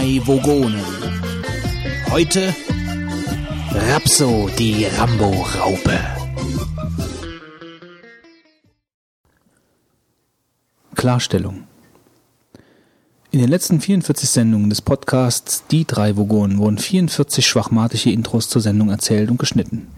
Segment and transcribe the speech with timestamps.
[0.00, 0.80] drei Vogonen.
[2.10, 2.54] Heute
[3.70, 6.00] Rapso, die Rambo-Raupe.
[10.94, 11.64] Klarstellung.
[13.30, 18.62] In den letzten 44 Sendungen des Podcasts Die drei Vogonen wurden 44 schwachmatische Intros zur
[18.62, 19.88] Sendung erzählt und geschnitten.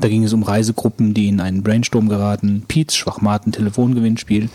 [0.00, 4.48] Da ging es um Reisegruppen, die in einen Brainstorm geraten, Piets schwachmaten Telefongewinnspiel,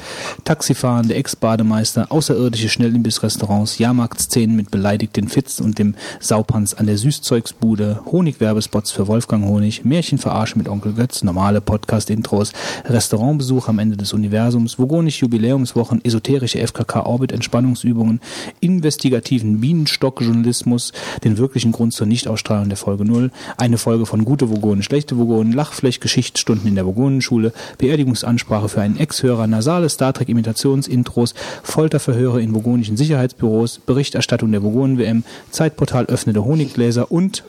[0.43, 8.01] Taxifahren, der Ex-Bademeister, außerirdische Schnellimbissrestaurants, Jahrmarktszenen mit beleidigten Fitz und dem Saupanz an der Süßzeugsbude,
[8.11, 12.51] Honigwerbespots für Wolfgang Honig, Märchenverarsche mit Onkel Götz, normale Podcast-Intros,
[12.85, 18.19] Restaurantbesuch am Ende des Universums, Vogonisch Jubiläumswochen, esoterische FKK-Orbit-Entspannungsübungen,
[18.59, 20.91] investigativen Bienenstock-Journalismus,
[21.23, 25.28] den wirklichen Grund zur Nichtausstrahlung der Folge 0, eine Folge von Gute Vogonen, schlechte Vogonen,
[25.29, 32.41] Vogonen, Lachfläch, Geschichtsstunden in der Vogonenschule, Beerdigungsansprache für einen Ex-Hörer, nasale Star Trek Imitationsintros, Folterverhöre
[32.41, 37.43] in vogonischen Sicherheitsbüros, Berichterstattung der Vogonen-WM, Zeitportal öffnende Honiggläser und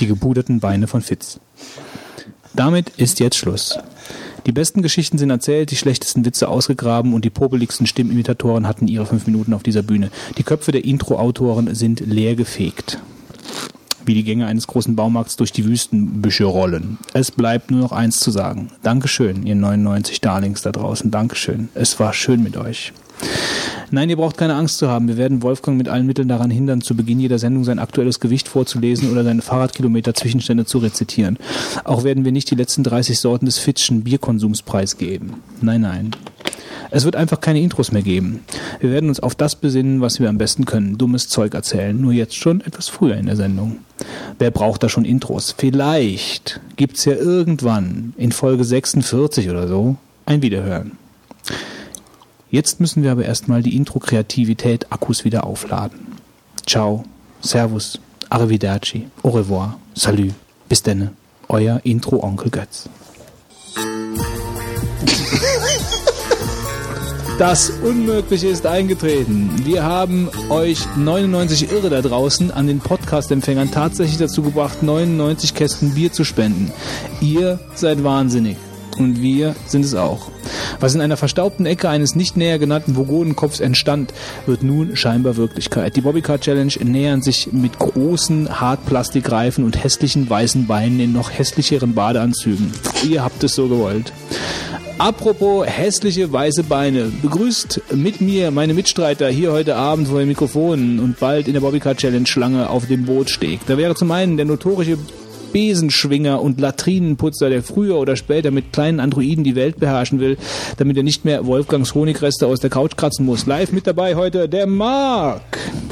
[0.00, 1.38] die gepuderten Beine von Fitz.
[2.54, 3.78] Damit ist jetzt Schluss.
[4.46, 9.06] Die besten Geschichten sind erzählt, die schlechtesten Witze ausgegraben und die popeligsten Stimmimitatoren hatten ihre
[9.06, 10.10] fünf Minuten auf dieser Bühne.
[10.38, 12.98] Die Köpfe der Intro-Autoren sind leer gefegt
[14.10, 16.98] wie die Gänge eines großen Baumarkts durch die Wüstenbüsche rollen.
[17.12, 18.72] Es bleibt nur noch eins zu sagen.
[18.82, 21.12] Dankeschön, ihr 99 Darlings da draußen.
[21.12, 21.68] Dankeschön.
[21.76, 22.92] Es war schön mit euch.
[23.92, 25.06] Nein, ihr braucht keine Angst zu haben.
[25.06, 28.48] Wir werden Wolfgang mit allen Mitteln daran hindern, zu Beginn jeder Sendung sein aktuelles Gewicht
[28.48, 31.38] vorzulesen oder seine Fahrradkilometer Zwischenstände zu rezitieren.
[31.84, 35.34] Auch werden wir nicht die letzten 30 Sorten des Fitschen Bierkonsums preisgeben.
[35.60, 36.10] Nein, nein.
[36.90, 38.44] Es wird einfach keine Intros mehr geben.
[38.80, 40.98] Wir werden uns auf das besinnen, was wir am besten können.
[40.98, 41.98] Dummes Zeug erzählen.
[41.98, 43.78] Nur jetzt schon etwas früher in der Sendung.
[44.38, 45.54] Wer braucht da schon Intros?
[45.56, 50.92] Vielleicht gibt's ja irgendwann in Folge 46 oder so ein Wiederhören.
[52.50, 56.00] Jetzt müssen wir aber erstmal die Intro-Kreativität-Akkus wieder aufladen.
[56.66, 57.04] Ciao,
[57.40, 60.34] Servus, Arrivederci, Au revoir, Salut,
[60.68, 61.12] bis denne,
[61.48, 62.88] euer Intro-Onkel Götz.
[67.40, 69.50] Das Unmögliche ist eingetreten.
[69.64, 75.94] Wir haben euch 99 Irre da draußen an den Podcast-Empfängern tatsächlich dazu gebracht, 99 Kästen
[75.94, 76.70] Bier zu spenden.
[77.22, 78.58] Ihr seid wahnsinnig.
[79.00, 80.30] Und wir sind es auch.
[80.78, 84.12] Was in einer verstaubten Ecke eines nicht näher genannten Vogonenkopfs entstand,
[84.44, 85.96] wird nun scheinbar Wirklichkeit.
[85.96, 91.94] Die Bobbycar Challenge nähern sich mit großen Hartplastikreifen und hässlichen weißen Beinen in noch hässlicheren
[91.94, 92.72] Badeanzügen.
[93.08, 94.12] Ihr habt es so gewollt.
[94.98, 97.10] Apropos hässliche weiße Beine.
[97.22, 101.60] Begrüßt mit mir meine Mitstreiter hier heute Abend vor den Mikrofonen und bald in der
[101.60, 103.60] Bobbycar Challenge Schlange auf dem Bootsteg.
[103.66, 104.98] Da wäre zum einen der notorische
[105.52, 110.36] Besenschwinger und Latrinenputzer, der früher oder später mit kleinen Androiden die Welt beherrschen will,
[110.76, 113.46] damit er nicht mehr Wolfgangs Honigreste aus der Couch kratzen muss.
[113.46, 115.42] Live mit dabei heute der Mark.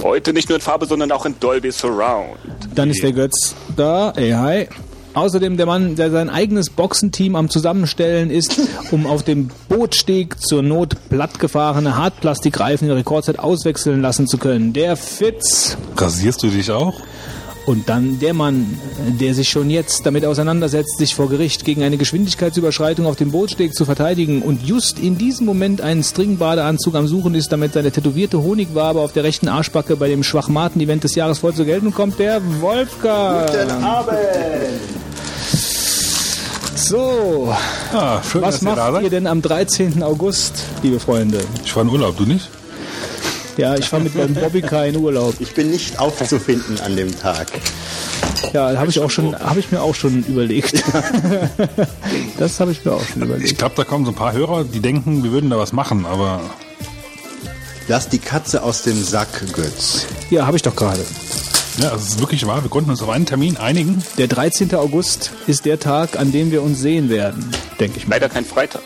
[0.02, 2.38] Heute nicht nur in Farbe, sondern auch in Dolby Surround.
[2.74, 4.12] Dann ist der Götz da.
[4.16, 4.68] Ey, hi.
[5.14, 8.60] Außerdem der Mann, der sein eigenes Boxenteam am Zusammenstellen ist,
[8.92, 14.72] um auf dem Bootsteg zur Not plattgefahrene Hartplastikreifen in Rekordzeit auswechseln lassen zu können.
[14.72, 15.76] Der Fitz.
[15.96, 17.00] Rasierst du dich auch?
[17.68, 18.78] Und dann der Mann,
[19.20, 23.74] der sich schon jetzt damit auseinandersetzt, sich vor Gericht gegen eine Geschwindigkeitsüberschreitung auf dem Bootsteg
[23.74, 28.42] zu verteidigen und just in diesem Moment einen Stringbadeanzug am Suchen ist, damit seine tätowierte
[28.42, 32.40] Honigwabe auf der rechten Arschbacke bei dem Schwachmaten-Event des Jahres voll zur Geltung kommt, der
[32.62, 33.50] Wolfgang.
[33.50, 34.16] Guten Abend!
[36.74, 37.52] So,
[37.92, 39.04] Ah, schön, was dass ihr da macht seid.
[39.04, 40.02] ihr denn am 13.
[40.02, 41.40] August, liebe Freunde?
[41.66, 42.48] Ich war in Urlaub, du nicht?
[43.58, 45.34] Ja, ich fahre mit meinem Bobbycar in Urlaub.
[45.40, 47.48] Ich bin nicht aufzufinden an dem Tag.
[48.52, 50.74] Ja, habe ich auch schon, habe ich mir auch schon überlegt.
[52.38, 53.58] das habe ich mir auch schon Ich überlegt.
[53.58, 56.40] glaube, da kommen so ein paar Hörer, die denken, wir würden da was machen, aber
[57.88, 60.06] Lass die Katze aus dem Sack, Götz.
[60.30, 61.00] Ja, habe ich doch gerade.
[61.78, 62.62] ja, es ist wirklich wahr.
[62.62, 64.04] Wir konnten uns auf einen Termin einigen.
[64.18, 64.72] Der 13.
[64.74, 67.50] August ist der Tag, an dem wir uns sehen werden,
[67.80, 68.16] denke ich mal.
[68.16, 68.82] Leider kein Freitag.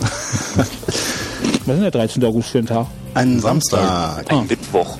[0.56, 2.22] Was ist denn der 13.
[2.24, 2.86] August für ein Tag?
[3.16, 4.26] Ein Samstag.
[4.26, 4.32] Samstag.
[4.32, 4.44] Ah.
[4.46, 4.98] Mittwoch.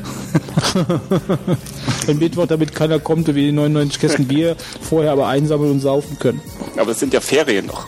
[2.09, 5.81] Ein Mittwoch, damit keiner kommt und wir die 99 Kästen Bier vorher aber einsammeln und
[5.81, 6.41] saufen können.
[6.79, 7.87] Aber es sind ja Ferien noch.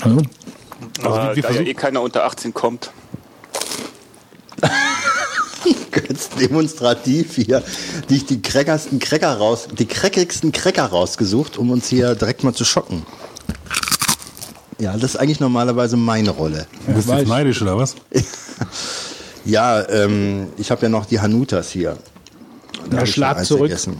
[0.00, 0.22] Also,
[1.02, 2.90] Also Aber wir da ja eh keiner unter 18 kommt.
[5.90, 7.62] Götz demonstrativ hier
[8.08, 12.64] dich die kreckersten Cracker raus, die creckigsten Cracker rausgesucht, um uns hier direkt mal zu
[12.64, 13.04] schocken.
[14.80, 16.66] Ja, das ist eigentlich normalerweise meine Rolle.
[16.86, 17.94] du bist jetzt neidisch oder was?
[19.46, 21.96] Ja, ähm, ich habe ja noch die Hanutas hier.
[22.90, 23.64] Da Ja, schlag zurück.
[23.68, 23.96] Gegessen.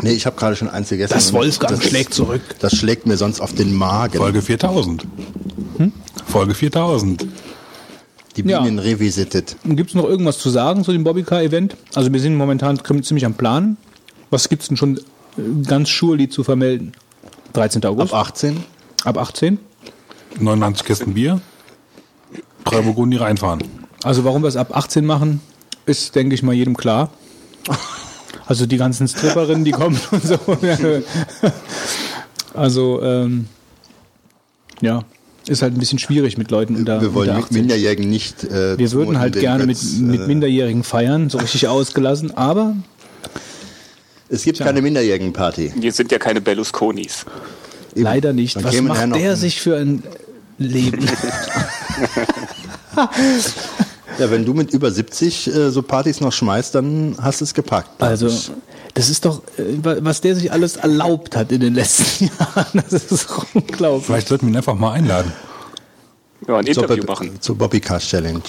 [0.00, 1.12] Nee, ich habe gerade schon eins gegessen.
[1.12, 2.40] Das Wolfgang das- schlägt zurück.
[2.60, 4.16] Das schlägt mir sonst auf den Magen.
[4.18, 5.06] Folge 4000.
[6.26, 7.26] Folge 4000.
[8.36, 8.60] Die Ja.
[8.60, 9.56] Bienen revisited.
[9.64, 11.76] Gibt es noch irgendwas zu sagen zu dem Bobbycar-Event?
[11.94, 13.76] Also wir sind momentan ziemlich am Plan.
[14.30, 15.00] Was gibt es denn schon äh,
[15.66, 16.92] ganz surely zu vermelden?
[17.54, 17.84] 13.
[17.86, 18.12] August?
[18.14, 18.62] Ab 18.
[19.04, 19.58] Ab 18?
[20.40, 21.40] 99 Kästen Bier,
[22.64, 23.62] drei Burgundi reinfahren.
[24.02, 25.40] Also warum wir es ab 18 machen,
[25.86, 27.10] ist, denke ich mal, jedem klar.
[28.46, 30.38] Also die ganzen Stripperinnen, die kommen und so.
[32.52, 33.46] Also, ähm,
[34.80, 35.02] ja,
[35.46, 37.58] ist halt ein bisschen schwierig mit Leuten unter, Wir wollen unter mit 18.
[37.60, 38.44] Minderjährigen nicht.
[38.44, 42.76] Äh, Wir würden halt gerne mit, Götz, mit äh, Minderjährigen feiern, so richtig ausgelassen, aber
[44.28, 45.72] Es gibt keine Minderjährigen-Party.
[45.76, 47.24] Wir sind ja keine Berlusconis.
[47.94, 48.04] Eben.
[48.04, 48.56] leider nicht.
[48.56, 50.02] Dann Was macht der sich für ein
[50.58, 51.06] Leben?
[54.18, 57.54] Ja, wenn du mit über 70 äh, so Partys noch schmeißt, dann hast du es
[57.54, 58.00] gepackt.
[58.00, 58.50] Also, ich.
[58.94, 63.04] das ist doch, äh, was der sich alles erlaubt hat in den letzten Jahren, das
[63.10, 64.06] ist unglaublich.
[64.06, 65.32] Vielleicht sollten wir ihn einfach mal einladen.
[66.46, 67.40] Ja, ein zur, Interview machen.
[67.40, 68.42] zur Bobbycast Challenge.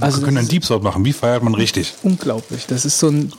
[0.00, 1.04] Also, wir können einen Deep Thought machen.
[1.04, 1.94] Wie feiert man richtig?
[2.02, 2.66] unglaublich.
[2.66, 3.32] Das ist so ein.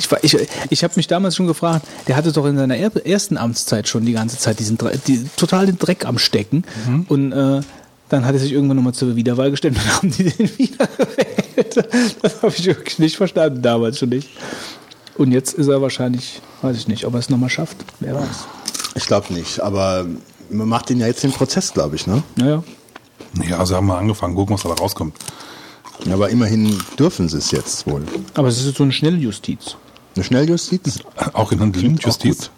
[0.00, 3.36] Ich, ich, ich habe mich damals schon gefragt, der hatte doch in seiner er ersten
[3.36, 6.64] Amtszeit schon die ganze Zeit diesen die, total den Dreck am Stecken.
[7.08, 7.60] Und äh,
[8.08, 12.16] dann hat er sich irgendwann nochmal zur Wiederwahl gestellt und dann haben die den wiedergewählt.
[12.22, 14.28] Das habe ich wirklich nicht verstanden, damals schon nicht.
[15.16, 17.76] Und jetzt ist er wahrscheinlich, weiß ich nicht, ob er es nochmal schafft.
[18.00, 18.46] Wer weiß.
[18.94, 20.06] Ich glaube nicht, aber
[20.48, 22.22] man macht den ja jetzt den Prozess, glaube ich, ne?
[22.36, 22.64] Naja.
[23.48, 24.34] Ja, also haben wir angefangen.
[24.34, 25.14] Gucken, was da rauskommt.
[26.10, 28.02] Aber immerhin dürfen sie es jetzt wohl.
[28.34, 29.76] Aber es ist so eine Schnelljustiz.
[30.14, 31.00] Eine Schnelljustiz?
[31.32, 32.50] Auch in der Justiz.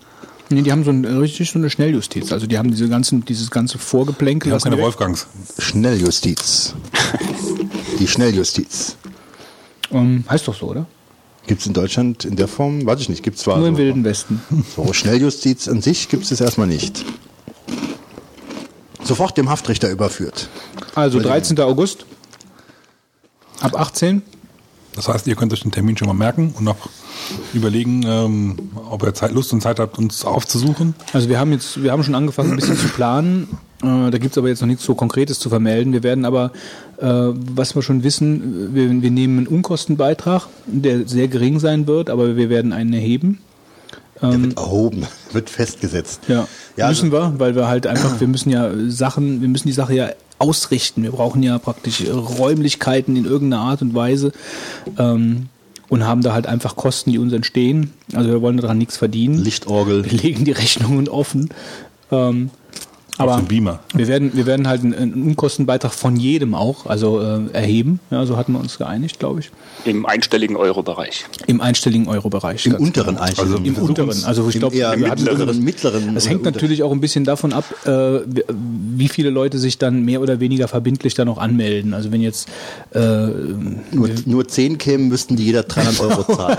[0.51, 2.33] Nee, die haben so ein, richtig so eine Schnelljustiz.
[2.33, 4.51] Also die haben diese ganzen, dieses ganze Vorgeplänkel.
[4.51, 5.27] Haben was keine Wolfgangs.
[5.59, 6.75] Schnelljustiz.
[7.99, 8.97] Die Schnelljustiz.
[9.91, 10.87] Ähm, heißt doch so, oder?
[11.47, 12.87] Gibt es in Deutschland in der Form?
[12.87, 13.23] Weiß ich nicht.
[13.23, 14.43] Gibt es zwar Nur im so, Wilden Westen.
[14.77, 17.05] so Schnelljustiz an sich gibt es erstmal nicht.
[19.03, 20.49] Sofort dem Haftrichter überführt.
[20.95, 21.59] Also 13.
[21.61, 22.07] August.
[23.61, 24.23] Ab 18.
[24.95, 26.77] Das heißt, ihr könnt euch den Termin schon mal merken und noch
[27.55, 28.57] überlegen, ähm,
[28.91, 30.95] ob ihr Zeit, Lust und Zeit habt, uns aufzusuchen.
[31.13, 33.49] Also wir haben jetzt, wir haben schon angefangen, ein bisschen zu planen.
[33.83, 35.93] Äh, da gibt's aber jetzt noch nichts so Konkretes zu vermelden.
[35.93, 36.53] Wir werden aber,
[36.99, 42.11] äh, was wir schon wissen, wir, wir nehmen einen Unkostenbeitrag, der sehr gering sein wird,
[42.11, 43.39] aber wir werden einen erheben.
[44.21, 46.21] Der wird erhoben, wird festgesetzt.
[46.29, 46.47] Ja,
[46.77, 49.73] Ja, müssen also- wir, weil wir halt einfach, wir müssen ja Sachen, wir müssen die
[49.75, 50.11] Sache ja
[50.43, 51.03] ausrichten.
[51.03, 54.33] Wir brauchen ja praktisch Räumlichkeiten in irgendeiner Art und Weise
[54.99, 55.49] ähm,
[55.89, 57.93] und haben da halt einfach Kosten, die uns entstehen.
[58.13, 59.39] Also wir wollen daran nichts verdienen.
[59.39, 60.05] Lichtorgel.
[60.05, 61.51] Wir legen die Rechnungen offen.
[62.11, 62.51] Ähm,
[63.19, 63.81] aber den Beamer.
[63.95, 68.01] wir werden, wir werden halt einen, einen Unkostenbeitrag von jedem auch, also äh, erheben.
[68.11, 69.51] Ja, so hatten wir uns geeinigt, glaube ich.
[69.85, 71.25] Im einstelligen Euro-Bereich.
[71.47, 72.65] Im einstelligen Euro-Bereich.
[72.67, 73.21] Im ganz unteren genau.
[73.21, 73.53] Einstellung.
[73.55, 74.09] Also Im unteren.
[74.11, 76.93] es Also ich im glaube, hatten mittleren- irgendwas- mittleren Das oder hängt unter- natürlich auch
[76.93, 78.21] ein bisschen davon ab, äh,
[78.97, 81.95] wie viele Leute sich dann mehr oder weniger verbindlich dann auch anmelden.
[81.95, 82.49] Also wenn jetzt
[82.95, 82.99] äh,
[83.93, 86.59] Nur, nur 10 kämen, müssten die jeder 300 Euro zahlen.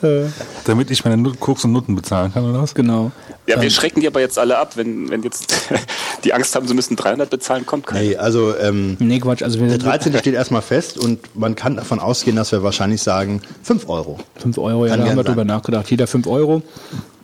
[0.64, 2.74] Damit ich meine Koks und Nutten bezahlen kann, oder was?
[2.74, 3.12] genau.
[3.46, 5.54] Ja, wir schrecken die aber jetzt alle ab, wenn, wenn jetzt
[6.24, 8.00] die Angst haben, sie müssen 300 bezahlen, kommt keiner.
[8.02, 9.42] nee, also ähm, Nee, Quatsch.
[9.42, 10.16] Also wir der 13.
[10.18, 14.18] steht erstmal fest und man kann davon ausgehen, dass wir wahrscheinlich sagen 5 Euro.
[14.36, 15.90] 5 Euro, ja, Kann da haben wir drüber nachgedacht.
[15.90, 16.62] Jeder 5 Euro.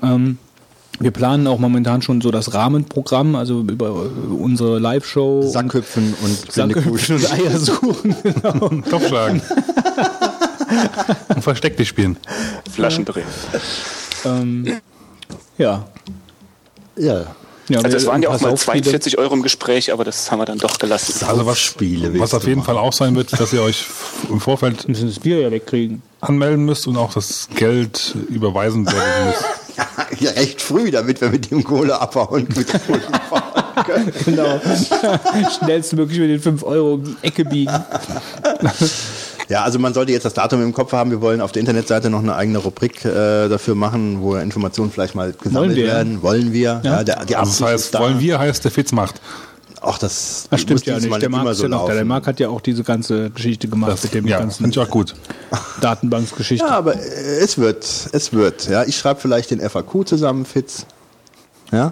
[0.03, 0.39] Ähm,
[0.99, 4.07] wir planen auch momentan schon so das Rahmenprogramm, also über
[4.39, 5.43] unsere Live-Show.
[5.49, 8.15] Sackhüpfen und Sackhüpfen und Eier suchen.
[8.23, 8.69] genau.
[8.91, 9.41] Topfschlagen.
[11.35, 12.19] und versteck dich spielen.
[12.71, 13.25] Flaschen drehen.
[14.27, 14.81] ähm,
[15.57, 15.87] ja.
[16.97, 17.35] Ja,
[17.71, 17.81] ja.
[17.81, 18.83] Also es waren ja auch mal Saufspiele.
[18.83, 21.25] 42 Euro im Gespräch, aber das haben wir dann doch gelassen.
[21.27, 22.67] Also was, Spiele was auf jeden machen.
[22.67, 23.87] Fall auch sein wird, dass ihr euch
[24.29, 26.03] im Vorfeld müssen das Bier ja wegkriegen.
[26.21, 30.21] anmelden müsst und auch das Geld überweisen werden müsst.
[30.21, 33.03] ja, recht früh, damit wir mit dem Kohle abhauen können.
[34.27, 34.61] Genau.
[35.59, 37.73] Schnellstmöglich mit den 5 Euro um die Ecke biegen.
[39.51, 41.11] Ja, also man sollte jetzt das Datum im Kopf haben.
[41.11, 45.17] Wir wollen auf der Internetseite noch eine eigene Rubrik äh, dafür machen, wo Informationen vielleicht
[45.17, 45.93] mal gesammelt wir, ja.
[45.95, 46.23] werden.
[46.23, 46.81] Wollen wir?
[46.85, 47.99] Ja, der, die Also das heißt, ist da.
[48.01, 49.21] wollen wir heißt, der Fitz macht.
[49.81, 51.23] Ach, das, Das stimmt ja nicht.
[51.23, 51.95] Der Marc so ja noch da.
[51.95, 52.05] Der.
[52.05, 54.89] Marc hat ja auch diese ganze Geschichte gemacht Das, mit dem ja, ganzen ich auch
[54.89, 55.17] gut.
[55.81, 56.65] Datenbanksgeschichte.
[56.65, 58.69] Ja, aber äh, es wird, es wird.
[58.69, 60.87] Ja, ich schreibe vielleicht den FAQ zusammen, Fitz.
[61.73, 61.91] Ja,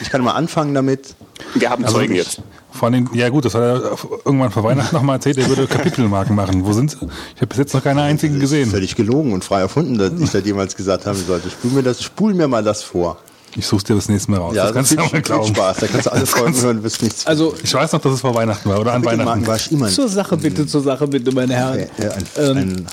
[0.00, 1.16] ich kann mal anfangen damit.
[1.54, 2.40] Wir haben Also Zeugen jetzt.
[2.76, 3.82] Vor allem, ja gut, das hat er
[4.24, 6.64] irgendwann vor Weihnachten nochmal erzählt, er würde Kapitelmarken machen.
[6.66, 6.96] Wo sind sie?
[7.34, 8.68] Ich habe bis jetzt noch keine einzigen gesehen.
[8.68, 11.50] Völlig gelogen und frei erfunden, dass ich das jemals gesagt haben sollte.
[11.50, 13.18] Spul mir, das, spul mir mal das vor.
[13.56, 14.56] Ich such's dir das nächste Mal raus.
[14.56, 15.54] Ja, das kannst du mal glauben.
[15.54, 15.76] Spaß.
[15.76, 17.24] Da kannst du alle Folgen hören, wirst nichts.
[17.26, 19.46] Also Ich weiß noch, dass es vor Weihnachten war oder an Weihnachten.
[19.46, 21.78] war ich immer zur Sache bitte, zur Sache bitte, meine Herren.
[21.78, 22.86] äh, ein, Ähm, ein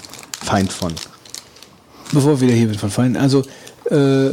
[0.43, 0.93] Feind von.
[2.11, 3.17] Bevor wir wieder hier mit von Feinden.
[3.19, 3.43] Also
[3.89, 4.29] äh,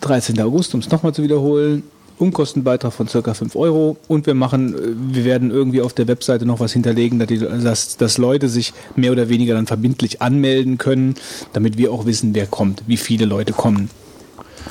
[0.00, 0.40] 13.
[0.40, 1.82] August, um es nochmal zu wiederholen.
[2.20, 6.46] Unkostenbeitrag von circa 5 Euro und wir machen, äh, wir werden irgendwie auf der Webseite
[6.46, 10.78] noch was hinterlegen, dass, die, dass, dass Leute sich mehr oder weniger dann verbindlich anmelden
[10.78, 11.14] können,
[11.52, 13.90] damit wir auch wissen, wer kommt, wie viele Leute kommen.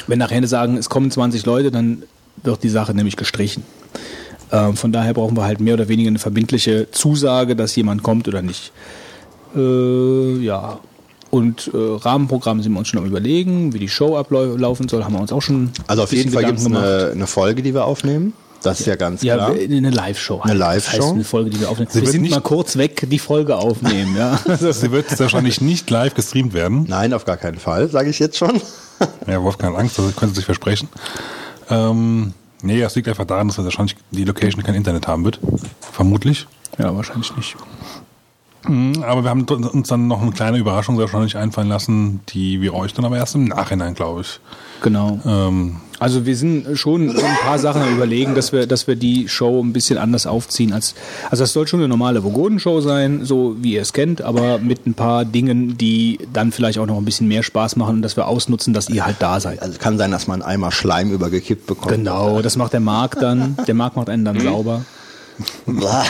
[0.08, 2.04] Wenn nachher sagen, es kommen 20 Leute, dann
[2.44, 3.64] wird die Sache nämlich gestrichen.
[4.52, 8.28] Ähm, von daher brauchen wir halt mehr oder weniger eine verbindliche Zusage, dass jemand kommt
[8.28, 8.72] oder nicht.
[9.56, 10.80] Äh, ja.
[11.32, 15.14] Und äh, Rahmenprogramm sind wir uns schon am überlegen, wie die Show ablaufen soll, haben
[15.14, 15.72] wir uns auch schon.
[15.88, 18.34] Also auf jeden Fall gibt es eine, eine Folge, die wir aufnehmen.
[18.62, 19.52] Das ist ja ganz ja, klar.
[19.52, 20.42] eine Live-Show.
[20.42, 20.98] Eine Live-Show.
[20.98, 21.90] Das heißt eine Folge, die wir aufnehmen.
[21.92, 24.18] Sie wir sind nicht- mal kurz weg, die Folge aufnehmen.
[24.18, 24.38] ja.
[24.74, 26.86] Sie wird wahrscheinlich nicht live gestreamt werden.
[26.88, 28.62] Nein, auf gar keinen Fall, sage ich jetzt schon.
[29.28, 30.90] Ja, Wolfgang Angst, das können Sie sich versprechen.
[31.70, 35.40] Ähm, nee, das liegt einfach daran, dass wahrscheinlich die Location kein Internet haben wird.
[35.94, 36.48] Vermutlich.
[36.78, 37.56] ja, wahrscheinlich nicht.
[38.70, 42.74] Mhm, Aber wir haben uns dann noch eine kleine Überraschung wahrscheinlich einfallen lassen, die wir
[42.74, 44.40] euch dann aber erst im Nachhinein, glaube ich.
[44.82, 45.20] Genau.
[45.26, 49.28] Ähm, Also wir sind schon ein paar Sachen am überlegen, dass wir, dass wir die
[49.28, 50.96] Show ein bisschen anders aufziehen als,
[51.30, 54.88] also es soll schon eine normale Vogonen-Show sein, so wie ihr es kennt, aber mit
[54.88, 58.16] ein paar Dingen, die dann vielleicht auch noch ein bisschen mehr Spaß machen und dass
[58.16, 59.62] wir ausnutzen, dass ihr halt da seid.
[59.62, 61.92] Also kann sein, dass man Eimer Schleim übergekippt bekommt.
[61.94, 63.58] Genau, das macht der Marc dann.
[63.68, 64.86] Der Marc macht einen dann sauber.
[65.66, 66.06] Blah.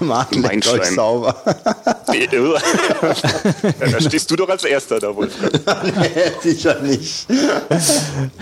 [0.00, 1.34] Marc Mein leckt euch sauber.
[3.78, 5.52] da stehst du doch als Erster da, Wolfgang.
[6.42, 7.26] Sicher nicht.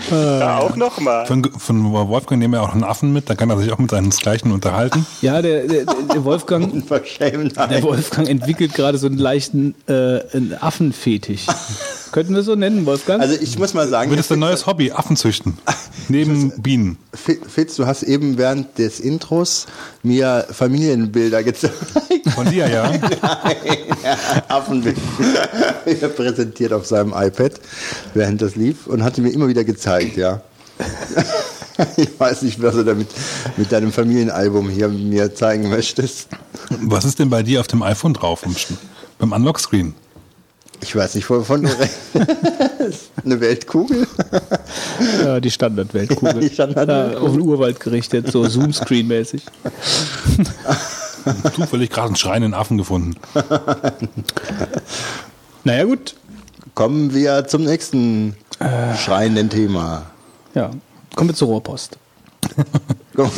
[0.09, 1.25] Da auch nochmal.
[1.25, 3.91] von, von Wolfgang nehmen wir auch einen Affen mit, da kann er sich auch mit
[3.91, 5.05] seinesgleichen unterhalten.
[5.21, 11.45] Ja, der, der, der Wolfgang, der Wolfgang entwickelt gerade so einen leichten äh, einen Affenfetisch.
[12.11, 13.21] Könnten wir so nennen, Wolfgang?
[13.21, 15.57] Also ich muss mal sagen, Wird es ein neues Hobby, Affen züchten.
[16.07, 16.97] Neben Bienen.
[17.13, 19.67] Fi- Fitz, du hast eben während des Intros
[20.01, 21.75] mir Familienbilder gezeigt.
[22.35, 22.91] Von dir, ja.
[24.47, 24.99] Affenbilder
[26.15, 27.53] präsentiert auf seinem iPad,
[28.13, 30.41] während das lief und hatte mir immer wieder gezeigt, ja.
[31.95, 33.07] Ich weiß nicht, was du damit
[33.55, 36.27] mit deinem Familienalbum hier mir zeigen möchtest.
[36.81, 38.43] Was ist denn bei dir auf dem iPhone drauf?
[38.43, 38.53] Im-
[39.17, 39.93] Beim Unlock-Screen?
[40.81, 43.11] Ich weiß nicht, wovon du redest.
[43.25, 44.07] Eine Weltkugel?
[45.23, 46.33] ja, die Standardweltkugel.
[46.41, 47.15] Die Standardweltkugel.
[47.15, 49.43] Ja, auf den Urwald gerichtet, so Zoom-Screen-mäßig.
[51.55, 53.15] Zufällig gerade einen schreienden Affen gefunden.
[55.63, 56.15] Naja, gut.
[56.75, 58.35] Kommen wir zum nächsten
[58.97, 60.03] schreienden Thema.
[60.55, 60.71] Ja,
[61.15, 61.97] kommen wir zur Rohrpost.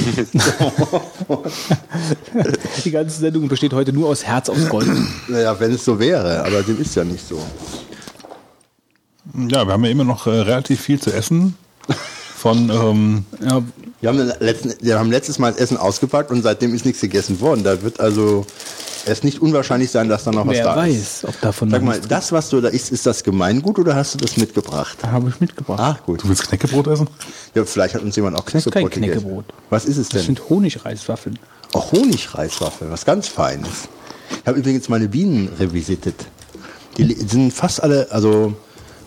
[2.85, 4.87] Die ganze Sendung besteht heute nur aus Herz aus Gold.
[5.27, 7.39] Naja, wenn es so wäre, aber dem ist ja nicht so.
[9.49, 11.55] Ja, wir haben ja immer noch äh, relativ viel zu essen.
[12.35, 13.61] Von, ähm, Ja,
[14.01, 17.39] Wir haben, letzten, wir haben letztes Mal das Essen ausgepackt und seitdem ist nichts gegessen
[17.39, 17.63] worden.
[17.63, 18.45] Da wird also
[19.05, 21.25] es nicht unwahrscheinlich sein, dass da noch was wer da weiß, ist.
[21.25, 24.17] ob davon Sag mal, das, was du da isst, ist das Gemeingut oder hast du
[24.19, 24.97] das mitgebracht?
[25.03, 25.79] habe ich mitgebracht.
[25.79, 26.23] Ah, gut.
[26.23, 27.09] du willst Knäckebrot essen?
[27.55, 29.19] Ja, vielleicht hat uns jemand auch ist kein Knäckebrot gegessen.
[29.21, 29.45] Knäckebrot.
[29.69, 30.35] Was ist es Das denn?
[30.35, 31.39] sind Honigreiswaffeln.
[31.73, 33.87] Auch Honigreiswaffeln, was ganz Feines.
[34.41, 36.15] Ich habe übrigens meine Bienen revisitet.
[36.97, 38.53] Die sind fast alle, also,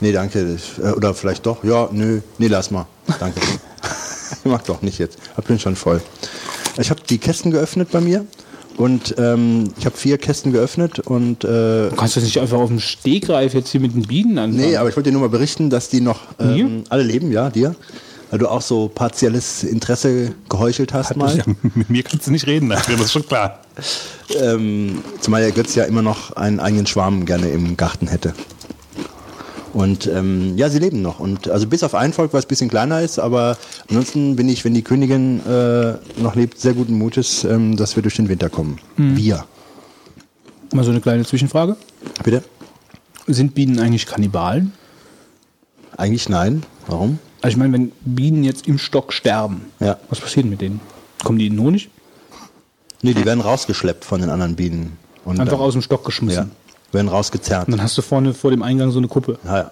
[0.00, 0.58] nee, danke.
[0.82, 2.86] Äh, Oder vielleicht doch, ja, nö, nee, lass mal.
[3.20, 3.40] Danke.
[4.44, 5.18] ich mach doch nicht jetzt.
[5.38, 6.00] Ich bin schon voll.
[6.78, 8.24] Ich habe die Kästen geöffnet bei mir
[8.76, 12.68] und ähm, ich habe vier Kästen geöffnet und äh, Du kannst das nicht einfach auf
[12.68, 14.70] dem Stegreif jetzt hier mit den Bienen anfangen.
[14.70, 17.50] nee, aber ich wollte dir nur mal berichten, dass die noch ähm, alle leben, ja,
[17.50, 17.74] dir.
[18.30, 21.36] Weil du auch so partielles Interesse geheuchelt hast mal.
[21.36, 23.60] Ja, mit mir kannst du nicht reden, das ist schon klar.
[24.40, 28.34] Ähm, zumal der Götz ja immer noch einen eigenen Schwarm gerne im Garten hätte.
[29.74, 31.18] Und ähm, ja, sie leben noch.
[31.18, 34.64] Und also bis auf ein Volk, was ein bisschen kleiner ist, aber ansonsten bin ich,
[34.64, 38.48] wenn die Königin äh, noch lebt, sehr guten Mutes, ähm, dass wir durch den Winter
[38.48, 38.78] kommen.
[38.96, 39.44] Wir.
[40.72, 41.76] Mal so eine kleine Zwischenfrage.
[42.22, 42.44] Bitte?
[43.26, 44.72] Sind Bienen eigentlich Kannibalen?
[45.96, 46.62] Eigentlich nein.
[46.86, 47.18] Warum?
[47.42, 49.98] Also ich meine, wenn Bienen jetzt im Stock sterben, Ja.
[50.08, 50.80] was passiert mit denen?
[51.24, 51.90] Kommen die in Honig?
[53.02, 54.96] Nee, die werden rausgeschleppt von den anderen Bienen.
[55.24, 56.50] Und Einfach dann, aus dem Stock Ja, geschmissen.
[56.94, 57.66] Werden rausgezerrt.
[57.66, 59.38] Und dann hast du vorne vor dem Eingang so eine Kuppe.
[59.44, 59.70] Ja, ja.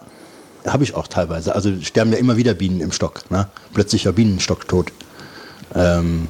[0.66, 1.54] Habe ich auch teilweise.
[1.54, 3.30] Also sterben ja immer wieder Bienen im Stock.
[3.30, 3.48] Ne?
[3.74, 4.92] Plötzlich war Bienenstock tot.
[5.74, 6.28] Ähm,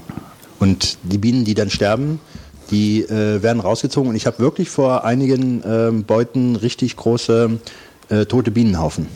[0.59, 2.21] und die Bienen, die dann sterben,
[2.71, 4.09] die äh, werden rausgezogen.
[4.09, 7.59] Und ich habe wirklich vor einigen ähm, Beuten richtig große
[8.09, 9.07] äh, tote Bienenhaufen,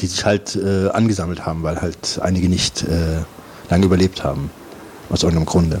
[0.00, 3.22] die sich halt äh, angesammelt haben, weil halt einige nicht äh,
[3.70, 4.50] lange überlebt haben.
[5.10, 5.80] Aus irgendeinem Grunde.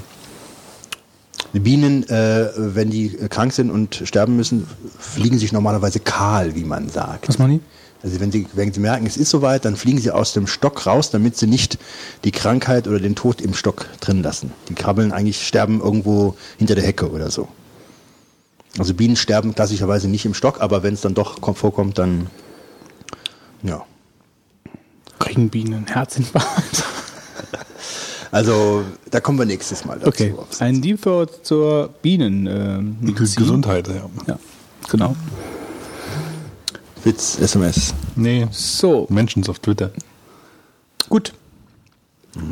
[1.54, 4.66] Die Bienen, äh, wenn die äh, krank sind und sterben müssen,
[4.98, 7.28] fliegen sich normalerweise kahl, wie man sagt.
[7.28, 7.60] Was machen die?
[8.02, 10.84] Also wenn sie, wenn sie merken, es ist soweit, dann fliegen sie aus dem Stock
[10.84, 11.78] raus, damit sie nicht
[12.24, 14.52] die Krankheit oder den Tod im Stock drin lassen.
[14.68, 17.48] Die krabbeln eigentlich, sterben irgendwo hinter der Hecke oder so.
[18.76, 22.26] Also Bienen sterben klassischerweise nicht im Stock, aber wenn es dann doch kommt, vorkommt, dann
[23.62, 23.86] ja.
[25.20, 26.84] kriegen Bienen einen Herzinfarkt.
[28.34, 30.08] Also, da kommen wir nächstes Mal dazu.
[30.08, 33.08] Okay, ein Deep Thought zur Bienenmedizin.
[33.08, 34.10] Äh, Gesundheit, ja.
[34.26, 34.38] Ja,
[34.90, 35.14] genau.
[37.04, 37.94] Witz, SMS.
[38.16, 39.92] Nee, So, Mentions auf Twitter.
[41.08, 41.32] gut.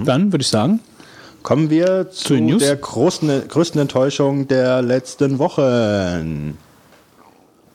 [0.04, 0.78] Dann würde ich sagen,
[1.42, 2.62] Kommen wir zu den News?
[2.62, 6.56] der großen, größten Enttäuschung der letzten Wochen.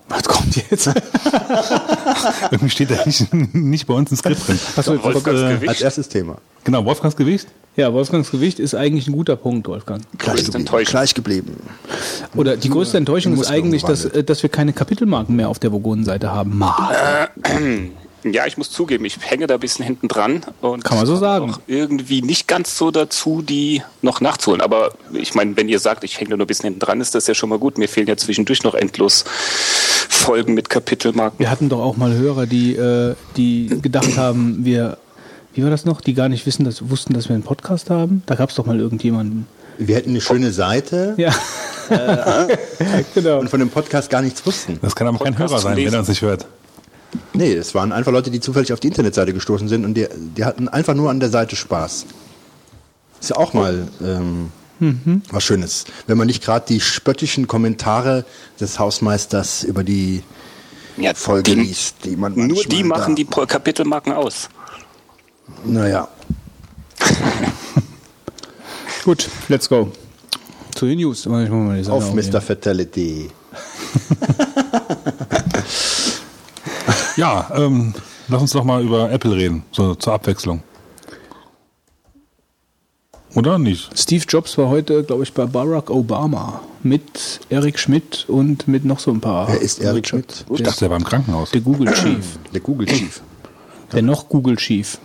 [0.10, 0.88] Was kommt jetzt?
[2.52, 4.60] Irgendwie steht da nicht, nicht bei uns im Skript drin.
[4.76, 5.70] Achso, jetzt kommt, Wolfgangs äh, Gewicht.
[5.70, 6.38] Als erstes Thema.
[6.64, 7.48] Genau, Wolfgangs Gewicht.
[7.76, 10.02] ja, Wolfgangs Gewicht ist eigentlich ein guter Punkt, Wolfgang.
[10.18, 10.86] Gleich geblieben.
[10.86, 11.58] Gleich geblieben.
[12.36, 15.72] Oder die größte Enttäuschung ist eigentlich, dass, äh, dass wir keine Kapitelmarken mehr auf der
[15.72, 16.58] Vogonen-Seite haben.
[16.58, 17.30] Mal.
[18.34, 21.16] Ja, ich muss zugeben, ich hänge da ein bisschen hinten dran und Kann man so
[21.16, 21.52] sagen.
[21.52, 24.62] auch irgendwie nicht ganz so dazu, die noch nachzuholen.
[24.62, 27.16] Aber ich meine, wenn ihr sagt, ich hänge da nur ein bisschen hinten dran, ist
[27.16, 27.78] das ja schon mal gut.
[27.78, 29.24] Mir fehlen ja zwischendurch noch endlos
[30.10, 31.40] Folgen mit Kapitelmarken.
[31.40, 34.98] Wir hatten doch auch mal Hörer, die, äh, die gedacht haben, wir,
[35.54, 38.24] wie war das noch, die gar nicht wissen, dass, wussten, dass wir einen Podcast haben.
[38.26, 39.48] Da gab es doch mal irgendjemanden.
[39.78, 41.34] Wir hätten eine schöne Seite Ja.
[43.14, 43.40] genau.
[43.40, 44.80] und von dem Podcast gar nichts wussten.
[44.82, 46.46] Das kann aber kein Podcast Hörer zum sein, wenn er uns nicht hört.
[47.34, 50.46] Nee, es waren einfach Leute, die zufällig auf die Internetseite gestoßen sind und die, die
[50.46, 52.06] hatten einfach nur an der Seite Spaß.
[53.20, 54.52] Ist ja auch mal ähm,
[55.32, 55.86] was Schönes.
[56.06, 58.26] Wenn man nicht gerade die spöttischen Kommentare
[58.60, 60.24] des Hausmeisters über die
[60.98, 64.50] Ja, Folge die, liest, die man nur die machen da, die Kapitelmarken aus.
[65.66, 66.08] Naja,
[69.04, 69.92] Gut, let's go.
[70.76, 71.22] Zu den News.
[71.22, 72.14] Ich muss mal die Seite auf.
[72.14, 72.42] Mr.
[72.42, 73.30] Fatality.
[77.18, 77.94] Ja, ähm,
[78.28, 80.62] lass uns doch mal über Apple reden, so zur Abwechslung.
[83.36, 83.90] Oder nicht?
[83.98, 89.00] Steve Jobs war heute, glaube ich, bei Barack Obama mit Eric Schmidt und mit noch
[89.00, 89.48] so ein paar.
[89.48, 90.46] Wer ist Eric Schmidt?
[90.54, 91.52] Ich dachte, der war im Krankenhaus.
[91.52, 92.40] Der Google Chief.
[92.54, 93.22] Der Google Chief.
[93.92, 94.98] Der noch Google Chief.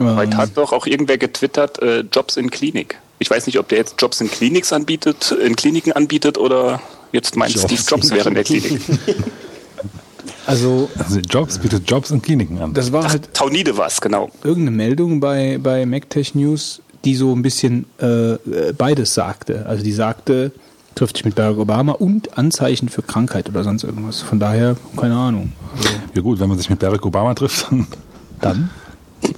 [0.00, 2.98] Ähm, Heute hat doch auch irgendwer getwittert, äh, Jobs in Klinik.
[3.18, 6.80] Ich weiß nicht, ob der jetzt Jobs in Kliniks anbietet, in Kliniken anbietet oder
[7.12, 8.80] jetzt meint Jobs Steve Jobs wäre in der Klinik.
[10.48, 12.74] also, Also Jobs bietet Jobs in Kliniken an.
[12.74, 14.30] das war halt Taunide war es, genau.
[14.42, 18.36] irgendeine Meldung bei, bei MacTech News, die so ein bisschen äh,
[18.76, 19.66] beides sagte.
[19.66, 20.52] Also die sagte,
[20.94, 24.20] trifft sich mit Barack Obama und Anzeichen für Krankheit oder sonst irgendwas.
[24.20, 25.52] Von daher, keine Ahnung.
[26.14, 27.86] Ja gut, wenn man sich mit Barack Obama trifft, dann
[28.40, 28.70] Dann?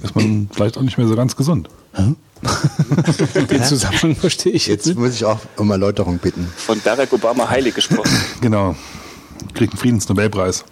[0.01, 1.69] ist man vielleicht auch nicht mehr so ganz gesund.
[3.51, 6.47] Den Zusammenhang verstehe ich jetzt Jetzt muss ich auch um Erläuterung bitten.
[6.55, 8.09] Von Barack Obama heilig gesprochen.
[8.41, 8.75] Genau.
[9.53, 10.63] Kriegt einen Friedensnobelpreis.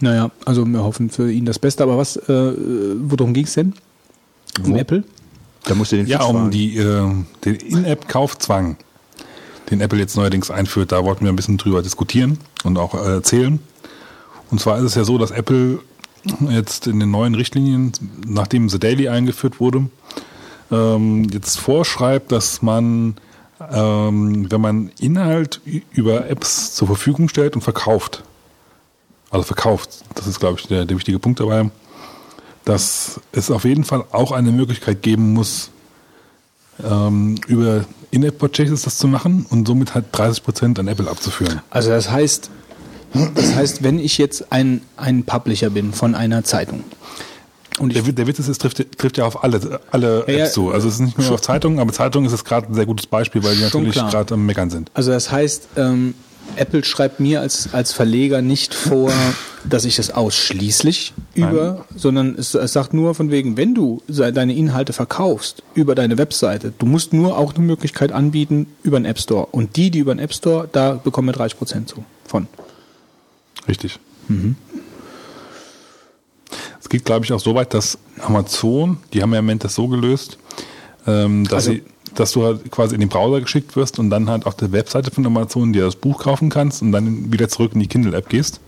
[0.00, 1.82] Naja, also wir hoffen für ihn das Beste.
[1.82, 2.52] Aber was, äh,
[2.98, 3.74] worum ging es denn?
[4.64, 5.04] Um Apple?
[5.64, 6.50] Da musst du den Ja, um fragen.
[6.50, 7.10] die, äh,
[7.44, 8.76] den In-App-Kaufzwang,
[9.70, 13.14] den Apple jetzt neuerdings einführt, da wollten wir ein bisschen drüber diskutieren und auch äh,
[13.14, 13.58] erzählen.
[14.50, 15.80] Und zwar ist es ja so, dass Apple
[16.50, 17.92] jetzt in den neuen Richtlinien,
[18.26, 19.88] nachdem The Daily eingeführt wurde,
[20.70, 23.16] ähm, jetzt vorschreibt, dass man,
[23.72, 25.60] ähm, wenn man Inhalt
[25.92, 28.22] über Apps zur Verfügung stellt und verkauft,
[29.34, 31.68] also verkauft, das ist, glaube ich, der, der wichtige Punkt dabei,
[32.64, 35.70] dass es auf jeden Fall auch eine Möglichkeit geben muss,
[36.82, 41.60] ähm, über In-App-Purchases das zu machen und somit halt 30% an Apple abzuführen.
[41.70, 42.50] Also das heißt,
[43.34, 46.84] das heißt, wenn ich jetzt ein, ein Publisher bin von einer Zeitung
[47.80, 50.44] und Der, Witz- der Witz ist, es trifft, trifft ja auf alle, alle ja.
[50.44, 50.70] Apps zu.
[50.70, 53.06] Also es ist nicht nur auf Zeitungen, aber Zeitungen ist es gerade ein sehr gutes
[53.06, 54.92] Beispiel, weil die natürlich gerade am Meckern sind.
[54.94, 56.14] Also das heißt, ähm,
[56.56, 59.12] Apple schreibt mir als, als Verleger nicht vor,
[59.68, 64.54] dass ich das ausschließlich über, sondern es, es sagt nur von wegen, wenn du deine
[64.54, 69.18] Inhalte verkaufst über deine Webseite, du musst nur auch eine Möglichkeit anbieten über den App
[69.18, 69.46] Store.
[69.46, 72.46] Und die, die über den App Store, da bekommen wir 30 Prozent zu von.
[73.66, 73.98] Richtig.
[76.80, 79.74] Es geht, glaube ich, auch so weit, dass Amazon, die haben ja im Moment das
[79.74, 80.38] so gelöst,
[81.06, 81.82] ähm, dass, Also- sie,
[82.14, 85.10] dass du halt quasi in den Browser geschickt wirst und dann halt auf der Webseite
[85.10, 88.60] von Amazon dir das Buch kaufen kannst und dann wieder zurück in die Kindle-App gehst,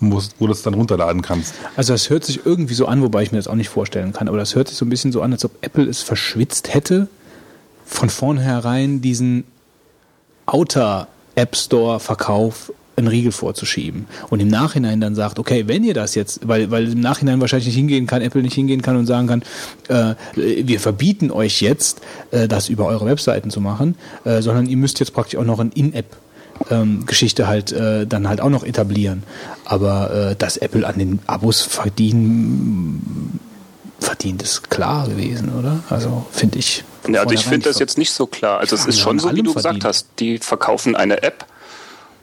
[0.00, 1.54] wo du es dann runterladen kannst.
[1.76, 4.28] Also das hört sich irgendwie so an, wobei ich mir das auch nicht vorstellen kann,
[4.28, 7.08] aber das hört sich so ein bisschen so an, als ob Apple es verschwitzt hätte,
[7.84, 9.44] von vornherein diesen
[10.46, 15.94] Outer App Store Verkauf einen Riegel vorzuschieben und im Nachhinein dann sagt, okay, wenn ihr
[15.94, 19.06] das jetzt, weil, weil im Nachhinein wahrscheinlich nicht hingehen kann, Apple nicht hingehen kann und
[19.06, 19.42] sagen kann,
[19.88, 24.76] äh, wir verbieten euch jetzt, äh, das über eure Webseiten zu machen, äh, sondern ihr
[24.76, 26.16] müsst jetzt praktisch auch noch ein In-App
[26.70, 29.22] ähm, Geschichte halt äh, dann halt auch noch etablieren.
[29.64, 33.40] Aber äh, dass Apple an den Abos verdienen,
[34.00, 35.82] verdient, ist klar gewesen, oder?
[35.90, 36.84] Also finde ich.
[37.08, 38.58] Ja, also ich finde das jetzt nicht so klar.
[38.58, 39.84] Also es ist schon so, wie du gesagt verdient.
[39.84, 40.06] hast.
[40.18, 41.46] Die verkaufen eine App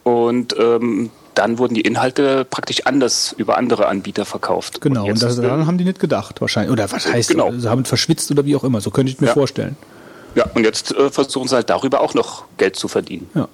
[0.04, 4.82] und ähm, dann wurden die Inhalte praktisch anders über andere Anbieter verkauft.
[4.82, 6.72] Genau, und, das, äh, daran haben die nicht gedacht, wahrscheinlich.
[6.72, 7.52] Oder was heißt, Genau.
[7.58, 8.82] sie haben verschwitzt oder wie auch immer.
[8.82, 9.34] So könnte ich mir Ja.
[9.34, 9.76] vorstellen.
[10.36, 13.30] ja, und jetzt äh, versuchen sie halt darüber auch noch Geld zu verdienen.
[13.34, 13.48] Ja.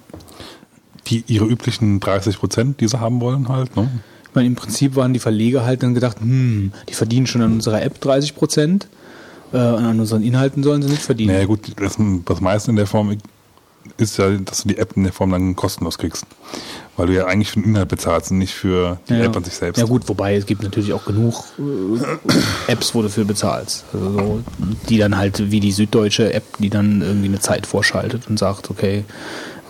[1.06, 3.74] Die, ihre üblichen 30 Prozent, die sie haben wollen halt.
[3.76, 3.88] Ne?
[4.28, 7.52] Ich meine, im Prinzip waren die Verleger halt dann gedacht, hm, die verdienen schon an
[7.52, 8.88] unserer App 30 Prozent,
[9.52, 11.32] äh, und an unseren Inhalten sollen sie nicht verdienen.
[11.32, 13.16] Naja gut, das, das meiste in der Form
[13.96, 16.26] ist ja, dass du die App in der Form dann kostenlos kriegst.
[16.96, 19.24] Weil du ja eigentlich für den Inhalt bezahlst und nicht für die ja.
[19.24, 19.78] App an sich selbst.
[19.78, 23.84] Ja gut, wobei es gibt natürlich auch genug äh, Apps, wo du für bezahlst.
[23.92, 24.40] Also so,
[24.88, 28.70] die dann halt wie die süddeutsche App, die dann irgendwie eine Zeit vorschaltet und sagt,
[28.70, 29.04] okay,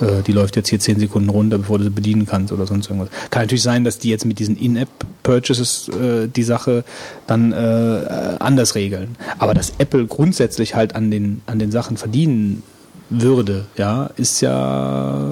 [0.01, 2.89] äh, die läuft jetzt hier 10 Sekunden runter, bevor du sie bedienen kannst oder sonst
[2.89, 3.11] irgendwas.
[3.31, 6.85] Kann natürlich sein, dass die jetzt mit diesen In-App-Purchases äh, die Sache
[7.27, 9.17] dann äh, anders regeln.
[9.39, 12.63] Aber dass Apple grundsätzlich halt an den, an den Sachen verdienen
[13.11, 15.29] würde, ja, ist ja,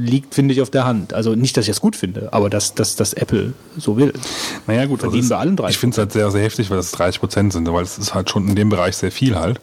[0.00, 1.14] liegt, finde ich, auf der Hand.
[1.14, 4.12] Also nicht, dass ich das gut finde, aber dass, dass, dass Apple so will.
[4.66, 5.70] Naja, gut, Verdienen also bei allen 30%.
[5.70, 8.12] Ich finde es halt sehr, sehr heftig, weil das 30 Prozent sind, weil es ist
[8.12, 9.60] halt schon in dem Bereich sehr viel halt.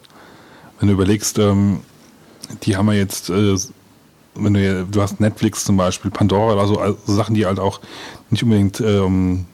[0.80, 1.82] Wenn du überlegst, ähm,
[2.63, 3.56] die haben ja jetzt, äh,
[4.36, 7.82] wenn du, du hast Netflix zum Beispiel, Pandora oder so, also Sachen, die halt auch
[8.30, 9.45] nicht unbedingt ähm,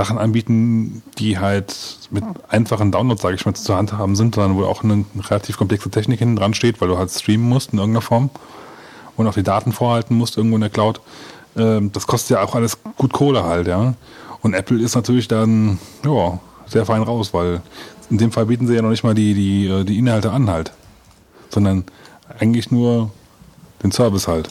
[0.00, 1.76] Sachen anbieten, die halt
[2.10, 5.58] mit einfachen Downloads, sage ich mal, zur Hand haben sind, sondern wo auch eine relativ
[5.58, 8.30] komplexe Technik hinten dran steht, weil du halt streamen musst in irgendeiner Form
[9.18, 11.02] und auch die Daten vorhalten musst irgendwo in der Cloud.
[11.54, 13.92] Ähm, das kostet ja auch alles gut Kohle halt, ja.
[14.40, 17.60] Und Apple ist natürlich dann, ja, sehr fein raus, weil
[18.08, 20.48] in dem Fall bieten sie ja noch nicht mal die, die, äh, die Inhalte an
[20.48, 20.72] halt,
[21.50, 21.84] sondern
[22.38, 23.10] eigentlich nur
[23.82, 24.48] den Service halt.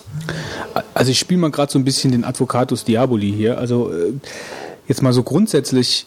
[0.94, 3.58] Also ich spiele mal gerade so ein bisschen den Advocatus Diaboli hier.
[3.58, 4.14] Also äh,
[4.90, 6.06] jetzt mal so grundsätzlich.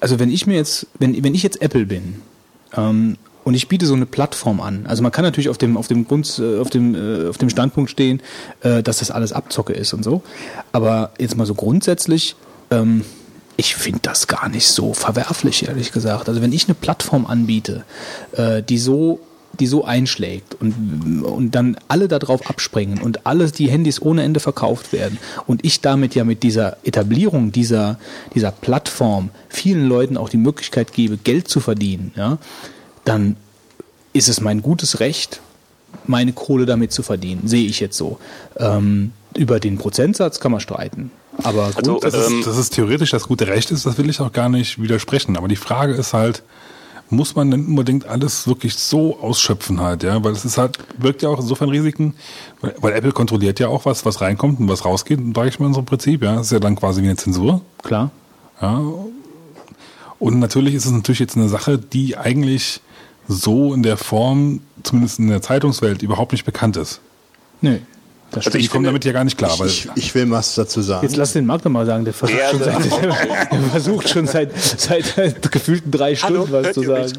[0.00, 2.22] Also wenn ich mir jetzt, wenn, wenn ich jetzt Apple bin
[2.74, 5.88] ähm, und ich biete so eine Plattform an, also man kann natürlich auf dem auf
[5.88, 8.22] dem Grund, äh, auf dem äh, auf dem Standpunkt stehen,
[8.62, 10.22] äh, dass das alles Abzocke ist und so.
[10.72, 12.36] Aber jetzt mal so grundsätzlich.
[12.70, 13.04] Ähm,
[13.60, 16.28] ich finde das gar nicht so verwerflich, ehrlich gesagt.
[16.28, 17.82] Also wenn ich eine Plattform anbiete,
[18.68, 19.18] die so
[19.60, 24.40] die so einschlägt und, und dann alle darauf abspringen und alles die Handys ohne Ende
[24.40, 27.98] verkauft werden und ich damit ja mit dieser Etablierung dieser,
[28.34, 32.38] dieser Plattform vielen Leuten auch die Möglichkeit gebe, Geld zu verdienen, ja,
[33.04, 33.36] dann
[34.12, 35.40] ist es mein gutes Recht,
[36.06, 38.18] meine Kohle damit zu verdienen, sehe ich jetzt so.
[38.56, 41.10] Ähm, über den Prozentsatz kann man streiten.
[41.44, 44.20] Aber Also, Das grundsätzlich- ist, das ist theoretisch das gute Recht ist, das will ich
[44.20, 45.36] auch gar nicht widersprechen.
[45.36, 46.42] Aber die Frage ist halt,
[47.10, 50.22] muss man denn unbedingt alles wirklich so ausschöpfen halt, ja?
[50.22, 52.14] Weil es ist halt, wirkt ja auch insofern Risiken,
[52.60, 55.66] weil, weil Apple kontrolliert ja auch was, was reinkommt und was rausgeht, sage ich mal
[55.66, 56.36] in so einem Prinzip, ja.
[56.36, 57.62] Das ist ja dann quasi wie eine Zensur.
[57.82, 58.10] klar.
[58.60, 58.82] Ja.
[60.18, 62.80] Und natürlich ist es natürlich jetzt eine Sache, die eigentlich
[63.28, 67.00] so in der Form, zumindest in der Zeitungswelt, überhaupt nicht bekannt ist.
[67.60, 67.80] Nee.
[68.30, 70.54] Das Also Ich ich komme damit ja gar nicht klar, weil Ich, ich will was
[70.54, 71.06] dazu sagen.
[71.06, 74.08] Jetzt lass den Marc doch mal sagen, der versucht, Ja, schon, also- seit, der versucht
[74.08, 77.12] schon seit, seit gefühlten drei Hallo, Stunden was hört zu sagen.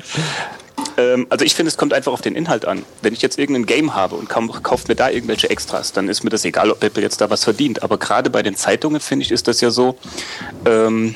[0.97, 2.83] Ähm, also ich finde, es kommt einfach auf den Inhalt an.
[3.01, 6.29] Wenn ich jetzt irgendein Game habe und kauft mir da irgendwelche Extras, dann ist mir
[6.29, 7.81] das egal, ob Apple jetzt da was verdient.
[7.83, 9.97] Aber gerade bei den Zeitungen, finde ich, ist das ja so,
[10.65, 11.15] ähm,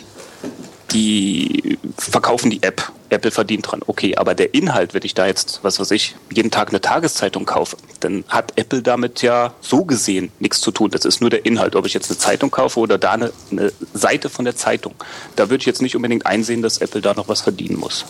[0.93, 2.91] die verkaufen die App.
[3.09, 3.81] Apple verdient dran.
[3.85, 7.45] Okay, aber der Inhalt, wenn ich da jetzt, was weiß ich, jeden Tag eine Tageszeitung
[7.45, 10.89] kaufe, dann hat Apple damit ja so gesehen nichts zu tun.
[10.91, 11.75] Das ist nur der Inhalt.
[11.75, 14.95] Ob ich jetzt eine Zeitung kaufe oder da eine, eine Seite von der Zeitung.
[15.35, 18.05] Da würde ich jetzt nicht unbedingt einsehen, dass Apple da noch was verdienen muss.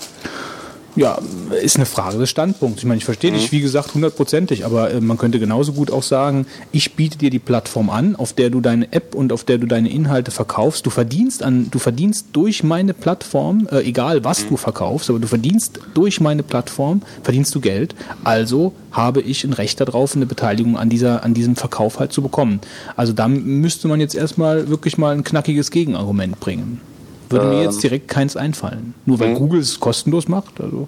[0.96, 1.18] Ja,
[1.60, 2.84] ist eine Frage des Standpunkts.
[2.84, 6.04] Ich meine, ich verstehe dich, wie gesagt, hundertprozentig, aber äh, man könnte genauso gut auch
[6.04, 9.58] sagen, ich biete dir die Plattform an, auf der du deine App und auf der
[9.58, 10.86] du deine Inhalte verkaufst.
[10.86, 15.28] Du verdienst an, du verdienst durch meine Plattform, äh, egal was du verkaufst, aber du
[15.28, 17.96] verdienst durch meine Plattform, verdienst du Geld.
[18.24, 22.22] Also habe ich ein Recht darauf, eine Beteiligung an dieser, an diesem Verkauf halt zu
[22.22, 22.60] bekommen.
[22.96, 26.82] Also da müsste man jetzt erstmal wirklich mal ein knackiges Gegenargument bringen.
[27.30, 28.94] Würde mir jetzt direkt keins einfallen.
[29.06, 30.60] Nur weil Google es kostenlos macht.
[30.62, 30.88] Also.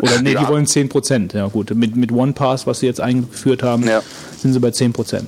[0.00, 0.48] Oder nee, die Ja.
[0.48, 1.32] wollen 10 Prozent.
[1.32, 4.02] Ja gut, mit, mit OnePass, was sie jetzt eingeführt haben, Ja.
[4.38, 5.24] sind sie bei 10 Prozent.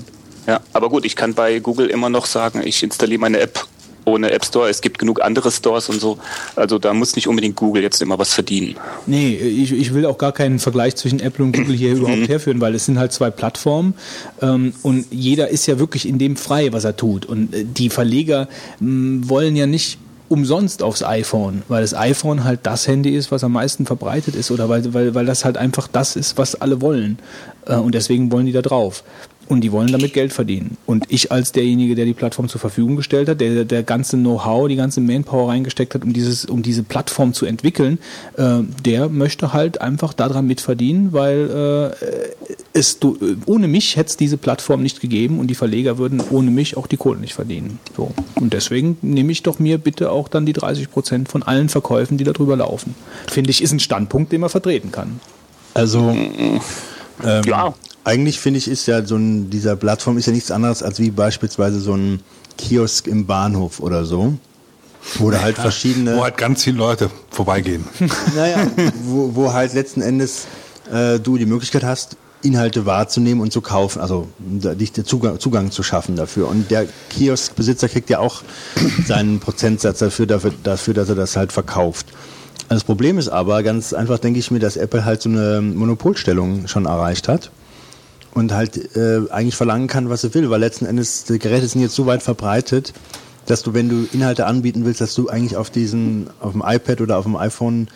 [0.46, 3.66] Ja, aber gut, ich kann bei Google immer noch sagen, ich installiere meine App
[4.07, 4.70] ohne App Store.
[4.70, 6.16] Es gibt genug andere Stores und so.
[6.57, 8.76] Also da muss nicht unbedingt Google jetzt immer was verdienen.
[9.07, 12.59] Nee, ich, ich will auch gar keinen Vergleich zwischen Apple und Google hier überhaupt herführen,
[12.62, 13.92] weil es sind halt zwei Plattformen
[14.40, 17.26] ähm, und jeder ist ja wirklich in dem frei, was er tut.
[17.26, 18.48] Und äh, die Verleger
[18.81, 23.44] mh, wollen ja nicht umsonst aufs iPhone, weil das iPhone halt das Handy ist, was
[23.44, 26.80] am meisten verbreitet ist oder weil, weil, weil das halt einfach das ist, was alle
[26.80, 27.18] wollen.
[27.66, 29.02] Äh, und deswegen wollen die da drauf.
[29.48, 30.76] Und die wollen damit Geld verdienen.
[30.84, 34.68] Und ich als derjenige, der die Plattform zur Verfügung gestellt hat, der der ganze Know-how,
[34.68, 37.98] die ganze Manpower reingesteckt hat, um dieses, um diese Plattform zu entwickeln,
[38.37, 44.16] äh, der möchte halt einfach daran mitverdienen, weil äh, es du, ohne mich hätte es
[44.16, 47.78] diese Plattform nicht gegeben und die Verleger würden ohne mich auch die Kohle nicht verdienen.
[47.96, 48.12] So.
[48.34, 52.18] Und deswegen nehme ich doch mir bitte auch dann die 30 Prozent von allen Verkäufen,
[52.18, 52.94] die darüber laufen.
[53.26, 55.20] Finde ich, ist ein Standpunkt, den man vertreten kann.
[55.74, 56.14] Also
[57.24, 57.74] ähm, Ja.
[58.09, 61.11] Eigentlich finde ich ist ja so ein, dieser Plattform ist ja nichts anderes als wie
[61.11, 62.21] beispielsweise so ein
[62.57, 64.35] Kiosk im Bahnhof oder so.
[65.18, 66.16] Wo du halt verschiedene.
[66.16, 67.85] Wo halt ganz viele Leute vorbeigehen.
[68.35, 68.66] Naja,
[69.05, 70.47] wo, wo halt letzten Endes
[70.90, 75.38] äh, du die Möglichkeit hast, Inhalte wahrzunehmen und zu kaufen, also da- dich den Zugang,
[75.38, 76.49] Zugang zu schaffen dafür.
[76.49, 78.42] Und der Kioskbesitzer kriegt ja auch
[79.07, 82.07] seinen Prozentsatz dafür, dafür, dafür, dass er das halt verkauft.
[82.71, 86.68] Das Problem ist aber, ganz einfach denke ich mir, dass Apple halt so eine Monopolstellung
[86.68, 87.51] schon erreicht hat
[88.34, 91.80] und halt äh, eigentlich verlangen kann, was er will, weil letzten Endes die Geräte sind
[91.80, 92.92] jetzt so weit verbreitet,
[93.46, 97.00] dass du, wenn du Inhalte anbieten willst, dass du eigentlich auf diesen, auf dem iPad
[97.00, 97.88] oder auf dem iPhone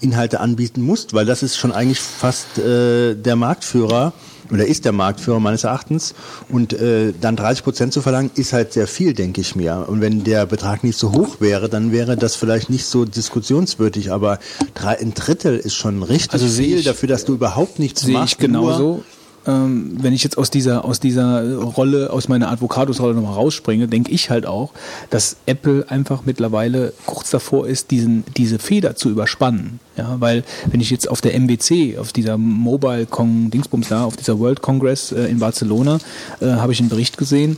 [0.00, 4.12] Inhalte anbieten musst, weil das ist schon eigentlich fast äh, der Marktführer
[4.52, 6.14] oder ist der Marktführer meines Erachtens
[6.50, 9.86] und äh, dann 30 Prozent zu verlangen ist halt sehr viel, denke ich mir.
[9.88, 14.12] Und wenn der Betrag nicht so hoch wäre, dann wäre das vielleicht nicht so diskussionswürdig,
[14.12, 14.38] aber
[14.74, 18.14] drei, ein Drittel ist schon richtig Also viel ich- dafür, dass du überhaupt nichts sehe
[18.14, 18.34] machst.
[18.34, 19.02] ich genauso.
[19.46, 24.10] Ähm, wenn ich jetzt aus dieser, aus dieser Rolle, aus meiner Advocatus-Rolle nochmal rausspringe, denke
[24.10, 24.72] ich halt auch,
[25.10, 29.80] dass Apple einfach mittlerweile kurz davor ist, diesen, diese Feder zu überspannen.
[29.96, 34.16] Ja, weil wenn ich jetzt auf der MWC, auf dieser Mobile Con Dingsbums da, auf
[34.16, 35.98] dieser World Congress äh, in Barcelona,
[36.40, 37.56] äh, habe ich einen Bericht gesehen,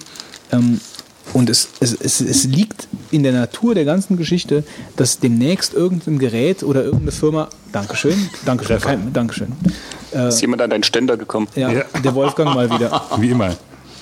[0.52, 0.80] ähm,
[1.34, 4.64] und es, es, es, es liegt in der Natur der ganzen Geschichte,
[4.96, 9.52] dass demnächst irgendein Gerät oder irgendeine Firma, Dankeschön, Dankeschön, kein, Dankeschön,
[10.12, 11.48] Ist jemand an deinen Ständer gekommen?
[11.54, 11.82] ja, Ja.
[12.02, 13.56] der Wolfgang mal wieder, Wie immer.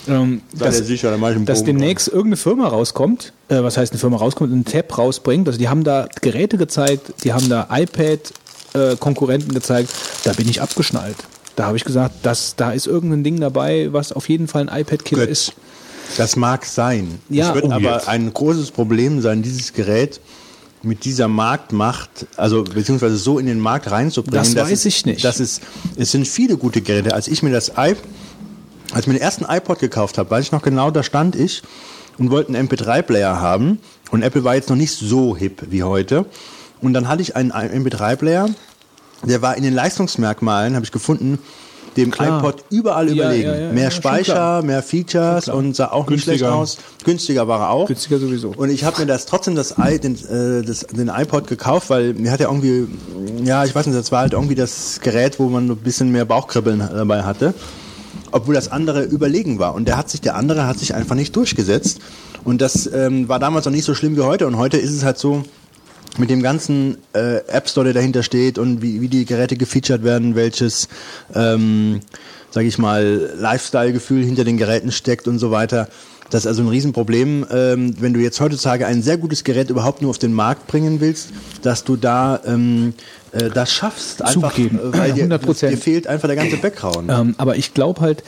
[0.09, 3.93] ähm, dass, sicher, dann mach ich einen dass demnächst irgendeine Firma rauskommt, äh, was heißt
[3.93, 7.67] eine Firma rauskommt, einen Tab rausbringt, also die haben da Geräte gezeigt, die haben da
[8.75, 9.91] iPad-Konkurrenten gezeigt,
[10.25, 11.17] da bin ich abgeschnallt.
[11.57, 14.81] Da habe ich gesagt, dass, da ist irgendein Ding dabei, was auf jeden Fall ein
[14.81, 15.55] iPad-Killer ist.
[16.16, 17.21] Das mag sein.
[17.29, 18.09] Ja, es wird oh, aber jetzt.
[18.09, 20.21] ein großes Problem sein, dieses Gerät
[20.83, 24.38] mit dieser Marktmacht, also beziehungsweise so in den Markt reinzubringen.
[24.38, 25.25] Das weiß es, ich nicht.
[25.25, 25.62] Das ist,
[25.97, 27.14] es sind viele gute Geräte.
[27.14, 27.97] Als ich mir das i,
[28.92, 31.62] als ich mir den ersten iPod gekauft habe, weiß ich noch genau, da stand ich
[32.19, 33.81] und wollte einen MP3-Player haben.
[34.11, 36.27] Und Apple war jetzt noch nicht so hip wie heute.
[36.81, 38.49] Und dann hatte ich einen MP3-Player,
[39.25, 41.38] der war in den Leistungsmerkmalen, habe ich gefunden,
[41.97, 42.39] dem Klar.
[42.41, 43.49] iPod überall Ja, überlegen.
[43.49, 46.55] ja, ja, mehr Speicher, mehr Features und sah auch nicht schlecht Günstiger.
[46.55, 46.79] aus.
[47.05, 47.87] Günstiger war er auch.
[47.87, 48.53] Günstiger sowieso.
[48.57, 52.31] Und ich habe mir das trotzdem das, den, äh, das, den iPod gekauft, weil mir
[52.31, 52.87] hat ja irgendwie,
[53.45, 56.25] ja, ich weiß nicht, das war halt irgendwie das Gerät, wo man ein bisschen mehr
[56.25, 57.55] Bauchkribbeln dabei hatte.
[58.33, 59.75] Obwohl das andere überlegen war.
[59.75, 62.01] Und der hat sich, der andere hat sich einfach nicht durchgesetzt.
[62.45, 64.47] Und das ähm, war damals noch nicht so schlimm wie heute.
[64.47, 65.45] Und heute ist es halt so,
[66.18, 70.05] mit dem ganzen äh, App Store, der dahinter steht und wie, wie die Geräte gefeatured
[70.05, 70.88] werden, welches,
[71.35, 72.00] ähm,
[72.50, 75.88] sage ich mal, Lifestyle-Gefühl hinter den Geräten steckt und so weiter.
[76.31, 80.02] Das ist also ein Riesenproblem, ähm, wenn du jetzt heutzutage ein sehr gutes Gerät überhaupt
[80.02, 81.29] nur auf den Markt bringen willst,
[81.62, 82.94] dass du da ähm,
[83.33, 84.22] äh, das schaffst.
[84.22, 84.79] Einfach, Zugeben.
[84.79, 85.68] äh, weil dir, 100%.
[85.68, 87.11] dir fehlt einfach der ganze Background.
[87.11, 88.24] Ähm, aber ich glaube halt,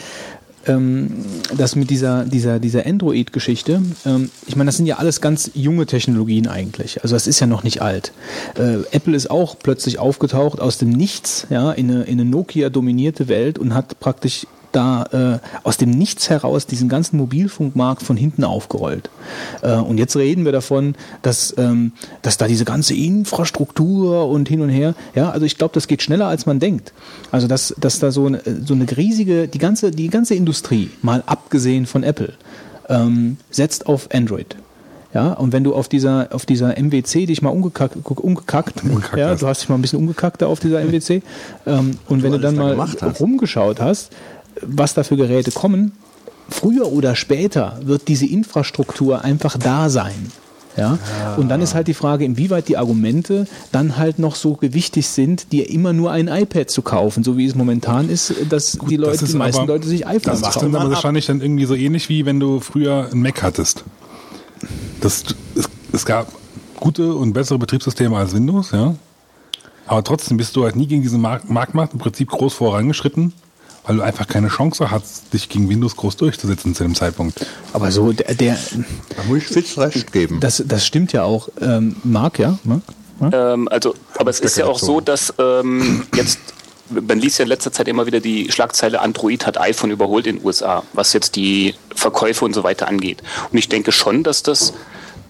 [0.66, 1.10] ähm,
[1.56, 5.86] dass mit dieser, dieser, dieser Android-Geschichte, ähm, ich meine, das sind ja alles ganz junge
[5.86, 7.02] Technologien eigentlich.
[7.02, 8.12] Also das ist ja noch nicht alt.
[8.56, 13.28] Äh, Apple ist auch plötzlich aufgetaucht aus dem Nichts, ja, in eine, in eine Nokia-dominierte
[13.28, 18.44] Welt und hat praktisch da äh, aus dem Nichts heraus diesen ganzen Mobilfunkmarkt von hinten
[18.44, 19.10] aufgerollt.
[19.62, 24.60] Äh, und jetzt reden wir davon, dass, ähm, dass da diese ganze Infrastruktur und hin
[24.60, 26.92] und her, ja, also ich glaube, das geht schneller als man denkt.
[27.30, 31.22] Also dass, dass da so eine, so eine riesige, die ganze, die ganze Industrie, mal
[31.26, 32.34] abgesehen von Apple,
[32.88, 34.56] ähm, setzt auf Android.
[35.14, 39.30] Ja, und wenn du auf dieser, auf dieser MWC dich mal umgekackt, umgekackt, Umgekackt ja,
[39.30, 39.40] hast.
[39.40, 41.22] du hast dich mal ein bisschen umgekackt da auf dieser MWC,
[41.66, 43.20] ähm, und wenn du dann da mal hast.
[43.20, 44.12] rumgeschaut hast,
[44.62, 45.92] was da für Geräte kommen,
[46.48, 50.32] früher oder später wird diese Infrastruktur einfach da sein.
[50.76, 50.96] Ja?
[51.36, 55.50] Und dann ist halt die Frage, inwieweit die Argumente dann halt noch so gewichtig sind,
[55.52, 59.12] dir immer nur ein iPad zu kaufen, so wie es momentan ist, dass die Leute,
[59.12, 60.58] Das ist die meisten aber- Leute sich Das iPhones ist kaufen.
[60.60, 60.92] dann aber man ab.
[60.94, 63.82] wahrscheinlich dann irgendwie so ähnlich wie wenn du früher ein Mac hattest.
[65.00, 65.24] Das,
[65.56, 66.28] es, es gab
[66.78, 68.94] gute und bessere Betriebssysteme als Windows, ja.
[69.86, 73.32] Aber trotzdem bist du halt nie gegen diesen Markt, Marktmacht im Prinzip groß vorangeschritten,
[73.88, 77.44] weil du einfach keine Chance hast, dich gegen Windows groß durchzusetzen zu dem Zeitpunkt.
[77.72, 78.58] Aber so, der, der
[79.16, 80.40] Da muss ich Fitz recht geben.
[80.40, 81.48] das, das stimmt ja auch.
[81.60, 82.58] Ähm, Marc, ja?
[83.20, 83.54] Ja?
[83.54, 86.38] Ähm, also, aber es ist ja auch so, dass ähm, jetzt
[86.90, 90.36] man liest ja in letzter Zeit immer wieder die Schlagzeile, Android hat iPhone überholt in
[90.36, 93.22] den USA, was jetzt die Verkäufe und so weiter angeht.
[93.50, 94.72] Und ich denke schon, dass das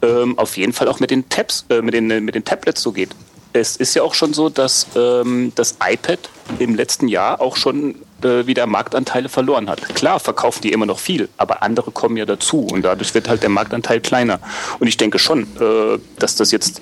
[0.03, 2.93] ähm, auf jeden Fall auch mit den Tabs, äh, mit, den, mit den Tablets so
[2.93, 3.11] geht.
[3.53, 6.19] Es ist ja auch schon so, dass ähm, das iPad
[6.59, 9.95] im letzten Jahr auch schon äh, wieder Marktanteile verloren hat.
[9.95, 13.43] Klar verkaufen die immer noch viel, aber andere kommen ja dazu und dadurch wird halt
[13.43, 14.41] der Marktanteil kleiner.
[14.79, 16.81] Und ich denke schon, äh, dass das jetzt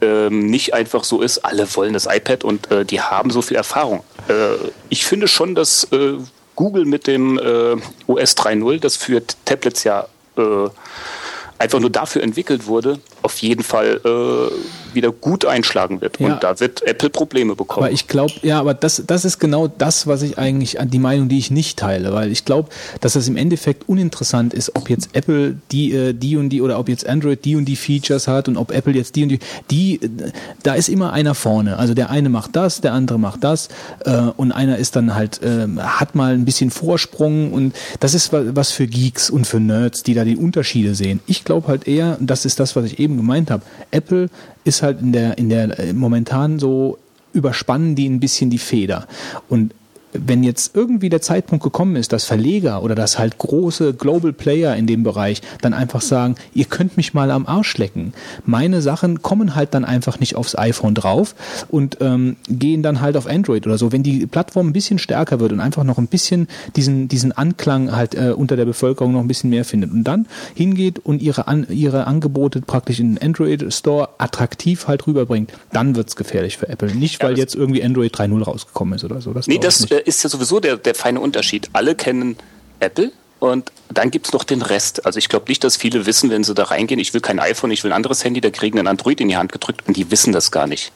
[0.00, 3.56] ähm, nicht einfach so ist, alle wollen das iPad und äh, die haben so viel
[3.56, 4.02] Erfahrung.
[4.28, 4.56] Äh,
[4.88, 6.14] ich finde schon, dass äh,
[6.54, 7.76] Google mit dem äh,
[8.06, 10.68] OS 3.0, das für Tablets ja äh,
[11.58, 16.18] einfach nur dafür entwickelt wurde, auf jeden Fall äh, wieder gut einschlagen wird.
[16.18, 16.26] Ja.
[16.34, 17.84] Und da wird Apple Probleme bekommen.
[17.84, 21.28] Aber ich glaube, ja, aber das, das ist genau das, was ich eigentlich, die Meinung,
[21.28, 25.10] die ich nicht teile, weil ich glaube, dass das im Endeffekt uninteressant ist, ob jetzt
[25.12, 28.48] Apple die, äh, die und die oder ob jetzt Android die und die Features hat
[28.48, 29.38] und ob Apple jetzt die und die,
[29.70, 30.08] die, äh,
[30.64, 31.78] da ist immer einer vorne.
[31.78, 33.68] Also der eine macht das, der andere macht das
[34.04, 38.32] äh, und einer ist dann halt, äh, hat mal ein bisschen Vorsprung und das ist
[38.32, 41.20] wa- was für Geeks und für Nerds, die da die Unterschiede sehen.
[41.26, 44.28] Ich glaube halt eher, und das ist das, was ich eben gemeint habe, Apple
[44.66, 46.98] ist halt in der, in der äh, momentan so
[47.32, 49.06] überspannen die ein bisschen die Feder.
[49.48, 49.72] Und
[50.24, 54.76] wenn jetzt irgendwie der Zeitpunkt gekommen ist, dass Verleger oder dass halt große Global Player
[54.76, 58.12] in dem Bereich dann einfach sagen, ihr könnt mich mal am Arsch lecken.
[58.44, 61.34] Meine Sachen kommen halt dann einfach nicht aufs iPhone drauf
[61.68, 63.92] und ähm, gehen dann halt auf Android oder so.
[63.92, 67.94] Wenn die Plattform ein bisschen stärker wird und einfach noch ein bisschen diesen, diesen Anklang
[67.94, 71.46] halt äh, unter der Bevölkerung noch ein bisschen mehr findet und dann hingeht und ihre,
[71.48, 76.68] An ihre Angebote praktisch in den Android Store attraktiv halt rüberbringt, dann wird's gefährlich für
[76.68, 76.94] Apple.
[76.94, 79.32] Nicht, Ja, weil das- jetzt irgendwie Android 3.0 rausgekommen ist oder so.
[79.32, 81.68] Das Nee, das äh, ist ja sowieso der, der feine Unterschied.
[81.72, 82.36] Alle kennen
[82.80, 85.04] Apple und dann gibt's noch den Rest.
[85.04, 87.70] Also ich glaube nicht, dass viele wissen, wenn sie da reingehen, ich will kein iPhone,
[87.70, 90.10] ich will ein anderes Handy, da kriegen ein Android in die Hand gedrückt und die
[90.10, 90.92] wissen das gar nicht.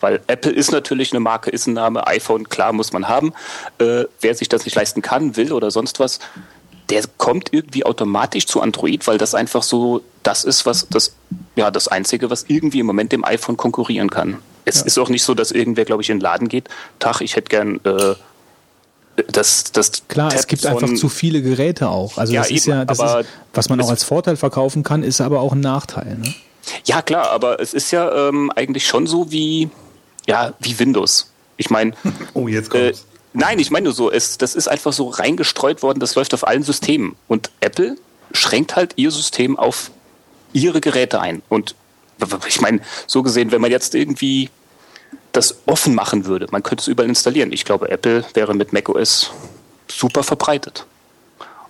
[0.00, 3.32] Weil Apple ist natürlich eine Marke, ist ein Name, iPhone, klar, muss man haben.
[3.78, 6.18] Äh, wer sich das nicht leisten kann, will oder sonst was,
[6.90, 11.14] der kommt irgendwie automatisch zu Android, weil das einfach so das ist, was das
[11.54, 14.38] ja das einzige, was irgendwie im Moment dem iPhone konkurrieren kann.
[14.64, 16.68] Es ist auch nicht so, dass irgendwer, glaube ich, in den Laden geht.
[16.98, 18.14] Tag, ich hätte gern äh,
[19.28, 22.18] das, das Klar, es Tab gibt von- einfach zu viele Geräte auch.
[22.18, 24.82] Also Ja, das ist eben, ja, das ist, was man auch es- als Vorteil verkaufen
[24.82, 26.16] kann, ist aber auch ein Nachteil.
[26.18, 26.34] Ne?
[26.84, 29.70] Ja, klar, aber es ist ja ähm, eigentlich schon so wie,
[30.26, 31.30] ja, wie Windows.
[31.56, 31.92] Ich meine,
[32.34, 33.06] Oh, jetzt äh, kommt's.
[33.32, 36.46] nein, ich meine nur so, es, das ist einfach so reingestreut worden, das läuft auf
[36.46, 37.16] allen Systemen.
[37.28, 37.96] Und Apple
[38.32, 39.90] schränkt halt ihr System auf
[40.52, 41.42] ihre Geräte ein.
[41.48, 41.74] Und
[42.48, 44.50] ich meine, so gesehen, wenn man jetzt irgendwie
[45.32, 47.52] das offen machen würde, man könnte es überall installieren.
[47.52, 49.30] Ich glaube, Apple wäre mit macOS
[49.88, 50.86] super verbreitet.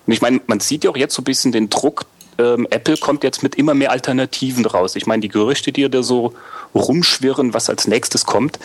[0.06, 2.06] Und ich meine, man sieht ja auch jetzt so ein bisschen den Druck,
[2.38, 4.94] ähm, Apple kommt jetzt mit immer mehr Alternativen raus.
[4.96, 6.34] Ich meine, die Gerüchte, die da so
[6.76, 8.58] rumschwirren, was als nächstes kommt,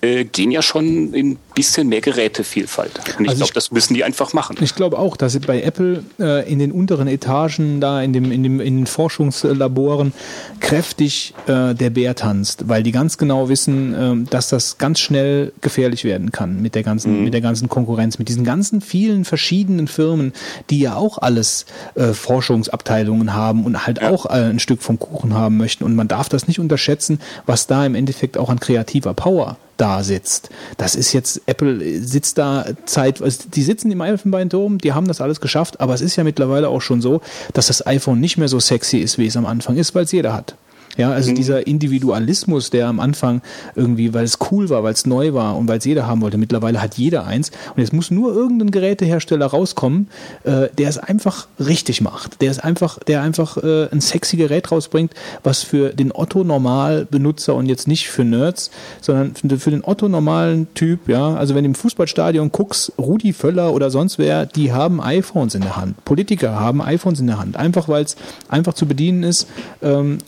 [0.00, 2.92] äh, gehen ja schon in ein bisschen mehr Gerätevielfalt.
[3.18, 4.56] Und ich Also glaube, das müssen die einfach machen.
[4.60, 8.42] Ich glaube auch, dass bei Apple äh, in den unteren Etagen, da in, dem, in,
[8.42, 10.12] dem, in den Forschungslaboren,
[10.60, 15.52] kräftig äh, der Bär tanzt, weil die ganz genau wissen, ähm, dass das ganz schnell
[15.60, 19.86] gefährlich werden kann mit der ganzen, mit der ganzen Konkurrenz, mit diesen ganzen vielen verschiedenen
[19.86, 20.32] Firmen,
[20.70, 25.34] die ja auch alles äh, Forschungsabteilungen haben und halt auch äh, ein Stück vom Kuchen
[25.34, 25.84] haben möchten.
[25.84, 30.02] Und man darf das nicht unterschätzen, was da im Endeffekt auch an kreativer Power da
[30.04, 30.50] sitzt.
[30.76, 35.20] Das ist jetzt, Apple sitzt da Zeit, also die sitzen im Elfenbeinturm, die haben das
[35.20, 37.20] alles geschafft, aber es ist ja mittlerweile auch schon so,
[37.52, 40.12] dass das iPhone nicht mehr so sexy ist, wie es am Anfang ist, weil es
[40.12, 40.54] jeder hat.
[40.96, 43.42] Ja, also dieser Individualismus, der am Anfang
[43.74, 46.38] irgendwie, weil es cool war, weil es neu war und weil es jeder haben wollte,
[46.38, 47.50] mittlerweile hat jeder eins.
[47.74, 50.08] Und jetzt muss nur irgendein Gerätehersteller rauskommen,
[50.44, 52.40] äh, der es einfach richtig macht.
[52.40, 57.66] Der es einfach, der einfach äh, ein sexy Gerät rausbringt, was für den Otto-Normal-Benutzer und
[57.66, 61.34] jetzt nicht für Nerds, sondern für, den Otto-normalen Typ, ja.
[61.34, 65.62] Also wenn du im Fußballstadion guckst, Rudi Völler oder sonst wer, die haben iPhones in
[65.62, 66.04] der Hand.
[66.04, 67.56] Politiker haben iPhones in der Hand.
[67.56, 68.16] Einfach weil es
[68.48, 69.48] einfach zu bedienen ist.
[69.82, 70.18] Ähm,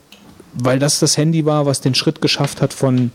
[0.58, 3.10] weil das das Handy war, was den Schritt geschafft hat von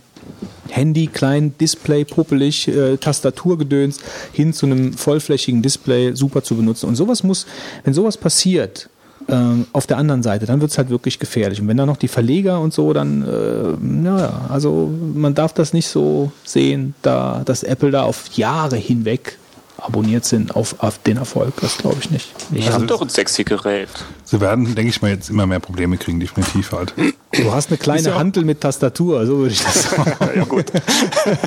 [0.69, 3.99] Handy, klein, Display, puppelig, äh, Tastaturgedöns
[4.31, 6.87] hin zu einem vollflächigen Display, super zu benutzen.
[6.87, 7.45] Und sowas muss,
[7.83, 8.89] wenn sowas passiert,
[9.27, 11.61] ähm, auf der anderen Seite, dann wird's halt wirklich gefährlich.
[11.61, 15.73] Und wenn dann noch die Verleger und so, dann, äh, naja, also man darf das
[15.73, 19.37] nicht so sehen, da, dass Apple da auf Jahre hinweg
[19.83, 21.53] abonniert sind auf, auf den Erfolg.
[21.61, 22.31] Das glaube ich nicht.
[22.51, 23.89] Ich Also habe doch ein sexy Gerät.
[24.23, 26.93] Sie werden, denke ich mal, jetzt immer mehr Probleme kriegen, definitiv halt.
[27.33, 30.13] Du hast eine kleine ja Hantel mit Tastatur, so würde ich das sagen.
[30.35, 30.65] Ja, gut.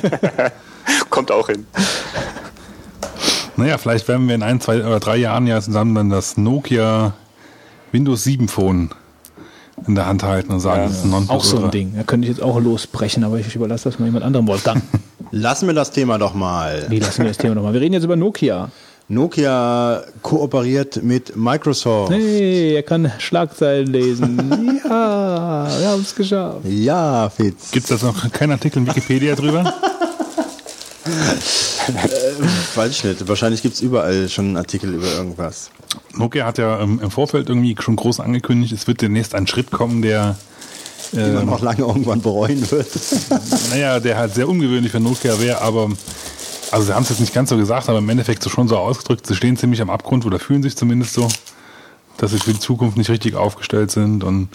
[1.09, 1.65] Kommt auch hin.
[3.57, 7.13] Naja, vielleicht werden wir in ein, zwei oder drei Jahren ja zusammen dann das Nokia
[7.91, 8.89] Windows 7 Phone
[9.87, 11.71] in der Hand halten und sagen, das ist ein Auch so ein.
[11.71, 11.93] Ding.
[11.95, 14.47] Da könnte ich jetzt auch losbrechen, aber ich überlasse das mal jemand anderem.
[14.47, 14.81] Wolfgang.
[15.37, 16.85] Lassen wir das Thema doch mal.
[16.87, 17.73] Wie lassen wir das Thema nochmal?
[17.73, 18.69] Wir reden jetzt über Nokia.
[19.09, 22.13] Nokia kooperiert mit Microsoft.
[22.13, 24.79] Hey, er kann Schlagzeilen lesen.
[24.89, 26.59] ja, wir haben es geschafft.
[26.63, 27.71] Ja, Fitz.
[27.71, 29.65] Gibt es da noch keinen Artikel in Wikipedia drüber?
[32.75, 33.27] Weiß ich nicht.
[33.27, 35.69] Wahrscheinlich gibt es überall schon einen Artikel über irgendwas.
[36.13, 39.69] Nokia hat ja ähm, im Vorfeld irgendwie schon groß angekündigt, es wird demnächst ein Schritt
[39.69, 40.37] kommen, der,
[41.11, 42.87] Den man noch lange irgendwann bereuen wird.
[43.71, 45.89] naja, der halt sehr ungewöhnlich für Nokia wäre, aber
[46.71, 48.77] also sie haben es jetzt nicht ganz so gesagt, aber im Endeffekt so schon so
[48.77, 51.27] ausgedrückt, sie stehen ziemlich am Abgrund oder fühlen sich zumindest so,
[52.17, 54.49] dass sie für die Zukunft nicht richtig aufgestellt sind und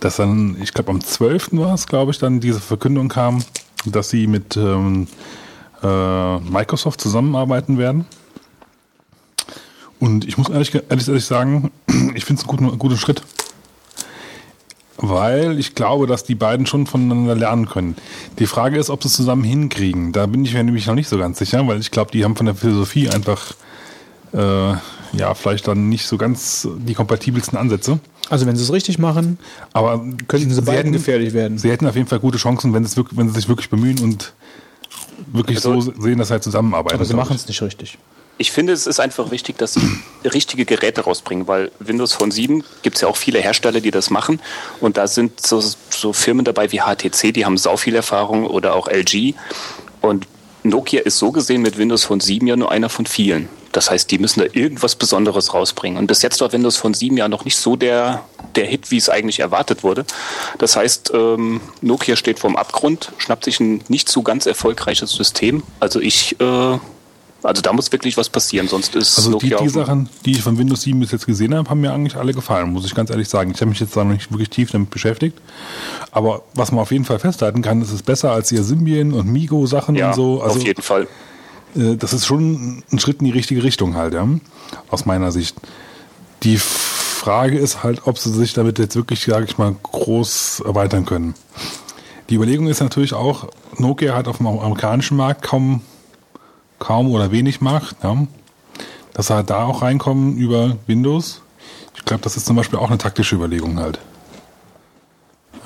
[0.00, 1.50] dass dann, ich glaube am 12.
[1.52, 3.42] war es, glaube ich, dann diese Verkündung kam,
[3.84, 5.08] dass sie mit ähm,
[5.82, 8.06] äh, Microsoft zusammenarbeiten werden.
[10.00, 11.70] Und ich muss ehrlich, ehrlich, ehrlich sagen,
[12.14, 13.22] ich finde es einen guten, einen guten Schritt.
[15.00, 17.96] Weil ich glaube, dass die beiden schon voneinander lernen können.
[18.40, 20.12] Die Frage ist, ob sie es zusammen hinkriegen.
[20.12, 22.34] Da bin ich mir nämlich noch nicht so ganz sicher, weil ich glaube, die haben
[22.34, 23.52] von der Philosophie einfach
[24.32, 24.72] äh,
[25.12, 28.00] ja vielleicht dann nicht so ganz die kompatibelsten Ansätze.
[28.28, 29.38] Also wenn sie es richtig machen,
[29.72, 31.58] Aber könnten sie beiden gefährlich werden.
[31.58, 34.32] Sie hätten auf jeden Fall gute Chancen, wenn, wirklich, wenn sie sich wirklich bemühen und
[35.32, 36.96] wirklich Also- so sehen, dass sie halt zusammenarbeiten.
[36.96, 37.98] Aber sie machen es nicht richtig.
[38.38, 39.80] Ich finde, es ist einfach wichtig, dass sie
[40.24, 44.10] richtige Geräte rausbringen, weil Windows Phone 7 gibt es ja auch viele Hersteller, die das
[44.10, 44.40] machen.
[44.80, 48.74] Und da sind so, so Firmen dabei wie HTC, die haben sau viel Erfahrung oder
[48.74, 49.34] auch LG.
[50.00, 50.26] Und
[50.62, 53.48] Nokia ist so gesehen mit Windows Phone 7 ja nur einer von vielen.
[53.72, 55.98] Das heißt, die müssen da irgendwas Besonderes rausbringen.
[55.98, 58.24] Und bis jetzt war Windows Phone 7 ja noch nicht so der,
[58.54, 60.04] der Hit, wie es eigentlich erwartet wurde.
[60.58, 65.62] Das heißt, ähm, Nokia steht vorm Abgrund, schnappt sich ein nicht so ganz erfolgreiches System.
[65.80, 66.78] Also ich, äh,
[67.42, 70.32] also da muss wirklich was passieren, sonst ist Also die, Nokia die dem- Sachen, die
[70.32, 72.94] ich von Windows 7 bis jetzt gesehen habe, haben mir eigentlich alle gefallen, muss ich
[72.94, 73.50] ganz ehrlich sagen.
[73.52, 75.38] Ich habe mich jetzt da noch nicht wirklich tief damit beschäftigt.
[76.10, 79.28] Aber was man auf jeden Fall festhalten kann, ist es besser als ihr Symbian und
[79.28, 80.42] Migo Sachen ja, und so.
[80.42, 81.06] Also auf jeden Fall.
[81.76, 84.26] äh, das ist schon ein Schritt in die richtige Richtung halt, ja,
[84.90, 85.56] aus meiner Sicht.
[86.42, 91.04] Die Frage ist halt, ob sie sich damit jetzt wirklich, sage ich mal, groß erweitern
[91.04, 91.34] können.
[92.30, 95.80] Die Überlegung ist natürlich auch, Nokia hat auf dem amerikanischen Markt kaum,
[96.78, 98.26] kaum oder wenig Macht, ja.
[99.14, 101.42] Dass sie halt da auch reinkommen über Windows.
[101.96, 103.98] Ich glaube, das ist zum Beispiel auch eine taktische Überlegung halt.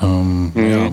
[0.01, 0.91] Ähm, Ja.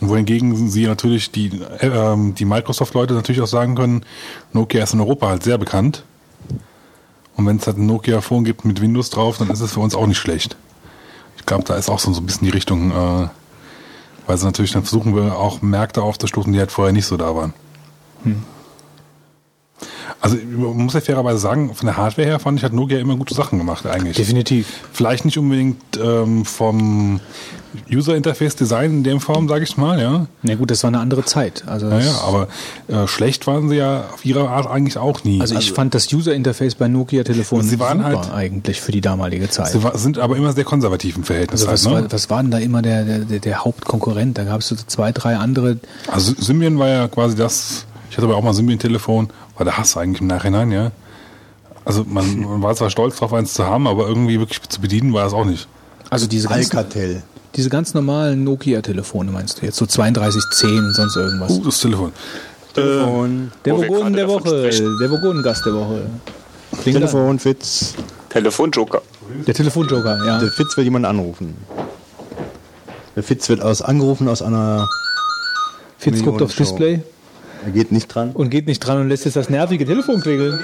[0.00, 1.46] Wohingegen sie natürlich die,
[1.80, 4.04] äh, die Microsoft-Leute natürlich auch sagen können,
[4.52, 6.04] Nokia ist in Europa halt sehr bekannt.
[7.36, 9.94] Und wenn es halt ein Nokia-Phone gibt mit Windows drauf, dann ist es für uns
[9.94, 10.56] auch nicht schlecht.
[11.36, 13.28] Ich glaube, da ist auch so so ein bisschen die Richtung, äh,
[14.26, 17.34] weil sie natürlich dann versuchen will, auch Märkte aufzustoßen, die halt vorher nicht so da
[17.34, 17.54] waren.
[20.20, 23.14] Also man muss ja fairerweise sagen, von der Hardware her fand ich, hat Nokia immer
[23.16, 24.16] gute Sachen gemacht eigentlich.
[24.16, 24.66] Definitiv.
[24.92, 27.20] Vielleicht nicht unbedingt ähm, vom
[27.92, 30.26] User Interface Design in dem Form, sage ich mal, ja.
[30.42, 31.62] Na gut, das war eine andere Zeit.
[31.68, 32.48] Also, Naja, aber
[32.88, 35.40] äh, schlecht waren sie ja auf ihre Art eigentlich auch nie.
[35.40, 38.90] also ich fand das User Interface bei Nokia Telefonen Sie waren super halt- eigentlich für
[38.90, 39.68] die damalige Zeit.
[39.68, 41.64] sie war, sind aber immer sehr konservativ im Verhältnis.
[41.64, 42.10] also was, halt, ne?
[42.10, 44.36] war, was war denn da immer der, der, der- der Hauptkonkurrent?
[44.36, 45.78] Da gab es so zwei, drei andere.
[46.10, 47.84] Also Symbian war ja quasi das,
[48.18, 50.90] hatte aber auch mal Symbian-Telefon, war der Hass eigentlich im Nachhinein, ja.
[51.84, 55.14] Also man, man war zwar stolz drauf, eins zu haben, aber irgendwie wirklich zu bedienen
[55.14, 55.68] war es auch nicht.
[56.10, 57.22] Also diese ganzen, Alcatel.
[57.54, 59.76] diese ganz normalen Nokia-Telefone meinst du jetzt?
[59.76, 61.50] So 3210 und sonst irgendwas.
[61.50, 62.12] Uh, das Telefon.
[62.74, 63.52] Telefon.
[63.64, 64.48] der wo wir Vogonen der Woche.
[64.48, 64.98] sprechen.
[65.00, 66.02] Der Vogonengast der Woche.
[66.82, 67.02] Klingt an.
[67.02, 67.94] Telefon, Fitz.
[68.28, 69.00] Telefonjoker.
[69.46, 70.40] Der Telefonjoker, ja.
[70.40, 71.56] Der Fitz will jemanden anrufen.
[73.16, 74.88] Der Fitz wird aus angerufen aus einer.
[75.96, 76.56] Fitz guckt aufs.
[76.56, 77.02] Display
[77.64, 78.30] Er geht nicht dran.
[78.32, 80.58] und geht nicht dran und lässt jetzt das nervige Telefon klingeln.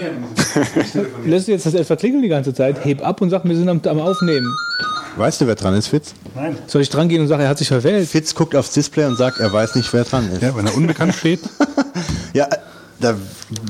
[1.26, 3.80] lässt jetzt das etwa klingeln die ganze Zeit, heb ab und sagt, wir sind am,
[3.84, 4.46] am Aufnehmen.
[5.16, 6.14] Weißt du, wer dran ist, Fitz?
[6.66, 8.08] Soll ich dran gehen und sagen, er hat sich verwählt?
[8.08, 10.42] Fitz guckt aufs Display und sagt, er weiß nicht, wer dran ist.
[10.42, 11.40] Ja, wenn er unbekannt steht.
[12.32, 12.48] Ja,
[13.00, 13.16] da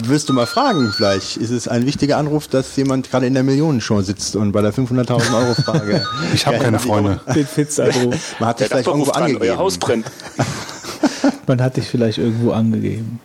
[0.05, 3.43] wirst du mal fragen, vielleicht ist es ein wichtiger Anruf, dass jemand gerade in der
[3.43, 6.05] Millionenshow sitzt und bei der 500.000 Euro Frage.
[6.35, 7.21] Ich habe keine Freunde.
[7.35, 8.11] Den Fitz also.
[8.39, 9.45] Man hat dich vielleicht irgendwo an, angegeben.
[9.51, 10.07] euer Haus brennt.
[11.47, 13.21] Man hat dich vielleicht irgendwo angegeben.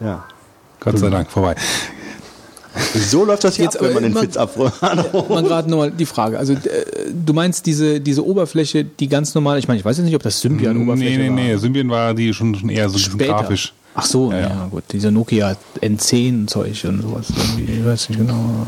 [0.00, 0.24] Ja.
[0.80, 1.54] Gott sei Dank, vorbei.
[2.94, 4.80] So läuft das Jetzt, ab, wenn man den man- Fitz abruft.
[4.80, 6.38] Mal gerade nochmal die Frage.
[6.38, 6.58] Also, äh,
[7.12, 10.22] du meinst diese, diese Oberfläche, die ganz normal, ich meine, ich weiß jetzt nicht, ob
[10.22, 11.34] das Symbian-Oberfläche Nee, nee, war.
[11.54, 11.56] nee.
[11.56, 13.32] Symbian war die schon, schon eher so ein bisschen Später.
[13.34, 13.72] grafisch.
[13.94, 14.66] Ach so, ja, ja.
[14.70, 14.84] gut.
[14.92, 17.26] Dieser Nokia N10-Zeug und sowas.
[17.30, 18.66] Irgendwie, ich weiß nicht genau.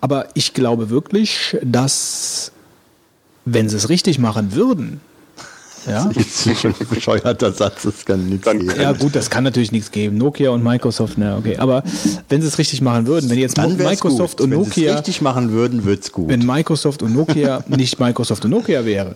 [0.00, 2.52] Aber ich glaube wirklich, dass,
[3.44, 5.00] wenn sie es richtig machen würden,
[5.86, 8.70] ja, Das ist schon ein bescheuerter Satz, das kann nichts geben.
[8.80, 10.18] ja gut, das kann natürlich nichts geben.
[10.18, 11.56] Nokia und Microsoft, na okay.
[11.58, 11.82] Aber
[12.28, 14.46] wenn sie es richtig machen würden, wenn jetzt Microsoft gut.
[14.46, 16.28] und Wenn sie es Nokia, richtig machen würden, wird's gut.
[16.28, 19.14] wenn Microsoft und Nokia nicht Microsoft und Nokia wäre,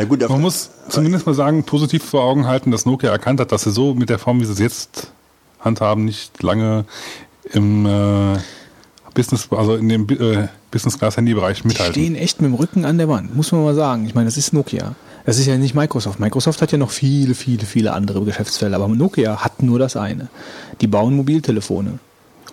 [0.00, 3.52] Ja gut, Man muss zumindest mal sagen, positiv vor Augen halten, dass Nokia erkannt hat,
[3.52, 5.12] dass sie so mit der Form, wie sie es jetzt
[5.60, 6.86] handhaben, nicht lange
[7.52, 8.38] im äh,
[9.12, 11.92] Business, also in dem äh, Business Class Handybereich Die mithalten.
[11.92, 14.06] stehen echt mit dem Rücken an der Wand, muss man mal sagen.
[14.06, 14.94] Ich meine, das ist Nokia.
[15.26, 16.18] Das ist ja nicht Microsoft.
[16.18, 20.28] Microsoft hat ja noch viele, viele, viele andere Geschäftsfelder, aber Nokia hat nur das eine.
[20.80, 21.98] Die bauen Mobiltelefone.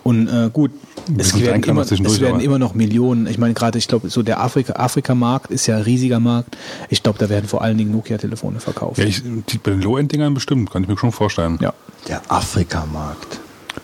[0.04, 0.70] Und äh, gut,
[1.18, 3.26] es werden, immer, es werden immer noch Millionen.
[3.26, 6.56] Ich meine, gerade, ich glaube, so der Afrika- Afrika-Markt ist ja ein riesiger Markt.
[6.88, 8.98] Ich glaube, da werden vor allen Dingen Nokia-Telefone verkauft.
[8.98, 11.58] Ja, ich, die, bei den Low-End-Dingern bestimmt, kann ich mir schon vorstellen.
[11.60, 11.74] ja.
[12.06, 13.40] Der Afrikamarkt.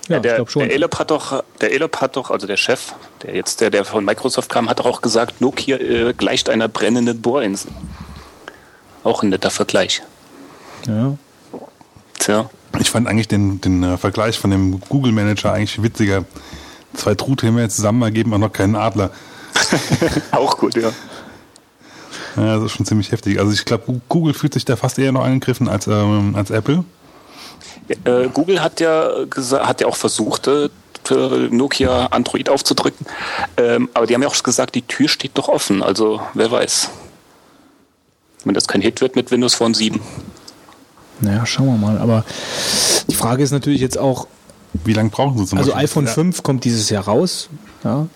[0.09, 0.63] Ja, der, ich schon.
[0.63, 3.85] der Elop hat doch, der Elop hat doch, also der Chef, der jetzt, der, der
[3.85, 7.71] von Microsoft kam, hat doch auch gesagt, Nokia äh, gleicht einer brennenden Bohrinsel.
[9.03, 10.03] Auch ein netter Vergleich.
[10.87, 11.17] ja.
[12.25, 12.49] Tja.
[12.81, 16.25] Ich fand eigentlich den, den äh, Vergleich von dem Google Manager eigentlich witziger.
[16.95, 19.11] Zwei Truthähne zusammen ergeben auch noch keinen Adler.
[20.33, 20.91] Auch gut, ja.
[22.37, 23.39] Ja, das ist schon ziemlich heftig.
[23.39, 26.85] Also ich glaube, Google fühlt sich da fast eher noch angegriffen als, ähm, als Apple.
[28.05, 29.11] Äh, Google hat ja,
[29.61, 30.71] hat ja auch versucht, äh,
[31.05, 33.07] für Nokia Android aufzudrücken.
[33.59, 35.83] Ähm, aber die haben ja auch gesagt, die Tür steht doch offen.
[35.83, 36.91] Also wer weiß.
[38.45, 40.01] Wenn das kein Hit wird mit Windows Phone 7.
[41.21, 41.99] Naja, schauen wir mal.
[41.99, 42.25] Aber
[43.09, 44.27] die Frage ist natürlich jetzt auch,
[44.85, 45.85] Wie lange brauchen sie zum also Beispiel?
[45.85, 47.49] iPhone 5 kommt dieses Jahr raus.
[47.85, 48.07] Ja.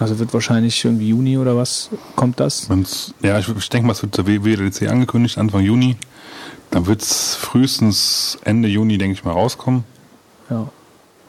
[0.00, 2.68] Also wird wahrscheinlich irgendwie Juni oder was kommt das?
[2.68, 5.96] Wenn's, ja, ich, ich denke mal, es wird zur WWDC angekündigt, Anfang Juni.
[6.70, 9.84] Dann wird es frühestens Ende Juni, denke ich mal, rauskommen.
[10.50, 10.68] Ja.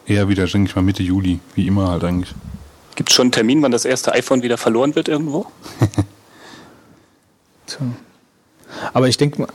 [0.07, 2.34] Eher wieder, denke ich mal, Mitte Juli, wie immer halt eigentlich.
[2.95, 5.45] Gibt es schon einen Termin, wann das erste iPhone wieder verloren wird irgendwo?
[7.67, 7.86] Tja.
[8.93, 9.47] Aber ich denke,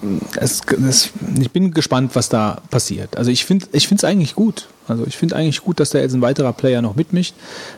[1.41, 3.17] ich bin gespannt, was da passiert.
[3.17, 4.69] Also ich finde ich es eigentlich gut.
[4.89, 7.35] Also ich finde eigentlich gut, dass da jetzt ein weiterer Player noch mitmischt.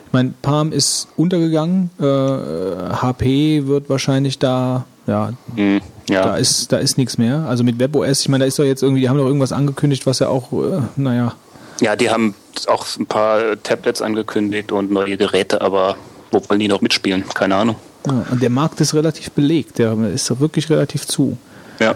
[0.07, 1.89] Ich meine, Palm ist untergegangen.
[1.99, 6.23] Äh, HP wird wahrscheinlich da, ja, Hm, ja.
[6.23, 7.45] da ist, da ist nichts mehr.
[7.47, 10.05] Also mit WebOS, ich meine, da ist doch jetzt irgendwie, die haben doch irgendwas angekündigt,
[10.05, 11.33] was ja auch, äh, naja,
[11.81, 12.35] Ja, die haben
[12.67, 15.97] auch ein paar Tablets angekündigt und neue Geräte, aber
[16.31, 17.23] wo wollen die noch mitspielen?
[17.33, 17.75] Keine Ahnung.
[18.07, 19.77] Ja, und der Markt ist relativ belegt.
[19.79, 21.37] Der ist doch wirklich relativ zu.
[21.79, 21.95] Ja.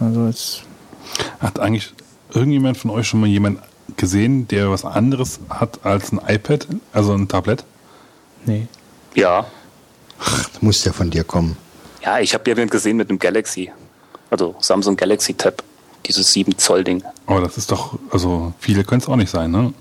[0.00, 0.62] Also jetzt,
[1.40, 1.92] Hat eigentlich
[2.32, 3.60] irgendjemand von euch schon mal jemand
[3.96, 7.64] gesehen, der was anderes hat als ein iPad, also ein Tablet?
[8.44, 8.66] nee.
[9.14, 9.44] Ja.
[10.18, 11.56] Das muss ja von dir kommen.
[12.02, 13.70] Ja, ich habe ja wen gesehen mit einem Galaxy.
[14.30, 15.62] Also Samsung Galaxy Tab.
[16.06, 17.02] Dieses 7 Zoll Ding.
[17.26, 19.74] Aber das ist doch, also viele können es auch nicht sein, ne?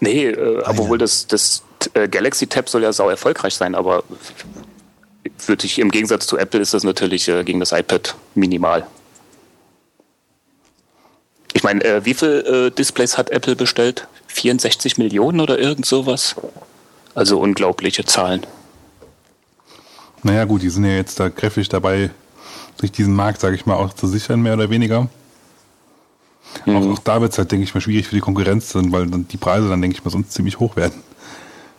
[0.00, 1.62] Nee, äh, Ah, obwohl das, das
[1.94, 4.04] äh, Galaxy Tab soll ja sau erfolgreich sein, aber
[5.46, 8.86] würde ich, im Gegensatz zu Apple ist das natürlich äh, gegen das iPad minimal.
[11.52, 14.08] Ich meine, äh, wie viele äh, Displays hat Apple bestellt?
[14.26, 16.34] 64 Millionen oder irgend sowas?
[17.14, 18.44] Also unglaubliche Zahlen.
[20.22, 22.10] Naja gut, die sind ja jetzt da kräftig dabei,
[22.80, 25.08] sich diesen Markt, sage ich mal, auch zu sichern, mehr oder weniger.
[26.66, 29.06] Auch, auch da wird es halt, denke ich mal, schwierig für die Konkurrenz sein, weil
[29.06, 31.02] dann die Preise dann, denke ich mal, sonst ziemlich hoch werden.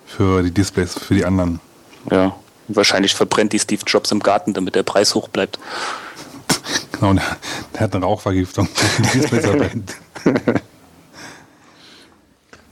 [0.06, 1.60] Für die Displays, für die anderen.
[2.12, 2.36] Ja.
[2.68, 5.60] Wahrscheinlich verbrennt die Steve Jobs im Garten, damit der Preis hoch bleibt.
[6.92, 7.24] Genau, der,
[7.74, 8.70] der hat eine Rauchvergiftung.
[8.98, 9.96] Die Displays verbrennt.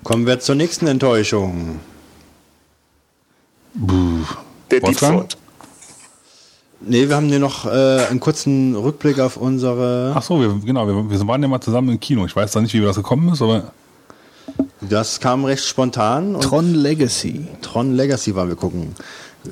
[0.04, 1.82] Kommen wir zur nächsten Enttäuschung.
[3.74, 4.26] Buh.
[4.72, 5.28] Der Wolfgang?
[6.82, 10.14] Nee, wir haben hier noch äh, einen kurzen Rückblick auf unsere.
[10.16, 12.26] Ach so, wir, genau, wir, wir waren ja mal zusammen im Kino.
[12.26, 13.72] Ich weiß zwar nicht, wie das gekommen ist, aber
[14.82, 16.40] Das kam recht spontan.
[16.40, 17.48] Tron Legacy.
[17.62, 18.96] Tron Legacy waren wir gucken.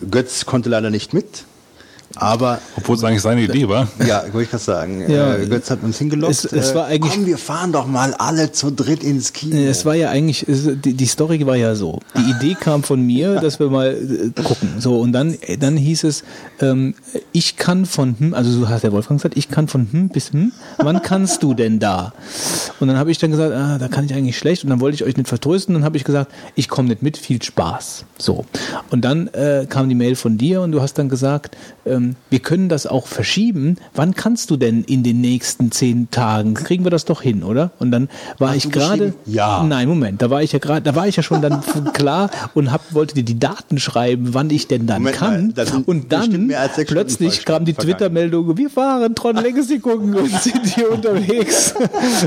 [0.10, 1.46] Götz konnte leider nicht mit.
[2.16, 3.88] Aber obwohl es eigentlich seine Idee war.
[4.05, 5.09] ja, wollte ich gerade sagen.
[5.09, 5.36] Ja.
[5.36, 6.32] äh, Götz hat uns hingelockt.
[6.32, 9.55] Es- es äh, war eigentlich- Komm, wir fahren doch mal alle zu dritt ins Kino.
[9.57, 11.99] Es war ja eigentlich, es- die, die Story war ja so.
[12.18, 13.91] Die Idee kam von mir, dass wir mal
[14.36, 14.70] äh, gucken.
[14.80, 16.24] So, und dann, äh, dann hieß es,
[16.59, 16.95] ähm,
[17.32, 20.34] ich kann von hm, also so hat der Wolfgang gesagt, ich kann von hm bis
[20.34, 22.14] hm, wann kannst du denn da?
[22.80, 24.64] Und dann habe ich dann gesagt, ah, da kann ich eigentlich schlecht.
[24.64, 25.74] Und dann wollte ich euch nicht vertrösten.
[25.76, 28.05] Dann habe ich gesagt, ich komme nicht mit, viel Spaß.
[28.18, 28.45] So.
[28.89, 31.55] Und dann äh, kam die Mail von dir und du hast dann gesagt,
[31.86, 33.78] ähm, wir können das auch verschieben.
[33.93, 36.54] Wann kannst du denn in den nächsten zehn Tagen?
[36.54, 37.72] Kriegen wir das doch hin, oder?
[37.80, 39.14] Und dann war ich du gerade.
[39.26, 39.64] Ja.
[39.64, 41.62] Nein, Moment, da war ich ja gerade, da war ich ja schon dann
[41.93, 45.54] klar und hab, wollte dir die Daten schreiben, wann ich denn dann Moment kann.
[45.56, 46.52] mal, und dann
[46.88, 47.74] plötzlich kam die.
[47.82, 51.74] Twitter-Meldung, wir fahren Tron Legacy gucken und sind hier unterwegs.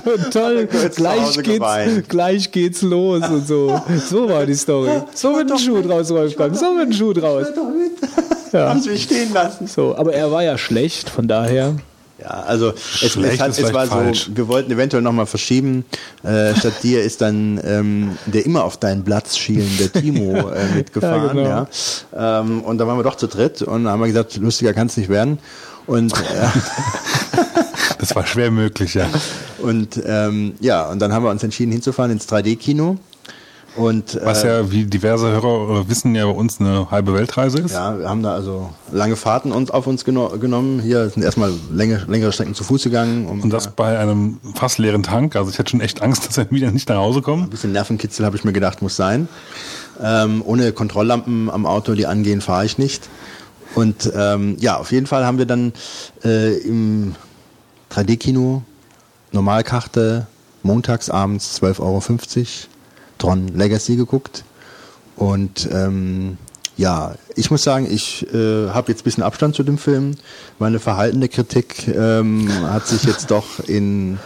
[0.04, 2.08] Und toll, gleich geht's, geweint.
[2.08, 3.80] gleich geht's los und so.
[4.08, 4.90] So war die Story.
[5.14, 6.54] So wird ein Schuh draus, Wolfgang.
[6.56, 7.46] So wird ein Schuh draus.
[8.52, 8.68] Ja.
[8.68, 9.63] Haben sie mich stehen lassen.
[9.66, 11.74] So, aber er war ja schlecht, von daher.
[12.20, 14.26] Ja, also es, Schlecht es, hat, ist es war falsch.
[14.26, 15.84] so, wir wollten eventuell nochmal verschieben.
[16.22, 21.36] Äh, statt dir ist dann ähm, der immer auf deinen Platz schielende Timo äh, mitgefahren.
[21.36, 21.68] Ja, ja,
[22.12, 22.40] genau.
[22.40, 24.96] Ähm, und da waren wir doch zu dritt und haben wir gesagt, lustiger kann es
[24.96, 25.38] nicht werden.
[25.86, 26.16] Und äh,
[27.98, 29.08] Das war schwer möglich, ja.
[29.58, 32.98] Und ähm, ja, und dann haben wir uns entschieden hinzufahren ins 3D-Kino.
[33.76, 37.58] Und Was äh, ja, wie diverse Hörer äh, wissen, ja bei uns eine halbe Weltreise
[37.58, 37.72] ist.
[37.72, 40.80] ja, wir haben da also lange Fahrten uns auf uns geno genommen.
[40.80, 43.26] Hier sind erstmal längere, längere Strecken zu Fuß gegangen.
[43.26, 45.34] Um Und das bei einem fast leeren Tank.
[45.34, 47.44] Also ich hatte schon echt Angst, dass wir wieder nicht nach Hause kommen.
[47.44, 49.28] ein bisschen Nervenkitzel habe ich mir gedacht, muss sein.
[50.02, 53.08] Ähm, ohne Kontrolllampen am Auto, die angehen, fahre ich nicht.
[53.74, 55.72] Und ähm, ja, auf jeden Fall haben wir dann
[56.24, 57.16] äh, im
[57.92, 58.62] 3D-Kino
[59.32, 60.28] Normalkarte
[60.62, 62.00] montags abends 12,50 Euro
[63.24, 64.44] Tron Legacy geguckt.
[65.16, 66.38] Und ähm,
[66.76, 70.16] ja, ich muss sagen, ich äh, habe jetzt ein bisschen Abstand zu dem Film.
[70.58, 74.18] Meine verhaltene Kritik ähm, hat sich jetzt doch in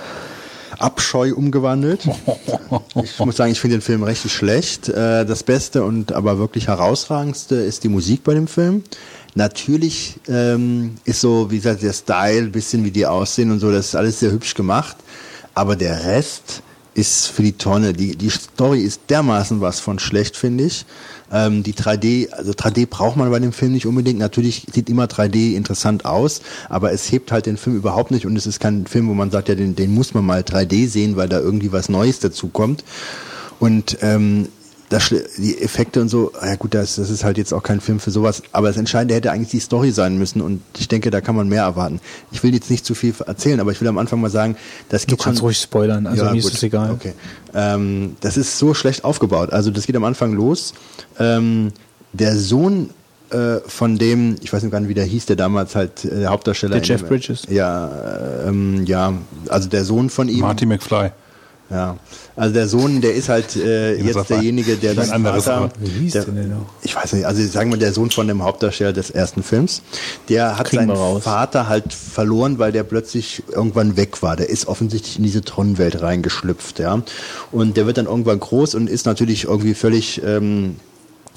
[0.78, 2.08] Abscheu umgewandelt.
[3.02, 4.88] Ich muss sagen, ich finde den Film richtig schlecht.
[4.88, 8.82] Äh, das Beste und aber wirklich herausragendste ist die Musik bei dem Film.
[9.34, 13.88] Natürlich ähm, ist so, wie gesagt, der Style, bisschen wie die aussehen und so, das
[13.88, 14.96] ist alles sehr hübsch gemacht.
[15.54, 16.62] Aber der Rest
[16.98, 17.92] ist für die Tonne.
[17.92, 20.84] Die, die Story ist dermaßen was von schlecht, finde ich.
[21.32, 24.18] Ähm, die 3D, also 3D braucht man bei dem Film nicht unbedingt.
[24.18, 28.36] Natürlich sieht immer 3D interessant aus, aber es hebt halt den Film überhaupt nicht und
[28.36, 31.16] es ist kein Film, wo man sagt, ja, den, den muss man mal 3D sehen,
[31.16, 32.82] weil da irgendwie was Neues dazu kommt.
[33.60, 34.48] Und ähm,
[34.88, 38.00] das, die Effekte und so, ja gut, das, das ist halt jetzt auch kein Film
[38.00, 41.20] für sowas, aber das Entscheidende hätte eigentlich die Story sein müssen und ich denke, da
[41.20, 42.00] kann man mehr erwarten.
[42.32, 44.56] Ich will jetzt nicht zu viel erzählen, aber ich will am Anfang mal sagen,
[44.88, 46.54] das Du geht kannst schon, ruhig spoilern, also mir ist gut.
[46.54, 46.90] es egal.
[46.92, 47.12] Okay.
[47.54, 49.52] Ähm, das ist so schlecht aufgebaut.
[49.52, 50.74] Also das geht am Anfang los.
[51.18, 51.72] Ähm,
[52.12, 52.90] der Sohn
[53.30, 56.20] äh, von dem, ich weiß nicht gar nicht, wie der hieß, der damals halt äh,
[56.20, 56.76] der Hauptdarsteller.
[56.80, 57.42] Der Jeff Bridges.
[57.50, 59.12] Ja, äh, ähm, ja,
[59.48, 60.40] also der Sohn von ihm.
[60.40, 61.10] Marty McFly.
[61.70, 61.98] Ja,
[62.38, 65.70] also der Sohn, der ist halt äh, jetzt das derjenige, der ein dann anderes, Vater,
[65.80, 66.66] Wie hieß der, der denn noch?
[66.82, 69.82] ich weiß nicht, also sagen wir der Sohn von dem Hauptdarsteller des ersten Films,
[70.28, 71.20] der hat Kriegen seinen.
[71.20, 74.36] Vater halt verloren, weil der plötzlich irgendwann weg war.
[74.36, 77.02] Der ist offensichtlich in diese Tronenwelt reingeschlüpft, ja.
[77.50, 80.76] Und der wird dann irgendwann groß und ist natürlich irgendwie völlig ähm,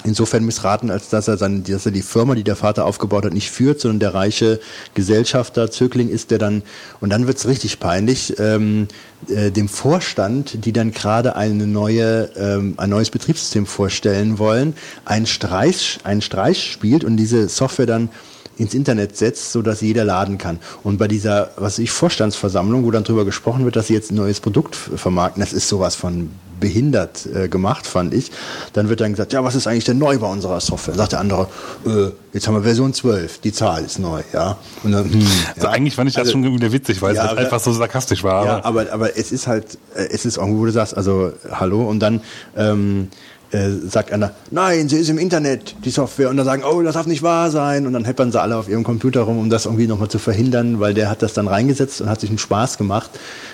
[0.04, 3.34] insofern missraten, als dass er, sein, dass er die Firma, die der Vater aufgebaut hat,
[3.34, 4.60] nicht führt, sondern der reiche
[4.93, 6.64] Gesellschafter, Zögling ist der dann,
[6.99, 8.88] und dann wird's richtig peinlich, ähm,
[9.28, 14.76] äh, dem Vorstand, die dann gerade eine neue, ähm, ein neues Betriebssystem vorstellen wollen,
[15.06, 18.10] einen Streich, einen Streich spielt und diese Software dann
[18.58, 20.60] ins Internet setzt, so dass jeder laden kann.
[20.84, 24.16] Und bei dieser, was ich, Vorstandsversammlung, wo dann drüber gesprochen wird, dass sie jetzt ein
[24.16, 26.30] neues Produkt vermarkten, das ist sowas von
[26.60, 28.32] behindert äh, gemacht, fand ich.
[28.74, 30.93] Dann wird dann gesagt, ja, was ist eigentlich denn neu bei unserer Software?
[30.93, 31.47] Sagt der andere,
[31.88, 34.58] äh, jetzt haben wir Version 12, die Zahl ist neu, ja.
[34.84, 35.26] Und dann, hm,
[35.56, 35.74] Also ja.
[35.74, 37.74] eigentlich fand ich das Also- schon wieder witzig, weil Ja, es halt aber- einfach so
[37.74, 38.45] sarkastisch war.
[38.45, 41.32] ja, aber aber, aber es ist halt, äh, es ist irgendwo, wo du sagst, also
[41.52, 42.22] hallo, und dann
[42.56, 43.08] ähm,
[43.52, 46.93] äh, sagt einer, nein, sie ist im Internet, die Software, und dann sagen, oh, das
[46.93, 49.66] darf nicht wahr sein, und dann heppern sie alle auf ihrem Computer rum, um das
[49.66, 52.78] irgendwie nochmal zu verhindern, weil der hat das dann reingesetzt und hat sich einen Spaß
[52.78, 53.10] gemacht,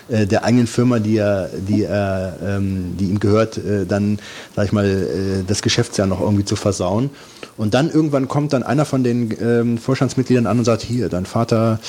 [0.10, 4.20] äh, der eigenen Firma, die er, die er, ähm, die ihm gehört, äh, dann,
[4.56, 7.10] sag ich mal, äh, das Geschäftsjahr noch irgendwie zu versauen.
[7.58, 11.26] Und dann irgendwann kommt dann einer von den ähm, Vorstandsmitgliedern an und sagt, hier, dein
[11.26, 11.80] Vater,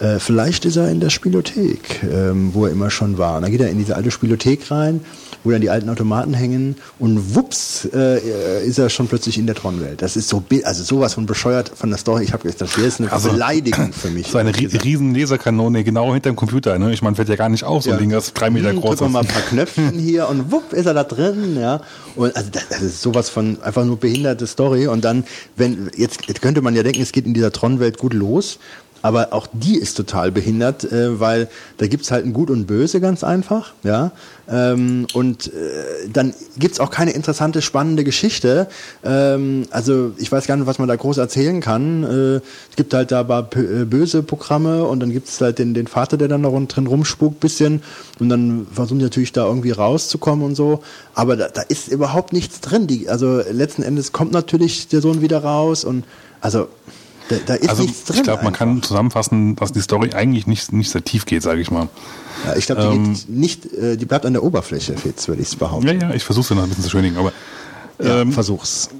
[0.00, 3.36] äh, vielleicht ist er in der Spielothek, ähm, wo er immer schon war.
[3.36, 5.00] Und dann geht er in diese alte Spielothek rein,
[5.44, 9.54] wo dann die alten Automaten hängen und wups äh, ist er schon plötzlich in der
[9.54, 10.02] Tron-Welt.
[10.02, 12.24] Das ist so, also sowas von bescheuert von der Story.
[12.24, 14.26] Ich habe gesagt, das ist eine Also, Beleidigung für mich.
[14.28, 16.78] so eine rie riesen Laserkanone genau hinter dem Computer.
[16.78, 16.92] Ne?
[16.92, 19.00] Ich meine, fällt ja gar nicht auf, so ein Ding, das drei Meter Hm, groß
[19.00, 19.32] wir mal ein ist.
[19.32, 21.80] paar Knöpfchen hier und wupp ist er da drin, ja.
[22.16, 24.86] Und also das, das ist sowas von einfach nur behinderte Story.
[24.88, 25.24] Und dann,
[25.56, 28.58] wenn, jetzt, jetzt könnte man ja denken, es geht in dieser Tron-Welt gut los.
[29.02, 31.48] Aber auch die ist total behindert, äh, weil
[31.78, 34.12] da gibt's halt ein Gut und Böse ganz einfach, ja.
[34.46, 38.66] Ähm, und äh, dann gibt's auch keine interessante, spannende Geschichte.
[39.04, 42.02] Ähm, also ich weiß gar nicht, was man da groß erzählen kann.
[42.02, 42.36] Äh,
[42.68, 45.86] es gibt halt da aber p- äh, böse Programme und dann gibt's halt den, den
[45.86, 47.82] Vater, der dann da drin rumspukt bisschen
[48.18, 50.82] und dann versuchen die natürlich da irgendwie rauszukommen und so.
[51.14, 52.86] Aber da, da ist überhaupt nichts drin.
[52.86, 56.04] Die, also letzten Endes kommt natürlich der Sohn wieder raus und
[56.40, 56.68] also
[57.30, 58.16] da, da ist Also nichts drin.
[58.18, 61.60] ich glaube, man kann zusammenfassen, dass die Story eigentlich nicht, nicht sehr tief geht, sage
[61.62, 61.88] ich mal.
[62.46, 65.56] Ja, ich glaube, die, Ähm, nicht, äh, die bleibt an der Oberfläche, Fitz, würde ich
[65.58, 65.86] behaupten.
[65.86, 67.32] Ja, ja, ich versuche es noch ein bisschen zu schönigen, aber
[68.02, 68.90] Ja, ähm, versuch's.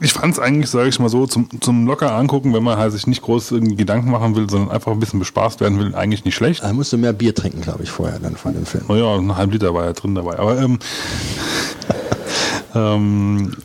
[0.00, 2.92] ich fand es eigentlich, sage ich mal so, zum, zum locker angucken, wenn man halt
[2.92, 6.24] sich nicht groß irgendwie Gedanken machen will, sondern einfach ein bisschen bespaßt werden will, eigentlich
[6.24, 6.62] nicht schlecht.
[6.62, 8.84] Da musst du mehr Bier trinken, glaube ich, vorher dann von dem Film.
[8.88, 10.38] Naja, ein halb Liter war ja drin dabei.
[10.38, 10.78] Aber ähm,
[12.74, 13.56] ähm,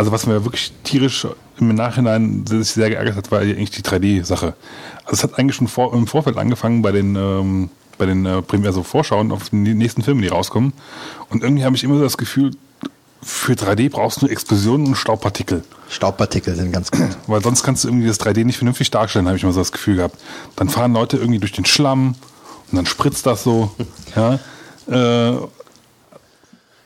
[0.00, 1.26] also was mir wirklich tierisch
[1.58, 4.54] im Nachhinein sich sehr geärgert hat, war eigentlich die 3D-Sache.
[5.04, 8.40] Also es hat eigentlich schon vor, im Vorfeld angefangen bei den ähm, bei den äh,
[8.40, 10.72] Premier, also Vorschauen auf die nächsten Filme, die rauskommen.
[11.28, 12.52] Und irgendwie habe ich immer so das Gefühl,
[13.22, 15.64] für 3D brauchst du Explosionen und Staubpartikel.
[15.90, 17.10] Staubpartikel sind ganz gut.
[17.26, 19.70] Weil sonst kannst du irgendwie das 3D nicht vernünftig darstellen, habe ich mal so das
[19.70, 20.16] Gefühl gehabt.
[20.56, 22.14] Dann fahren Leute irgendwie durch den Schlamm
[22.70, 23.70] und dann spritzt das so.
[24.16, 24.38] ja.
[24.88, 25.36] Äh,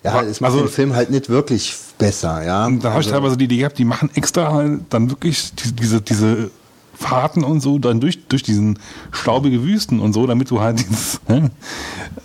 [0.04, 2.66] Ja, es macht Also- den Film halt nicht wirklich besser, ja.
[2.66, 5.52] Und da habe ich Also- teilweise die Idee gehabt, die machen extra halt dann wirklich
[5.54, 6.50] die- diese, diese
[6.94, 8.78] Fahrten und so dann durch, durch diesen
[9.12, 11.50] staubige Wüsten und so, damit du halt dieses, ne?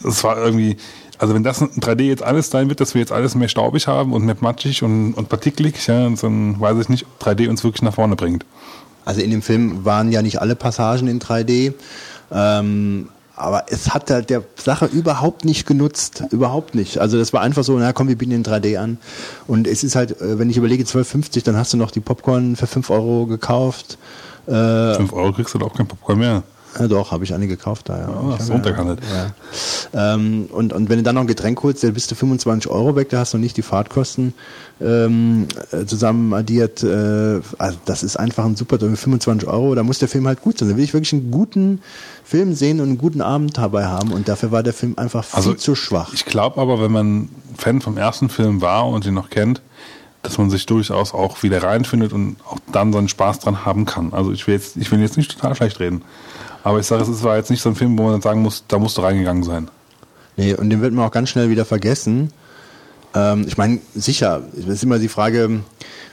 [0.04, 0.78] das war irgendwie,
[1.18, 3.88] also wenn das in 3D jetzt alles sein wird, dass wir jetzt alles mehr staubig
[3.88, 7.64] haben und mehr matschig und, und partikelig, ja, dann weiß ich nicht, ob 3D uns
[7.64, 8.46] wirklich nach vorne bringt.
[9.06, 11.74] Also in dem Film waren ja nicht alle Passagen in 3D.
[12.32, 13.10] Ähm,
[13.40, 16.24] aber es hat halt der Sache überhaupt nicht genutzt.
[16.32, 17.00] Überhaupt nicht.
[17.00, 18.98] Also das war einfach so, na komm, wir bieten den 3D an.
[19.48, 22.56] Und es ist halt, äh, wenn ich überlege, 12,50, dann hast du noch die Popcorn
[22.56, 23.98] für 5 Euro gekauft.
[24.46, 26.44] Äh, 5 Euro kriegst du doch auch kein Popcorn mehr.
[26.78, 28.34] Ja, doch, habe ich eine gekauft da, ja.
[28.34, 29.00] Ich hast runtergehandelt.
[29.94, 30.14] Ja.
[30.14, 32.96] Ähm, und, und wenn du dann noch ein Getränk holst, dann bist du 25 Euro
[32.96, 34.34] weg, da hast du nicht die Fahrtkosten
[34.82, 36.84] ähm, äh, zusammen addiert.
[36.84, 40.60] Äh, also das ist einfach ein super, 25 Euro, da muss der Film halt gut
[40.60, 40.70] sein.
[40.70, 41.82] Da will ich wirklich einen guten
[42.24, 45.38] Film sehen und einen guten Abend dabei haben und dafür war der Film einfach viel
[45.38, 46.14] Also, zu schwach.
[46.14, 49.62] Ich glaube aber, wenn man Fan vom ersten Film war und ihn noch kennt,
[50.22, 54.14] dass man sich durchaus auch wieder reinfindet und auch dann seinen Spaß dran haben kann.
[54.14, 56.02] Also ich will jetzt, ich will jetzt nicht total schlecht reden.
[56.64, 58.78] Aber ich sage, es war jetzt nicht so ein Film, wo man sagen muss, da
[58.80, 59.70] musst du reingegangen sein.
[60.38, 62.32] Nee, und den wird man auch ganz schnell wieder vergessen.
[63.14, 65.50] Ähm, ich meine, sicher, es ist immer die Frage,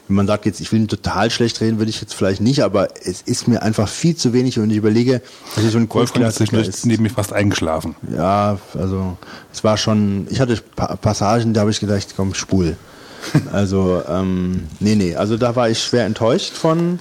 [0.09, 2.63] wenn man sagt jetzt, ich will ihn total schlecht reden, würde ich jetzt vielleicht nicht,
[2.63, 5.21] aber es ist mir einfach viel zu wenig und ich überlege,
[5.57, 7.97] dass es so ein Wolfgang ist zwischendurch neben mir fast eingeschlafen.
[8.15, 9.17] Ja, also
[9.53, 12.77] es war schon, ich hatte Pa- Passagen, da habe ich gedacht, komm, spul.
[13.53, 17.01] Also, ähm, nee, nee, also da war ich schwer enttäuscht von.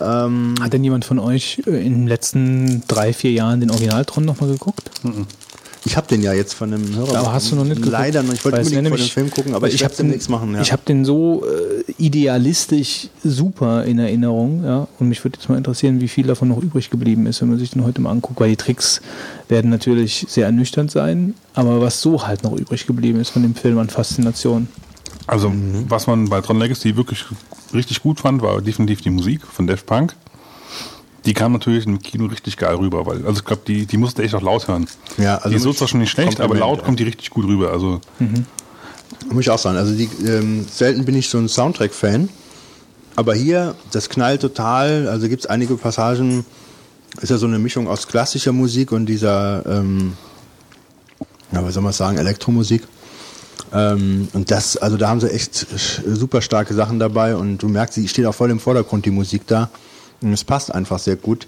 [0.00, 4.24] Ähm, Hat denn jemand von euch äh, in den letzten drei, vier Jahren den Originaltron
[4.24, 4.90] nochmal geguckt?
[5.84, 7.16] ich habe den ja jetzt von einem Hörer.
[7.18, 7.92] Aber hast du noch nicht geguckt?
[7.92, 8.34] Leider noch.
[8.34, 10.54] Ich wollte unbedingt vor dem Film gucken, aber ich, werde hab den- demnächst machen.
[10.54, 10.60] Ja.
[10.60, 14.86] Ich habe den so äh, idealistisch super in Erinnerung, ja.
[14.98, 17.58] Und mich würde jetzt mal interessieren, wie viel davon noch übrig geblieben ist, wenn man
[17.58, 19.00] sich den heute mal anguckt, weil die Tricks
[19.48, 23.54] werden natürlich sehr ernüchternd sein, aber was so halt noch übrig geblieben ist von dem
[23.54, 24.68] Film an Faszination.
[25.28, 25.52] Also,
[25.88, 27.26] was man bei Tron Legacy wirklich
[27.74, 30.16] richtig gut fand, war definitiv die Musik von Def Punk.
[31.26, 34.22] Die kam natürlich im Kino richtig geil rüber, weil, also ich glaube, die, die musste
[34.22, 34.86] echt auch laut hören.
[35.18, 36.84] Ja, also die ist so zwar schon nicht schlecht, aber laut ja.
[36.84, 37.72] kommt die richtig gut rüber.
[37.72, 38.00] Also,
[39.30, 39.76] Muss ich auch sagen.
[39.76, 42.30] Also die, ähm, selten bin ich so ein Soundtrack-Fan.
[43.14, 45.08] Aber hier, das knallt total.
[45.08, 46.46] Also gibt es einige Passagen,
[47.20, 50.14] ist ja so eine Mischung aus klassischer Musik und dieser, ähm,
[51.52, 52.84] ja, was soll man sagen, Elektromusik.
[53.72, 55.66] Ähm, und das, also da haben sie echt
[56.06, 59.46] super starke Sachen dabei und du merkst, sie steht auch voll im Vordergrund, die Musik
[59.46, 59.70] da.
[60.20, 61.46] Und es passt einfach sehr gut.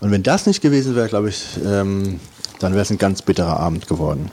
[0.00, 2.20] Und wenn das nicht gewesen wäre, glaube ich, ähm,
[2.58, 4.30] dann wäre es ein ganz bitterer Abend geworden.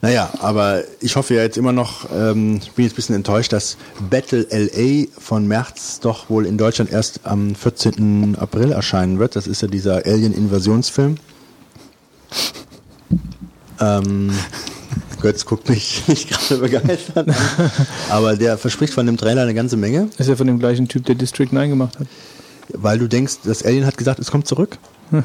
[0.00, 3.52] Naja, aber ich hoffe ja jetzt immer noch, ähm, ich bin jetzt ein bisschen enttäuscht,
[3.52, 3.76] dass
[4.10, 8.34] Battle LA von März doch wohl in Deutschland erst am 14.
[8.36, 9.36] April erscheinen wird.
[9.36, 11.18] Das ist ja dieser Alien-Invasionsfilm.
[13.78, 14.32] Ähm,
[15.20, 17.34] Götz guckt mich nicht gerade begeistert an,
[18.10, 21.04] aber der verspricht von dem Trailer eine ganze Menge, Ist ja von dem gleichen Typ,
[21.06, 22.06] der District 9 gemacht hat.
[22.74, 24.78] weil du denkst, das Alien hat gesagt, es kommt zurück.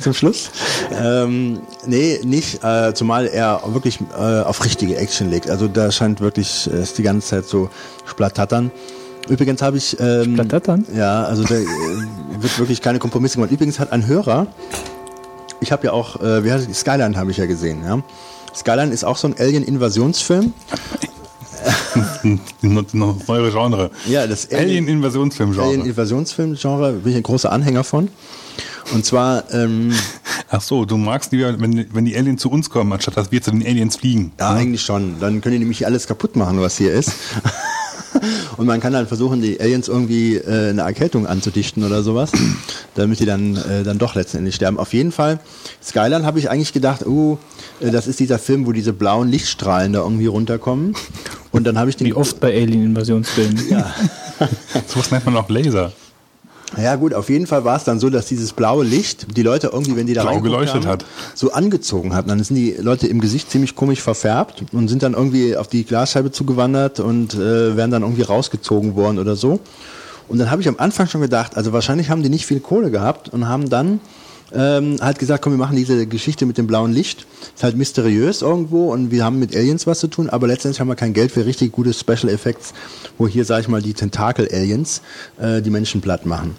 [0.00, 0.50] Zum Schluss.
[0.92, 5.48] Ähm, nee, nicht, äh, zumal er wirklich äh, auf richtige Action legt.
[5.48, 7.70] Also da scheint wirklich äh, ist die ganze Zeit so
[8.04, 8.70] splattattern.
[9.28, 10.86] Übrigens habe ich ähm, Splattattern?
[10.94, 11.66] Ja, also da äh,
[12.38, 13.50] wird wirklich keine Kompromisse gemacht.
[13.50, 14.46] Übrigens hat ein Hörer,
[15.60, 18.02] ich habe ja auch, äh, wie heißt es, Skyline habe ich ja gesehen, ja.
[18.54, 20.52] Skyline ist auch so ein Alien-Invasionsfilm.
[22.22, 22.40] ein
[22.92, 23.90] neuere Genre.
[24.06, 25.68] Ja, das Alien- Alien-Invasionsfilm-Genre.
[25.68, 28.08] Alien-Invasionsfilm-Genre bin ich ein großer Anhänger von.
[28.94, 29.92] Und zwar, ähm,
[30.50, 33.42] Ach so, du magst lieber, wenn, wenn die Aliens zu uns kommen, anstatt dass wir
[33.42, 34.32] zu den Aliens fliegen.
[34.40, 35.20] Ja, eigentlich schon.
[35.20, 37.12] Dann können die nämlich alles kaputt machen, was hier ist.
[38.56, 42.32] Und man kann dann versuchen, die Aliens irgendwie äh, eine Erkältung anzudichten oder sowas,
[42.94, 44.78] damit die dann, äh, dann doch letztendlich sterben.
[44.78, 45.40] Auf jeden Fall,
[45.82, 47.38] Skyline habe ich eigentlich gedacht, oh,
[47.80, 50.94] äh, das ist dieser Film, wo diese blauen Lichtstrahlen da irgendwie runterkommen.
[51.50, 52.06] Und dann habe ich den.
[52.06, 53.68] Wie oft bei Alien-Invasionsfilmen.
[53.70, 53.94] Ja.
[54.86, 55.92] Sowas nennt man auch Laser.
[56.76, 59.70] Ja gut, auf jeden Fall war es dann so, dass dieses blaue Licht die Leute
[59.72, 61.04] irgendwie, wenn die da Blau geleuchtet haben, hat.
[61.34, 62.28] so angezogen hat.
[62.28, 65.84] Dann sind die Leute im Gesicht ziemlich komisch verfärbt und sind dann irgendwie auf die
[65.84, 69.60] Glasscheibe zugewandert und äh, werden dann irgendwie rausgezogen worden oder so.
[70.28, 72.90] Und dann habe ich am Anfang schon gedacht, also wahrscheinlich haben die nicht viel Kohle
[72.90, 74.00] gehabt und haben dann
[74.52, 77.26] ähm, halt gesagt, komm, wir machen diese Geschichte mit dem blauen Licht.
[77.54, 80.88] Ist halt mysteriös irgendwo und wir haben mit Aliens was zu tun, aber letztendlich haben
[80.88, 82.72] wir kein Geld für richtig gute Special Effects,
[83.18, 85.02] wo hier, sag ich mal, die Tentakel-Aliens
[85.40, 86.56] äh, die Menschen platt machen.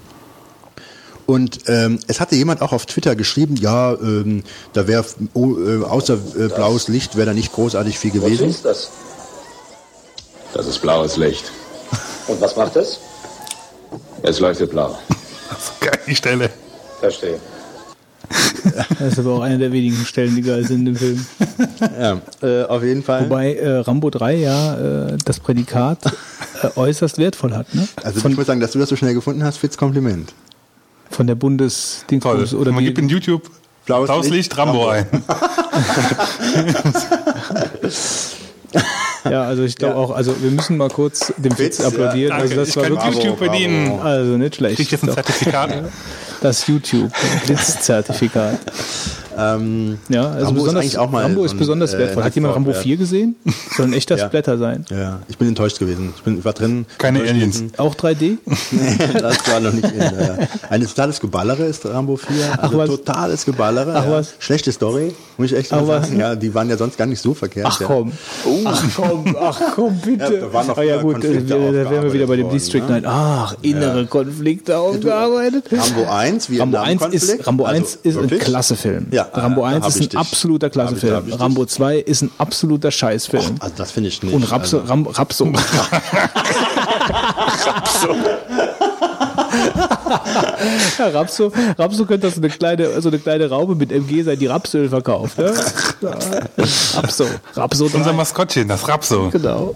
[1.26, 5.84] Und ähm, es hatte jemand auch auf Twitter geschrieben, ja, ähm, da wäre oh, äh,
[5.84, 8.50] außer äh, blaues Licht wäre da nicht großartig viel gewesen.
[8.50, 8.90] ist das?
[10.54, 11.52] Das ist blaues Licht.
[12.28, 13.00] Und was macht es?
[14.24, 14.98] Es leuchtet blau.
[15.80, 16.50] Geile Stelle.
[17.00, 17.40] Verstehe.
[19.00, 21.26] Das ist aber auch eine der wenigen Stellen, die geil sind im Film.
[22.00, 23.26] Ja, äh, auf jeden Fall.
[23.26, 26.00] Wobei äh, Rambo 3 ja äh, das Prädikat
[26.62, 27.88] äh, äußerst wertvoll hat, ne?
[28.04, 30.34] also von, ich muss sagen, dass du das so schnell gefunden hast, Fitz Kompliment.
[31.10, 32.46] von der bundes Toll.
[32.54, 33.50] oder Man die, gibt in YouTube
[33.86, 34.90] Blaues Blaues, Licht, Licht, Rambo, Rambo.
[34.90, 35.08] ein.
[39.26, 40.00] Ja, also ich glaube Ja.
[40.00, 42.32] auch, also wir müssen mal kurz dem Fitz Fitz, applaudieren.
[42.38, 44.00] ja, also das Ich war wirklich YouTube bravo, bedienen.
[44.00, 44.78] also nicht schlecht.
[44.78, 45.84] Krieg ich jetzt ein Zertifikat?
[46.42, 47.12] Das YouTube
[47.46, 48.60] Blitz-Zertifikat.
[49.40, 52.24] Ähm, Ja, also Rambo ist besonders, eigentlich auch mal Rambo ist besonders äh, wertvoll.
[52.24, 52.84] Hat jemand Rambo Wert.
[52.84, 53.36] 4 gesehen?
[53.78, 54.28] Soll ein echter Ja.
[54.28, 54.86] Splatter sein.
[54.90, 56.14] ja, ich bin enttäuscht gewesen.
[56.16, 56.86] Ich, bin, ich war drin.
[56.98, 57.64] Keine Aliens.
[57.78, 58.38] Auch 3D?
[58.72, 60.00] Nee, das war noch nicht in.
[60.00, 62.62] Äh, ein totales Geballere ist Rambo 4.
[62.64, 62.90] Also was?
[62.90, 63.94] totales Geballere.
[63.96, 64.12] Ach ja.
[64.12, 64.34] was?
[64.40, 66.20] Schlechte Story, muss ich echt Ach mal sagen.
[66.20, 67.68] Ja, die waren ja sonst gar nicht so verkehrt.
[67.70, 67.88] Ach ja.
[67.88, 68.12] komm.
[68.66, 70.24] Ach komm, ach komm, bitte.
[70.24, 72.50] Ja, da waren noch ah, ja gut, Konflikte äh, da wären wir wieder bei dem
[72.50, 73.06] District worden, 9.
[73.06, 75.66] Ach, innere Konflikte aufgearbeitet.
[75.72, 77.14] Rambo 1, Rambo 1 Vietnam-Konflikt.
[77.40, 78.40] ist, Rambo 1 Also, ist ein wirklich?
[78.42, 79.08] Klassefilm.
[79.12, 80.20] Ja, Rambo da 1 hab ist ein dich.
[80.20, 81.34] absoluter Klassefilm.
[81.34, 83.56] Rambo 2 ist ein absoluter Scheißfilm.
[83.60, 84.34] Also das finde ich nicht.
[84.34, 85.48] Und Rapso, Also, Ram, Rapso.
[90.98, 94.38] Ja, Rapso, Rapso könnte das so eine kleine, so eine kleine Raube mit MG sein,
[94.40, 95.38] die Rapsöl verkauft.
[95.38, 95.54] Ne?
[96.96, 97.26] Rapso,
[97.56, 98.14] Rapso Unser 3.
[98.14, 99.30] Maskottchen, das Rapso.
[99.30, 99.76] Genau.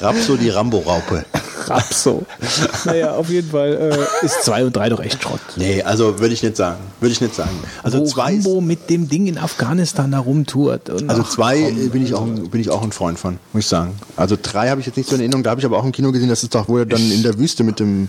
[0.00, 1.24] Rapso die Rambo-Raupe.
[1.68, 2.24] Rapso.
[2.84, 5.40] Naja, auf jeden Fall äh, ist 2 und 3 doch echt Schrott.
[5.56, 6.78] Nee, also würde ich nicht sagen.
[7.00, 7.58] Würde ich nicht sagen.
[7.82, 10.90] Also Wo zwei ist, Rambo mit dem Ding in Afghanistan da rumtourt.
[10.90, 13.94] Und also zwei bin ich auch bin ich auch ein Freund von, muss ich sagen.
[14.16, 15.92] Also drei habe ich jetzt nicht so in Erinnerung, da habe ich aber auch im
[15.92, 18.08] Kino gesehen, das ist doch wohl dann in der Wüste mit dem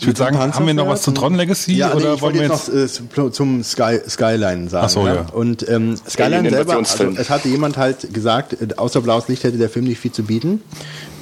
[0.00, 1.74] Ich würde sagen, haben wir noch was zu Tron Legacy?
[1.74, 4.86] Ja, nee, oder ich wollen wollte wir jetzt jetzt noch äh, zum Sky, Skyline sagen.
[4.86, 5.26] Ach so, ja.
[5.32, 9.58] Und ähm, Skyline selber, also, es hatte jemand halt gesagt, äh, außer blaues Licht hätte
[9.58, 10.62] der Film nicht viel zu bieten.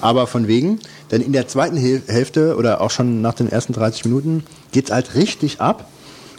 [0.00, 0.78] Aber von wegen,
[1.10, 5.16] denn in der zweiten Hälfte oder auch schon nach den ersten 30 Minuten geht's halt
[5.16, 5.88] richtig ab.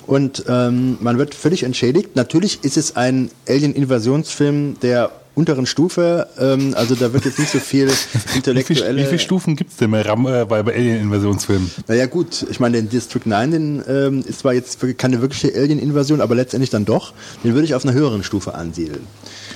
[0.08, 2.16] Und ähm, man wird völlig entschädigt.
[2.16, 6.28] Natürlich ist es ein Alien-Invasionsfilm der unteren Stufe.
[6.38, 9.02] Ähm, also da wird jetzt nicht so viel wie, viel, intellektuelle...
[9.02, 11.72] wie viele Stufen gibt es denn bei, Ram, äh, bei, bei Alien-Invasionsfilmen?
[11.88, 15.54] Naja gut, ich meine, den District 9, den ähm, ist zwar jetzt wirklich keine wirkliche
[15.56, 17.14] Alien-Invasion, aber letztendlich dann doch.
[17.44, 19.08] Den würde ich auf einer höheren Stufe ansiedeln.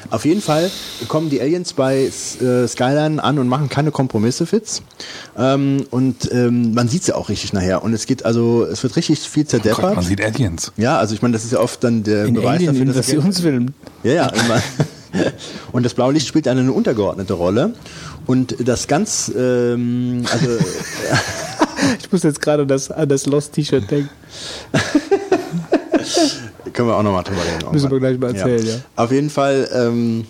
[0.09, 0.69] Auf jeden Fall
[1.07, 4.81] kommen die Aliens bei äh, Skyline an und machen keine Kompromisse, Fitz.
[5.37, 7.83] Ähm, und ähm, man sieht's ja auch richtig nachher.
[7.83, 9.95] Und es geht also, es wird richtig viel Oh Gott, zerdeppert.
[9.95, 10.71] man sieht Aliens.
[10.77, 13.73] ja, also ich meine, das ist ja oft dann der in Beweis dafür, dass Alien-Invasionsfilm.
[14.03, 14.27] ja, ja.
[14.27, 14.61] Immer.
[15.71, 17.73] Und das blaue Licht spielt eine untergeordnete Rolle.
[18.25, 20.47] Und das ganz, ähm, also
[21.99, 24.09] Ich muss jetzt gerade das, an das Lost-T-Shirt denken.
[26.73, 27.71] Können wir auch nochmal drüber reden.
[27.71, 28.75] Müssen wir gleich mal erzählen, ja.
[28.95, 30.25] Auf jeden Fall, ähm,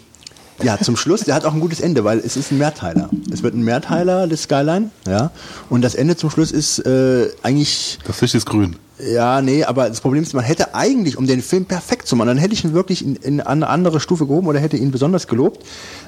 [0.63, 3.09] ja, zum Schluss, der hat auch ein gutes Ende, weil es ist ein Mehrteiler.
[3.31, 5.31] Es wird ein Mehrteiler des Skyline, ja.
[5.69, 8.75] Und das Ende zum Schluss ist äh, eigentlich, Das Licht ist grün.
[8.99, 12.27] ja, nee, aber das Problem ist, man hätte eigentlich, um den Film perfekt zu machen,
[12.27, 15.27] dann hätte ich ihn wirklich in, in eine andere Stufe gehoben oder hätte ihn besonders
[15.27, 15.63] gelobt.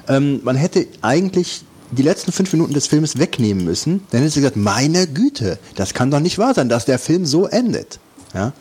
[0.08, 4.02] Ähm, man hätte eigentlich die letzten fünf Minuten des Films wegnehmen müssen.
[4.10, 7.26] Dann hätte sie gesagt, meine Güte, das kann doch nicht wahr sein, dass der Film
[7.26, 8.00] so endet.
[8.34, 8.52] Ja.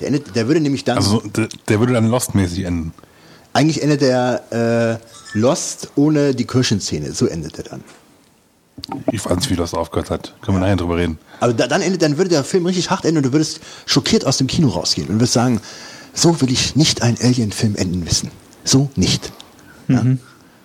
[0.00, 0.96] Der, endet, der würde nämlich dann.
[0.96, 2.92] Also der, der würde dann Lost-mäßig enden.
[3.52, 5.00] Eigentlich endet der
[5.34, 7.12] äh, Lost ohne die Kirchenszene.
[7.12, 7.84] So endet er dann.
[9.12, 10.34] Ich weiß nicht, wie Lost aufgehört hat.
[10.42, 11.18] Können wir nachher drüber reden.
[11.40, 14.26] Aber da, dann endet, dann würde der Film richtig hart enden und du würdest schockiert
[14.26, 15.60] aus dem Kino rausgehen und würdest sagen,
[16.12, 18.30] so will ich nicht einen Alien-Film enden wissen.
[18.64, 19.32] So nicht.
[19.88, 20.04] Ja.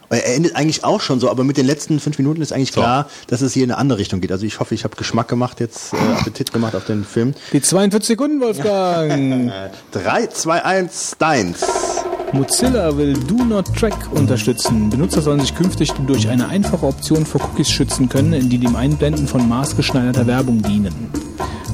[0.09, 3.09] Er endet eigentlich auch schon so, aber mit den letzten fünf Minuten ist eigentlich klar,
[3.27, 4.31] dass es hier in eine andere Richtung geht.
[4.31, 7.33] Also ich hoffe, ich habe Geschmack gemacht, jetzt äh, Appetit gemacht auf den Film.
[7.53, 9.51] Die 42 Sekunden, Wolfgang.
[9.91, 11.65] 3, 2, 1, Steins.
[12.33, 14.89] Mozilla will Do Not Track unterstützen.
[14.89, 19.27] Benutzer sollen sich künftig durch eine einfache Option vor Cookies schützen können, die dem Einblenden
[19.27, 21.09] von maßgeschneiderter Werbung dienen.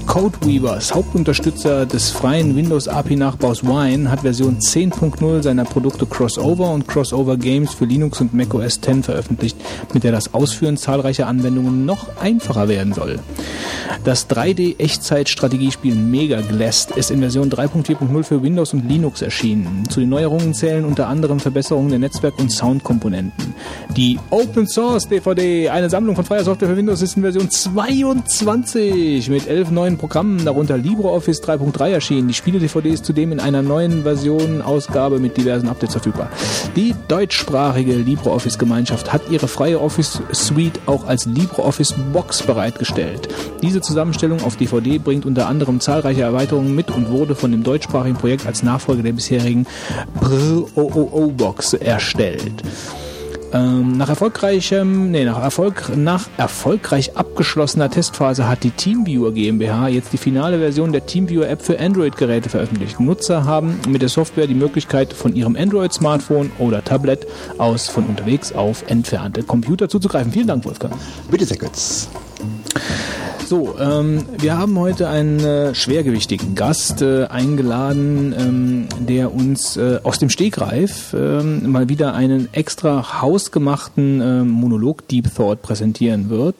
[0.06, 7.38] Codeweavers, Hauptunterstützer des freien Windows API-Nachbaus Wine, hat Version 10.0 seiner Produkte Crossover und Crossover
[7.38, 9.58] Games für Linux und Mac OS X veröffentlicht,
[9.94, 13.20] mit der das Ausführen zahlreicher Anwendungen noch einfacher werden soll.
[14.04, 19.84] Das 3D-Echtzeit-Strategiespiel Mega Glast ist in Version 3.4.0 für Windows und Linux erschienen.
[19.90, 23.54] Zu den Neuerungen zählen unter anderem Verbesserungen der Netzwerk- und Soundkomponenten.
[23.96, 29.30] Die Open Source DVD, eine Sammlung von freier Software für Windows, ist in Version 22
[29.30, 32.28] mit elf neuen Programmen, darunter LibreOffice 3.3 erschienen.
[32.28, 36.30] Die Spiele-DVD ist zudem in einer neuen Version, Ausgabe mit diversen Updates verfügbar.
[36.76, 43.28] Die deutschsprachige LibreOffice-Gemeinschaft hat ihre freie Office-Suite auch als LibreOffice Box bereitgestellt.
[43.62, 48.18] Diese Zusammenstellung auf DVD bringt unter anderem zahlreiche Erweiterungen mit und wurde von dem deutschsprachigen
[48.18, 49.68] Projekt als Nachfolger der bisherigen
[50.76, 52.64] OOO-Box erstellt.
[53.54, 60.14] Ähm, nach erfolgreichem, nee, nach Erfolg, nach erfolgreich abgeschlossener Testphase hat die TeamViewer GmbH jetzt
[60.14, 63.00] die finale Version der TeamViewer App für Android-Geräte veröffentlicht.
[63.00, 67.28] Nutzer haben mit der Software die Möglichkeit, von ihrem Android-Smartphone oder Tablet
[67.58, 70.32] aus von unterwegs auf entfernte Computer zuzugreifen.
[70.32, 70.94] Vielen Dank, Wolfgang.
[71.30, 72.10] Bitte sehr kurz.
[73.52, 80.00] So, ähm, wir haben heute einen äh, schwergewichtigen Gast äh, eingeladen, ähm, der uns äh,
[80.04, 86.56] aus dem Stegreif ähm, mal wieder einen extra hausgemachten ähm, Monolog Deep Thought präsentieren wird,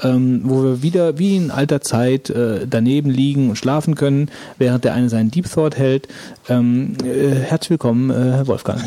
[0.00, 4.84] ähm, wo wir wieder wie in alter Zeit äh, daneben liegen und schlafen können, während
[4.84, 6.06] der eine seinen Deep Thought hält.
[6.48, 8.80] Ähm, äh, herzlich willkommen, äh, Herr Wolfgang.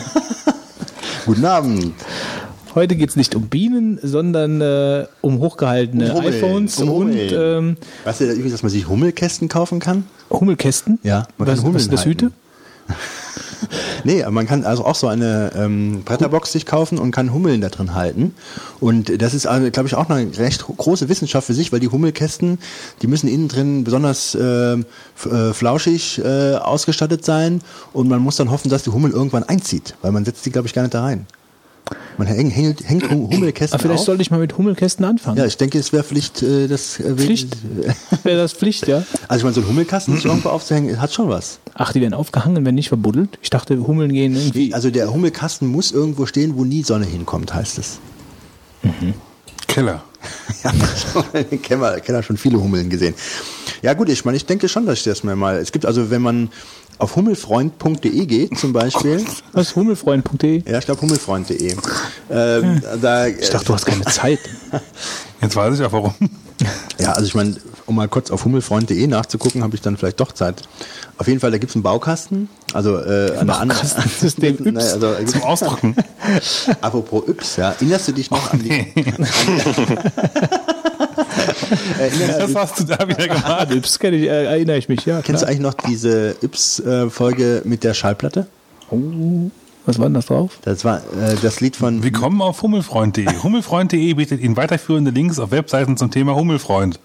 [1.25, 1.93] Guten Abend.
[2.73, 8.21] Heute geht's nicht um Bienen, sondern äh, um hochgehaltene Um iPhones um und ähm, Weißt
[8.21, 10.05] du übrigens, dass man sich Hummelkästen kaufen kann?
[10.29, 10.99] Hummelkästen.
[11.03, 12.05] Ja, man was, kann Hummeln was ist das.
[12.05, 12.31] Hüte?
[14.03, 17.69] Nee, man kann also auch so eine ähm, Bretterbox sich kaufen und kann Hummeln da
[17.69, 18.33] drin halten.
[18.79, 21.87] Und das ist, also, glaube ich, auch eine recht große Wissenschaft für sich, weil die
[21.87, 22.57] Hummelkästen,
[23.01, 27.61] die müssen innen drin besonders äh, äh, flauschig äh, ausgestattet sein
[27.93, 30.67] und man muss dann hoffen, dass die Hummel irgendwann einzieht, weil man setzt die, glaube
[30.67, 31.27] ich, gar nicht da rein.
[32.17, 34.05] Man hängt, hängt, hängt Hum- Hummelkästen Aber vielleicht auf.
[34.05, 35.37] sollte ich mal mit Hummelkästen anfangen.
[35.37, 37.57] Ja, ich denke, es wäre Pflicht, äh, das äh, Pflicht?
[38.23, 39.03] Wäre das Pflicht, ja?
[39.27, 41.59] Also ich meine, so ein Hummelkasten sich irgendwo aufzuhängen, hat schon was.
[41.73, 43.39] Ach, die werden aufgehangen, werden nicht verbuddelt.
[43.41, 44.73] Ich dachte, Hummeln gehen irgendwie.
[44.73, 47.99] Also der Hummelkasten muss irgendwo stehen, wo nie Sonne hinkommt, heißt es.
[49.67, 50.03] Keller.
[50.63, 50.71] Ja,
[51.49, 53.15] ich kenne kenn schon viele Hummeln gesehen.
[53.81, 55.57] Ja gut, ich meine, ich denke schon, dass ich das mir mal.
[55.57, 56.49] Es gibt also, wenn man
[57.01, 59.75] auf hummelfreund.de geht zum Beispiel, Was?
[59.75, 60.63] Hummelfreund.de?
[60.69, 61.75] ja, ich glaube hummelfreund.de,
[62.29, 64.39] ähm, da, Ich dachte, du hast keine Zeit.
[65.41, 66.13] Jetzt weiß ich auch warum.
[66.99, 67.55] ja, also ich meine,
[67.87, 70.61] um mal kurz auf hummelfreund.de nachzugucken, habe ich dann vielleicht doch Zeit.
[71.17, 73.81] Auf jeden Fall, da gibt's einen Baukasten, also äh, an der anderen.
[73.81, 74.65] Baukastensystem Yps.
[74.65, 75.95] Nein, also, äh, Zum Ausdrucken.
[76.81, 78.93] apropos Yps, ja, erinnerst du dich noch an die?
[81.99, 83.67] Erinnerst, Das hast du da wieder gemacht.
[83.81, 85.21] Das kenne ich, äh, erinnere ich mich, ja.
[85.21, 85.49] kennst du Klar.
[85.49, 88.47] eigentlich noch diese Yps-Folge mit der Schallplatte?
[88.89, 88.97] Oh,
[89.85, 90.59] was war denn das drauf?
[90.63, 93.25] Das war äh, das Lied von Willkommen auf hummelfreund.de.
[93.43, 96.99] Hummelfreund.de bietet Ihnen weiterführende Links auf Webseiten zum Thema Hummelfreund.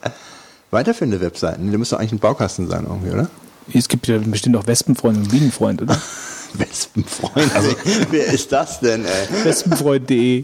[0.71, 1.71] weiterführende Webseiten.
[1.73, 3.29] Da müsste doch eigentlich ein Baukasten sein irgendwie, oder?
[3.73, 5.97] Es gibt ja bestimmt auch Wespenfreund und Bienenfreund, oder?
[6.55, 7.55] Wespenfreund.
[7.55, 7.75] Also,
[8.11, 9.45] wer ist das denn, ey?
[9.45, 10.43] Wespenfreund.de.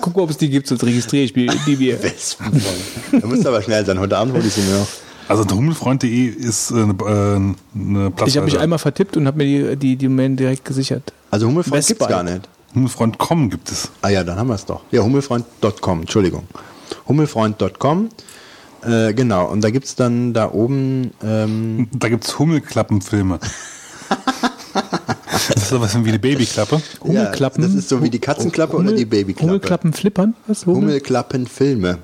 [0.00, 2.02] Guck mal, ob es die gibt, sonst registriere ich die wir.
[2.02, 3.22] Wespenfreund.
[3.22, 3.98] Da musst du aber schnell sein.
[3.98, 4.88] Heute Abend hole ich sie mir noch.
[5.28, 8.28] Also hummelfreund.de ist äh, eine, äh, eine Plattform.
[8.28, 11.12] Ich habe mich einmal vertippt und habe mir die, die, die Domain direkt gesichert.
[11.30, 11.98] Also Hummelfreund Westbike.
[11.98, 12.48] gibt's gar nicht.
[12.74, 13.90] Hummelfreund.com gibt es.
[14.02, 14.82] Ah ja, dann haben wir es doch.
[14.90, 16.46] Ja, hummelfreund.com, Entschuldigung.
[17.08, 18.08] Hummelfreund.com,
[18.84, 19.46] äh, genau.
[19.46, 23.38] Und da gibt's dann da oben, ähm, Da gibt es Hummelklappenfilme.
[25.48, 26.80] das ist sowas wie eine Babyklappe.
[27.02, 27.62] Hummelklappen.
[27.62, 29.46] Ja, das ist so wie die Katzenklappe oder die Babyklappe.
[29.46, 30.34] Hummelklappen flippern?
[30.46, 30.66] Was?
[30.66, 30.82] Hummel?
[30.82, 31.98] Hummelklappenfilme.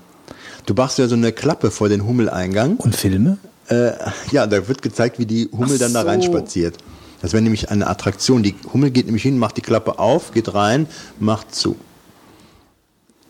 [0.66, 2.76] Du machst ja so eine Klappe vor den Hummeleingang.
[2.76, 3.38] Und Filme?
[3.68, 3.92] Äh,
[4.32, 6.08] ja, da wird gezeigt, wie die Hummel Ach dann da so.
[6.08, 6.76] reinspaziert.
[7.20, 8.42] Das wäre nämlich eine Attraktion.
[8.42, 10.86] Die Hummel geht nämlich hin, macht die Klappe auf, geht rein,
[11.18, 11.76] macht zu.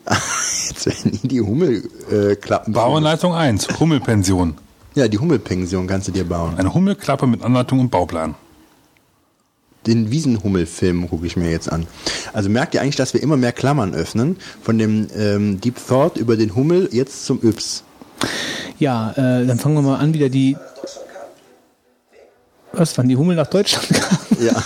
[0.69, 2.73] Jetzt werden die, die Hummelklappen.
[2.73, 4.55] Äh, Bauanleitung 1, Hummelpension.
[4.95, 6.55] ja, die Hummelpension kannst du dir bauen.
[6.57, 8.35] Eine Hummelklappe mit Anleitung und Bauplan.
[9.89, 11.87] Den Wiesenhummelfilm gucke ich mir jetzt an.
[12.31, 14.37] Also merkt ihr eigentlich, dass wir immer mehr Klammern öffnen?
[14.61, 17.83] Von dem ähm, Deep Thought über den Hummel jetzt zum Yps.
[18.77, 20.55] Ja, äh, dann fangen wir mal an, wieder die.
[22.71, 24.19] Was, wann die Hummel nach Deutschland kamen?
[24.39, 24.53] Ja.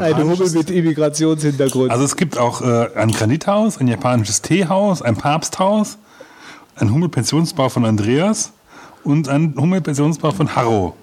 [0.00, 1.90] Eine Hummel mit Immigrationshintergrund.
[1.90, 5.98] Also es gibt auch äh, ein Granithaus, ein japanisches Teehaus, ein Papsthaus,
[6.76, 8.52] ein Hummelpensionsbau von Andreas
[9.06, 10.94] und ein Hummelpensionsbau von Harro.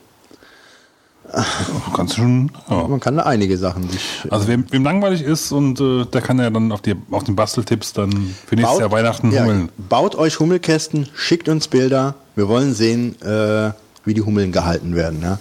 [1.95, 2.51] Kannst du schon.
[2.69, 2.87] Ja.
[2.87, 4.01] Man kann da einige Sachen sich.
[4.29, 7.35] Also wem, wem langweilig ist und äh, der kann ja dann auf, die, auf den
[7.35, 9.69] Basteltipps dann für nächstes Jahr Weihnachten ja, hummeln.
[9.89, 12.15] Baut euch Hummelkästen, schickt uns Bilder.
[12.35, 13.71] Wir wollen sehen, äh,
[14.05, 15.21] wie die Hummeln gehalten werden.
[15.23, 15.39] Ja.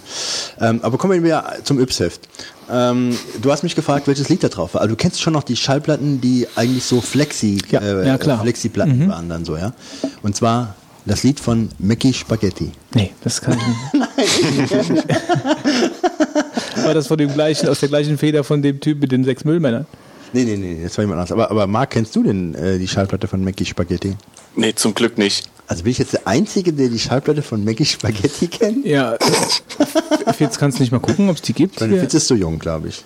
[0.59, 2.27] Ähm, aber kommen wir wieder zum Yps-Heft.
[2.71, 4.81] Ähm, du hast mich gefragt, welches Lied da drauf war.
[4.81, 8.41] Also du kennst schon noch die Schallplatten, die eigentlich so Flexi, Ja, ja, klar.
[8.41, 9.73] Flexi-Platten waren dann so, ja.
[10.23, 12.71] Und zwar das Lied von Mackie Spaghetti.
[12.93, 15.07] nee, das kann ich nicht.
[16.83, 19.43] War das von dem gleichen, aus der gleichen Feder von dem Typ mit den sechs
[19.45, 19.85] Müllmännern?
[20.33, 21.31] Nee, nee, nee, das war jemand anderes.
[21.31, 24.15] Aber, aber Marc, kennst du denn äh, die Schallplatte von Mackie Spaghetti?
[24.55, 25.47] Nee, zum Glück nicht.
[25.67, 28.85] Also bin ich jetzt der Einzige, der die Schallplatte von Mackie Spaghetti kennt?
[28.85, 29.15] Ja,
[30.39, 31.79] jetzt kannst du nicht mal gucken, ob es die gibt.
[31.79, 31.99] Deine.
[31.99, 33.03] Fitz ist so jung, glaube ich.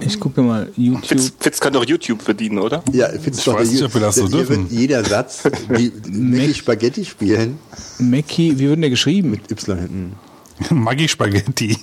[0.00, 1.06] Ich gucke mal YouTube.
[1.06, 2.82] Fitz, Fitz kann doch YouTube verdienen, oder?
[2.92, 4.70] Ja, Fitz Ich doch weiß nicht, ob wir das so hier dürfen.
[4.70, 7.58] wird jeder Satz, wie Mackie Spaghetti spielen,
[7.98, 9.30] Mackie, wie wird denn der geschrieben?
[9.30, 10.12] mit Y hinten.
[10.70, 11.76] Maggi Spaghetti.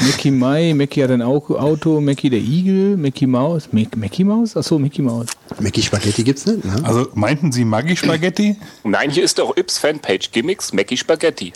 [0.00, 3.68] Mackie Mai, Mackie hat ein Au- Auto, Mackie der Igel, Mackie Maus.
[3.70, 4.56] Mac Mackie Maus?
[4.56, 5.26] Achso, Mickey Maus.
[5.60, 6.76] Mackie Spaghetti gibt's nicht, ne?
[6.82, 8.56] Also meinten Sie Maggi Spaghetti?
[8.84, 11.52] Nein, hier ist doch Yps Fanpage Gimmicks, Mackie Spaghetti.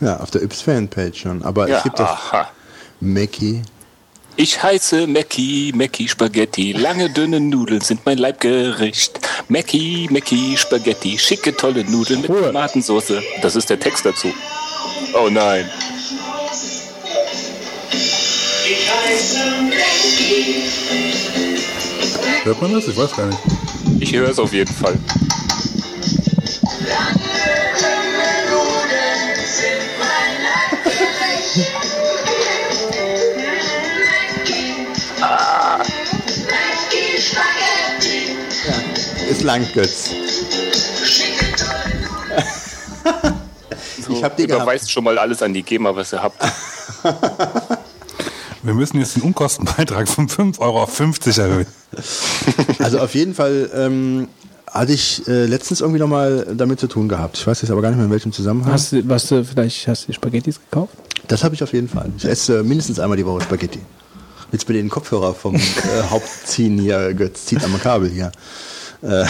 [0.00, 1.42] Ja, auf der Yps Fanpage schon.
[1.42, 2.48] Aber Ja, es gibt doch aha.
[3.00, 3.62] Mackie.
[4.38, 6.72] Ich heiße Mackie, Mackie Spaghetti.
[6.72, 9.18] Lange, dünne Nudeln sind mein Leibgericht.
[9.48, 11.18] Mackie, Mackie Spaghetti.
[11.18, 12.48] Schicke, tolle Nudeln mit Ruhe.
[12.48, 13.14] Tomatensauce.
[13.40, 14.28] Das ist der Text dazu.
[15.14, 15.70] Oh nein.
[22.44, 22.88] Hört man das?
[22.88, 23.40] Ich weiß gar nicht.
[24.00, 24.98] Ich höre es auf jeden Fall.
[39.46, 40.10] Lang, Götz.
[44.08, 44.62] Ich hab die gehabt.
[44.62, 46.42] Überweist schon mal alles an die GEMA, was ihr habt.
[48.62, 51.66] Wir müssen jetzt den Unkostenbeitrag von 5 Euro auf 50 erhöhen.
[52.80, 54.28] Also auf jeden Fall ähm,
[54.68, 57.38] hatte ich äh, letztens irgendwie nochmal damit zu tun gehabt.
[57.38, 58.72] Ich weiß jetzt aber gar nicht mehr in welchem Zusammenhang.
[58.72, 60.94] Hast du, was du, vielleicht hast du Spaghettis gekauft?
[61.28, 62.10] Das habe ich auf jeden Fall.
[62.16, 63.78] Ich esse äh, mindestens einmal die Woche Spaghetti.
[64.50, 65.60] Jetzt bitte den Kopfhörer vom äh,
[66.10, 68.32] Haupt ziehen hier, Götz, zieht am Kabel hier.
[69.02, 69.24] Äh,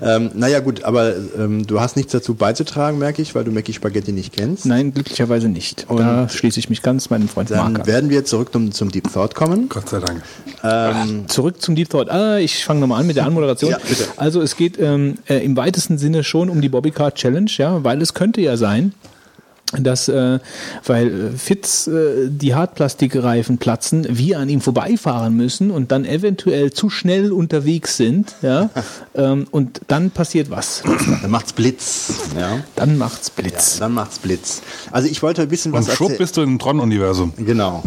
[0.02, 3.72] ähm, naja gut, aber ähm, du hast nichts dazu beizutragen, merke ich, weil du Mackie
[3.72, 4.66] Spaghetti nicht kennst.
[4.66, 5.86] Nein, glücklicherweise nicht.
[5.88, 7.86] da schließe ich mich ganz meinem Freund Mark Dann an.
[7.86, 9.68] werden wir zurück zum, zum Deep Thought kommen.
[9.68, 11.28] Gott sei Dank.
[11.28, 12.10] Zurück zum Deep Thought.
[12.10, 13.70] Ah, ich fange nochmal an mit der Anmoderation.
[13.70, 14.04] Ja, bitte.
[14.16, 18.00] Also es geht ähm, äh, im weitesten Sinne schon um die Bobbycar Challenge, ja, weil
[18.02, 18.94] es könnte ja sein,
[19.78, 20.38] dass, äh,
[20.84, 26.72] weil äh, Fitz äh, die Hartplastikreifen platzen, wir an ihm vorbeifahren müssen und dann eventuell
[26.72, 28.70] zu schnell unterwegs sind, ja,
[29.14, 30.82] ähm, und dann passiert was.
[31.22, 32.12] Dann macht's Blitz.
[32.38, 32.60] Ja.
[32.76, 33.78] Dann macht's Blitz.
[33.78, 34.62] Dann macht's Blitz.
[34.90, 36.18] Also ich wollte ein bisschen was Und schwupp erzählen.
[36.18, 37.32] bist du im Tron-Universum.
[37.36, 37.82] Genau.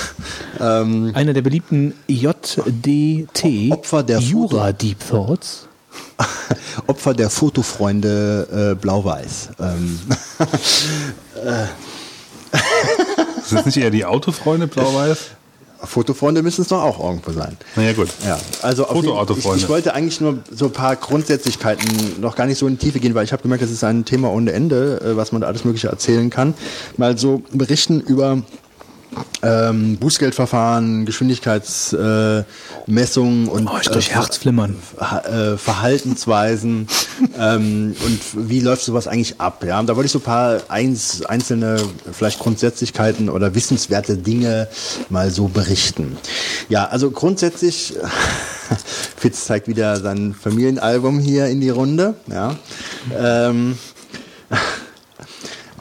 [0.60, 5.67] ähm, Einer der beliebten JDT Opfer der Jura Deep Thoughts.
[6.86, 9.50] Opfer der Fotofreunde äh, Blau-Weiß.
[9.60, 10.00] Ähm,
[13.42, 15.18] Ist das nicht eher die Autofreunde blau-weiß?
[15.82, 17.56] Fotofreunde müssen es doch auch irgendwo sein.
[17.76, 18.08] Naja, gut.
[18.26, 18.86] Ja, also
[19.30, 22.84] ich, ich wollte eigentlich nur so ein paar Grundsätzlichkeiten noch gar nicht so in die
[22.84, 25.40] Tiefe gehen, weil ich habe gemerkt, das ist ein Thema ohne Ende, äh, was man
[25.40, 26.54] da alles Mögliche erzählen kann.
[26.96, 28.42] Mal so berichten über
[29.42, 34.76] ähm, Bußgeldverfahren, Geschwindigkeitsmessungen äh, Messungen und Oh, ich krieg Herzflimmern.
[35.00, 36.88] Ha- äh, Verhaltensweisen
[37.38, 39.64] ähm, und wie läuft sowas eigentlich ab?
[39.64, 41.80] Ja, da wollte ich so ein paar eins, einzelne
[42.12, 44.68] vielleicht Grundsätzlichkeiten oder wissenswerte Dinge
[45.08, 46.16] mal so berichten.
[46.68, 47.94] Ja, also grundsätzlich,
[49.16, 52.14] Fitz zeigt wieder sein Familienalbum hier in die Runde.
[52.30, 52.56] Ja.
[53.18, 53.78] Ähm,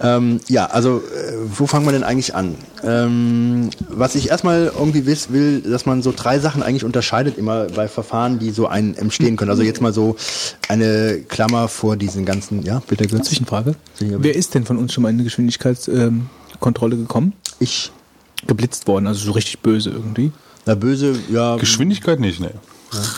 [0.01, 2.55] ähm, ja, also äh, wo fangen wir denn eigentlich an?
[2.83, 7.65] Ähm, was ich erstmal irgendwie wiss, will, dass man so drei Sachen eigentlich unterscheidet immer
[7.65, 9.51] bei Verfahren, die so einen entstehen können.
[9.51, 10.15] Also jetzt mal so
[10.67, 13.27] eine Klammer vor diesen ganzen, ja, bitte Götz?
[13.27, 13.75] Zwischenfrage.
[13.99, 17.33] Wer ist denn von uns schon mal in eine Geschwindigkeitskontrolle gekommen?
[17.59, 17.91] Ich,
[18.45, 20.31] Geblitzt worden, also so richtig böse irgendwie.
[20.65, 22.51] na böse, ja, Geschwindigkeit nicht, ne.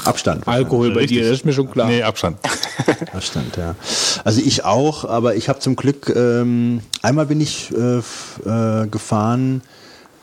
[0.06, 0.48] Abstand.
[0.48, 1.18] Alkohol bei Richtig.
[1.20, 1.88] dir, das ist mir schon klar.
[1.88, 2.38] Nee, Abstand.
[3.14, 3.76] Abstand, ja.
[4.24, 8.88] Also ich auch, aber ich habe zum Glück, ähm, einmal bin ich äh, f- äh,
[8.88, 9.62] gefahren,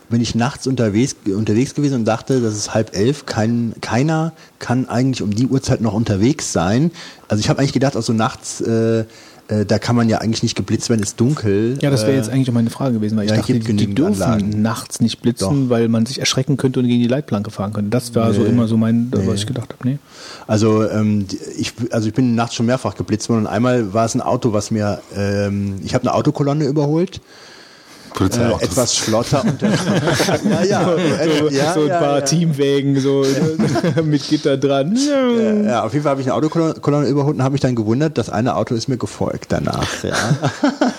[0.08, 4.88] bin ich nachts unterwegs, unterwegs gewesen und dachte, das ist halb elf, kein, keiner kann
[4.88, 6.90] eigentlich um die Uhrzeit noch unterwegs sein.
[7.28, 9.04] Also ich habe eigentlich gedacht, auch so nachts, äh,
[9.48, 11.78] äh, da kann man ja eigentlich nicht geblitzt werden, ist dunkel.
[11.80, 13.58] Ja, das wäre Äh, jetzt eigentlich auch meine Frage gewesen, weil ja, ich es dachte,
[13.60, 14.62] die, die dürfen Anlagen.
[14.62, 15.70] nachts nicht blitzen, Doch.
[15.70, 17.90] weil man sich erschrecken könnte und gegen die Leitplanke fahren könnte.
[17.90, 19.88] Das war so immer so mein, was ich gedacht habe.
[19.88, 19.98] Nee.
[20.46, 24.14] Also ähm, ich, also ich bin nachts schon mehrfach geblitzt worden und einmal war es
[24.14, 27.20] ein Auto, was mir, ähm, ich habe eine Autokolonne überholt,
[28.20, 29.68] äh, etwas unter.
[30.64, 32.24] ja, ja, äh, ja, so ein ja, paar ja.
[32.24, 33.24] Teamwägen so
[34.04, 34.96] mit Gitter dran.
[35.64, 38.30] Ja, auf jeden Fall habe ich eine Autokolonne überholt und habe mich dann gewundert, das
[38.30, 39.86] eine Auto ist mir gefolgt danach.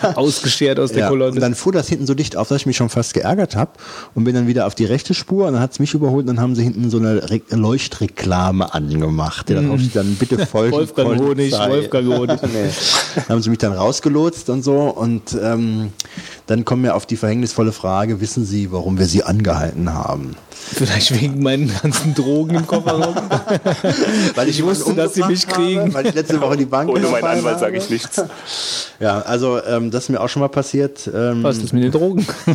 [0.16, 1.10] Ausgeschert aus der ja.
[1.10, 1.40] Und Kolonne.
[1.40, 3.72] dann fuhr das hinten so dicht auf, dass ich mich schon fast geärgert habe
[4.16, 6.36] und bin dann wieder auf die rechte Spur und dann hat es mich überholt und
[6.36, 9.50] dann haben sie hinten so eine Re Leuchtreklame angemacht.
[9.50, 10.76] Ja, darauf steht dann bitte folgen.
[10.76, 10.80] Mhm.
[10.80, 11.54] Wolfgang Honig.
[11.54, 12.42] Wolfgang Honig.
[12.44, 12.70] nee.
[13.16, 15.92] Dann haben sie mich dann rausgelotst und so und ähm,
[16.48, 20.36] dann kommen wir auf die verhängnisvolle Frage, wissen Sie, warum wir Sie angehalten haben?
[20.50, 23.16] Vielleicht wegen meinen ganzen Drogen im Kofferraum.
[24.36, 25.82] Weil ich, Ich wusste, dass Sie mich kriegen.
[25.82, 28.24] Habe, weil ich letzte Woche die Bank Ohne meinen Anwalt sage ich nichts.
[29.00, 31.08] Ja, also ähm, das ist mir auch schon mal passiert.
[31.14, 32.26] Ähm, Was ist das mit den Drogen?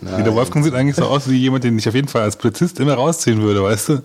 [0.00, 2.80] Der Wolfgang sieht eigentlich so aus wie jemand, den ich auf jeden Fall als Polizist
[2.80, 4.02] immer rausziehen würde, weißt du?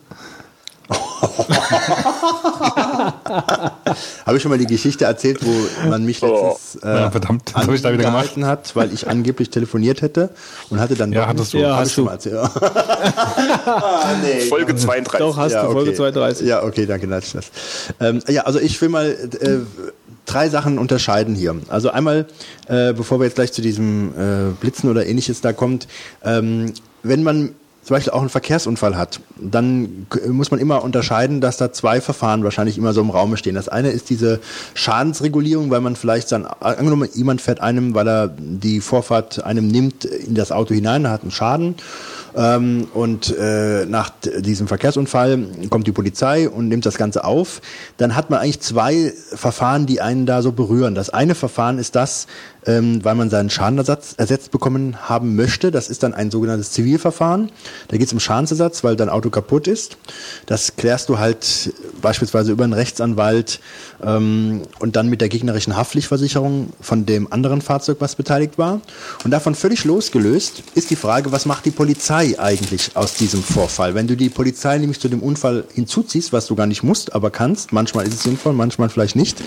[4.26, 7.64] Habe ich schon mal die Geschichte erzählt, wo man mich letztens äh, Ja, verdammt, das
[7.64, 8.36] habe ich da wieder gemacht.
[8.38, 10.30] hat, weil ich angeblich telefoniert hätte
[10.70, 11.68] und hatte dann Ja, hattest nicht- du.
[11.68, 12.04] Ja, Hab hast du.
[12.04, 12.36] mal erzählt.
[13.66, 14.42] ah, nee.
[14.42, 15.20] Folge 32.
[15.20, 15.98] Doch, hast ja, du, Folge okay.
[15.98, 16.48] 230.
[16.48, 17.46] Ja, okay, danke, Natschnas.
[18.00, 19.58] Ähm, ja, also ich will mal äh,
[20.26, 21.56] drei Sachen unterscheiden hier.
[21.70, 22.26] Also einmal,
[22.68, 25.88] äh, bevor wir jetzt gleich zu diesem äh, Blitzen oder ähnliches da kommt,
[26.24, 31.58] ähm, wenn man zum Beispiel auch einen Verkehrsunfall hat, dann muss man immer unterscheiden, dass
[31.58, 33.56] da zwei Verfahren wahrscheinlich immer so im Raum stehen.
[33.56, 34.40] Das eine ist diese
[34.76, 40.06] Schadensregulierung, weil man vielleicht dann, angenommen, jemand fährt einem, weil er die Vorfahrt einem nimmt
[40.06, 41.76] in das Auto hinein, hat einen Schaden.
[42.36, 45.40] Ähm, und äh, nach diesem Verkehrsunfall
[45.70, 47.62] kommt die Polizei und nimmt das Ganze auf.
[47.98, 50.96] Dann hat man eigentlich zwei Verfahren, die einen da so berühren.
[50.96, 52.28] Das eine Verfahren ist das,
[52.66, 55.72] ähm, weil man seinen Schadenersatz ersetzt bekommen haben möchte.
[55.72, 57.52] Das ist dann ein sogenanntes Zivilverfahren.
[57.88, 59.98] Da geht es um Schadensersatz, weil dein Auto kaputt ist.
[60.46, 63.60] Das klärst du halt beispielsweise über einen Rechtsanwalt
[64.04, 68.82] ähm, und dann mit der gegnerischen Haftpflichtversicherung von dem anderen Fahrzeug, was beteiligt war.
[69.24, 73.96] Und davon völlig losgelöst ist die Frage, was macht die Polizei eigentlich aus diesem Vorfall?
[73.96, 77.32] Wenn du die Polizei nämlich zu dem Unfall hinzuziehst, was du gar nicht musst, aber
[77.32, 79.42] kannst, manchmal ist es sinnvoll, manchmal vielleicht nicht,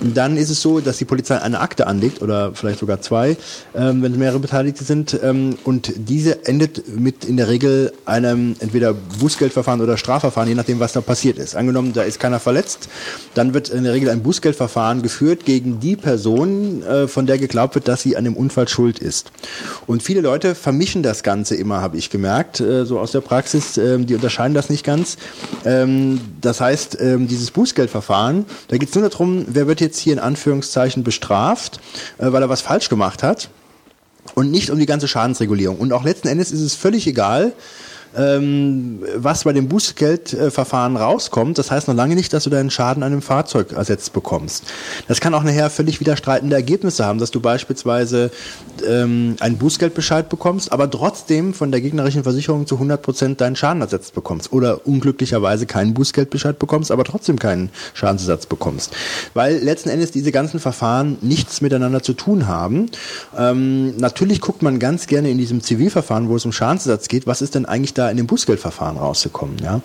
[0.00, 3.36] und dann ist es so, dass die Polizei eine Akte anlegt oder vielleicht sogar zwei,
[3.74, 8.94] ähm, wenn mehrere Beteiligte sind, ähm, und diese endet mit in der Regel einem entweder
[8.94, 11.56] Bußgeldverfahren oder Strafverfahren, je nachdem, was da passiert ist.
[11.56, 12.88] Angenommen, da ist keiner verletzt,
[13.34, 17.74] dann wird in der Regel ein Bußgeldverfahren geführt gegen die Person, äh, von der geglaubt
[17.74, 19.32] wird, dass sie an dem Unfall schuld ist.
[19.86, 23.78] Und viele Leute vermischen das Ganze immer, habe ich gemerkt, äh, so aus der Praxis,
[23.78, 25.16] ähm, die unterscheiden das nicht ganz.
[25.64, 30.12] Ähm, das heißt, ähm, dieses Bußgeldverfahren, da geht es nur darum, wer wird jetzt hier
[30.12, 31.80] in Anführungszeichen bestraft,
[32.18, 33.48] äh, weil er was falsch gemacht hat
[34.34, 35.78] und nicht um die ganze Schadensregulierung.
[35.78, 37.52] Und auch letzten Endes ist es völlig egal,
[38.16, 41.58] ähm, was bei dem Bußgeldverfahren rauskommt.
[41.58, 44.64] Das heißt noch lange nicht, dass du deinen Schaden an einem Fahrzeug ersetzt bekommst.
[45.06, 48.30] Das kann auch nachher völlig widerstreitende Ergebnisse haben, dass du beispielsweise
[48.86, 53.82] ähm, einen Bußgeldbescheid bekommst, aber trotzdem von der gegnerischen Versicherung zu 100 Prozent deinen Schaden
[53.82, 58.94] ersetzt bekommst oder unglücklicherweise keinen Bußgeldbescheid bekommst, aber trotzdem keinen Schadensersatz bekommst.
[59.34, 62.90] Weil letzten Endes diese ganzen Verfahren nichts miteinander zu tun haben.
[63.36, 67.42] Ähm, natürlich guckt man ganz gerne in diesem Zivilverfahren, wo es um Schadensersatz geht, was
[67.42, 69.56] ist denn eigentlich da in dem Bußgeldverfahren rausgekommen.
[69.62, 69.80] Ja?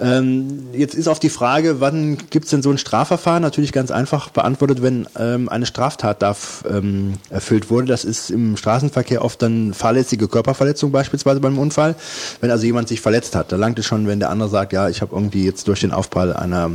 [0.00, 3.42] Ähm, jetzt ist auf die Frage, wann gibt es denn so ein Strafverfahren?
[3.42, 7.86] Natürlich ganz einfach beantwortet, wenn ähm, eine Straftat darf, ähm, erfüllt wurde.
[7.86, 11.96] Das ist im Straßenverkehr oft dann fahrlässige Körperverletzung beispielsweise beim Unfall.
[12.40, 14.88] Wenn also jemand sich verletzt hat, da langt es schon, wenn der andere sagt, ja,
[14.88, 16.70] ich habe irgendwie jetzt durch den Aufprall einer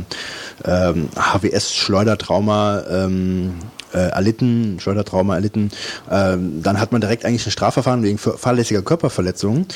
[0.62, 3.54] HWS-Schleudertrauma ähm,
[3.92, 5.70] äh, erlitten, Schleudertrauma erlitten,
[6.10, 9.66] ähm, dann hat man direkt eigentlich ein Strafverfahren wegen fahrlässiger Körperverletzung.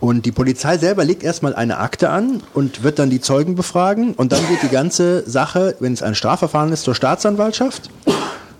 [0.00, 4.14] Und die Polizei selber legt erstmal eine Akte an und wird dann die Zeugen befragen
[4.14, 7.90] und dann geht die ganze Sache, wenn es ein Strafverfahren ist, zur Staatsanwaltschaft.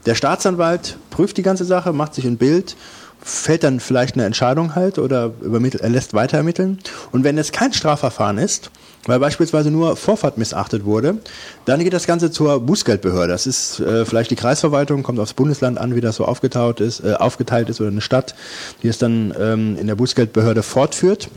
[0.07, 2.77] Der Staatsanwalt prüft die ganze Sache, macht sich ein Bild,
[3.23, 6.79] fällt dann vielleicht eine Entscheidung halt oder übermittelt, er lässt weiter ermitteln.
[7.13, 8.71] Und wenn es kein Strafverfahren ist,
[9.07, 11.19] weil beispielsweise nur Vorfahrt missachtet wurde,
[11.65, 13.33] dann geht das Ganze zur Bußgeldbehörde.
[13.33, 17.01] Das ist äh, vielleicht die Kreisverwaltung, kommt aufs Bundesland an, wie das so aufgeteilt ist,
[17.01, 18.35] äh, aufgeteilt ist oder eine Stadt,
[18.83, 21.29] die es dann ähm, in der Bußgeldbehörde fortführt.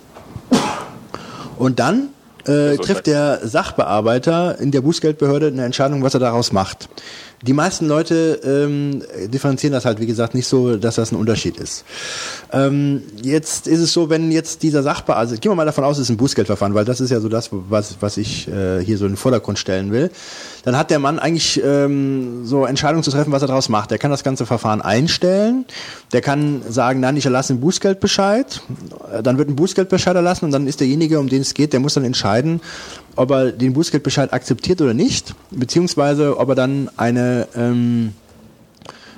[1.58, 2.10] Und dann
[2.46, 6.90] äh, trifft der Sachbearbeiter in der Bußgeldbehörde eine Entscheidung, was er daraus macht.
[7.46, 11.58] Die meisten Leute ähm, differenzieren das halt, wie gesagt, nicht so, dass das ein Unterschied
[11.58, 11.86] ist.
[12.52, 15.98] Ähm, jetzt ist es so, wenn jetzt dieser Sachbearbeiter, also gehen wir mal davon aus,
[15.98, 18.98] es ist ein Bußgeldverfahren, weil das ist ja so das, was, was ich äh, hier
[18.98, 20.10] so in den Vordergrund stellen will,
[20.64, 23.92] dann hat der Mann eigentlich ähm, so Entscheidungen zu treffen, was er daraus macht.
[23.92, 25.66] Der kann das ganze Verfahren einstellen,
[26.14, 28.62] der kann sagen, nein, ich erlasse einen Bußgeldbescheid,
[29.22, 31.94] dann wird ein Bußgeldbescheid erlassen und dann ist derjenige, um den es geht, der muss
[31.94, 32.60] dann entscheiden,
[33.16, 38.14] ob er den Bußgeldbescheid akzeptiert oder nicht, beziehungsweise ob er dann eine, ähm,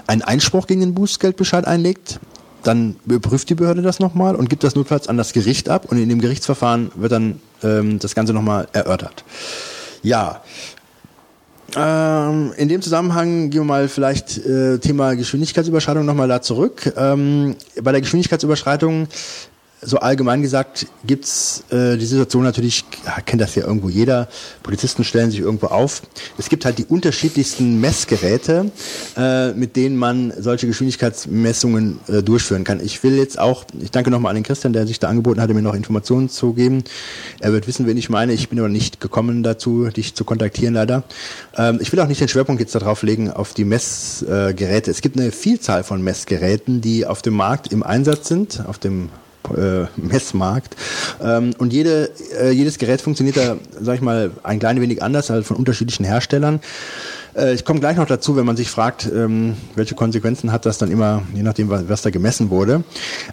[0.05, 2.19] einen Einspruch gegen den Bußgeldbescheid einlegt.
[2.63, 5.97] Dann überprüft die Behörde das nochmal und gibt das notfalls an das Gericht ab und
[5.97, 9.23] in dem Gerichtsverfahren wird dann ähm, das Ganze nochmal erörtert.
[10.03, 10.41] Ja,
[11.75, 16.93] ähm, in dem Zusammenhang gehen wir mal vielleicht äh, Thema Geschwindigkeitsüberschreitung nochmal da zurück.
[16.95, 19.07] Ähm, bei der Geschwindigkeitsüberschreitung
[19.81, 22.83] so allgemein gesagt gibt's äh, die Situation natürlich,
[23.25, 24.27] kennt das ja irgendwo jeder,
[24.63, 26.01] Polizisten stellen sich irgendwo auf.
[26.37, 28.71] Es gibt halt die unterschiedlichsten Messgeräte,
[29.15, 32.79] äh, mit denen man solche Geschwindigkeitsmessungen äh, durchführen kann.
[32.83, 35.53] Ich will jetzt auch, ich danke nochmal an den Christian, der sich da angeboten hatte,
[35.53, 36.83] mir noch Informationen zu geben.
[37.39, 38.33] Er wird wissen, wen ich meine.
[38.33, 41.03] Ich bin aber nicht gekommen dazu, dich zu kontaktieren leider.
[41.55, 44.89] Ähm, ich will auch nicht den Schwerpunkt jetzt darauf legen, auf die Messgeräte.
[44.89, 49.09] Es gibt eine Vielzahl von Messgeräten, die auf dem Markt im Einsatz sind, auf dem
[49.55, 50.75] äh, Messmarkt.
[51.21, 55.29] Ähm, und jede, äh, jedes Gerät funktioniert da, sag ich mal, ein klein wenig anders,
[55.29, 56.59] halt von unterschiedlichen Herstellern.
[57.37, 60.77] Äh, ich komme gleich noch dazu, wenn man sich fragt, ähm, welche Konsequenzen hat das
[60.77, 62.83] dann immer, je nachdem, was, was da gemessen wurde.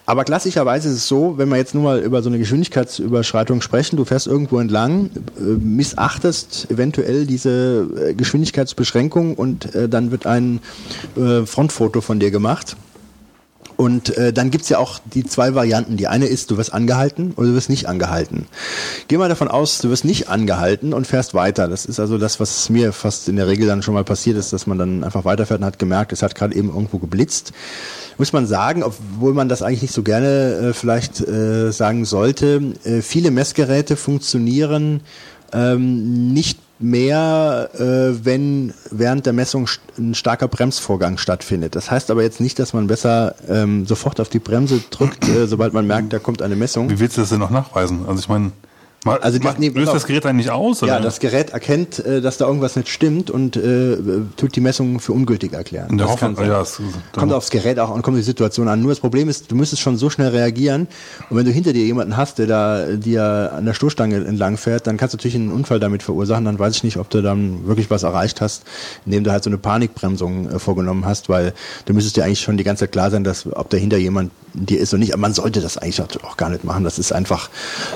[0.06, 3.96] Aber klassischerweise ist es so, wenn wir jetzt nur mal über so eine Geschwindigkeitsüberschreitung sprechen,
[3.96, 10.60] du fährst irgendwo entlang, äh, missachtest eventuell diese äh, Geschwindigkeitsbeschränkung und äh, dann wird ein
[11.16, 12.76] äh, Frontfoto von dir gemacht.
[13.76, 15.96] Und äh, dann gibt's ja auch die zwei Varianten.
[15.96, 18.46] Die eine ist, du wirst angehalten oder du wirst nicht angehalten.
[19.08, 21.68] Geh mal davon aus, du wirst nicht angehalten und fährst weiter.
[21.68, 24.52] Das ist also das, was mir fast in der Regel dann schon mal passiert ist,
[24.52, 27.52] dass man dann einfach weiterfährt und hat gemerkt, es hat gerade eben irgendwo geblitzt.
[28.16, 32.74] Muss man sagen, obwohl man das eigentlich nicht so gerne äh, vielleicht äh, sagen sollte,
[32.84, 35.00] äh, viele Messgeräte funktionieren
[35.52, 41.76] ähm, nicht mehr, äh, wenn während der Messung ein starker Bremsvorgang stattfindet.
[41.76, 45.46] Das heißt aber jetzt nicht, dass man besser ähm, sofort auf die Bremse drückt, äh,
[45.46, 46.90] sobald man merkt, da kommt eine Messung.
[46.90, 48.06] Wie willst du das denn noch nachweisen?
[48.08, 48.52] Also ich meine,
[49.04, 50.82] mal, Also das- mal, nee, löst das Gerät eigentlich aus?
[50.82, 50.94] Oder?
[50.94, 53.96] Ja, das Gerät erkennt, äh, dass da irgendwas nicht stimmt und äh,
[54.36, 55.90] tut die Messung für ungültig erklären.
[55.90, 56.80] In der Das Hoffnung, kann ja, es-
[57.12, 58.80] kommt aufs Gerät auch und kommt die Situation an.
[58.80, 60.88] Nur das Problem ist, du müsstest schon so schnell reagieren
[61.30, 64.86] und wenn du hinter dir jemanden hast, der da dir an der Stoßstange entlang fährt,
[64.86, 66.44] dann kannst du natürlich einen Unfall damit verursachen.
[66.44, 68.64] Dann weiß ich nicht, ob du dann wirklich was erreicht hast,
[69.06, 71.52] indem du halt so eine Panikbremsung äh, vorgenommen hast, weil
[71.86, 74.80] du müsstest dir eigentlich schon die ganze Zeit klar sein, dass ob dahinter jemand dir
[74.80, 75.12] ist oder nicht.
[75.12, 76.84] Aber man sollte das eigentlich auch gar nicht machen.
[76.84, 77.50] Das ist einfach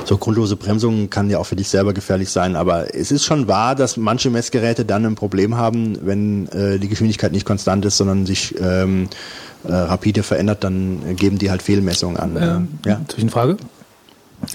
[0.04, 2.56] so grundlose Bremsung kann ja auch für dich selber gefährlich sein.
[2.56, 6.88] Aber es ist schon wahr, dass manche Messgeräte dann ein Problem haben, wenn äh, die
[6.88, 9.08] Geschwindigkeit nicht konstant ist, sondern sich ähm,
[9.64, 12.36] äh, rapide verändert, dann geben die halt Fehlmessungen an.
[12.36, 13.00] Ähm, ja.
[13.08, 13.56] Zwischenfrage.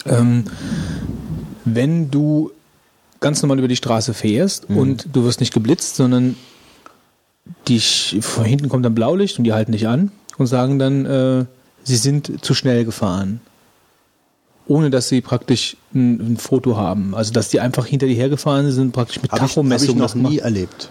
[0.06, 0.46] Ähm,
[1.66, 2.52] wenn du
[3.20, 4.78] ganz normal über die Straße fährst Mhm.
[4.78, 6.36] und du wirst nicht geblitzt, sondern
[7.68, 11.46] dich, von hinten kommt dann Blaulicht und die halten dich an und sagen dann, äh,
[11.84, 13.42] sie sind zu schnell gefahren.
[14.66, 17.14] Ohne dass sie praktisch ein, ein Foto haben.
[17.16, 19.98] Also dass die einfach hinter dir hergefahren sind, praktisch mit Habe ich, hab ich Tachomessung
[19.98, 20.32] noch das gemacht.
[20.32, 20.90] nie erlebt.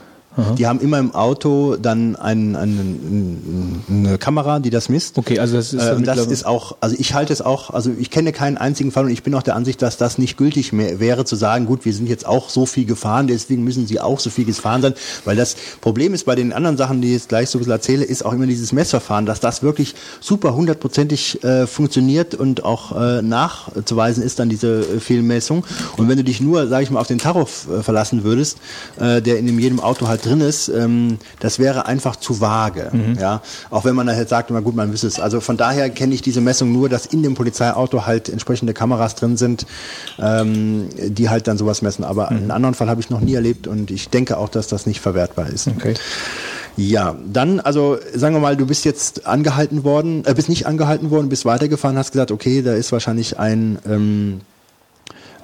[0.58, 5.18] Die haben immer im Auto dann ein, ein, eine Kamera, die das misst.
[5.18, 7.90] Okay, also das ist Äh, und das ist auch, also ich halte es auch, also
[7.98, 10.72] ich kenne keinen einzigen Fall und ich bin auch der Ansicht, dass das nicht gültig
[10.72, 14.00] mehr wäre, zu sagen, gut, wir sind jetzt auch so viel gefahren, deswegen müssen sie
[14.00, 14.94] auch so viel gefahren sein,
[15.24, 17.72] weil das Problem ist bei den anderen Sachen, die ich jetzt gleich so ein bisschen
[17.72, 22.98] erzähle, ist auch immer dieses Messverfahren, dass das wirklich super hundertprozentig äh, funktioniert und auch
[22.98, 25.64] äh, nachzuweisen ist dann diese äh, Fehlmessung.
[25.96, 28.58] Und wenn du dich nur, sage ich mal, auf den Tacho äh, verlassen würdest,
[28.98, 32.90] äh, der in jedem Auto halt drin ist, ähm, das wäre einfach zu vage.
[33.20, 35.20] Ja, auch wenn man da jetzt sagt, na gut, man wüsste es.
[35.20, 39.14] Also von daher kenne ich diese Messung nur, dass in dem Polizeiauto halt entsprechende Kameras
[39.14, 39.66] drin sind,
[40.18, 42.04] ähm, die halt dann sowas messen.
[42.04, 44.86] Aber einen anderen Fall habe ich noch nie erlebt und ich denke auch, dass das
[44.86, 45.68] nicht verwertbar ist.
[45.68, 45.94] Okay.
[46.76, 51.10] Ja, dann, also sagen wir mal, du bist jetzt angehalten worden, äh, bist nicht angehalten
[51.10, 54.40] worden, bist weitergefahren, hast gesagt, okay, da ist wahrscheinlich ein ähm,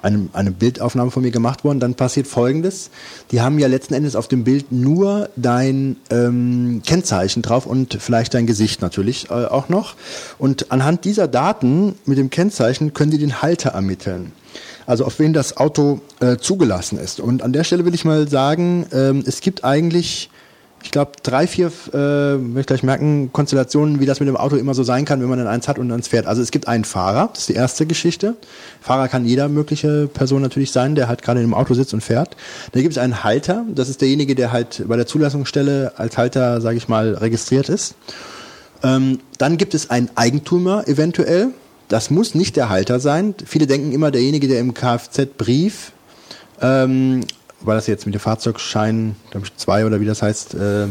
[0.01, 2.89] eine, eine Bildaufnahme von mir gemacht worden, dann passiert folgendes.
[3.31, 8.33] Die haben ja letzten Endes auf dem Bild nur dein ähm, Kennzeichen drauf und vielleicht
[8.33, 9.95] dein Gesicht natürlich äh, auch noch.
[10.37, 14.31] Und anhand dieser Daten mit dem Kennzeichen können die den Halter ermitteln.
[14.85, 17.19] Also auf wen das Auto äh, zugelassen ist.
[17.19, 20.31] Und an der Stelle will ich mal sagen, ähm, es gibt eigentlich
[20.83, 24.55] ich glaube, drei, vier, äh, werde ich gleich merken, Konstellationen, wie das mit dem Auto
[24.55, 26.25] immer so sein kann, wenn man dann eins hat und eins fährt.
[26.25, 28.35] Also es gibt einen Fahrer, das ist die erste Geschichte.
[28.81, 32.01] Fahrer kann jeder mögliche Person natürlich sein, der halt gerade in dem Auto sitzt und
[32.01, 32.35] fährt.
[32.71, 36.61] Dann gibt es einen Halter, das ist derjenige, der halt bei der Zulassungsstelle als Halter,
[36.61, 37.95] sage ich mal, registriert ist.
[38.83, 41.49] Ähm, dann gibt es einen Eigentümer eventuell.
[41.89, 43.35] Das muss nicht der Halter sein.
[43.45, 45.91] Viele denken immer, derjenige, der im Kfz-Brief
[46.61, 47.21] ähm,
[47.61, 50.87] weil das jetzt mit dem Fahrzeugschein, glaube ich, zwei oder wie das heißt, äh,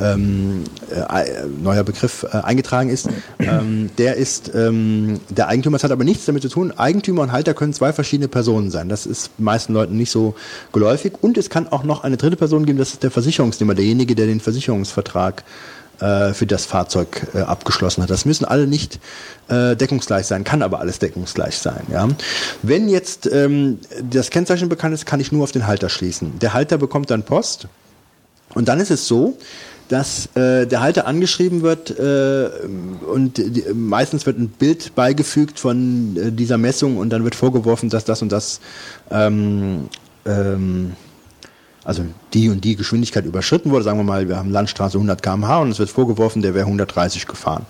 [0.00, 5.76] ähm, äh, neuer Begriff äh, eingetragen ist, ähm, der ist ähm, der Eigentümer.
[5.76, 6.72] Das hat aber nichts damit zu tun.
[6.76, 8.88] Eigentümer und Halter können zwei verschiedene Personen sein.
[8.88, 10.34] Das ist meisten Leuten nicht so
[10.72, 11.14] geläufig.
[11.20, 14.26] Und es kann auch noch eine dritte Person geben, das ist der Versicherungsnehmer, derjenige, der
[14.26, 18.10] den Versicherungsvertrag äh, für das Fahrzeug äh, abgeschlossen hat.
[18.10, 19.00] Das müssen alle nicht
[19.48, 21.86] äh, deckungsgleich sein, kann aber alles deckungsgleich sein.
[21.90, 22.08] Ja?
[22.62, 26.38] Wenn jetzt ähm, das Kennzeichen bekannt ist, kann ich nur auf den Halter schließen.
[26.40, 27.68] Der Halter bekommt dann Post
[28.54, 29.36] und dann ist es so,
[29.88, 32.50] dass äh, der Halter angeschrieben wird äh,
[33.06, 37.88] und die, meistens wird ein Bild beigefügt von äh, dieser Messung und dann wird vorgeworfen,
[37.88, 38.60] dass das und das
[39.10, 39.88] ähm,
[40.24, 40.92] ähm,
[41.86, 42.04] also
[42.34, 43.84] die und die Geschwindigkeit überschritten wurde.
[43.84, 47.26] Sagen wir mal, wir haben Landstraße 100 km/h und es wird vorgeworfen, der wäre 130
[47.26, 47.64] gefahren.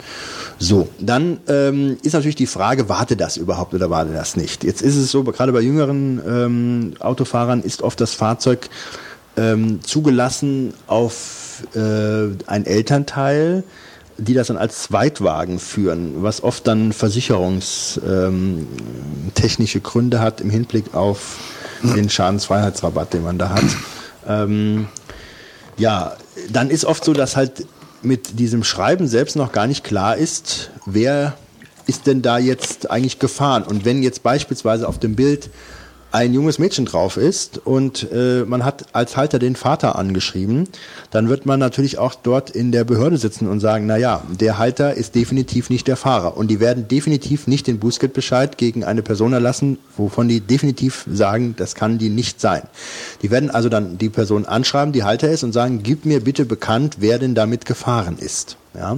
[0.59, 4.64] So, dann ähm, ist natürlich die Frage, warte das überhaupt oder warte das nicht?
[4.64, 8.70] Jetzt ist es so, gerade bei jüngeren ähm, Autofahrern ist oft das Fahrzeug
[9.36, 13.64] ähm, zugelassen auf äh, ein Elternteil,
[14.16, 20.94] die das dann als Zweitwagen führen, was oft dann versicherungstechnische ähm, Gründe hat im Hinblick
[20.94, 21.36] auf
[21.82, 23.62] den Schadensfreiheitsrabatt, den man da hat.
[24.27, 24.89] Ähm,
[25.77, 26.16] ja,
[26.51, 27.66] dann ist oft so, dass halt
[28.03, 31.36] mit diesem Schreiben selbst noch gar nicht klar ist, wer
[31.86, 33.62] ist denn da jetzt eigentlich gefahren.
[33.62, 35.51] Und wenn jetzt beispielsweise auf dem Bild
[36.16, 40.66] ein junges Mädchen drauf ist und äh, man hat als Halter den Vater angeschrieben,
[41.10, 44.56] dann wird man natürlich auch dort in der Behörde sitzen und sagen, na ja, der
[44.56, 49.02] Halter ist definitiv nicht der Fahrer und die werden definitiv nicht den Bußgeldbescheid gegen eine
[49.02, 52.62] Person erlassen, wovon die definitiv sagen, das kann die nicht sein.
[53.20, 56.47] Die werden also dann die Person anschreiben, die Halter ist und sagen, gib mir bitte
[56.47, 58.56] bekannt, wer denn damit gefahren ist.
[58.74, 58.97] Ja.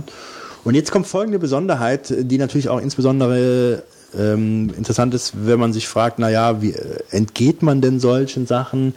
[0.63, 3.83] Und jetzt kommt folgende Besonderheit, die natürlich auch insbesondere
[4.17, 8.95] ähm, interessant ist, wenn man sich fragt, naja, wie äh, entgeht man denn solchen Sachen?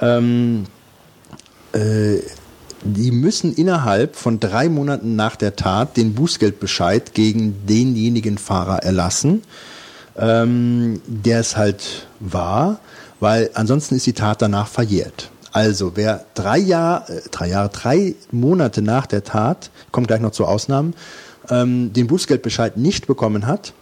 [0.00, 0.64] Ähm,
[1.72, 2.18] äh,
[2.82, 9.42] die müssen innerhalb von drei Monaten nach der Tat den Bußgeldbescheid gegen denjenigen Fahrer erlassen,
[10.16, 12.80] ähm, der es halt war,
[13.20, 15.30] weil ansonsten ist die Tat danach verjährt.
[15.52, 20.32] Also wer drei Jahre, äh, drei Jahre, drei Monate nach der Tat, kommt gleich noch
[20.32, 20.94] zu Ausnahmen,
[21.50, 23.72] ähm, den Bußgeldbescheid nicht bekommen hat,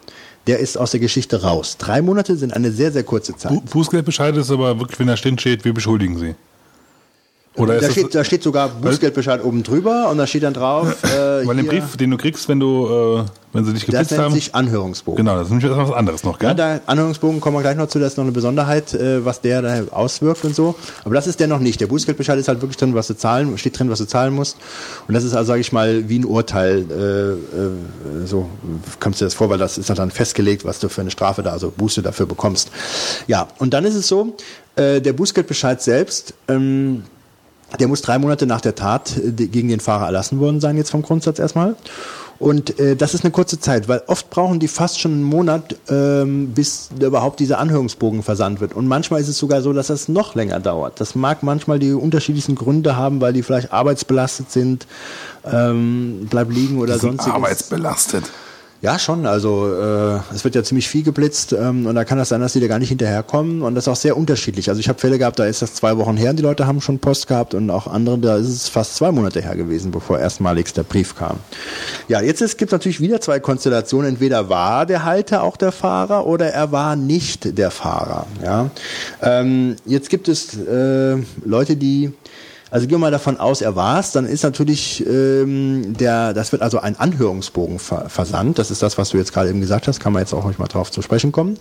[0.46, 1.76] der ist aus der Geschichte raus.
[1.78, 3.64] Drei Monate sind eine sehr, sehr kurze Zeit.
[3.70, 6.34] Bußgeldbescheid ist aber wirklich, wenn da drin steht, wir beschuldigen Sie.
[7.56, 11.02] Oder da, steht, da steht sogar Bußgeldbescheid oben drüber und da steht dann drauf.
[11.04, 14.16] Äh, weil den Brief, den du kriegst, wenn du, äh, wenn sie dich geblitzt haben.
[14.18, 15.24] Das nennt sich Anhörungsbogen.
[15.24, 16.50] Genau, das ist nämlich was anderes noch, gell?
[16.50, 19.40] Ja, der Anhörungsbogen kommen wir gleich noch zu, das ist noch eine Besonderheit, äh, was
[19.40, 20.74] der da auswirkt und so.
[21.04, 21.80] Aber das ist der noch nicht.
[21.80, 24.58] Der Bußgeldbescheid ist halt wirklich drin, was du zahlen, steht drin, was du zahlen musst.
[25.08, 26.84] Und das ist also, sage ich mal, wie ein Urteil.
[26.90, 28.48] Äh, äh, so
[29.00, 31.42] kommst du dir das vor, weil das ist dann festgelegt, was du für eine Strafe
[31.42, 32.70] da, also Buße dafür bekommst.
[33.26, 34.36] Ja, und dann ist es so,
[34.76, 36.34] äh, der Bußgeldbescheid selbst.
[36.48, 37.04] Ähm,
[37.78, 40.90] der muss drei Monate nach der Tat äh, gegen den Fahrer erlassen worden sein, jetzt
[40.90, 41.76] vom Grundsatz erstmal.
[42.38, 45.76] Und äh, das ist eine kurze Zeit, weil oft brauchen die fast schon einen Monat,
[45.88, 48.74] ähm, bis überhaupt dieser Anhörungsbogen versandt wird.
[48.74, 51.00] Und manchmal ist es sogar so, dass das noch länger dauert.
[51.00, 54.86] Das mag manchmal die unterschiedlichsten Gründe haben, weil die vielleicht arbeitsbelastet sind,
[55.50, 57.34] ähm, bleib liegen oder sonstiges.
[57.34, 58.24] Arbeitsbelastet.
[58.82, 59.26] Ja, schon.
[59.26, 62.52] Also äh, es wird ja ziemlich viel geblitzt ähm, und da kann das sein, dass
[62.52, 64.68] die da gar nicht hinterherkommen und das ist auch sehr unterschiedlich.
[64.68, 66.80] Also ich habe Fälle gehabt, da ist das zwei Wochen her und die Leute haben
[66.80, 70.18] schon Post gehabt und auch andere, da ist es fast zwei Monate her gewesen, bevor
[70.18, 71.38] erstmalig der Brief kam.
[72.08, 74.10] Ja, jetzt gibt es natürlich wieder zwei Konstellationen.
[74.10, 78.26] Entweder war der Halter auch der Fahrer oder er war nicht der Fahrer.
[78.42, 78.70] Ja,
[79.22, 82.12] ähm, jetzt gibt es äh, Leute, die
[82.76, 86.52] also gehen wir mal davon aus, er war es, dann ist natürlich ähm, der, das
[86.52, 88.58] wird also ein Anhörungsbogen ver versandt.
[88.58, 90.58] Das ist das, was du jetzt gerade eben gesagt hast, kann man jetzt auch nicht
[90.58, 91.56] mal drauf zu sprechen kommen.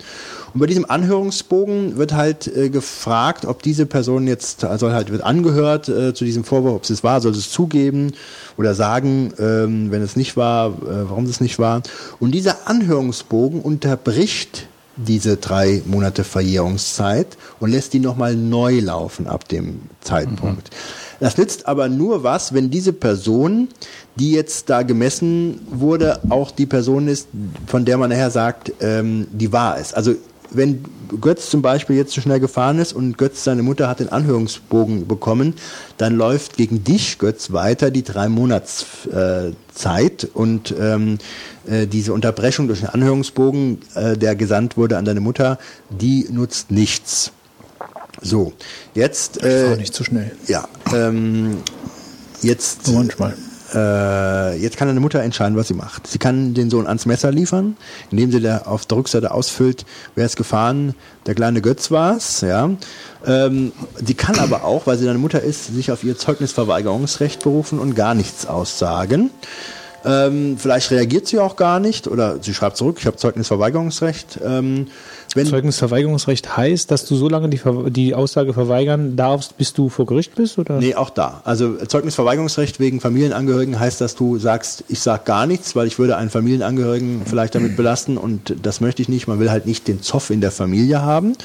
[0.54, 5.24] Und bei diesem Anhörungsbogen wird halt äh, gefragt, ob diese Person jetzt, also halt wird
[5.24, 8.12] angehört äh, zu diesem Vorwurf, ob es war, soll es zugeben
[8.58, 11.82] oder sagen, ähm, wenn es nicht war, äh, warum es nicht war.
[12.20, 14.68] Und dieser Anhörungsbogen unterbricht
[14.98, 20.70] diese drei Monate Verjährungszeit und lässt die nochmal neu laufen ab dem Zeitpunkt.
[20.72, 21.05] Mhm.
[21.20, 23.70] Das nützt aber nur was, wenn diese Person,
[24.16, 27.28] die jetzt da gemessen wurde, auch die Person ist,
[27.68, 29.94] von der man nachher sagt, ähm, die war es.
[29.94, 30.16] Also
[30.52, 30.84] wenn
[31.22, 35.08] Götz zum Beispiel jetzt zu schnell gefahren ist und Götz, seine Mutter, hat den Anhörungsbogen
[35.08, 35.54] bekommen,
[35.98, 41.18] dann läuft gegen dich, Götz, weiter die drei Monats äh, Zeit und ähm,
[41.68, 45.60] äh, diese Unterbrechung durch den Anhörungsbogen, äh, der gesandt wurde an deine Mutter,
[45.90, 47.32] die nutzt nichts.
[48.22, 48.54] So,
[48.94, 49.44] jetzt.
[49.44, 50.32] Äh, ich nicht zu schnell.
[50.48, 51.58] Ja, ähm,
[52.42, 52.92] jetzt.
[52.92, 53.36] Manchmal.
[53.74, 56.08] Äh, jetzt kann eine Mutter entscheiden, was sie macht.
[56.08, 57.76] Sie kann den Sohn ans Messer liefern,
[58.12, 60.94] indem sie der auf der Rückseite ausfüllt, wer ist gefahren,
[61.26, 62.70] der kleine Götz war's, ja.
[63.26, 63.72] Ähm,
[64.06, 67.96] sie kann aber auch, weil sie deine Mutter ist, sich auf ihr Zeugnisverweigerungsrecht berufen und
[67.96, 69.32] gar nichts aussagen.
[70.06, 74.40] Ähm, vielleicht reagiert sie auch gar nicht oder sie schreibt zurück, ich habe Zeugnisverweigerungsrecht.
[74.46, 74.88] Ähm,
[75.34, 79.89] wenn, Zeugnisverweigerungsrecht heißt, dass du so lange die, Ver die Aussage verweigern darfst, bis du
[79.89, 80.57] vor Gericht bist?
[80.57, 80.77] Oder?
[80.80, 81.41] Nee, auch da.
[81.43, 86.18] Also Zeugnisverweigerungsrecht wegen Familienangehörigen heißt, dass du sagst, ich sag gar nichts, weil ich würde
[86.18, 89.27] einen Familienangehörigen vielleicht damit belasten und das möchte ich nicht.
[89.27, 91.35] Man will halt nicht den Zoff in der Familie haben.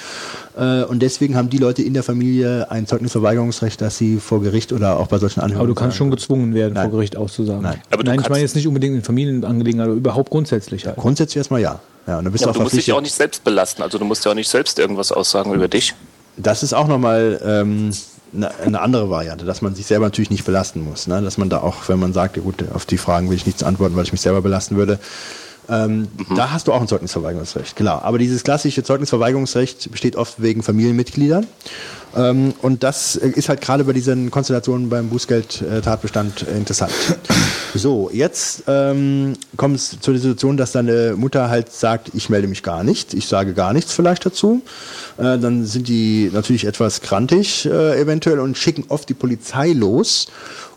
[0.59, 4.72] Äh, Und deswegen haben die Leute in der Familie ein Zeugnisverweigerungsrecht, dass sie vor Gericht
[4.72, 5.60] oder auch bei solchen Anhörungen.
[5.60, 6.85] Aber du kannst schon gezwungen werden, Nein.
[6.85, 7.62] vor Gericht auszusagen.
[7.62, 7.81] Nein.
[7.90, 10.97] Aber Nein ich meine jetzt nicht unbedingt in Familienangelegenheiten, aber überhaupt grundsätzlich halt.
[10.97, 11.81] Grundsätzlich erstmal ja.
[12.06, 13.44] Ja, und dann bist Ja, du aber auch du musst dich ja auch nicht selbst
[13.44, 13.82] belasten.
[13.82, 15.94] Also du musst ja auch nicht selbst irgendwas aussagen über dich.
[16.36, 17.93] Das ist auch nochmal ähm,
[18.35, 21.06] eine, eine andere Variante, dass man sich selber natürlich nicht belasten muss.
[21.06, 21.20] Ne?
[21.22, 23.62] Dass man da auch, wenn man sagt, ja gut, auf die Fragen will ich nichts
[23.62, 24.98] antworten, weil ich mich selber belasten würde.
[25.71, 28.05] Ähm, Da hast du auch ein Zeugnisverweigerungsrecht, klar.
[28.05, 31.47] Aber dieses klassische Zeugnisverweigerungsrecht besteht oft wegen Familienmitgliedern.
[32.17, 36.93] Ähm, und das äh, ist halt gerade bei diesen Konstellationen beim Bußgeld-Tatbestand äh, interessant.
[37.73, 42.65] So, jetzt ähm, kommt es zur Situation, dass deine Mutter halt sagt, ich melde mich
[42.65, 44.63] gar nicht, ich sage gar nichts vielleicht dazu.
[45.21, 50.29] Äh, dann sind die natürlich etwas krantig äh, eventuell und schicken oft die Polizei los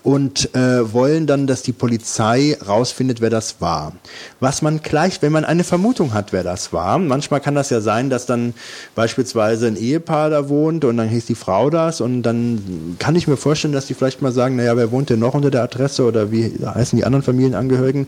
[0.03, 3.94] und äh, wollen dann, dass die Polizei rausfindet, wer das war.
[4.41, 7.80] Was man gleich, wenn man eine Vermutung hat, wer das war, manchmal kann das ja
[7.80, 8.53] sein, dass dann
[8.95, 13.30] beispielsweise ein Ehepaar da wohnt und dann hieß die Frau das und dann kann ich
[13.30, 16.03] mir vorstellen, dass die vielleicht mal sagen, naja, wer wohnt denn noch unter der Adresse
[16.03, 18.07] oder wie heißen die anderen Familienangehörigen?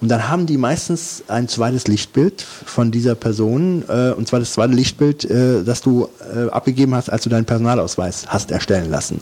[0.00, 4.52] Und dann haben die meistens ein zweites Lichtbild von dieser Person, äh, und zwar das
[4.52, 9.20] zweite Lichtbild, äh, das du äh, abgegeben hast, als du deinen Personalausweis hast erstellen lassen.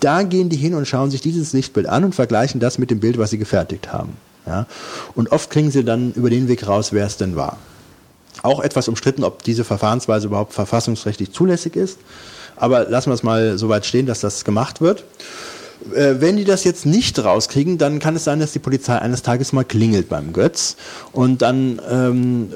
[0.00, 3.00] Da gehen die hin und schauen sich dieses Lichtbild an und vergleichen das mit dem
[3.00, 4.16] Bild, was sie gefertigt haben.
[4.46, 4.66] Ja?
[5.14, 7.56] Und oft kriegen sie dann über den Weg raus, wer es denn war.
[8.42, 11.98] Auch etwas umstritten, ob diese Verfahrensweise überhaupt verfassungsrechtlich zulässig ist.
[12.56, 15.04] Aber lassen wir es mal so weit stehen, dass das gemacht wird.
[15.94, 19.22] Äh, Wenn die das jetzt nicht rauskriegen, dann kann es sein, dass die Polizei eines
[19.22, 20.76] Tages mal klingelt beim Götz.
[21.12, 22.50] Und dann ähm,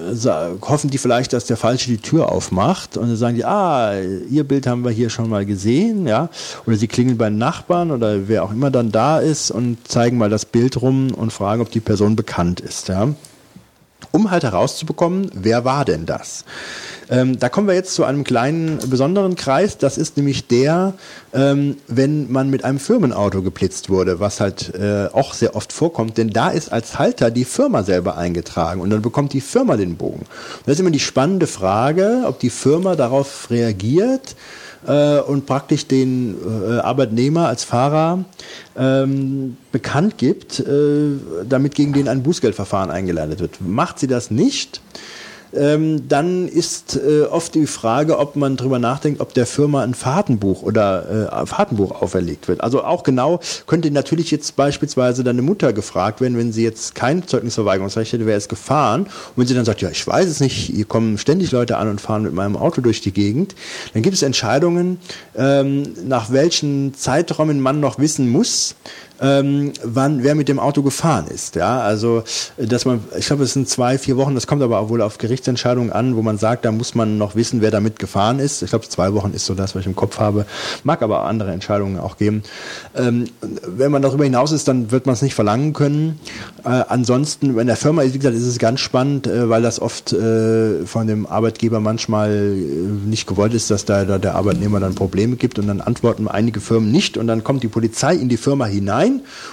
[0.62, 2.97] hoffen die vielleicht, dass der Falsche die Tür aufmacht.
[2.97, 3.94] Und dann sagen die, ah,
[4.31, 6.31] ihr Bild haben wir hier schon mal gesehen, ja,
[6.66, 10.31] oder sie klingeln bei Nachbarn oder wer auch immer dann da ist und zeigen mal
[10.31, 13.09] das Bild rum und fragen, ob die Person bekannt ist, ja.
[14.12, 16.44] Um halt herauszubekommen, wer war denn das?
[17.09, 19.78] Ähm, da kommen wir jetzt zu einem kleinen besonderen Kreis.
[19.78, 20.95] Das ist nämlich der,
[21.33, 26.19] ähm, wenn man mit einem Firmenauto geblitzt wurde, was halt äh, auch sehr oft vorkommt.
[26.19, 29.97] Denn da ist als Halter die Firma selber eingetragen und dann bekommt die Firma den
[29.97, 30.20] Bogen.
[30.20, 34.35] Und das ist immer die spannende Frage, ob die Firma darauf reagiert
[34.87, 38.24] äh, und praktisch den äh, Arbeitnehmer als Fahrer
[38.77, 40.65] ähm, bekannt gibt, äh,
[41.49, 43.61] damit gegen den ein Bußgeldverfahren eingeleitet wird.
[43.61, 44.81] Macht sie das nicht,
[45.57, 49.95] ähm, dann ist äh, oft die Frage, ob man drüber nachdenkt, ob der Firma ein
[49.95, 52.61] Fahrtenbuch oder äh, Fahrtenbuch auferlegt wird.
[52.61, 57.27] Also auch genau könnte natürlich jetzt beispielsweise deine Mutter gefragt werden, wenn sie jetzt kein
[57.27, 59.03] Zeugnisverweigerungsrecht hätte, wäre es gefahren.
[59.03, 61.89] Und wenn sie dann sagt, ja, ich weiß es nicht, hier kommen ständig Leute an
[61.89, 63.55] und fahren mit meinem Auto durch die Gegend,
[63.93, 64.99] dann gibt es Entscheidungen,
[65.37, 68.77] ähm, nach welchen Zeiträumen man noch wissen muss,
[69.20, 71.56] ähm, wann wer mit dem Auto gefahren ist.
[71.56, 72.24] Ja, also
[72.56, 74.34] dass man, ich glaube, es sind zwei, vier Wochen.
[74.34, 77.34] Das kommt aber auch wohl auf Gerichtsentscheidungen an, wo man sagt, da muss man noch
[77.34, 78.62] wissen, wer damit gefahren ist.
[78.62, 80.47] Ich glaube, zwei Wochen ist so das, was ich im Kopf habe.
[80.84, 82.43] Mag aber andere Entscheidungen auch geben.
[82.94, 83.26] Ähm,
[83.66, 86.20] wenn man darüber hinaus ist, dann wird man es nicht verlangen können.
[86.64, 89.80] Äh, ansonsten, wenn der Firma ist, wie gesagt, ist es ganz spannend, äh, weil das
[89.80, 94.80] oft äh, von dem Arbeitgeber manchmal äh, nicht gewollt ist, dass da, da der Arbeitnehmer
[94.80, 98.28] dann Probleme gibt und dann antworten einige Firmen nicht und dann kommt die Polizei in
[98.28, 99.06] die Firma hinein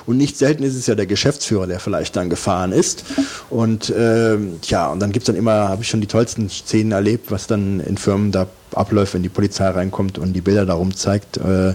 [0.06, 3.06] und nicht selten ist es ja der Geschäftsführer, der vielleicht dann gefahren ist
[3.50, 7.32] und ähm, ja, und dann gibt's dann immer, habe ich schon die tollsten Szenen erlebt,
[7.32, 11.38] was dann in Firmen da abläuft, wenn die Polizei reinkommt und die Bilder darum zeigt
[11.38, 11.74] äh,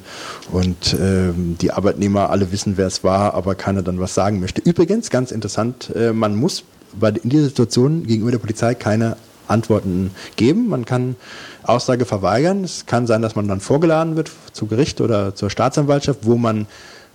[0.52, 4.60] und ähm, die Arbeitnehmer alle wissen, wer es war, aber keiner dann was sagen möchte.
[4.60, 6.64] Übrigens, ganz interessant, äh, man muss
[6.98, 10.68] bei, in dieser Situation gegenüber der Polizei keine Antworten geben.
[10.68, 11.16] Man kann
[11.62, 12.64] Aussage verweigern.
[12.64, 16.66] Es kann sein, dass man dann vorgeladen wird zu Gericht oder zur Staatsanwaltschaft, wo man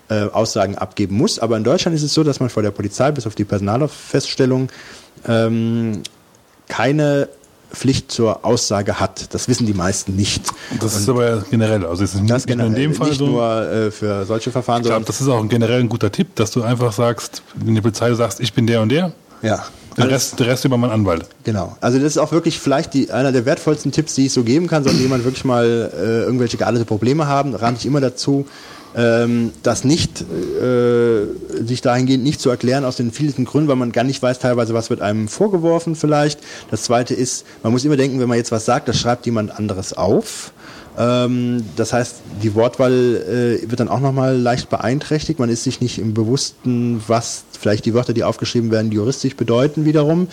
[0.09, 1.39] äh, Aussagen abgeben muss.
[1.39, 4.69] Aber in Deutschland ist es so, dass man vor der Polizei bis auf die Personalfeststellung
[5.27, 6.03] ähm,
[6.67, 7.29] keine
[7.71, 9.33] Pflicht zur Aussage hat.
[9.33, 10.43] Das wissen die meisten nicht.
[10.79, 13.17] Das ist aber generell, also es ist Das nicht nur in generell, dem Fall nicht
[13.17, 13.25] so.
[13.25, 16.35] nur äh, für solche Verfahren, Ich glaube, das ist auch ein generell ein guter Tipp,
[16.35, 19.11] dass du einfach sagst, in der Polizei sagst, ich bin der und der,
[19.41, 19.65] ja.
[19.97, 21.25] der Alles- Rest, der Rest über meinen Anwalt.
[21.45, 21.75] Genau.
[21.81, 24.67] Also das ist auch wirklich vielleicht die, einer der wertvollsten Tipps, die ich so geben
[24.67, 24.83] kann.
[24.83, 28.45] Sollte jemand wirklich mal äh, irgendwelche geartete Probleme haben, rate ich immer dazu,
[28.95, 34.03] das nicht, äh, sich dahingehend nicht zu erklären aus den vielen Gründen, weil man gar
[34.03, 36.39] nicht weiß teilweise, was wird einem vorgeworfen vielleicht.
[36.69, 39.57] Das zweite ist, man muss immer denken, wenn man jetzt was sagt, das schreibt jemand
[39.57, 40.53] anderes auf.
[40.97, 42.91] Ähm, das heißt, die Wortwahl
[43.63, 45.39] äh, wird dann auch nochmal leicht beeinträchtigt.
[45.39, 49.85] Man ist sich nicht im Bewussten, was vielleicht die Wörter, die aufgeschrieben werden, juristisch bedeuten
[49.85, 50.27] wiederum.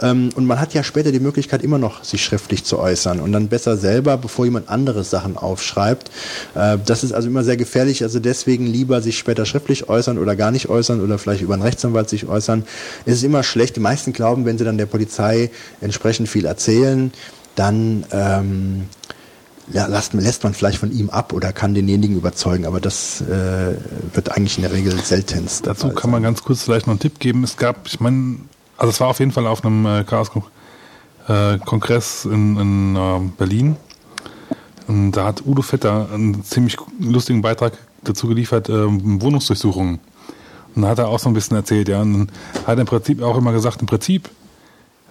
[0.00, 3.32] Ähm, und man hat ja später die Möglichkeit, immer noch sich schriftlich zu äußern und
[3.32, 6.10] dann besser selber, bevor jemand anderes Sachen aufschreibt.
[6.54, 8.02] Äh, das ist also immer sehr gefährlich.
[8.02, 11.62] Also deswegen lieber sich später schriftlich äußern oder gar nicht äußern oder vielleicht über einen
[11.62, 12.64] Rechtsanwalt sich äußern.
[13.04, 13.76] Es ist immer schlecht.
[13.76, 15.50] Die meisten glauben, wenn sie dann der Polizei
[15.80, 17.12] entsprechend viel erzählen,
[17.56, 18.84] dann ähm,
[19.72, 23.74] ja, lässt, lässt man vielleicht von ihm ab oder kann denjenigen überzeugen, aber das äh,
[24.12, 25.66] wird eigentlich in der Regel seltenst.
[25.66, 27.44] Dazu kann man ganz kurz vielleicht noch einen Tipp geben.
[27.44, 28.36] Es gab, ich meine,
[28.76, 33.76] also es war auf jeden Fall auf einem äh, Chaos-Kongress in, in äh, Berlin.
[34.86, 37.72] Und da hat Udo Vetter einen ziemlich lustigen Beitrag
[38.04, 39.98] dazu geliefert, äh, Wohnungsdurchsuchungen.
[40.74, 42.02] Und da hat er auch so ein bisschen erzählt, ja.
[42.02, 42.28] Und dann
[42.66, 44.30] hat er im Prinzip auch immer gesagt, im Prinzip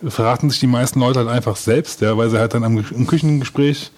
[0.07, 3.07] verraten sich die meisten Leute halt einfach selbst, ja, weil sie halt dann am, im
[3.07, 3.91] Küchengespräch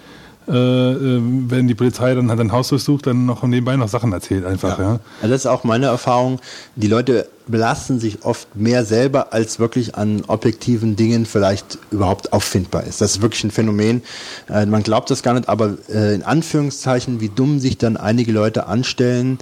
[0.47, 4.13] äh, äh, wenn die Polizei dann hat ein Haus durchsucht, dann noch nebenbei noch Sachen
[4.13, 4.79] erzählt einfach.
[4.79, 4.83] Ja.
[4.83, 4.99] ja.
[5.21, 6.39] Also das ist auch meine Erfahrung.
[6.75, 12.83] Die Leute belasten sich oft mehr selber, als wirklich an objektiven Dingen vielleicht überhaupt auffindbar
[12.85, 13.01] ist.
[13.01, 14.03] Das ist wirklich ein Phänomen.
[14.49, 18.31] Äh, man glaubt das gar nicht, aber äh, in Anführungszeichen, wie dumm sich dann einige
[18.31, 19.39] Leute anstellen.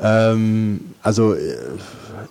[0.00, 1.56] Ähm, also äh,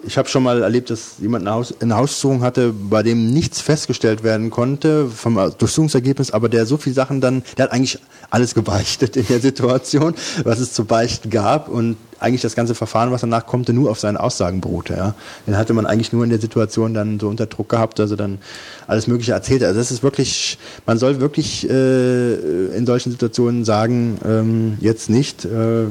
[0.05, 3.61] ich habe schon mal erlebt, dass jemand eine, Haus, eine Haussuchung hatte, bei dem nichts
[3.61, 7.99] festgestellt werden konnte vom Durchsuchungsergebnis, aber der so viele Sachen dann, der hat eigentlich
[8.29, 11.69] alles gebeichtet in der Situation, was es zu beichten gab.
[11.69, 14.93] Und eigentlich das ganze Verfahren, was danach kommt, nur auf seinen Aussagen beruhte.
[14.93, 15.15] Ja.
[15.45, 18.39] Den hatte man eigentlich nur in der Situation dann so unter Druck gehabt, also dann
[18.87, 19.63] alles Mögliche erzählt.
[19.63, 22.33] Also das ist wirklich, man soll wirklich äh,
[22.75, 25.85] in solchen Situationen sagen, ähm, jetzt nicht, äh,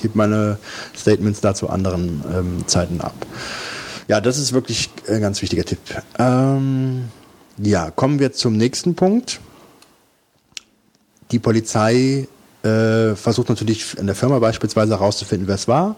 [0.00, 0.58] gebe meine
[0.96, 3.14] Statements dazu anderen ähm, Zeiten ab.
[4.08, 5.78] Ja, das ist wirklich ein ganz wichtiger Tipp.
[6.18, 7.04] Ähm,
[7.58, 9.40] ja, kommen wir zum nächsten Punkt.
[11.30, 12.28] Die Polizei
[12.62, 15.96] äh, versucht natürlich in der Firma beispielsweise herauszufinden, wer es war.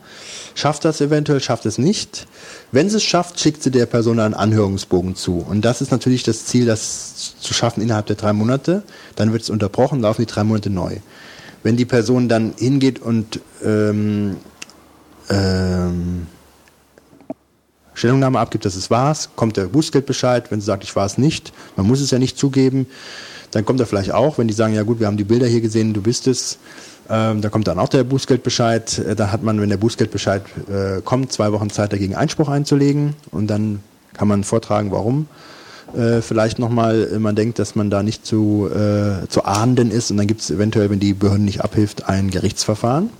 [0.54, 2.26] Schafft das eventuell, schafft es nicht.
[2.72, 5.44] Wenn sie es schafft, schickt sie der Person einen Anhörungsbogen zu.
[5.46, 8.82] Und das ist natürlich das Ziel, das zu schaffen innerhalb der drei Monate.
[9.16, 10.96] Dann wird es unterbrochen, laufen die drei Monate neu.
[11.62, 14.36] Wenn die Person dann hingeht und ähm,
[15.28, 16.26] ähm,
[17.94, 20.50] Stellungnahme abgibt, dass es war's, kommt der Bußgeldbescheid.
[20.50, 22.86] Wenn sie sagt, ich war es nicht, man muss es ja nicht zugeben,
[23.54, 25.60] dann kommt er vielleicht auch, wenn die sagen, ja gut, wir haben die Bilder hier
[25.60, 26.58] gesehen, du bist es.
[27.08, 28.98] Ähm, da kommt dann auch der Bußgeldbescheid.
[28.98, 33.14] Äh, da hat man, wenn der Bußgeldbescheid äh, kommt, zwei Wochen Zeit dagegen Einspruch einzulegen
[33.30, 33.80] und dann
[34.14, 35.28] kann man vortragen, warum.
[35.96, 40.10] Äh, vielleicht nochmal, äh, man denkt, dass man da nicht zu, äh, zu ahnden ist
[40.10, 43.10] und dann gibt es eventuell, wenn die Behörde nicht abhilft, ein Gerichtsverfahren.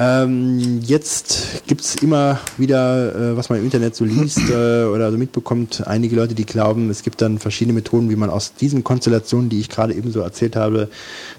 [0.00, 5.18] Ähm, jetzt gibt's immer wieder, äh, was man im Internet so liest äh, oder so
[5.18, 9.48] mitbekommt, einige Leute, die glauben, es gibt dann verschiedene Methoden, wie man aus diesen Konstellationen,
[9.50, 10.88] die ich gerade eben so erzählt habe,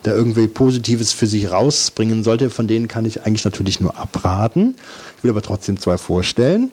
[0.03, 2.49] da irgendwie Positives für sich rausbringen sollte.
[2.49, 4.75] Von denen kann ich eigentlich natürlich nur abraten.
[5.17, 6.71] Ich will aber trotzdem zwei vorstellen.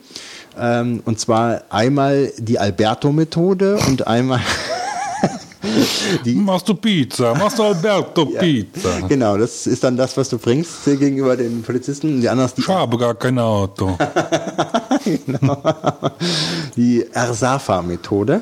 [0.58, 4.40] Ähm, und zwar einmal die Alberto-Methode und einmal
[6.24, 9.00] Die machst du Pizza, machst du Alberto ja, Pizza.
[9.08, 12.20] Genau, das ist dann das, was du bringst gegenüber den Polizisten.
[12.20, 13.96] Die anderen, die ich habe gar kein Auto.
[15.04, 15.62] genau.
[16.76, 18.40] Die Ersafa-Methode.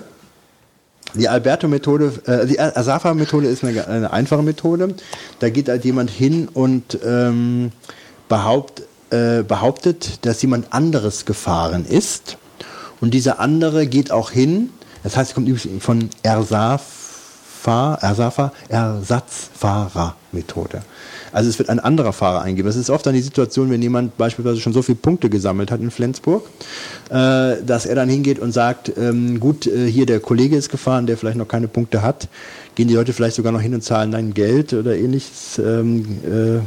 [1.15, 4.95] Die Alberto-Methode, äh, die Ersafa-Methode ist eine, eine, einfache Methode.
[5.39, 7.71] Da geht halt jemand hin und ähm,
[8.29, 12.37] behaupt, äh, behauptet, dass jemand anderes gefahren ist.
[13.01, 14.71] Und dieser andere geht auch hin.
[15.05, 17.04] Das heißt, es kommt übrigens von Ersaf
[17.65, 20.83] Fahr, Ersafa, Ersatzfahrermethode.
[21.33, 22.67] Also es wird ein anderer Fahrer eingeben.
[22.67, 25.81] Das ist oft dann die Situation, wenn jemand beispielsweise schon so viele Punkte gesammelt hat
[25.81, 26.45] in Flensburg,
[27.09, 31.07] äh, dass er dann hingeht und sagt, ähm, gut, äh, hier der Kollege ist gefahren,
[31.07, 32.29] der vielleicht noch keine Punkte hat.
[32.75, 35.59] Gehen die Leute vielleicht sogar noch hin und zahlen dann Geld oder ähnliches.
[35.59, 36.61] Ähm, äh,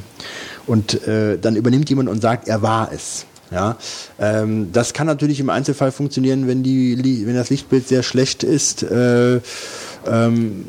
[0.66, 3.28] und äh, dann übernimmt jemand und sagt, er war es.
[3.52, 3.78] Ja,
[4.20, 8.84] ähm, das kann natürlich im Einzelfall funktionieren, wenn, die, wenn das Lichtbild sehr schlecht ist.
[8.84, 9.40] Äh,
[10.06, 10.66] ähm,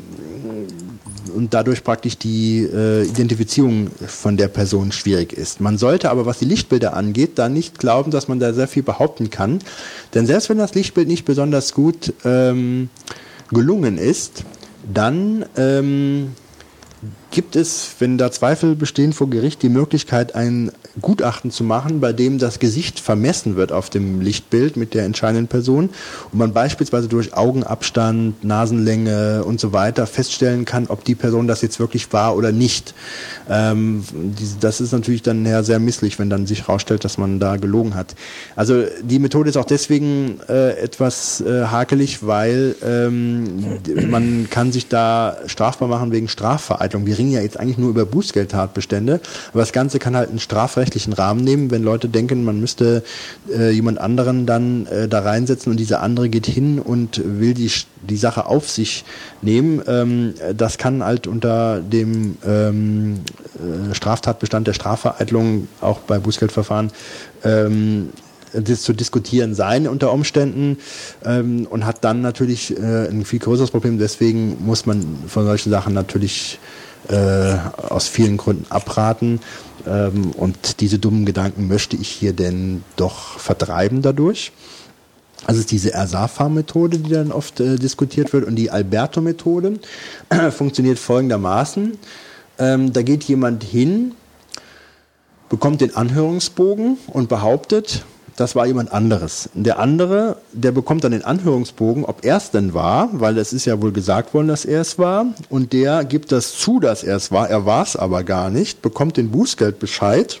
[1.29, 5.61] und dadurch praktisch die äh, Identifizierung von der Person schwierig ist.
[5.61, 8.83] Man sollte aber, was die Lichtbilder angeht, da nicht glauben, dass man da sehr viel
[8.83, 9.59] behaupten kann.
[10.13, 12.89] Denn selbst wenn das Lichtbild nicht besonders gut ähm,
[13.51, 14.43] gelungen ist,
[14.91, 16.29] dann ähm,
[17.31, 22.13] gibt es, wenn da Zweifel bestehen vor Gericht, die Möglichkeit, ein Gutachten zu machen, bei
[22.13, 25.89] dem das Gesicht vermessen wird auf dem Lichtbild mit der entscheidenden Person
[26.31, 31.61] und man beispielsweise durch Augenabstand, Nasenlänge und so weiter feststellen kann, ob die Person das
[31.61, 32.93] jetzt wirklich war oder nicht.
[33.49, 34.03] Ähm,
[34.59, 37.95] das ist natürlich dann ja sehr misslich, wenn dann sich herausstellt, dass man da gelogen
[37.95, 38.15] hat.
[38.55, 43.79] Also die Methode ist auch deswegen äh, etwas äh, hakelig, weil ähm,
[44.09, 47.05] man kann sich da strafbar machen wegen Strafvereitlung.
[47.05, 49.19] Wir reden ja jetzt eigentlich nur über Bußgeldtatbestände,
[49.51, 50.39] aber das Ganze kann halt einen
[50.79, 53.03] strafrechtlichen Rahmen nehmen, wenn Leute denken, man müsste
[53.51, 57.71] äh, jemand anderen dann äh, da reinsetzen und dieser andere geht hin und will die,
[58.01, 59.03] die Sache auf sich
[59.41, 59.81] nehmen.
[59.87, 63.19] Ähm, das kann halt unter dem ähm,
[63.55, 66.91] äh, Straftatbestand der Strafvereitlung auch bei Bußgeldverfahren
[67.43, 68.09] ähm,
[68.51, 70.77] das zu diskutieren sein unter Umständen
[71.23, 73.99] ähm, und hat dann natürlich äh, ein viel größeres Problem.
[73.99, 76.57] Deswegen muss man von solchen Sachen natürlich
[77.07, 79.39] äh, aus vielen Gründen abraten.
[79.87, 84.51] Ähm, und diese dummen Gedanken möchte ich hier denn doch vertreiben dadurch.
[85.45, 88.45] Also ist diese Ersafa-Methode, die dann oft äh, diskutiert wird.
[88.45, 89.79] Und die Alberto-Methode
[90.51, 91.97] funktioniert folgendermaßen.
[92.59, 94.13] Ähm, da geht jemand hin,
[95.47, 98.03] bekommt den Anhörungsbogen und behauptet,
[98.39, 99.49] das war jemand anderes.
[99.53, 103.65] Der andere, der bekommt dann den Anhörungsbogen, ob er es denn war, weil es ist
[103.65, 105.25] ja wohl gesagt worden, dass er es war.
[105.49, 107.49] Und der gibt das zu, dass er es war.
[107.49, 110.39] Er war es aber gar nicht, bekommt den Bußgeldbescheid,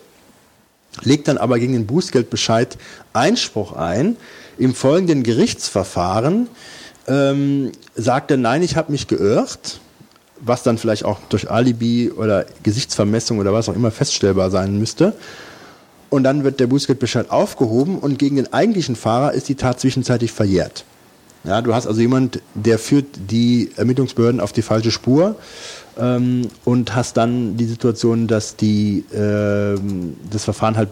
[1.01, 2.77] legt dann aber gegen den Bußgeldbescheid
[3.11, 4.15] Einspruch ein.
[4.57, 6.47] Im folgenden Gerichtsverfahren
[7.07, 9.81] ähm, sagt er, nein, ich habe mich geirrt
[10.41, 15.13] was dann vielleicht auch durch Alibi oder Gesichtsvermessung oder was auch immer feststellbar sein müsste
[16.09, 20.31] und dann wird der Bußgeldbescheid aufgehoben und gegen den eigentlichen Fahrer ist die Tat zwischenzeitlich
[20.31, 20.85] verjährt.
[21.43, 25.37] Ja, du hast also jemand, der führt die Ermittlungsbehörden auf die falsche Spur
[25.97, 29.79] ähm, und hast dann die Situation, dass die, äh,
[30.29, 30.89] das Verfahren halt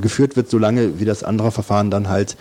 [0.00, 2.36] geführt wird, solange wie das andere Verfahren dann halt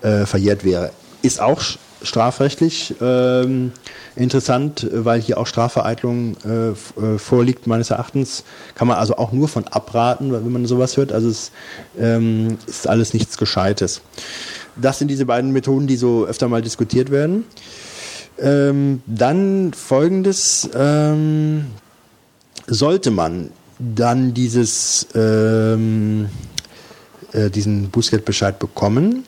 [0.00, 0.90] äh, verjährt wäre.
[1.20, 1.60] Ist auch
[2.06, 3.72] strafrechtlich ähm,
[4.14, 8.44] interessant, weil hier auch Strafvereitlung äh, äh, vorliegt, meines Erachtens.
[8.74, 11.12] Kann man also auch nur von abraten, wenn man sowas hört.
[11.12, 11.52] Also es
[11.98, 14.00] ähm, ist alles nichts Gescheites.
[14.76, 17.44] Das sind diese beiden Methoden, die so öfter mal diskutiert werden.
[18.38, 21.66] Ähm, dann folgendes, ähm,
[22.66, 26.28] sollte man dann dieses, ähm,
[27.32, 29.24] äh, diesen Bußgeldbescheid bekommen,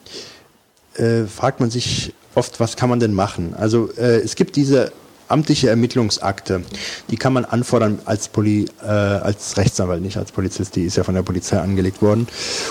[0.98, 3.54] äh, fragt man sich, oft, was kann man denn machen?
[3.56, 4.92] Also äh, es gibt diese
[5.28, 6.62] amtliche Ermittlungsakte,
[7.10, 11.04] die kann man anfordern als, Poli, äh, als Rechtsanwalt, nicht als Polizist, die ist ja
[11.04, 12.26] von der Polizei angelegt worden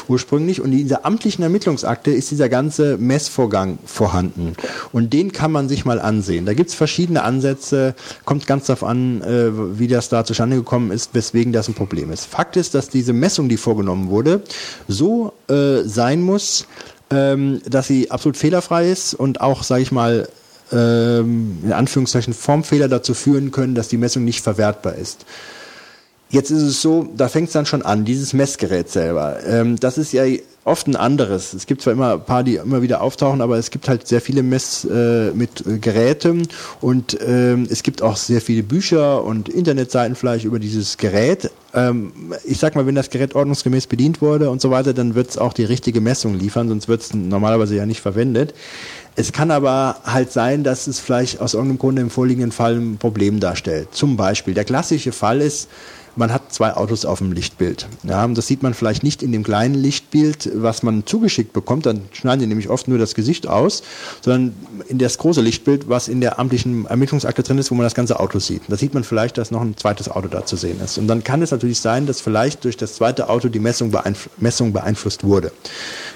[0.08, 0.62] ursprünglich.
[0.62, 4.54] Und in dieser amtlichen Ermittlungsakte ist dieser ganze Messvorgang vorhanden.
[4.92, 6.46] Und den kann man sich mal ansehen.
[6.46, 7.96] Da gibt es verschiedene Ansätze,
[8.26, 12.12] kommt ganz darauf an, äh, wie das da zustande gekommen ist, weswegen das ein Problem
[12.12, 12.26] ist.
[12.26, 14.42] Fakt ist, dass diese Messung, die vorgenommen wurde,
[14.88, 16.66] so äh, sein muss,
[17.12, 20.28] ähm, dass sie absolut fehlerfrei ist und auch, sage ich mal,
[20.72, 25.26] ähm, in Anführungszeichen Formfehler dazu führen können, dass die Messung nicht verwertbar ist.
[26.30, 29.38] Jetzt ist es so, da fängt es dann schon an, dieses Messgerät selber.
[29.46, 30.26] Ähm, das ist ja
[30.66, 31.54] oft ein anderes.
[31.54, 34.20] Es gibt zwar immer ein paar, die immer wieder auftauchen, aber es gibt halt sehr
[34.20, 36.50] viele Mess äh, mit äh, Geräten
[36.82, 41.50] und ähm, es gibt auch sehr viele Bücher und Internetseiten vielleicht über dieses Gerät.
[41.74, 42.12] Ähm,
[42.44, 45.38] ich sag mal, wenn das Gerät ordnungsgemäß bedient wurde und so weiter, dann wird es
[45.38, 48.54] auch die richtige Messung liefern, sonst wird es normalerweise ja nicht verwendet.
[49.16, 52.98] Es kann aber halt sein, dass es vielleicht aus irgendeinem Grunde im vorliegenden Fall ein
[52.98, 53.88] Problem darstellt.
[53.92, 55.70] Zum Beispiel, der klassische Fall ist,
[56.18, 57.88] man hat zwei Autos auf dem Lichtbild.
[58.04, 61.86] Ja, das sieht man vielleicht nicht in dem kleinen Lichtbild, was man zugeschickt bekommt.
[61.86, 63.84] Dann schneiden die nämlich oft nur das Gesicht aus,
[64.22, 64.56] sondern
[64.88, 68.20] in das große Lichtbild, was in der amtlichen Ermittlungsakte drin ist, wo man das ganze
[68.20, 68.64] Auto sieht.
[68.68, 70.98] Da sieht man vielleicht, dass noch ein zweites Auto da zu sehen ist.
[70.98, 74.30] Und dann kann es natürlich sein, dass vielleicht durch das zweite Auto die Messung, beeinf
[74.38, 75.52] Messung beeinflusst wurde.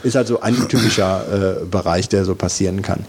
[0.04, 3.06] Ist also ein typischer äh, Bereich, der so passieren kann.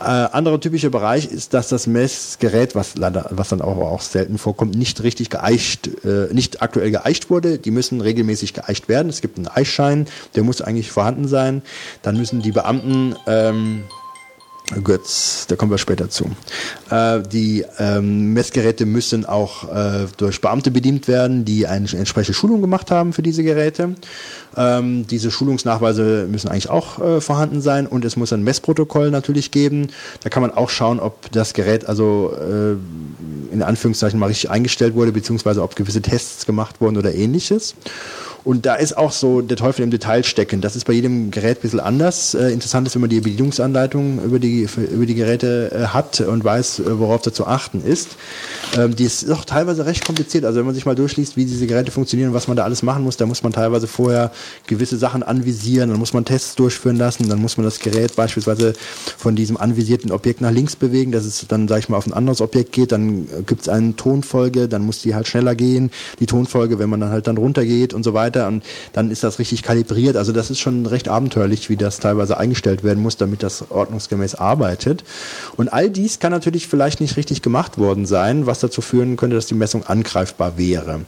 [0.00, 4.36] Äh, anderer typischer Bereich ist, dass das Messgerät, was leider, was dann auch, auch selten
[4.36, 7.58] vorkommt, nicht richtig geeicht, äh, nicht aktuell geeicht wurde.
[7.58, 9.08] Die müssen regelmäßig geeicht werden.
[9.08, 11.62] Es gibt einen Eichschein, der muss eigentlich vorhanden sein.
[12.02, 13.84] Dann müssen die Beamten ähm,
[14.82, 16.30] Götz, da kommen wir später zu.
[16.90, 22.62] Äh, die ähm, Messgeräte müssen auch äh, durch Beamte bedient werden, die eine entsprechende Schulung
[22.62, 23.94] gemacht haben für diese Geräte.
[24.56, 29.50] Ähm, diese Schulungsnachweise müssen eigentlich auch äh, vorhanden sein und es muss ein Messprotokoll natürlich
[29.50, 29.88] geben.
[30.22, 34.94] Da kann man auch schauen, ob das Gerät also äh, in Anführungszeichen mal richtig eingestellt
[34.94, 37.74] wurde, beziehungsweise ob gewisse Tests gemacht wurden oder ähnliches.
[38.44, 40.60] Und da ist auch so der Teufel im Detail stecken.
[40.60, 42.34] Das ist bei jedem Gerät ein bisschen anders.
[42.34, 46.44] Äh, interessant ist, wenn man die Bedienungsanleitung über die, über die Geräte äh, hat und
[46.44, 48.16] weiß, äh, worauf da zu achten ist.
[48.76, 50.44] Ähm, die ist auch teilweise recht kompliziert.
[50.44, 53.02] Also wenn man sich mal durchliest, wie diese Geräte funktionieren, was man da alles machen
[53.02, 54.30] muss, da muss man teilweise vorher
[54.66, 58.74] gewisse Sachen anvisieren, dann muss man Tests durchführen lassen, dann muss man das Gerät beispielsweise
[59.16, 62.12] von diesem anvisierten Objekt nach links bewegen, dass es dann, sag ich mal, auf ein
[62.12, 65.90] anderes Objekt geht, dann gibt es eine Tonfolge, dann muss die halt schneller gehen,
[66.20, 69.24] die Tonfolge, wenn man dann halt dann runtergeht und so weiter weiter und dann ist
[69.24, 70.16] das richtig kalibriert.
[70.16, 74.34] Also das ist schon recht abenteuerlich, wie das teilweise eingestellt werden muss, damit das ordnungsgemäß
[74.34, 75.04] arbeitet.
[75.56, 79.36] Und all dies kann natürlich vielleicht nicht richtig gemacht worden sein, was dazu führen könnte,
[79.36, 81.00] dass die Messung angreifbar wäre.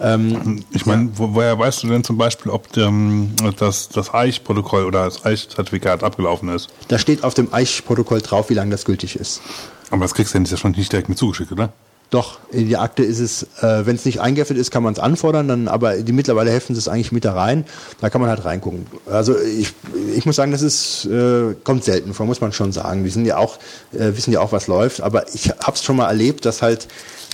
[0.00, 4.84] Ähm, Ich meine, wo, woher weißt du denn zum Beispiel, ob ähm, das, das Eich-Protokoll
[4.84, 6.68] oder das Eich-Zertifikat abgelaufen ist?
[6.88, 9.40] da steht auf dem Eich-Protokoll drauf, wie lange das gültig ist.
[9.90, 11.72] Aber das kriegst du ja schon nicht direkt mit zugeschickt, oder?
[12.10, 15.00] Doch, in die Akte ist es, äh, wenn es nicht eingeheftet ist, kann man es
[15.00, 17.64] anfordern, dann, aber die mittlerweile heften es eigentlich mit da rein.
[18.00, 18.86] Da kann man halt reingucken.
[19.10, 19.72] Also ich,
[20.14, 23.02] ich muss sagen, das ist, äh, kommt selten vor, muss man schon sagen.
[23.02, 23.58] Die sind ja auch,
[23.92, 26.86] äh, wissen ja auch, was läuft, aber ich habe es schon mal erlebt, dass halt,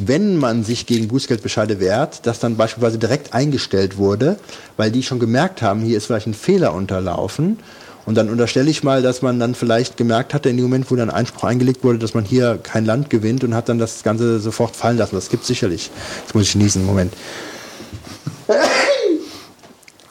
[0.02, 4.38] wenn man sich gegen Bußgeldbescheide wehrt, dass dann beispielsweise direkt eingestellt wurde,
[4.78, 7.58] weil die schon gemerkt haben, hier ist vielleicht ein Fehler unterlaufen.
[8.06, 10.96] Und dann unterstelle ich mal, dass man dann vielleicht gemerkt hatte, in dem Moment, wo
[10.96, 14.40] dann Einspruch eingelegt wurde, dass man hier kein Land gewinnt und hat dann das Ganze
[14.40, 15.14] sofort fallen lassen.
[15.14, 15.90] Das gibt sicherlich.
[16.22, 17.12] Jetzt muss ich niesen, Moment.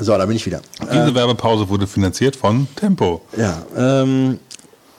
[0.02, 0.62] So, da bin ich wieder.
[0.82, 3.22] Diese Werbepause wurde finanziert von Tempo.
[3.36, 4.40] Ja, ähm,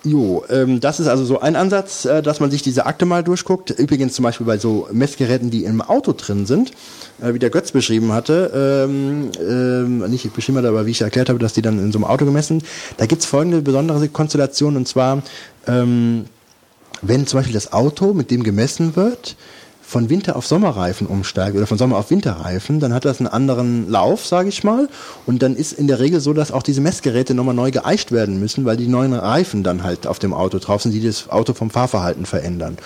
[0.04, 3.22] jo, ähm, das ist also so ein Ansatz, äh, dass man sich diese Akte mal
[3.22, 3.70] durchguckt.
[3.70, 6.72] Übrigens zum Beispiel bei so Messgeräten, die im Auto drin sind,
[7.20, 11.28] äh, wie der Götz beschrieben hatte, ähm, ähm, nicht beschrieben hat, aber wie ich erklärt
[11.28, 12.62] habe, dass die dann in so einem Auto gemessen,
[12.96, 15.22] da gibt's folgende besondere Konstellation und zwar,
[15.66, 16.26] ähm,
[17.02, 19.36] wenn zum Beispiel das Auto, mit dem gemessen wird,
[19.90, 23.90] von Winter auf Sommerreifen umsteigt oder von Sommer auf Winterreifen, dann hat das einen anderen
[23.90, 24.88] Lauf, sage ich mal.
[25.26, 28.38] Und dann ist in der Regel so, dass auch diese Messgeräte nochmal neu geeicht werden
[28.38, 31.54] müssen, weil die neuen Reifen dann halt auf dem Auto drauf sind, die das Auto
[31.54, 32.76] vom Fahrverhalten verändern.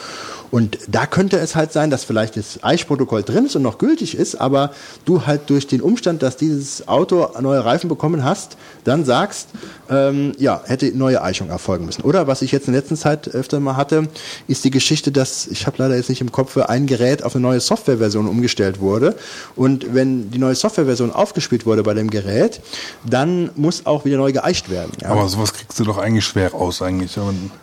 [0.55, 4.17] Und da könnte es halt sein, dass vielleicht das Eichprotokoll drin ist und noch gültig
[4.17, 4.71] ist, aber
[5.05, 9.49] du halt durch den Umstand, dass dieses Auto neue Reifen bekommen hast, dann sagst,
[9.91, 12.03] ähm, ja, hätte neue Eichung erfolgen müssen.
[12.03, 14.07] Oder was ich jetzt in der letzten Zeit öfter mal hatte,
[14.47, 17.43] ist die Geschichte, dass, ich habe leider jetzt nicht im Kopf, ein Gerät auf eine
[17.43, 19.17] neue Softwareversion umgestellt wurde.
[19.57, 22.61] Und wenn die neue Softwareversion aufgespielt wurde bei dem Gerät,
[23.05, 24.93] dann muss auch wieder neu geeicht werden.
[25.03, 25.09] Ja.
[25.09, 27.19] Aber sowas kriegst du doch eigentlich schwer raus, eigentlich.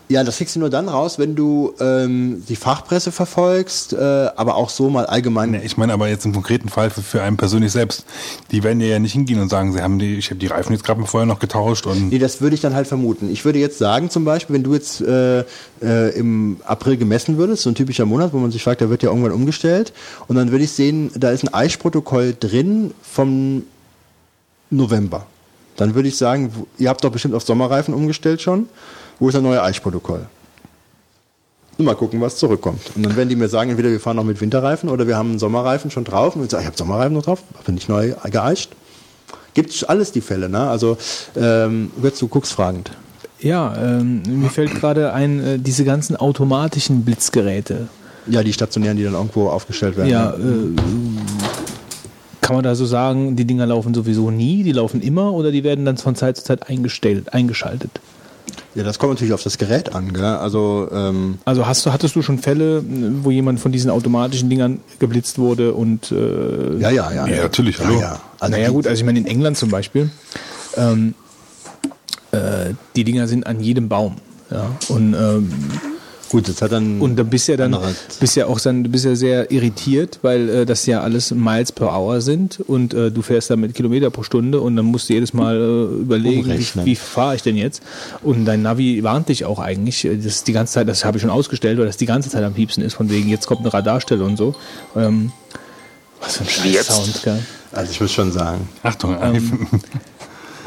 [0.09, 3.97] Ja, das kriegst du nur dann raus, wenn du ähm, die Fachpresse verfolgst, äh,
[4.35, 5.51] aber auch so mal allgemein.
[5.51, 8.05] Nee, ich meine aber jetzt im konkreten Fall für, für einen persönlich selbst.
[8.51, 10.73] Die werden dir ja nicht hingehen und sagen, sie haben die, ich habe die Reifen
[10.73, 13.31] jetzt gerade mal vorher noch getauscht und Nee, das würde ich dann halt vermuten.
[13.31, 15.41] Ich würde jetzt sagen, zum Beispiel, wenn du jetzt äh,
[15.81, 19.03] äh, im April gemessen würdest, so ein typischer Monat, wo man sich fragt, der wird
[19.03, 19.93] ja irgendwann umgestellt,
[20.27, 23.63] und dann würde ich sehen, da ist ein Eichprotokoll drin vom
[24.69, 25.27] November.
[25.77, 28.67] Dann würde ich sagen, ihr habt doch bestimmt auf Sommerreifen umgestellt schon.
[29.19, 30.27] Wo ist ein neuer Eichprotokoll?
[31.77, 32.81] Mal gucken, was zurückkommt.
[32.95, 35.31] Und dann werden die mir sagen, entweder wir fahren noch mit Winterreifen oder wir haben
[35.31, 36.35] einen Sommerreifen schon drauf.
[36.35, 38.71] Und ich sage, ich habe Sommerreifen noch drauf, aber nicht neu geeicht.
[39.53, 40.69] Gibt alles die Fälle, ne?
[40.69, 40.97] Also,
[41.35, 42.91] ähm, Götz, du guckst fragend.
[43.39, 47.87] Ja, ähm, mir fällt gerade ein, äh, diese ganzen automatischen Blitzgeräte.
[48.27, 50.09] Ja, die stationären, die dann irgendwo aufgestellt werden.
[50.09, 50.37] Ja, äh,
[52.41, 55.63] kann man da so sagen, die Dinger laufen sowieso nie, die laufen immer oder die
[55.63, 57.91] werden dann von Zeit zu Zeit eingestellt, eingeschaltet?
[58.75, 60.23] Ja, das kommt natürlich auf das Gerät an, gell?
[60.23, 62.83] Also, ähm, Also hast du, hattest du schon Fälle,
[63.23, 67.27] wo jemand von diesen automatischen Dingern geblitzt wurde und äh, ja, ja, ja.
[67.27, 67.99] Ja, natürlich, Ja, hallo.
[67.99, 68.19] ja.
[68.39, 70.09] Also naja gut, also ich meine in England zum Beispiel,
[70.77, 71.13] ähm,
[72.31, 74.15] äh, die Dinger sind an jedem Baum.
[74.49, 75.49] Ja, und, ähm,
[76.31, 77.01] Gut, das hat dann.
[77.01, 77.77] und dann bist ja dann
[78.21, 81.73] bist ja auch dann, du bist ja sehr irritiert, weil äh, das ja alles Miles
[81.73, 85.13] per Hour sind und äh, du fährst damit Kilometer pro Stunde und dann musst du
[85.13, 86.85] jedes Mal äh, überlegen, wie, Umrechnen.
[86.85, 87.83] wie fahre ich denn jetzt?
[88.23, 91.17] Und dein Navi warnt dich auch eigentlich, äh, das ist die ganze Zeit, das habe
[91.17, 93.61] ich schon ausgestellt, weil das die ganze Zeit am piepsen ist, von wegen jetzt kommt
[93.61, 94.55] eine Radarstelle und so.
[94.95, 95.33] Ähm,
[96.21, 96.91] was für ein scheiß Jetzt?
[96.91, 97.39] Sound, gell?
[97.73, 98.69] also ich muss schon sagen.
[98.83, 99.17] Achtung,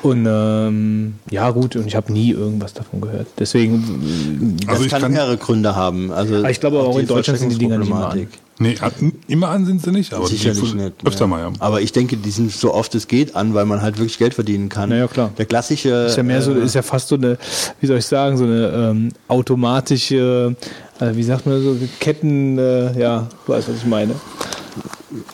[0.05, 3.27] Und ähm, ja gut, und ich habe nie irgendwas davon gehört.
[3.39, 6.13] Deswegen, Das also ich kann, kann, mehrere Gründe haben.
[6.13, 8.29] Also Aber ich glaube auch die in Deutschland sind die Dinger nicht immer an.
[8.59, 8.77] Nee,
[9.29, 10.93] immer an sind sie nicht, aber Sicherlich nicht.
[11.07, 11.53] Öfter mal, ja.
[11.59, 14.35] Aber ich denke, die sind so oft es geht an, weil man halt wirklich Geld
[14.35, 14.91] verdienen kann.
[14.91, 15.33] Na ja, klar.
[15.39, 15.89] Der klassische.
[15.89, 17.39] ist ja mehr so, äh, ist ja fast so eine,
[17.81, 20.55] wie soll ich sagen, so eine ähm, automatische,
[21.01, 24.15] äh, wie sagt man so, Ketten, äh, ja, du weißt, was ich meine.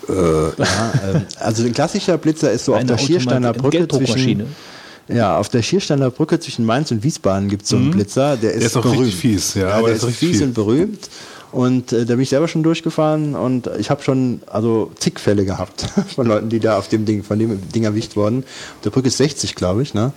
[0.09, 4.47] Ja, ähm, also ein klassischer Blitzer ist so auf der Schiersteiner Brücke zwischen.
[5.09, 8.53] Ja, auf der Schiersteiner Brücke zwischen Mainz und Wiesbaden gibt es so einen Blitzer, der
[8.53, 9.07] ist, ist auch berühmt.
[9.07, 10.47] richtig fies, ja, aber der ist ist richtig fies fies.
[10.47, 11.11] und berühmt.
[11.53, 15.45] Und äh, da bin ich selber schon durchgefahren und ich habe schon also zig Fälle
[15.45, 18.45] gehabt von Leuten, die da auf dem Ding, von dem Ding erwischt wurden.
[18.85, 20.13] Der Brücke ist 60, glaube ich, ne?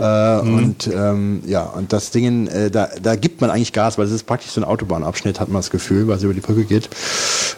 [0.00, 0.54] Äh, Mhm.
[0.54, 4.12] Und ähm, ja, und das Ding, äh, da, da gibt man eigentlich Gas, weil es
[4.12, 6.88] ist praktisch so ein Autobahnabschnitt, hat man das Gefühl, weil es über die Brücke geht,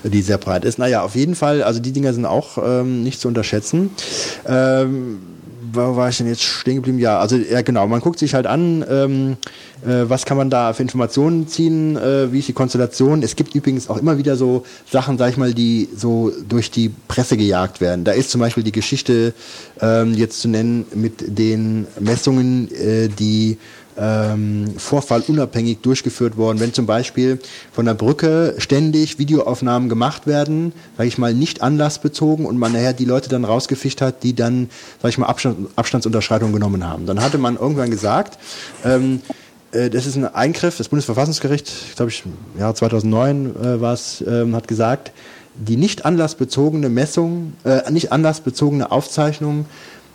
[0.05, 0.79] die sehr breit ist.
[0.79, 3.91] Naja, auf jeden Fall, also die Dinger sind auch ähm, nicht zu unterschätzen.
[4.47, 5.19] Ähm,
[5.77, 6.99] wo war ich denn jetzt stehen geblieben?
[6.99, 9.37] Ja, also ja genau, man guckt sich halt an, ähm,
[9.85, 13.23] äh, was kann man da für Informationen ziehen, äh, wie ist die Konstellation.
[13.23, 16.91] Es gibt übrigens auch immer wieder so Sachen, sag ich mal, die so durch die
[17.09, 18.05] Presse gejagt werden.
[18.05, 19.35] Da ist zum Beispiel die Geschichte
[19.81, 23.59] ähm, jetzt zu nennen mit den Messungen, äh, die
[23.99, 26.61] ähm, vorfallunabhängig durchgeführt worden.
[26.61, 27.39] Wenn zum Beispiel
[27.73, 32.93] von der Brücke ständig Videoaufnahmen gemacht werden, sage ich mal, nicht anlassbezogen und man nachher
[32.93, 34.69] die Leute dann rausgefischt hat, die dann,
[35.01, 37.07] sage ich mal, Abstand, Abstandsunterschreitung genommen haben.
[37.07, 38.39] Dann hatte man irgendwann gesagt,
[38.85, 39.21] ähm,
[39.73, 44.23] äh, das ist ein Eingriff, das Bundesverfassungsgericht, glaube ich, im Jahr 2009 äh, war es,
[44.27, 45.13] ähm, hat gesagt,
[45.55, 49.67] die nicht anlassbezogene Messung, äh, nicht anlassbezogene Aufzeichnung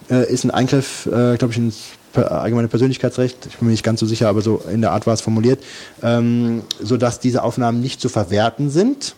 [0.09, 1.77] äh, ist ein Eingriff, äh, glaube ich, ins
[2.13, 5.13] allgemeine Persönlichkeitsrecht, ich bin mir nicht ganz so sicher, aber so in der Art war
[5.13, 5.63] es formuliert,
[6.03, 9.15] ähm, sodass diese Aufnahmen nicht zu verwerten sind.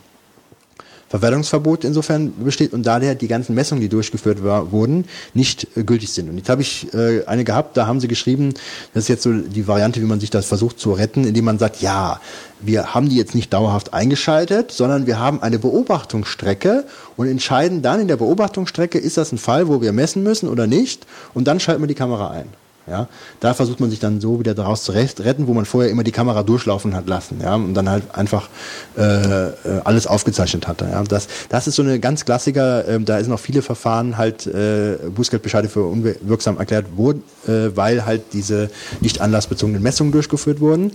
[1.13, 5.05] Verwertungsverbot insofern besteht und daher die ganzen Messungen, die durchgeführt war, wurden,
[5.35, 6.27] nicht äh, gültig sind.
[6.27, 8.55] Und jetzt habe ich äh, eine gehabt, da haben sie geschrieben,
[8.95, 11.59] das ist jetzt so die Variante, wie man sich das versucht zu retten, indem man
[11.59, 12.19] sagt, ja,
[12.61, 17.99] wir haben die jetzt nicht dauerhaft eingeschaltet, sondern wir haben eine Beobachtungsstrecke und entscheiden dann
[17.99, 21.05] in der Beobachtungsstrecke, ist das ein Fall, wo wir messen müssen oder nicht,
[21.35, 22.62] und dann schalten wir die Kamera ein.
[22.85, 23.07] Ja,
[23.39, 26.11] da versucht man sich dann so wieder daraus zu retten, wo man vorher immer die
[26.11, 28.49] Kamera durchlaufen hat lassen, ja, und dann halt einfach
[28.97, 29.53] äh, äh,
[29.85, 30.89] alles aufgezeichnet hatte.
[30.91, 32.85] Ja, das, das ist so eine ganz Klassiker.
[32.89, 38.05] ähm, da sind noch viele Verfahren halt äh, Bußgeldbescheide für unwirksam erklärt wurden, äh, weil
[38.05, 38.69] halt diese
[38.99, 40.91] nicht anlassbezogenen Messungen durchgeführt wurden.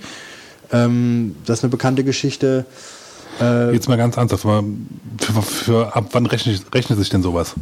[0.70, 2.66] Ähm, das ist eine bekannte Geschichte.
[3.40, 7.54] Jetzt mal ganz ernsthaft, für, für, ab wann rechnet, rechnet sich denn sowas?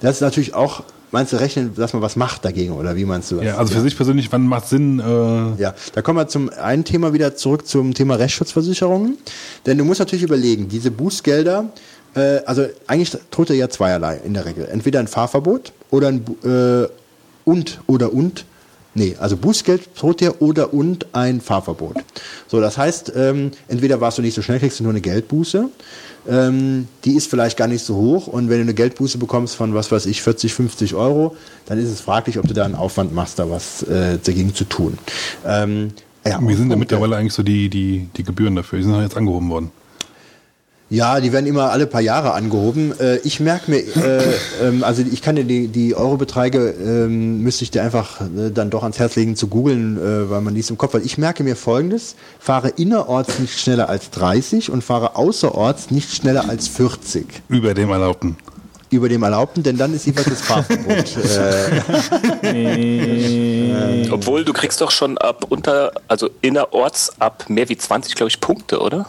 [0.00, 0.82] Das ist natürlich auch,
[1.12, 3.44] meinst du, rechnen, dass man was macht dagegen oder wie meinst du das?
[3.44, 4.98] Ja, also für sich persönlich, wann macht Sinn?
[4.98, 9.18] Äh, Ja, da kommen wir zum einen Thema wieder zurück zum Thema Rechtsschutzversicherungen.
[9.66, 11.66] Denn du musst natürlich überlegen, diese Bußgelder,
[12.14, 14.66] äh, also eigentlich droht ja zweierlei in der Regel.
[14.70, 16.88] Entweder ein Fahrverbot oder ein äh,
[17.44, 18.44] und oder und.
[18.94, 21.96] Nee, also Bußgeld droht dir oder und ein Fahrverbot.
[22.46, 25.70] So, das heißt, ähm, entweder warst du nicht so schnell, kriegst du nur eine Geldbuße.
[26.28, 29.74] Ähm, die ist vielleicht gar nicht so hoch und wenn du eine Geldbuße bekommst von,
[29.74, 31.36] was weiß ich, 40, 50 Euro,
[31.66, 34.64] dann ist es fraglich, ob du da einen Aufwand machst, da was äh, dagegen zu
[34.64, 34.98] tun.
[35.44, 35.92] Ähm,
[36.24, 38.78] ja, wie sind denn und, mittlerweile eigentlich so die, die, die Gebühren dafür?
[38.78, 39.72] Die sind doch jetzt angehoben worden.
[40.92, 42.92] Ja, die werden immer alle paar Jahre angehoben.
[43.00, 44.22] Äh, ich merke mir, äh,
[44.62, 48.68] ähm, also ich kann dir die, die Eurobeträge, ähm, müsste ich dir einfach äh, dann
[48.68, 51.02] doch ans Herz legen zu googeln, äh, weil man nichts im Kopf hat.
[51.02, 56.50] Ich merke mir folgendes, fahre innerorts nicht schneller als 30 und fahre außerorts nicht schneller
[56.50, 58.36] als 40 Über dem Erlaubten.
[58.90, 61.16] über dem Erlaubten, denn dann ist jeweils das Fahrverbot.
[62.42, 68.28] äh, Obwohl, du kriegst doch schon ab unter, also innerorts ab mehr wie 20, glaube
[68.28, 69.06] ich, Punkte, oder?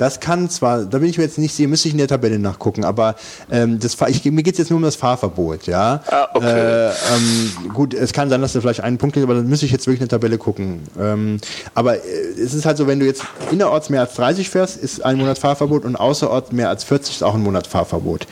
[0.00, 2.38] Das kann zwar, da bin ich mir jetzt nicht sicher, müsste ich in der Tabelle
[2.38, 3.16] nachgucken, aber
[3.50, 6.02] ähm, das, ich, mir geht es jetzt nur um das Fahrverbot, ja.
[6.06, 6.46] Ah, okay.
[6.46, 9.66] Äh, ähm, gut, es kann sein, dass da vielleicht einen Punkt ist, aber dann müsste
[9.66, 10.80] ich jetzt wirklich in der Tabelle gucken.
[10.98, 11.38] Ähm,
[11.74, 12.00] aber äh,
[12.42, 15.36] es ist halt so, wenn du jetzt innerorts mehr als 30 fährst, ist ein Monat
[15.36, 18.26] Fahrverbot und außerorts mehr als 40 ist auch ein Monat Fahrverbot.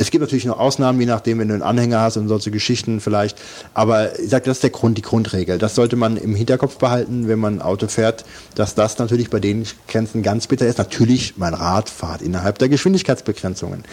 [0.00, 3.02] Es gibt natürlich noch Ausnahmen, je nachdem, wenn du einen Anhänger hast und solche Geschichten
[3.02, 3.36] vielleicht.
[3.74, 5.58] Aber ich sage, das ist der Grund, die Grundregel.
[5.58, 8.24] Das sollte man im Hinterkopf behalten, wenn man ein Auto fährt,
[8.54, 10.78] dass das natürlich bei den Grenzen ganz bitter ist.
[10.78, 13.84] Natürlich, mein Rad fahrt innerhalb der Geschwindigkeitsbegrenzungen.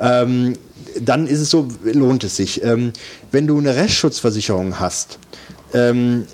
[0.00, 0.54] Ähm,
[0.98, 2.64] dann ist es so, lohnt es sich.
[2.64, 2.94] Ähm,
[3.30, 5.18] wenn du eine Rechtsschutzversicherung hast,
[5.74, 6.24] ähm,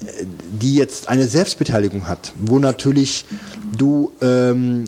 [0.61, 3.25] die jetzt eine Selbstbeteiligung hat, wo natürlich
[3.77, 4.85] du ähm,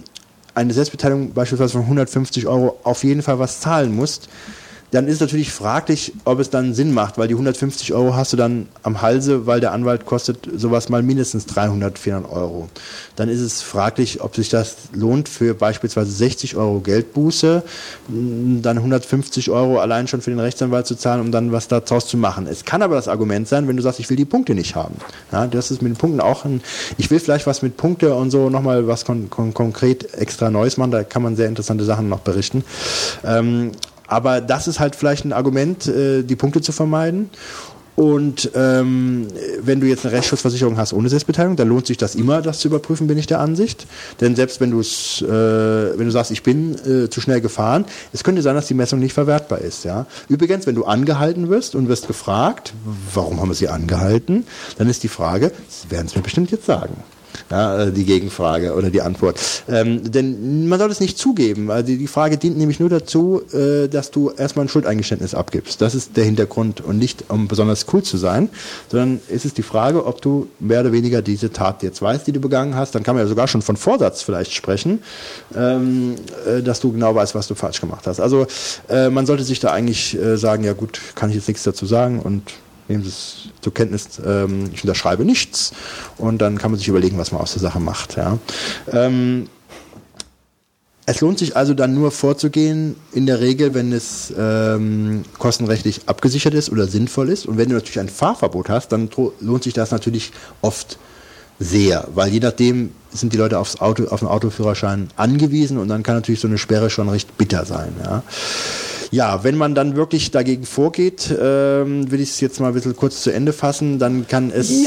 [0.54, 4.28] eine Selbstbeteiligung beispielsweise von 150 Euro auf jeden Fall was zahlen musst,
[4.90, 8.36] dann ist natürlich fraglich, ob es dann Sinn macht, weil die 150 Euro hast du
[8.36, 12.68] dann am Halse, weil der Anwalt kostet sowas mal mindestens 300, 400 Euro.
[13.16, 17.62] Dann ist es fraglich, ob sich das lohnt für beispielsweise 60 Euro Geldbuße,
[18.08, 22.06] mh, dann 150 Euro allein schon für den Rechtsanwalt zu zahlen, um dann was daraus
[22.06, 22.46] zu machen.
[22.46, 24.96] Es kann aber das Argument sein, wenn du sagst, ich will die Punkte nicht haben.
[25.30, 26.62] Ja, das ist mit den Punkten auch ein,
[26.98, 30.76] ich will vielleicht was mit Punkte und so nochmal was kon kon konkret extra Neues
[30.76, 32.64] machen, da kann man sehr interessante Sachen noch berichten.
[33.24, 33.72] Ähm,
[34.10, 37.30] aber das ist halt vielleicht ein Argument, äh, die Punkte zu vermeiden.
[37.96, 39.28] Und ähm,
[39.60, 42.68] wenn du jetzt eine Rechtsschutzversicherung hast ohne Selbstbeteiligung, dann lohnt sich das immer, das zu
[42.68, 43.86] überprüfen, bin ich der Ansicht.
[44.22, 47.84] Denn selbst wenn du es, äh, wenn du sagst, ich bin äh, zu schnell gefahren,
[48.14, 49.84] es könnte sein, dass die Messung nicht verwertbar ist.
[49.84, 50.06] Ja.
[50.28, 52.72] Übrigens, wenn du angehalten wirst und wirst gefragt,
[53.12, 54.46] warum haben wir sie angehalten,
[54.78, 55.52] dann ist die Frage,
[55.90, 56.96] werden es mir bestimmt jetzt sagen.
[57.50, 59.40] Ja, äh, die Gegenfrage oder die Antwort.
[59.68, 63.88] Ähm, denn man soll es nicht zugeben, die, die Frage dient nämlich nur dazu, äh,
[63.88, 65.80] dass du erstmal ein Schuldeingeständnis abgibst.
[65.80, 68.48] Das ist der Hintergrund und nicht, um besonders cool zu sein,
[68.88, 72.32] sondern ist es die Frage, ob du mehr oder weniger diese Tat jetzt weißt, die
[72.32, 72.94] du begangen hast.
[72.94, 75.02] Dann kann man ja sogar schon von Vorsatz vielleicht sprechen,
[75.56, 76.14] ähm,
[76.46, 78.20] äh, dass du genau weißt, was du falsch gemacht hast.
[78.20, 78.46] Also
[78.88, 81.86] äh, man sollte sich da eigentlich äh, sagen, ja gut, kann ich jetzt nichts dazu
[81.86, 82.42] sagen und
[82.90, 85.72] nehmen Sie es zur Kenntnis, ähm, ich unterschreibe nichts
[86.18, 88.16] und dann kann man sich überlegen, was man aus der Sache macht.
[88.16, 88.38] Ja.
[88.92, 89.48] Ähm,
[91.06, 96.54] es lohnt sich also dann nur vorzugehen, in der Regel, wenn es ähm, kostenrechtlich abgesichert
[96.54, 97.46] ist oder sinnvoll ist.
[97.46, 99.08] Und wenn du natürlich ein Fahrverbot hast, dann
[99.40, 100.30] lohnt sich das natürlich
[100.60, 100.98] oft
[101.58, 106.02] sehr, weil je nachdem sind die Leute aufs Auto, auf den Autoführerschein angewiesen und dann
[106.02, 107.92] kann natürlich so eine Sperre schon recht bitter sein.
[108.04, 108.22] Ja.
[109.10, 112.94] Ja, wenn man dann wirklich dagegen vorgeht, ähm, will ich es jetzt mal ein bisschen
[112.94, 114.70] kurz zu Ende fassen, dann kann es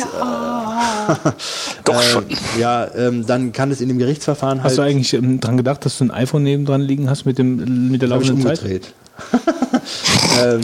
[1.83, 2.25] Doch äh, schon.
[2.57, 5.85] ja, ähm, dann kann es in dem Gerichtsverfahren halt Hast du eigentlich ähm, dran gedacht,
[5.85, 8.59] dass du ein iPhone nebendran liegen hast mit, dem, mit der laufenden Zeit?
[8.59, 8.93] umgedreht.
[10.41, 10.61] ähm,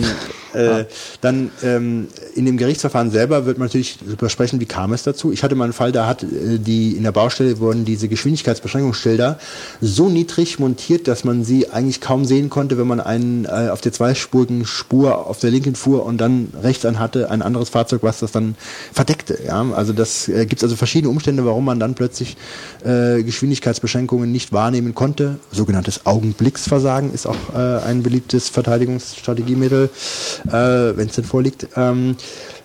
[0.53, 0.85] äh,
[1.21, 5.31] dann ähm, in dem Gerichtsverfahren selber wird man natürlich darüber sprechen, wie kam es dazu.
[5.31, 9.39] Ich hatte mal einen Fall, da hat äh, die in der Baustelle wurden diese Geschwindigkeitsbeschränkungsschilder
[9.81, 13.81] so niedrig montiert, dass man sie eigentlich kaum sehen konnte, wenn man einen äh, auf
[13.81, 18.01] der zweispurigen Spur auf der linken fuhr und dann rechts an hatte ein anderes Fahrzeug,
[18.01, 18.55] was das dann
[18.91, 19.39] verdeckte.
[19.45, 19.65] Ja?
[19.75, 22.37] Also das äh, gibt also verschiedene Umstände, warum man dann plötzlich
[22.83, 25.37] äh, Geschwindigkeitsbeschränkungen nicht wahrnehmen konnte.
[25.51, 28.49] Sogenanntes Augenblicksversagen ist auch äh, ein beliebtes
[29.49, 29.89] Verteidigungsstrategiemittel,
[30.47, 32.15] äh, wenn es denn vorliegt, ähm,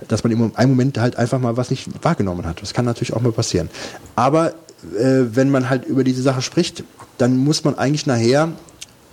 [0.09, 2.61] dass man im einen Moment halt einfach mal was nicht wahrgenommen hat.
[2.63, 3.71] Das kann natürlich auch mal passieren.
[4.17, 4.51] Aber
[4.99, 6.85] äh, wenn man halt über diese Sache spricht,
[7.19, 8.51] dann muss man eigentlich nachher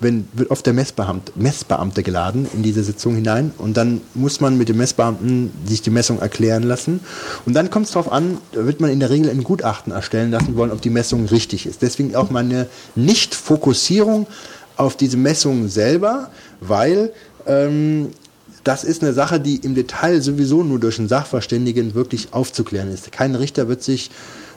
[0.03, 4.57] wenn wird oft der Messbeamte, Messbeamte geladen in diese Sitzung hinein und dann muss man
[4.57, 7.01] mit dem Messbeamten sich die Messung erklären lassen
[7.45, 10.31] und dann kommt es darauf an, da wird man in der Regel ein Gutachten erstellen
[10.31, 11.83] lassen wollen, ob die Messung richtig ist.
[11.83, 14.25] Deswegen auch meine Nicht-Fokussierung
[14.75, 17.13] auf diese Messung selber, weil
[17.47, 18.09] ähm,
[18.63, 23.11] das ist eine Sache, die im Detail sowieso nur durch einen Sachverständigen wirklich aufzuklären ist.
[23.11, 24.11] Kein Richter wird sich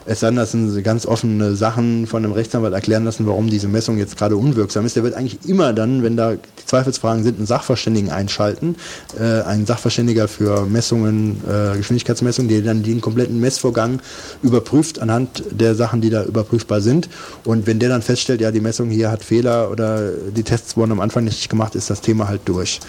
[0.05, 4.37] das sind ganz offene Sachen von einem Rechtsanwalt erklären lassen, warum diese Messung jetzt gerade
[4.37, 4.95] unwirksam ist.
[4.95, 8.75] Der wird eigentlich immer dann, wenn da die Zweifelsfragen sind, einen Sachverständigen einschalten.
[9.19, 13.99] Äh, einen Sachverständiger für Messungen, äh, Geschwindigkeitsmessungen, der dann den kompletten Messvorgang
[14.43, 17.09] überprüft anhand der Sachen, die da überprüfbar sind.
[17.43, 20.91] Und wenn der dann feststellt, ja, die Messung hier hat Fehler oder die Tests wurden
[20.91, 22.79] am Anfang nicht gemacht, ist das Thema halt durch.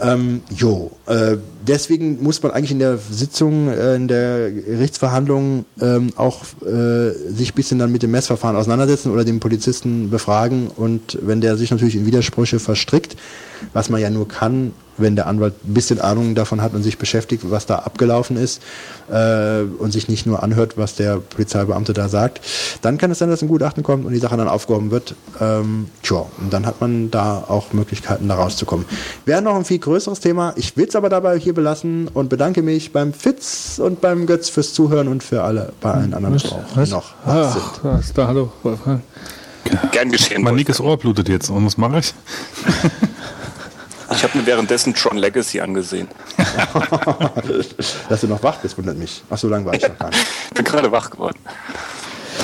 [0.00, 6.12] Ähm, jo, äh, deswegen muss man eigentlich in der Sitzung, äh, in der Gerichtsverhandlung ähm,
[6.16, 10.68] auch äh, sich bisschen dann mit dem Messverfahren auseinandersetzen oder den Polizisten befragen.
[10.68, 13.16] Und wenn der sich natürlich in Widersprüche verstrickt,
[13.72, 16.98] was man ja nur kann, wenn der Anwalt ein bisschen Ahnung davon hat und sich
[16.98, 18.62] beschäftigt, was da abgelaufen ist
[19.10, 22.40] äh, und sich nicht nur anhört, was der Polizeibeamte da sagt,
[22.82, 25.14] dann kann es sein, dass ein Gutachten kommt und die Sache dann aufgehoben wird.
[25.40, 28.86] Ähm, tja, und dann hat man da auch Möglichkeiten, da rauszukommen.
[29.24, 30.52] Wäre noch ein viel größeres Thema.
[30.56, 34.48] Ich will es aber dabei hier belassen und bedanke mich beim Fitz und beim Götz
[34.48, 37.62] fürs Zuhören und für alle bei allen anderen die auch noch wach sind.
[37.64, 39.02] Ach, was, da, hallo, Wolfgang.
[39.92, 40.42] Gern geschehen.
[40.42, 41.50] Mein linkes Ohr blutet jetzt.
[41.50, 42.14] Und was mache ich?
[44.14, 46.08] Ich habe mir währenddessen Tron Legacy angesehen.
[48.08, 49.22] Dass du noch wach bist, wundert mich.
[49.30, 50.26] Ach, so lange war ich noch gar nicht.
[50.54, 51.38] Bin gerade wach geworden.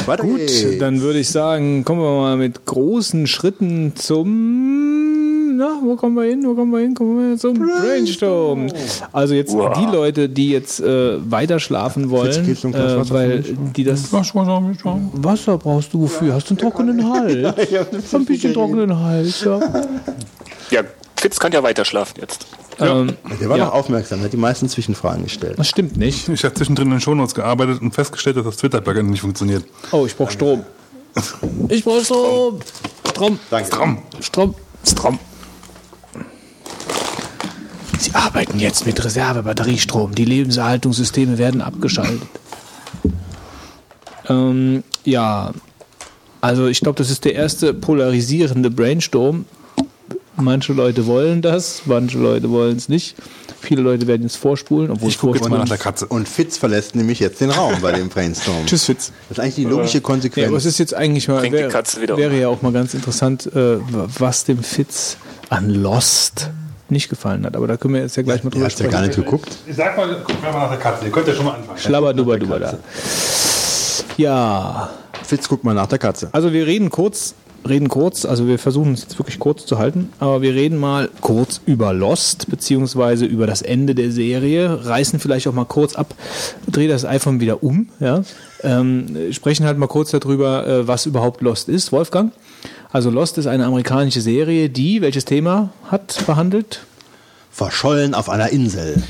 [0.07, 0.78] Weiter Gut, geht's.
[0.78, 5.57] dann würde ich sagen, kommen wir mal mit großen Schritten zum.
[5.57, 6.45] Na, wo kommen wir hin?
[6.47, 6.95] Wo kommen wir hin?
[6.95, 8.69] Kommen wir zum Brainstorm.
[9.12, 9.77] Also jetzt Wow.
[9.77, 13.43] die Leute, die jetzt äh, weiter schlafen wollen, ein Glas äh, Wasser weil
[13.77, 16.35] die das Wasser brauchst du wofür?
[16.35, 18.15] Hast du einen trockenen Hals?
[18.15, 19.59] ein bisschen trockenen Hals, ja.
[20.70, 20.82] Ja,
[21.19, 22.47] Fitz kann ja weiter schlafen jetzt.
[22.78, 23.66] Ähm, Der war ja.
[23.66, 25.59] noch aufmerksam, hat die meisten Zwischenfragen gestellt.
[25.59, 26.28] das stimmt nicht.
[26.28, 29.65] Ich habe zwischendrin in den Shownotes gearbeitet und festgestellt, dass das Twitter-Plugin nicht funktioniert.
[29.90, 30.65] Oh, ich brauche Strom.
[31.69, 32.61] Ich brauche Strom.
[33.09, 33.39] Strom.
[33.51, 33.69] Danke.
[33.69, 33.99] Strom.
[34.20, 34.55] Strom.
[34.86, 35.19] Strom.
[37.99, 40.15] Sie arbeiten jetzt mit Reservebatteriestrom.
[40.15, 42.28] Die Lebenserhaltungssysteme werden abgeschaltet.
[44.28, 45.53] Ähm, ja,
[46.40, 49.47] also ich glaube, das ist der erste polarisierende Brainstorm.
[50.40, 53.16] Manche Leute wollen das, manche Leute wollen es nicht.
[53.60, 56.06] Viele Leute werden jetzt vorspulen, obwohl Ich gucke jetzt mal nach der Katze.
[56.06, 58.56] Und Fitz verlässt nämlich jetzt den Raum bei dem Brainstorm.
[58.66, 59.10] Tschüss, Fitz.
[59.28, 60.47] Das ist eigentlich die logische Ja, Konsequenz.
[60.48, 62.20] aber es ist jetzt eigentlich mal, Bringt die wäre, Katze wieder um.
[62.20, 63.78] wäre ja auch mal ganz interessant, äh,
[64.19, 65.16] was dem Fitz
[65.51, 66.51] an Lost
[66.89, 67.56] nicht gefallen hat.
[67.56, 68.90] Aber da können wir jetzt ja gleich mal er drüber ja sprechen.
[68.93, 69.56] gar nicht geguckt.
[69.66, 71.05] Ich sag mal, guck mal nach der Katze.
[71.05, 71.78] Ihr könnt ja schon mal anfangen.
[71.78, 72.78] Schlabberduber, duber da.
[74.16, 74.90] Ja,
[75.24, 76.28] Fitz, guck mal nach der Katze.
[76.32, 77.35] also wir reden kurz,
[77.66, 81.09] reden kurz, also wir versuchen es jetzt wirklich kurz zu halten, aber wir reden mal
[81.20, 86.14] kurz über Lost, beziehungsweise über das Ende der Serie, reißen vielleicht auch mal kurz ab,
[86.70, 88.22] dreh das iPhone wieder um, ja,
[88.62, 91.93] ähm, sprechen halt mal kurz darüber, äh, was überhaupt Lost ist.
[91.93, 92.32] Wolfgang?
[92.90, 96.80] Also Lost ist eine amerikanische Serie, die welches Thema hat behandelt?
[97.51, 99.02] Verschollen auf einer Insel.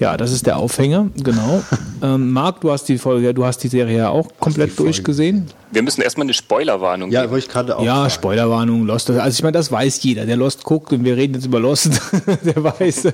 [0.00, 1.62] Ja, das ist der Aufhänger, genau.
[2.02, 4.92] ähm, Marc, du hast die Folge, du hast die Serie ja auch komplett die Folge
[4.92, 5.46] durchgesehen.
[5.74, 7.32] Wir müssen erstmal eine Spoilerwarnung Ja, geben.
[7.32, 8.10] wollte ich gerade auch Ja, sagen.
[8.10, 9.10] Spoilerwarnung, Lost.
[9.10, 11.90] Also ich meine, das weiß jeder, der Lost guckt und wir reden jetzt über Lost,
[12.44, 13.08] der weiß,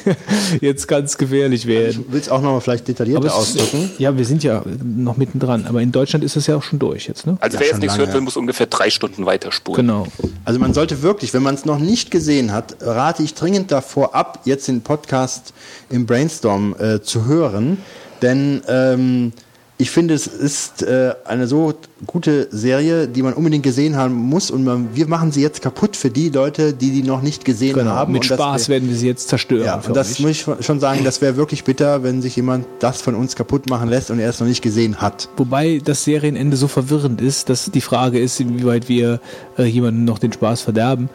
[0.60, 2.04] jetzt kann es gefährlich werden.
[2.06, 3.90] Du willst auch noch mal vielleicht detaillierter es- ausdrücken?
[3.98, 7.06] ja, wir sind ja noch mittendran, aber in Deutschland ist es ja auch schon durch
[7.06, 7.36] jetzt, ne?
[7.40, 8.24] Also Ja, wer jetzt nichts lange, hört, will, ja.
[8.24, 9.86] muss ungefähr drei Stunden weiterspulen.
[9.86, 10.06] Genau.
[10.44, 14.14] Also man sollte wirklich, wenn man es noch nicht gesehen hat, rate ich dringend davor
[14.14, 15.52] ab, jetzt den Podcast
[15.90, 17.78] im Brainstorm äh, zu hören.
[18.22, 19.32] Denn ähm,
[19.80, 21.72] ich finde, es ist äh, eine so
[22.06, 24.50] gute Serie, die man unbedingt gesehen haben muss.
[24.50, 27.74] Und man, wir machen sie jetzt kaputt für die Leute, die die noch nicht gesehen
[27.74, 27.90] Genau.
[27.92, 28.12] haben.
[28.12, 29.64] Mit Und Spaß wär- werden wir sie jetzt zerstören.
[29.64, 30.20] Ja, und das euch.
[30.20, 33.68] muss ich schon sagen, das wäre wirklich bitter, wenn sich jemand das von uns kaputt
[33.70, 35.28] machen lässt und er es noch nicht gesehen hat.
[35.36, 39.20] Wobei das Serienende so verwirrend ist, dass die Frage ist, inwieweit wir
[39.58, 41.08] äh, jemandem noch den Spaß verderben.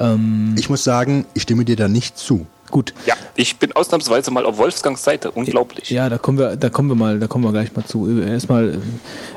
[0.00, 2.46] Ähm, Ich muss sagen, ich stimme dir da nicht zu.
[2.70, 2.94] Gut.
[3.06, 5.30] Ja, ich bin ausnahmsweise mal auf Wolfgangs Seite.
[5.30, 5.90] Unglaublich.
[5.90, 8.20] Ja, da kommen wir, da kommen wir mal, da kommen wir gleich mal zu.
[8.20, 8.80] Erstmal,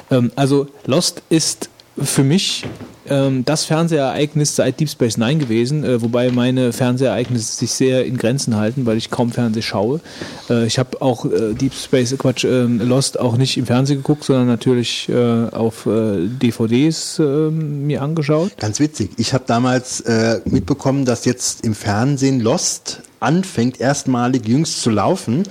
[0.10, 2.64] ähm, also Lost ist für mich
[3.08, 8.18] ähm, das Fernsehereignis seit Deep Space Nine gewesen, äh, wobei meine Fernsehereignisse sich sehr in
[8.18, 10.00] Grenzen halten, weil ich kaum Fernseh schaue.
[10.50, 13.98] Äh, ich habe auch äh, Deep Space, äh, Quatsch, ähm, Lost auch nicht im Fernsehen
[13.98, 18.52] geguckt, sondern natürlich äh, auf äh, DVDs äh, mir angeschaut.
[18.58, 19.12] Ganz witzig.
[19.18, 25.44] Ich habe damals äh, mitbekommen, dass jetzt im Fernsehen Lost anfängt, erstmalig jüngst zu laufen.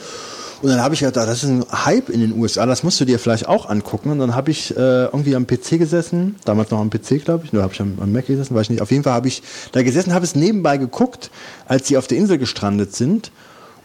[0.62, 3.06] Und dann habe ich gedacht, das ist ein Hype in den USA, das musst du
[3.06, 4.10] dir vielleicht auch angucken.
[4.10, 7.52] Und dann habe ich äh, irgendwie am PC gesessen, damals noch am PC, glaube ich,
[7.54, 8.82] oder habe ich am, am Mac gesessen, weiß ich nicht.
[8.82, 9.42] Auf jeden Fall habe ich
[9.72, 11.30] da gesessen, habe es nebenbei geguckt,
[11.66, 13.30] als sie auf der Insel gestrandet sind.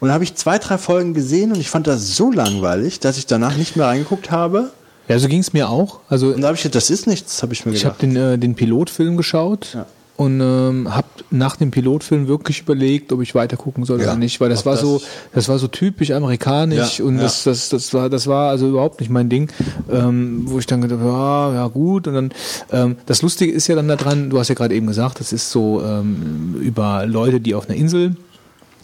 [0.02, 3.18] Und dann habe ich zwei, drei Folgen gesehen und ich fand das so langweilig, dass
[3.18, 4.72] ich danach nicht mehr reingeguckt habe.
[5.07, 5.99] Ja, so ging es mir auch.
[6.10, 8.16] Also Und da habe ich gedacht, das ist nichts, habe ich mir Ich habe gedacht.
[8.18, 9.86] den, äh, den Pilotfilm geschaut Ja.
[10.18, 14.16] Und ähm, habe nach dem Pilotfilm wirklich überlegt, ob ich weiter gucken soll Ja, oder
[14.16, 15.02] nicht, weil das war das- so,
[15.34, 17.24] das war so typisch amerikanisch Ja, und ja.
[17.24, 19.52] das, das, das war, das war also überhaupt nicht mein Ding,
[19.92, 22.30] ähm, wo ich dann gedacht, ja, ja gut und dann
[22.72, 25.52] ähm, das Lustige ist ja dann daran, du hast ja gerade eben gesagt, das ist
[25.52, 28.16] so ähm, über Leute, die auf einer Insel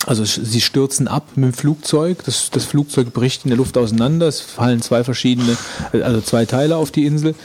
[0.08, 2.24] also sie stürzen ab mit dem Flugzeug.
[2.26, 4.28] Das, das Flugzeug bricht in der Luft auseinander.
[4.28, 5.56] Es fallen zwei verschiedene,
[5.92, 7.36] also zwei Teile auf die Insel.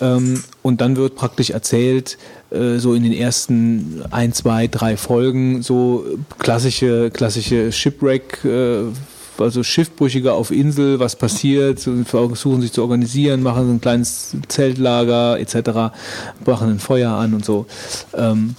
[0.00, 2.16] Ähm, und dann wird praktisch erzählt,
[2.50, 6.04] äh, so in den ersten ein, zwei, drei Folgen, so
[6.38, 8.84] klassische, klassische Shipwreck, äh,
[9.38, 15.38] also Schiffbrüchige auf Insel, was passiert, versuchen sich zu organisieren, machen so ein kleines Zeltlager
[15.38, 15.94] etc.,
[16.44, 17.66] machen ein Feuer an und so.
[18.14, 18.54] Ähm,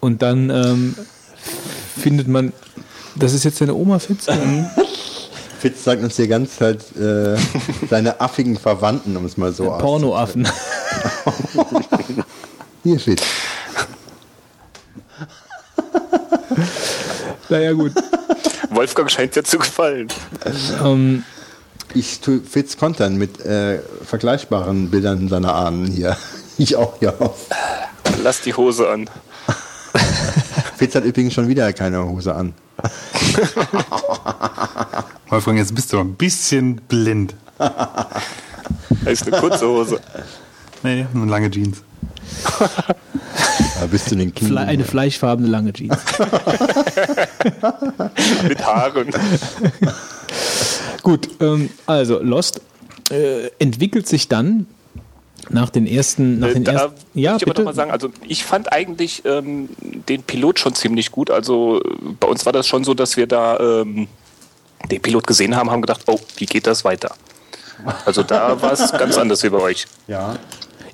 [0.00, 0.94] und dann ähm,
[1.98, 2.52] findet man,
[3.16, 4.26] das ist jetzt deine Oma Fitz?
[5.58, 7.36] Fitz zeigt uns hier ganz halt äh,
[7.88, 10.46] seine affigen Verwandten, um es mal so Pornoaffen.
[12.86, 13.22] Hier, Fitz.
[17.48, 17.90] naja, gut.
[18.70, 20.06] Wolfgang scheint dir zu gefallen.
[20.84, 21.24] Ähm,
[21.94, 26.16] Ich tue Fitz kontern mit äh, vergleichbaren Bildern seiner Ahnen hier.
[26.58, 27.46] Ich auch auf.
[28.22, 29.10] Lass die Hose an.
[30.76, 32.54] Fitz hat übrigens schon wieder keine Hose an.
[35.28, 37.34] Wolfgang, jetzt bist du ein bisschen blind.
[37.58, 38.06] Das
[39.06, 40.00] ist eine kurze Hose.
[40.84, 41.82] Nee, eine lange Jeans.
[43.80, 44.58] Da bist du in den Fle Knien.
[44.58, 45.96] eine fleischfarbene lange Jeans.
[48.48, 49.10] Mit Haaren.
[51.02, 52.60] Gut, ähm, also Lost
[53.10, 54.66] äh, entwickelt sich dann
[55.50, 57.62] nach den ersten, nach Äh, den da ersten, ja, ich bitte.
[57.62, 59.68] mal sagen, also ich fand eigentlich ähm,
[60.08, 61.30] den Pilot schon ziemlich gut.
[61.30, 61.80] Also
[62.18, 64.08] bei uns war das schon so, dass wir da ähm,
[64.90, 67.14] den Pilot gesehen haben, haben gedacht, oh, wie geht das weiter?
[68.04, 69.86] Also da war es ganz anders wie bei euch.
[70.08, 70.36] Ja.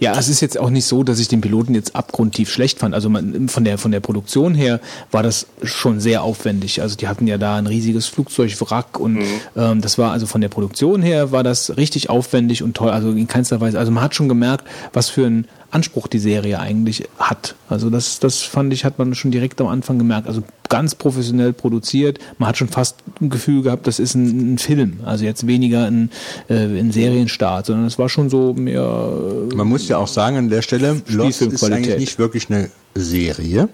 [0.03, 2.95] Ja, es ist jetzt auch nicht so, dass ich den Piloten jetzt abgrundtief schlecht fand.
[2.95, 4.81] Also man, von der von der Produktion her
[5.11, 6.83] war das schon sehr aufwendig.
[6.83, 9.23] Also die hatten ja da ein riesiges Flugzeugwrack und
[9.57, 12.91] ähm, das war also von der Produktion her war das richtig aufwendig und toll.
[12.91, 13.79] Also in keinster Weise.
[13.79, 17.55] Also man hat schon gemerkt, was für einen Anspruch die Serie eigentlich hat.
[17.69, 20.29] Also das das fand ich hat man schon direkt am Anfang gemerkt.
[20.29, 22.19] Also ganz professionell produziert.
[22.39, 25.01] Man hat schon fast ein Gefühl gehabt, das ist ein, ein Film.
[25.05, 26.11] Also jetzt weniger ein,
[26.49, 29.11] äh, ein Serienstart, sondern es war schon so mehr
[29.55, 33.69] Man muss ja auch sagen an der Stelle, Lost ist eigentlich nicht wirklich eine Serie.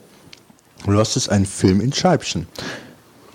[0.87, 2.47] Lost ist ein Film in Scheibchen.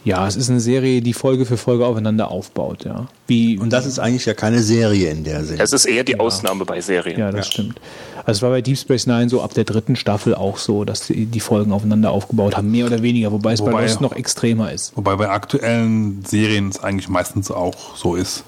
[0.05, 3.07] Ja, es ist eine Serie, die Folge für Folge aufeinander aufbaut, ja.
[3.27, 5.61] Wie, Und das ist eigentlich ja keine Serie in der Sinne.
[5.61, 7.17] Es ist eher die Ausnahme bei Serien.
[7.19, 7.79] ja, das stimmt.
[8.25, 11.07] Also es war bei Deep Space Nine so ab der dritten Staffel auch so, dass
[11.07, 14.13] die, die Folgen aufeinander aufgebaut haben, mehr oder weniger, wobei es bei Wobei- Lost noch
[14.13, 14.95] extremer ist.
[14.95, 18.43] Wobei bei aktuellen Serien es eigentlich meistens auch so ist.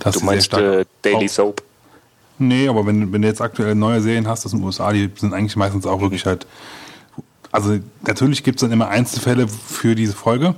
[0.00, 1.62] Dass Du meinst äh, Daily Soap.
[2.38, 5.34] Nee, aber wenn, wenn du jetzt aktuell neue Serien hast aus den USA, die sind
[5.34, 6.46] eigentlich meistens auch wirklich halt.
[7.52, 10.54] Also natürlich gibt es dann immer Einzelfälle für diese Folge,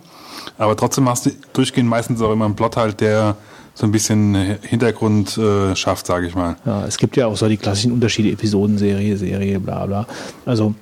[0.57, 3.37] aber trotzdem hast du durchgehend meistens auch immer einen Plot halt, der
[3.75, 6.57] so ein bisschen Hintergrund äh, schafft, sage ich mal.
[6.65, 10.07] Ja, es gibt ja auch so die klassischen Unterschiede, Episodenserie, Serie, bla bla.
[10.47, 10.75] Also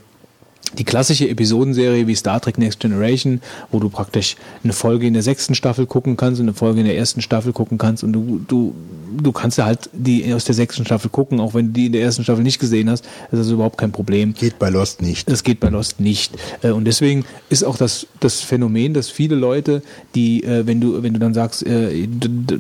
[0.78, 5.22] die klassische Episodenserie wie Star Trek Next Generation, wo du praktisch eine Folge in der
[5.22, 8.40] sechsten Staffel gucken kannst und eine Folge in der ersten Staffel gucken kannst und du,
[8.48, 8.74] du,
[9.22, 11.93] du kannst ja halt die aus der sechsten Staffel gucken, auch wenn du die in
[11.93, 14.32] der ersten Staffel nicht gesehen hast, das ist überhaupt kein Problem.
[14.34, 15.30] Geht bei Lost nicht.
[15.30, 16.32] Das geht bei Lost nicht.
[16.62, 19.82] Äh, Und deswegen ist auch das, das Phänomen, dass viele Leute,
[20.14, 22.09] die, äh, wenn du, wenn du dann sagst, äh,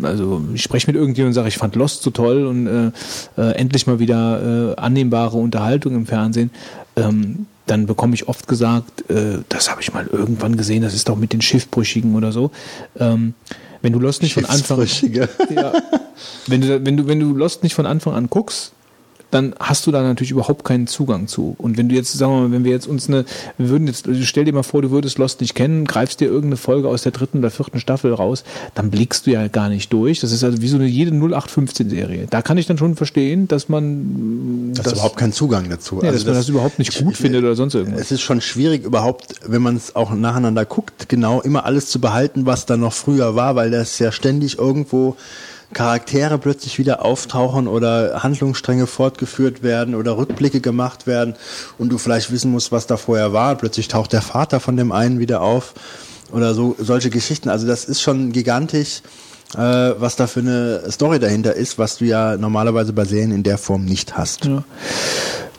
[0.02, 3.86] also ich spreche mit irgendjemandem und sage, ich fand Lost so toll und äh, endlich
[3.86, 6.50] mal wieder äh, annehmbare Unterhaltung im Fernsehen,
[6.96, 11.08] ähm, dann bekomme ich oft gesagt, äh, das habe ich mal irgendwann gesehen, das ist
[11.08, 12.50] doch mit den Schiffbrüchigen oder so.
[12.98, 13.34] Ähm,
[13.82, 15.28] wenn du Lost nicht von Anfang Schiffsbrüchige.
[15.54, 15.72] ja,
[16.46, 18.72] wenn du, wenn du, wenn du Lost nicht von Anfang an guckst,
[19.32, 21.54] dann hast du da natürlich überhaupt keinen Zugang zu.
[21.58, 23.24] Und wenn du jetzt, sagen wir mal, wenn wir jetzt uns eine,
[23.56, 26.58] wir würden jetzt, stell dir mal vor, du würdest Lost nicht kennen, greifst dir irgendeine
[26.58, 28.44] Folge aus der dritten oder vierten Staffel raus,
[28.74, 30.20] dann blickst du ja gar nicht durch.
[30.20, 32.26] Das ist also wie so eine jede 0815-Serie.
[32.28, 35.96] Da kann ich dann schon verstehen, dass man, Das ist überhaupt kein Zugang dazu.
[35.96, 38.02] Also ja, dass man das überhaupt nicht gut findet oder sonst irgendwas.
[38.02, 42.02] Es ist schon schwierig überhaupt, wenn man es auch nacheinander guckt, genau immer alles zu
[42.02, 45.16] behalten, was da noch früher war, weil das ja ständig irgendwo
[45.72, 51.34] Charaktere plötzlich wieder auftauchen oder Handlungsstränge fortgeführt werden oder Rückblicke gemacht werden
[51.78, 53.54] und du vielleicht wissen musst, was da vorher war.
[53.56, 55.74] Plötzlich taucht der Vater von dem einen wieder auf
[56.30, 57.48] oder so solche Geschichten.
[57.48, 59.02] Also das ist schon gigantisch,
[59.54, 63.42] äh, was da für eine Story dahinter ist, was du ja normalerweise bei Serien in
[63.42, 64.46] der Form nicht hast.
[64.46, 64.64] Ja.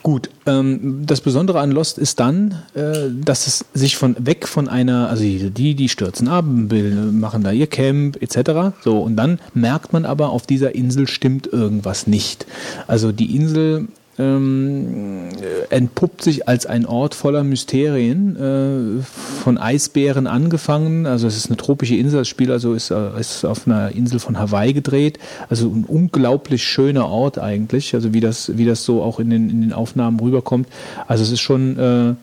[0.03, 4.67] Gut, ähm, das Besondere an Lost ist dann, äh, dass es sich von weg von
[4.67, 8.75] einer, also die, die, stürzen ab, machen da ihr Camp etc.
[8.83, 12.45] So und dann merkt man aber, auf dieser Insel stimmt irgendwas nicht.
[12.85, 13.87] Also die Insel
[14.19, 21.05] ähm, äh, entpuppt sich als ein Ort voller Mysterien, äh, von Eisbären angefangen.
[21.05, 24.19] Also es ist eine tropische Insel, das Spiel also ist, äh, ist auf einer Insel
[24.19, 25.19] von Hawaii gedreht.
[25.49, 29.49] Also ein unglaublich schöner Ort eigentlich, also wie das, wie das so auch in den,
[29.49, 30.67] in den Aufnahmen rüberkommt.
[31.07, 32.13] Also es ist schon, äh,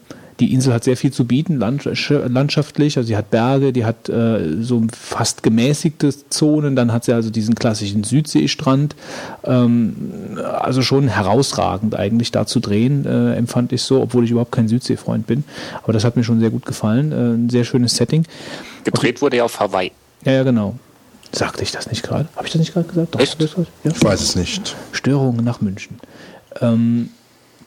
[0.40, 2.96] die Insel hat sehr viel zu bieten, land, landschaftlich.
[2.96, 7.30] Also sie hat Berge, die hat äh, so fast gemäßigte Zonen, dann hat sie also
[7.30, 8.96] diesen klassischen Südseestrand.
[9.44, 14.52] Ähm, also schon herausragend eigentlich da zu drehen, äh, empfand ich so, obwohl ich überhaupt
[14.52, 15.44] kein Südseefreund bin.
[15.82, 17.12] Aber das hat mir schon sehr gut gefallen.
[17.12, 18.24] Äh, ein sehr schönes Setting.
[18.84, 19.92] Gedreht wurde ja auf Hawaii.
[20.24, 20.74] Ja, ja, genau.
[21.32, 22.28] Sagte ich das nicht gerade?
[22.34, 23.14] Habe ich das nicht gerade gesagt?
[23.14, 23.40] Doch, Echt?
[23.40, 23.90] Ja.
[23.92, 24.74] Ich weiß es nicht.
[24.92, 26.00] Störungen nach München.
[26.60, 27.10] Ähm,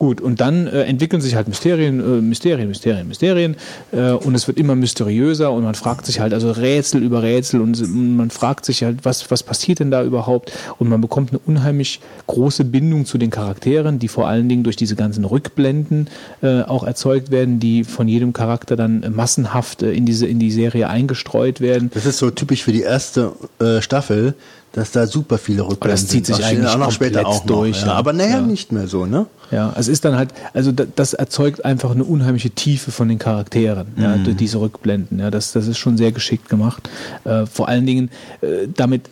[0.04, 3.56] gut, und dann äh, entwickeln sich halt Mysterien, äh, Mysterien, Mysterien, Mysterien
[3.94, 7.62] äh, und es wird immer mysteriöser und man fragt sich halt, also Rätsel über Rätsel
[7.62, 7.82] und
[8.18, 12.02] man fragt sich halt, was, was passiert denn da überhaupt und man bekommt eine unheimlich
[12.28, 16.10] große Bindung zu den Charakteren, die vor allen Dingen durch diese ganzen Rückblenden
[16.42, 20.52] äh, auch erzeugt werden, die von jedem Charakter dann massenhaft äh, in, diese, in die
[20.52, 21.90] Serie eingestreut werden.
[21.94, 24.36] Das ist so typisch für die erste äh, Staffel,
[24.74, 26.46] dass da super viele Rückblenden das zieht sich sind.
[26.46, 27.88] eigentlich auch noch später auch noch, durch, Ja.
[27.88, 27.94] ja.
[27.94, 28.42] Aber naja, Ja.
[28.42, 29.28] nicht mehr so, ne?
[29.52, 33.20] Ja, es ist dann halt, also da- das erzeugt einfach eine unheimliche Tiefe von den
[33.20, 35.20] Charakteren, ja, durch diese Rückblenden.
[35.20, 36.90] Ja, das, das ist schon sehr geschickt gemacht.
[37.24, 38.10] Äh, vor allen Dingen,
[38.42, 39.04] äh, damit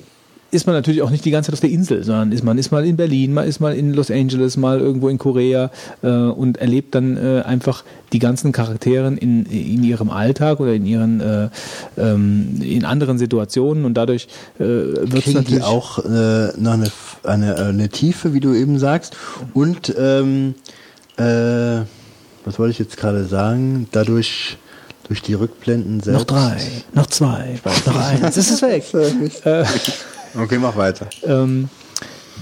[0.52, 2.72] ist man natürlich auch nicht die ganze Zeit auf der Insel, sondern ist man ist
[2.72, 5.72] mal in Berlin, man ist mal in Los Angeles, mal irgendwo in Korea
[6.04, 10.86] äh, und erlebt dann äh, einfach die ganzen Charakteren in, in ihrem Alltag oder in
[10.86, 11.50] ihren äh,
[11.98, 14.28] ähm, in anderen Situationen und dadurch
[14.60, 16.92] äh, wird es natürlich die auch äh, noch eine,
[17.24, 19.16] eine, äh, eine Tiefe, wie du eben sagst.
[19.54, 20.56] Und ähm,
[21.18, 21.86] äh,
[22.44, 23.88] was wollte ich jetzt gerade sagen?
[23.92, 24.58] Dadurch
[25.08, 26.20] durch die Rückblenden selbst.
[26.20, 26.58] noch drei,
[26.94, 28.86] noch zwei, noch eins, es ist weg.
[30.36, 31.08] Okay, mach weiter.
[31.24, 31.70] Ähm,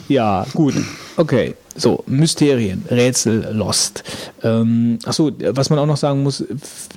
[0.07, 0.73] ja, gut.
[1.17, 1.55] Okay.
[1.75, 4.03] So, Mysterien, Rätsel, Lost.
[4.43, 6.43] Ähm, achso, was man auch noch sagen muss,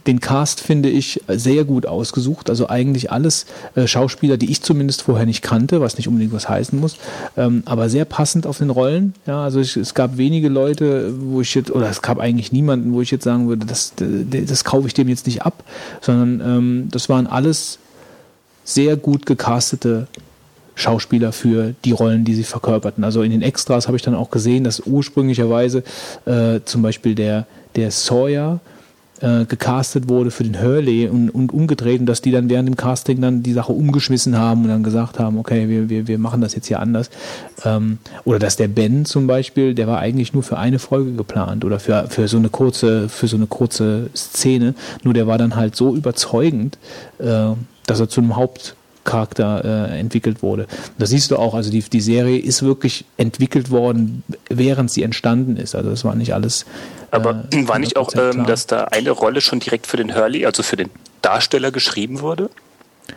[0.09, 2.51] den Cast finde ich sehr gut ausgesucht.
[2.51, 3.47] Also eigentlich alles
[3.77, 6.97] äh, Schauspieler, die ich zumindest vorher nicht kannte, was nicht unbedingt was heißen muss,
[7.37, 9.15] ähm, aber sehr passend auf den Rollen.
[9.27, 12.93] Ja, also ich, es gab wenige Leute, wo ich jetzt, oder es gab eigentlich niemanden,
[12.93, 15.63] wo ich jetzt sagen würde, das, das, das kaufe ich dem jetzt nicht ab,
[16.01, 17.79] sondern ähm, das waren alles
[18.65, 20.09] sehr gut gecastete
[20.83, 23.05] Schauspieler für die Rollen, die sie verkörperten.
[23.05, 25.83] Also in den Extras habe ich dann auch gesehen, dass ursprünglicherweise
[26.27, 28.61] äh, zum Beispiel der, der Sawyer
[29.23, 32.77] äh, gecastet wurde für den Hurley und, und umgedreht und dass die dann während dem
[32.77, 36.41] Casting dann die Sache umgeschmissen haben und dann gesagt haben, okay, wir, wir, wir machen
[36.41, 37.09] das jetzt hier anders.
[37.65, 41.65] Ähm, oder dass der Ben zum Beispiel, der war eigentlich nur für eine Folge geplant
[41.65, 45.55] oder für, für so eine kurze, für so eine kurze Szene, nur der war dann
[45.55, 46.79] halt so überzeugend,
[47.19, 47.51] äh,
[47.87, 50.67] dass er zu einem Haupt Charakter äh, entwickelt wurde.
[50.99, 55.57] Das siehst du auch, also die, die Serie ist wirklich entwickelt worden, während sie entstanden
[55.57, 55.75] ist.
[55.75, 56.65] Also das war nicht alles.
[57.11, 60.15] Aber äh, war nicht auch, 100% ähm, dass da eine Rolle schon direkt für den
[60.15, 62.51] Hurley, also für den Darsteller geschrieben wurde?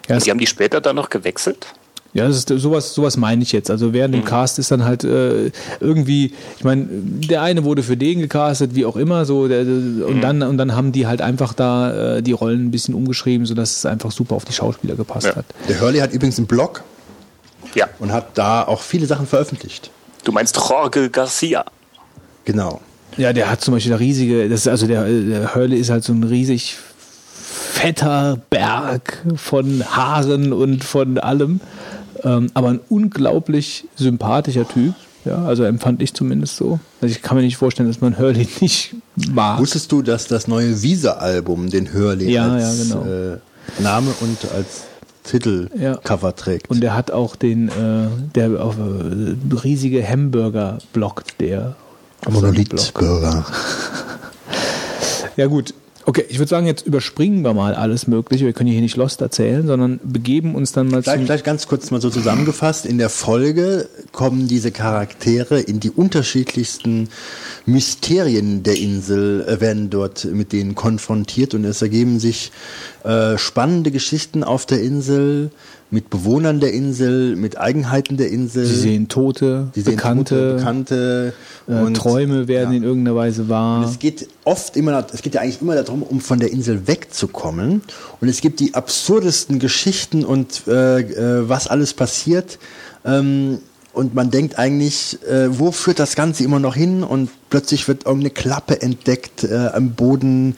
[0.08, 1.68] ja, Die haben die später dann noch gewechselt?
[2.16, 3.70] Ja, das ist sowas, sowas meine ich jetzt.
[3.70, 5.52] Also während dem Cast ist dann halt äh,
[5.82, 10.22] irgendwie, ich meine, der eine wurde für den gecastet, wie auch immer, so der, und
[10.22, 13.76] dann und dann haben die halt einfach da äh, die Rollen ein bisschen umgeschrieben, sodass
[13.76, 15.36] es einfach super auf die Schauspieler gepasst Ja.
[15.36, 15.46] hat.
[15.68, 16.84] Der Hurley hat übrigens einen Blog
[17.76, 17.90] Ja.
[18.00, 19.92] und hat da auch viele Sachen veröffentlicht.
[20.24, 21.66] Du meinst Jorge Garcia.
[22.46, 22.80] Genau.
[23.18, 26.06] Ja, der hat zum Beispiel da riesige, das ist also der, der Hurley ist halt
[26.06, 26.78] so ein riesig
[27.34, 31.60] fetter Berg von Haaren und von allem,
[32.24, 34.94] ähm, aber ein unglaublich sympathischer Typ.
[35.26, 36.80] Ja, also empfand ich zumindest so.
[37.02, 39.60] Also ich kann mir nicht vorstellen, dass man Hurley nicht mag.
[39.60, 43.06] Wusstest du, dass das neue Visa-Album den Hurley Ja, als ja, genau.
[43.06, 43.38] äh,
[43.82, 44.84] Name und als
[45.24, 46.70] Titelcover trägt?
[46.70, 51.76] Und der hat auch den, äh, der auf äh, riesige Hamburger blockt, der.
[52.30, 53.46] Monolith-Bürger.
[55.38, 55.74] Ja gut.
[56.08, 58.46] Okay, ich würde sagen, jetzt überspringen wir mal alles Mögliche.
[58.46, 61.90] Wir können hier nicht Lost erzählen, sondern begeben uns dann mal Vielleicht, vielleicht ganz kurz
[61.90, 62.86] mal so zusammengefasst.
[62.86, 67.10] In der Folge kommen diese Charaktere in die unterschiedlichsten
[67.66, 72.52] Mysterien der Insel, äh, werden dort mit denen konfrontiert und es ergeben sich
[73.04, 75.50] äh, spannende Geschichten auf der Insel,
[75.96, 78.66] mit Bewohnern der Insel, mit Eigenheiten der Insel.
[78.66, 81.34] Sie sehen Tote, Sie sehen Bekannte, Tote, Bekannte
[81.70, 82.78] äh, und- Träume werden ja.
[82.78, 83.86] in irgendeiner Weise wahr.
[83.90, 87.82] Es geht oft immer, es geht ja eigentlich immer darum, um von der Insel wegzukommen.
[88.20, 92.60] Und es gibt die absurdesten Geschichten und äh, äh, was alles passiert.
[93.06, 93.60] Ähm,
[93.94, 97.04] und man denkt eigentlich, äh, wo führt das Ganze immer noch hin?
[97.04, 100.56] Und plötzlich wird irgendeine Klappe entdeckt äh, am Boden.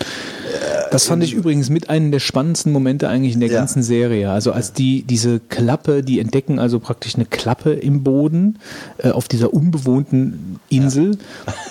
[0.90, 3.60] Das fand ich übrigens mit einem der spannendsten Momente eigentlich in der Ja.
[3.60, 4.32] ganzen Serie.
[4.32, 8.58] Also als die diese Klappe, die entdecken also praktisch eine Klappe im Boden
[8.98, 11.18] äh, auf dieser unbewohnten Insel.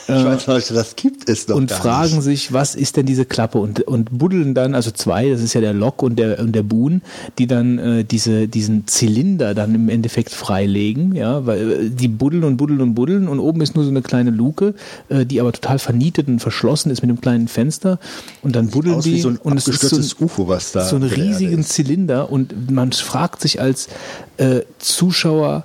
[0.06, 2.22] Ich weiß nicht, das gibt es doch und fragen nicht.
[2.22, 5.60] sich, was ist denn diese Klappe und, und buddeln dann, also zwei, das ist ja
[5.60, 7.02] der Lok und der, und der Boon,
[7.38, 12.44] die dann äh, diese, diesen Zylinder dann im Endeffekt freilegen, ja, weil äh, die buddeln
[12.44, 14.74] und buddeln und buddeln und oben ist nur so eine kleine Luke,
[15.08, 17.98] äh, die aber total vernietet und verschlossen ist mit einem kleinen Fenster
[18.42, 20.96] und dann buddeln die so ein und es ist so, abgestürztes UFO, was da so
[20.96, 21.64] einen riesigen.
[21.64, 23.88] Zylinder und man fragt sich als
[24.36, 25.64] äh, Zuschauer,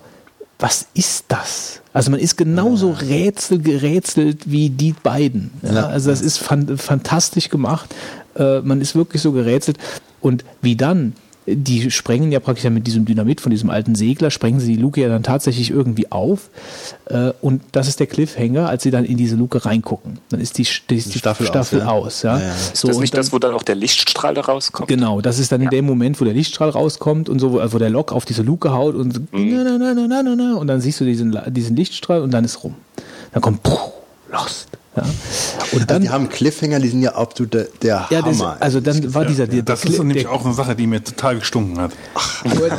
[0.59, 1.81] was ist das?
[1.91, 5.51] Also man ist genauso rätsel gerätselt wie die beiden.
[5.63, 5.73] Ja?
[5.73, 5.87] Ja.
[5.87, 7.93] Also das ist fan fantastisch gemacht.
[8.35, 9.77] Äh, man ist wirklich so gerätselt.
[10.21, 11.13] Und wie dann,
[11.47, 15.01] die sprengen ja praktisch mit diesem Dynamit von diesem alten Segler, sprengen sie die Luke
[15.01, 16.49] ja dann tatsächlich irgendwie auf.
[17.05, 20.19] Äh, und das ist der Cliffhanger, als sie dann in diese Luke reingucken.
[20.29, 22.35] Dann ist die, die, die Staffel Staffel, aus, ja.
[22.35, 22.39] aus.
[22.41, 22.47] ja.
[22.47, 22.53] Ja, ja.
[22.53, 24.87] Ist das und nicht dann- das, wo dann auch der Lichtstrahl da rauskommt?
[24.87, 27.77] Genau, das ist dann in dem Moment, wo der Lichtstrahl rauskommt und so, wo, wo
[27.79, 30.55] der Lok auf diese Luke haut und so, na, na, na, na, na, na, na,
[30.55, 32.75] und dann siehst du diesen, diesen Lichtstrahl und dann ist rum.
[33.33, 33.77] Dann kommt puh,
[34.31, 34.67] Lost.
[34.95, 35.03] Ja.
[35.71, 38.57] Und dann, Also die haben Cliffhanger, die sind ja absolut der, der ja, das, Hammer.
[38.59, 41.39] also dann war dieser, der, Das der, ist nämlich auch eine Sache, die mir total
[41.39, 41.91] gestunken hat.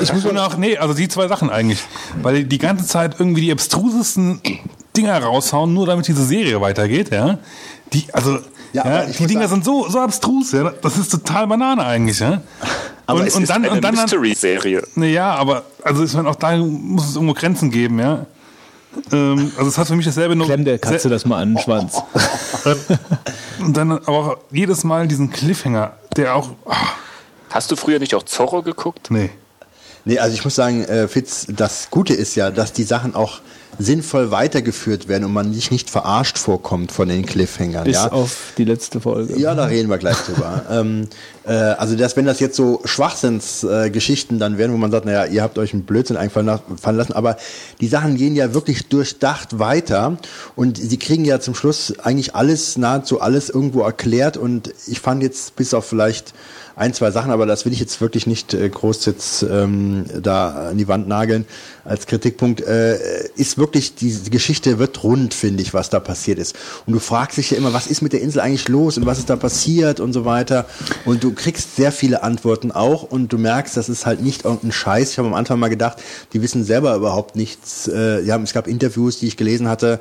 [0.02, 1.82] ich muss Und auch, nee, also die zwei Sachen eigentlich.
[2.20, 4.40] Weil die ganze Zeit irgendwie die abstrusesten
[4.94, 7.38] Dinger raushauen, nur damit diese Serie weitergeht, ja.
[7.94, 8.38] Die, also,
[8.74, 10.70] Ja, ja, ich die muss Dinger sagen- sind so, so abstrus, ja.
[10.82, 12.42] Das ist total Banane eigentlich, ja.
[13.06, 14.82] Aber und, es und ist dann, eine Mystery-Serie.
[14.96, 18.26] naja, aber, also ich meine, auch da muss es irgendwo Grenzen geben, ja.
[19.10, 20.46] Ähm, also es hat für mich dasselbe nur.
[20.46, 22.00] Klemm der Katze das mal an den Schwanz.
[23.60, 26.50] Und dann aber auch jedes Mal diesen Cliffhanger, der auch.
[26.66, 26.76] ah,
[27.50, 29.10] Hast du früher nicht auch Zorro geguckt?
[29.10, 29.30] nee.
[30.04, 33.40] Nee, also ich muss sagen, äh, Fitz, das Gute ist ja, dass die Sachen auch
[33.78, 37.84] sinnvoll weitergeführt werden und man sich nicht verarscht vorkommt von den Cliffhangern.
[37.84, 38.10] Bis ja?
[38.10, 39.38] auf die letzte Folge.
[39.38, 40.64] Ja, da reden wir gleich drüber.
[40.70, 41.08] ähm,
[41.44, 45.24] äh, also das, wenn das jetzt so Schwachsinnsgeschichten äh, dann wären, wo man sagt, naja,
[45.26, 47.36] ihr habt euch einen Blödsinn einfallen lassen, aber
[47.80, 50.18] die Sachen gehen ja wirklich durchdacht weiter
[50.56, 55.22] und sie kriegen ja zum Schluss eigentlich alles, nahezu alles irgendwo erklärt und ich fand
[55.22, 56.34] jetzt bis auf vielleicht
[56.74, 60.70] ein, zwei Sachen, aber das will ich jetzt wirklich nicht äh, groß jetzt ähm, da
[60.70, 61.44] an die Wand nageln
[61.84, 62.98] als Kritikpunkt, äh,
[63.36, 66.56] ist wirklich, die Geschichte wird rund, finde ich, was da passiert ist.
[66.86, 69.18] Und du fragst dich ja immer, was ist mit der Insel eigentlich los und was
[69.18, 70.66] ist da passiert und so weiter.
[71.04, 74.72] Und du kriegst sehr viele Antworten auch und du merkst, das ist halt nicht irgendein
[74.72, 75.12] Scheiß.
[75.12, 75.98] Ich habe am Anfang mal gedacht,
[76.32, 77.88] die wissen selber überhaupt nichts.
[77.88, 80.00] Äh, ja, es gab Interviews, die ich gelesen hatte,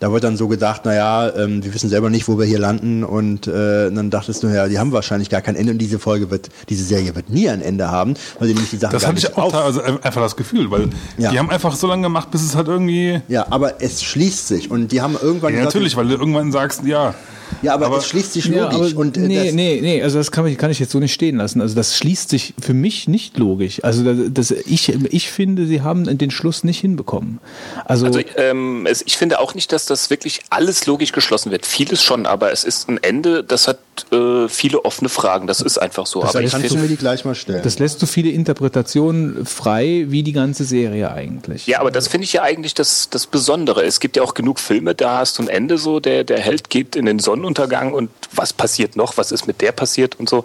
[0.00, 3.04] da wird dann so gedacht, naja, ähm, wir wissen selber nicht, wo wir hier landen
[3.04, 6.30] und äh, dann dachtest du, ja, die haben wahrscheinlich gar kein Ende und diese Folge
[6.30, 9.24] wird, diese Serie wird nie ein Ende haben, weil sie nämlich die Sachen Das nicht
[9.28, 10.88] ich auch teilweise einfach das Gefühl, weil
[11.18, 11.30] Ja.
[11.30, 13.20] die haben einfach so lange gemacht, bis es halt irgendwie.
[13.28, 16.50] Ja, aber es schließt sich und die haben irgendwann Ja, gesagt, natürlich, weil du irgendwann
[16.50, 17.14] sagst, ja.
[17.62, 20.02] Ja, aber, aber- es schließt sich Ja, logisch aber und äh, nee, das, nee, nee,
[20.02, 21.60] also das kann ich, kann ich jetzt so nicht stehen lassen.
[21.60, 23.82] Also das schließt sich für mich nicht logisch.
[23.84, 27.38] Also das, das, ich, ich finde, sie haben den Schluss nicht hinbekommen.
[27.84, 31.66] Also, Also ähm, es, ich finde auch nicht, dass das wirklich alles logisch geschlossen wird.
[31.66, 33.78] Vieles schon, aber es ist ein Ende, das hat
[34.12, 35.46] äh, viele offene Fragen.
[35.46, 36.20] Das ist einfach so.
[36.20, 37.62] Das Aber ich kannst du finde, mir die gleich mal stellen.
[37.62, 41.66] Das lässt so viele Interpretationen frei, wie die ganze Serie eigentlich.
[41.66, 43.84] ja, aber das finde ich ja eigentlich das, das Besondere.
[43.84, 46.70] Es gibt ja auch genug Filme, da hast du ein Ende so, der, der Held
[46.70, 50.44] geht in den Sonnenuntergang und was passiert noch, was ist mit der passiert und so.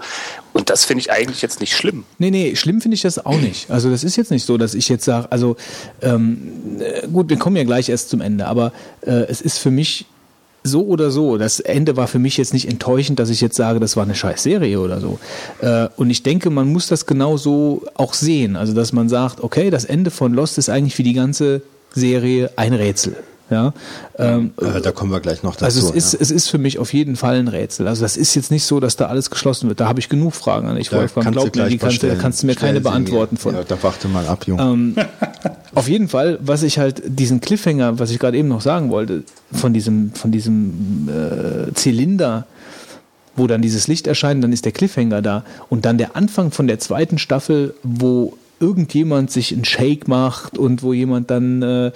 [0.54, 2.06] Und das finde ich eigentlich jetzt nicht schlimm.
[2.18, 3.70] Nee, nee, schlimm finde ich das auch nicht.
[3.70, 5.58] Also das ist jetzt nicht so, dass ich jetzt sage, also
[6.02, 8.72] ähm, äh, gut, wir kommen ja gleich erst zum Ende, aber
[9.02, 10.06] äh, es ist für mich
[10.66, 13.80] so oder so, das Ende war für mich jetzt nicht enttäuschend, dass ich jetzt sage,
[13.80, 15.20] das war eine scheiß Serie oder so.
[15.62, 18.56] Äh, und ich denke, man muss das genau so auch sehen.
[18.56, 21.62] Also dass man sagt, okay, das Ende von Lost ist eigentlich für die ganze
[21.94, 23.16] Serie ein Rätsel.
[23.50, 23.74] Ja,
[24.18, 25.66] ähm, äh, da kommen wir gleich noch dazu.
[25.66, 26.20] also es ist, ja.
[26.22, 27.88] es ist für mich auf jeden Fall ein Rätsel.
[27.88, 29.80] Also das ist jetzt nicht so, dass da alles geschlossen wird.
[29.80, 31.32] Da habe ich genug Fragen an dich, Da Wolfgang.
[31.32, 32.70] Glaub mir, die kannst, du- was kannst du mir stellen.
[32.70, 33.40] keine beantworten mir.
[33.40, 33.54] von.
[33.54, 34.64] Ja, da warte mal ab, Junge.
[34.64, 34.96] Ähm,
[35.76, 39.24] auf jeden Fall, was ich halt, diesen Cliffhanger, was ich gerade eben noch sagen wollte,
[39.54, 42.48] von diesem, von diesem äh, Zylinder,
[43.36, 45.44] wo dann dieses Licht erscheint, dann ist der Cliffhanger da.
[45.70, 50.84] Und dann der Anfang von der zweiten Staffel, wo irgendjemand sich einen Shake macht und
[50.84, 51.88] wo jemand dann äh,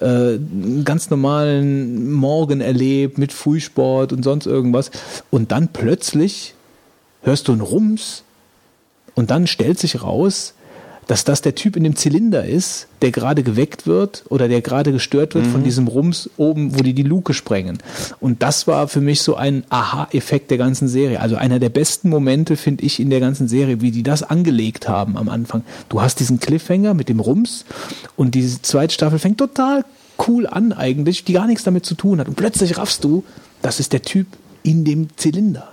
[0.00, 4.90] äh, einen ganz normalen Morgen erlebt mit Frühsport und sonst irgendwas.
[5.30, 6.54] Und dann plötzlich
[7.22, 8.24] hörst du einen Rums
[9.14, 10.54] und dann stellt sich raus,
[11.12, 14.92] dass das der Typ in dem Zylinder ist, der gerade geweckt wird oder der gerade
[14.92, 17.76] gestört wird von diesem Rums oben, wo die die Luke sprengen.
[18.18, 21.20] Und das war für mich so ein Aha-Effekt der ganzen Serie.
[21.20, 24.88] Also einer der besten Momente, finde ich, in der ganzen Serie, wie die das angelegt
[24.88, 25.64] haben am Anfang.
[25.90, 27.66] Du hast diesen Cliffhanger mit dem Rums
[28.16, 29.84] und diese zweite Staffel fängt total
[30.26, 32.28] cool an eigentlich, die gar nichts damit zu tun hat.
[32.28, 33.22] Und plötzlich raffst du,
[33.60, 34.28] das ist der Typ
[34.62, 35.68] in dem Zylinder.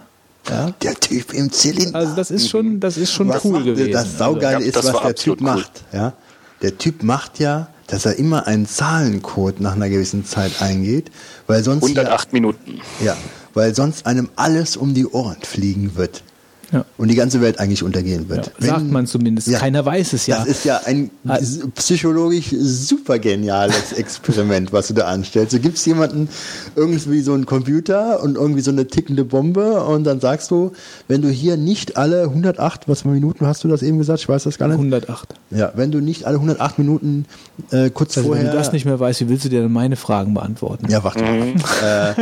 [0.47, 0.71] Ja?
[0.81, 1.95] der Typ im Zylinder.
[1.99, 3.91] Also das ist schon, das ist schon was cool macht, gewesen.
[3.91, 5.45] Das Saugeile Also, ja, ist, das was der Typ cool.
[5.45, 5.83] macht.
[5.91, 6.13] Ja?
[6.61, 11.11] Der Typ macht ja, dass er immer einen Zahlencode nach einer gewissen Zeit eingeht,
[11.47, 12.81] weil sonst, 108 Minuten.
[13.03, 13.17] ja,
[13.53, 16.23] weil sonst einem alles um die Ohren fliegen wird.
[16.71, 16.85] Ja.
[16.97, 18.51] Und die ganze Welt eigentlich untergehen wird.
[18.59, 19.51] Ja, sagt man zumindest.
[19.53, 20.37] Keiner weiß es ja.
[20.39, 21.37] Das ist ja ein Ah.
[21.75, 25.53] psychologisch super geniales Experiment, was du da anstellst.
[25.53, 26.29] Du gibst jemanden
[26.75, 30.71] irgendwie so einen Computer und irgendwie so eine tickende Bombe und dann sagst du,
[31.07, 34.19] wenn du hier nicht alle 108, was für Minuten hast du das eben gesagt?
[34.21, 34.77] Ich weiß das gar nicht.
[34.77, 35.29] 108.
[35.51, 37.25] Ja, wenn du nicht alle 108 Minuten
[37.71, 38.45] äh, kurz Also vorher.
[38.45, 40.87] wenn du das nicht mehr weißt, wie willst du dir denn meine Fragen beantworten?
[40.89, 41.53] Ja, warte mal.
[41.83, 42.13] äh,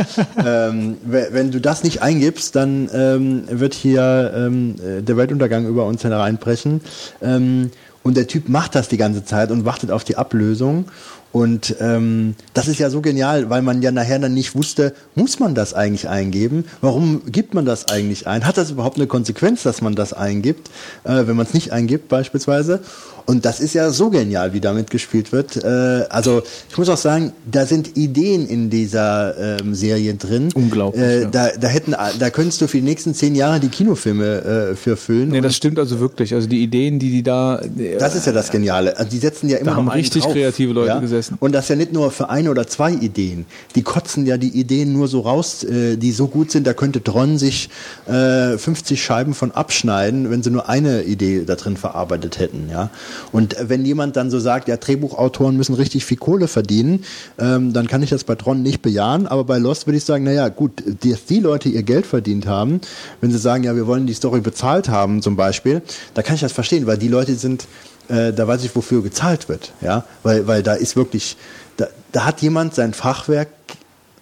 [0.44, 5.66] ähm, we- wenn du das nicht eingibst, dann ähm, wird hier ähm, äh, der Weltuntergang
[5.66, 6.80] über uns hereinbrechen.
[7.22, 7.70] Ähm,
[8.02, 10.86] und der Typ macht das die ganze Zeit und wartet auf die Ablösung.
[11.30, 15.38] Und ähm, das ist ja so genial, weil man ja nachher dann nicht wusste, muss
[15.38, 16.64] man das eigentlich eingeben?
[16.80, 18.46] Warum gibt man das eigentlich ein?
[18.46, 20.70] Hat das überhaupt eine Konsequenz, dass man das eingibt,
[21.04, 22.80] äh, wenn man es nicht eingibt beispielsweise?
[23.28, 25.62] Und das ist ja so genial, wie damit gespielt wird.
[25.62, 25.68] Äh,
[26.08, 30.48] also ich muss auch sagen, da sind Ideen in dieser ähm, Serie drin.
[30.54, 31.28] Unglaublich, Äh, ja.
[31.28, 34.96] da, da hätten, da könntest du für die nächsten zehn Jahre die Kinofilme äh, für
[34.96, 35.28] füllen.
[35.28, 36.32] Nee, das stimmt also wirklich.
[36.32, 37.60] Also die Ideen, die die da.
[37.98, 38.96] das ist ja das Geniale.
[38.96, 41.36] Also die setzen ja immer Da haben richtig drauf, kreative Leute gesessen.
[41.38, 43.44] Und das ja nicht nur für eine oder zwei Ideen.
[43.74, 47.04] Die kotzen ja die Ideen nur so raus, äh, die so gut sind, da könnte
[47.04, 47.68] Tron sich
[48.06, 52.70] äh, 50 Scheiben von abschneiden, wenn sie nur eine Idee da drin verarbeitet hätten.
[52.72, 52.88] Ja.
[53.32, 57.04] Und wenn jemand dann so sagt, ja, Drehbuchautoren müssen richtig viel Kohle verdienen,
[57.38, 59.26] ähm, dann kann ich das bei Tron nicht bejahen.
[59.26, 62.80] Aber bei Lost würde ich sagen, naja, gut, die, die Leute ihr Geld verdient haben,
[63.20, 65.82] wenn sie sagen, ja, wir wollen die Story bezahlt haben zum Beispiel,
[66.14, 67.66] da kann ich das verstehen, weil die Leute sind
[68.08, 71.36] äh, da weiß ich, wofür gezahlt wird, ja, weil, weil da ist wirklich,
[71.76, 73.48] da, da hat jemand sein Fachwerk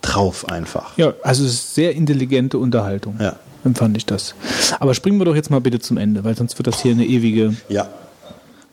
[0.03, 0.97] drauf einfach.
[0.99, 3.17] Ja, also es ist sehr intelligente Unterhaltung.
[3.21, 3.37] Ja.
[3.65, 4.35] Empfand ich das.
[4.79, 7.05] Aber springen wir doch jetzt mal bitte zum Ende, weil sonst wird das hier eine
[7.05, 7.57] ewige.
[7.69, 7.89] Ja.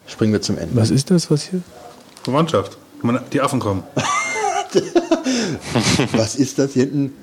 [0.08, 0.76] Springen wir zum Ende.
[0.76, 1.62] Was ist das, was hier?
[2.24, 2.78] Verwandtschaft.
[3.32, 3.84] Die Affen kommen.
[6.14, 7.14] Was ist das hier hinten?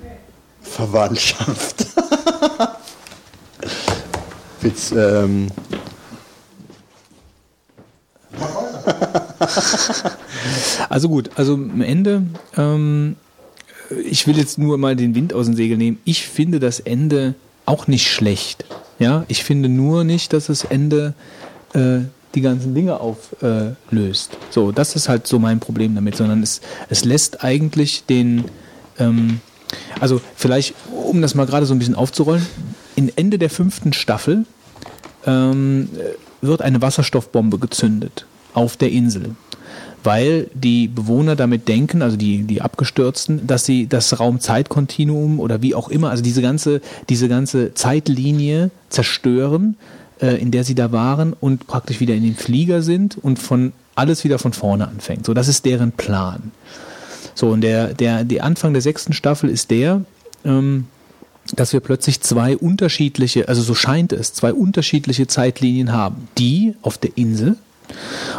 [0.61, 1.87] Verwandtschaft.
[4.61, 5.47] Jetzt, ähm,
[10.89, 12.23] Also gut, also am Ende,
[12.57, 13.15] ähm,
[14.05, 15.99] ich will jetzt nur mal den Wind aus den Segeln nehmen.
[16.05, 17.35] Ich finde das Ende
[17.65, 18.65] auch nicht schlecht.
[18.99, 21.13] Ja, ich finde nur nicht, dass das Ende
[21.73, 22.01] äh,
[22.35, 24.37] die ganzen Dinge auflöst.
[24.49, 28.45] so, das ist halt so mein Problem damit, sondern es, es lässt eigentlich den,
[28.99, 29.39] ähm,
[29.99, 32.45] also vielleicht, um das mal gerade so ein bisschen aufzurollen,
[32.95, 34.45] in Ende der fünften Staffel
[35.25, 35.89] ähm,
[36.41, 39.35] wird eine Wasserstoffbombe gezündet auf der Insel,
[40.03, 45.75] weil die Bewohner damit denken, also die, die Abgestürzten, dass sie das Raum-Zeit-Kontinuum oder wie
[45.75, 49.77] auch immer, also diese ganze, diese ganze Zeitlinie zerstören,
[50.21, 53.73] äh, in der sie da waren und praktisch wieder in den Flieger sind und von
[53.95, 55.25] alles wieder von vorne anfängt.
[55.25, 56.51] So, das ist deren Plan.
[57.35, 60.01] So, und der, der, der Anfang der sechsten Staffel ist der,
[60.45, 60.87] ähm,
[61.55, 66.27] dass wir plötzlich zwei unterschiedliche, also so scheint es, zwei unterschiedliche Zeitlinien haben.
[66.37, 67.57] Die auf der Insel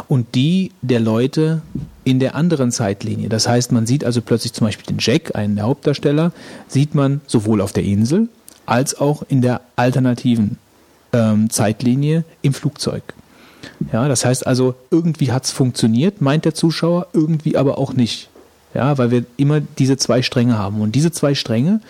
[0.09, 1.63] und die der Leute
[2.05, 3.29] in der anderen Zeitlinie.
[3.29, 6.33] Das heißt, man sieht also plötzlich zum Beispiel den Jack, einen der Hauptdarsteller,
[6.69, 8.29] sieht man sowohl auf der Insel
[8.67, 10.59] als auch in der alternativen
[11.12, 13.02] ähm, Zeitlinie im Flugzeug.
[13.93, 18.28] Ja, das heißt also, irgendwie hat es funktioniert, meint der Zuschauer, irgendwie aber auch nicht.
[18.74, 20.80] Ja, weil wir immer diese zwei Stränge haben.
[20.80, 21.80] Und diese zwei Stränge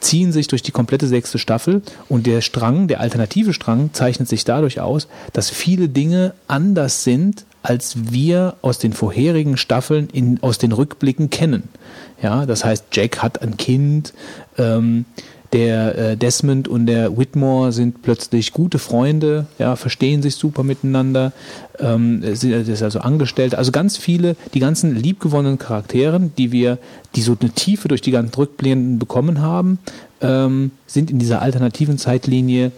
[0.00, 1.82] ziehen sich durch die komplette sechste Staffel.
[2.08, 7.44] Und der Strang, der alternative Strang, zeichnet sich dadurch aus, dass viele Dinge anders sind,
[7.62, 11.68] als wir aus den vorherigen Staffeln in, aus den Rückblicken kennen.
[12.20, 14.12] Ja, das heißt, Jack hat ein Kind,
[14.58, 15.04] ähm,
[15.52, 21.32] der äh, Desmond und der Whitmore sind plötzlich gute Freunde, ja, verstehen sich super miteinander,
[21.78, 26.78] ähm, sind das ist also Angestellte, also ganz viele, die ganzen liebgewonnenen Charakteren, die wir,
[27.14, 29.78] die so eine Tiefe durch die ganzen Rückblenden bekommen haben,
[30.22, 32.72] ähm, sind in dieser alternativen Zeitlinie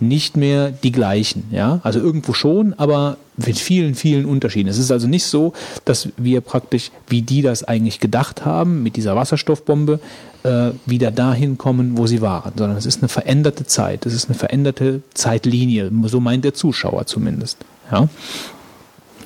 [0.00, 1.44] nicht mehr die gleichen.
[1.52, 1.80] Ja?
[1.82, 4.68] Also irgendwo schon, aber mit vielen, vielen Unterschieden.
[4.68, 5.52] Es ist also nicht so,
[5.84, 10.00] dass wir praktisch, wie die das eigentlich gedacht haben, mit dieser Wasserstoffbombe,
[10.44, 14.28] äh, wieder dahin kommen, wo sie waren, sondern es ist eine veränderte Zeit, es ist
[14.28, 17.58] eine veränderte Zeitlinie, so meint der Zuschauer zumindest.
[17.90, 18.08] Ja?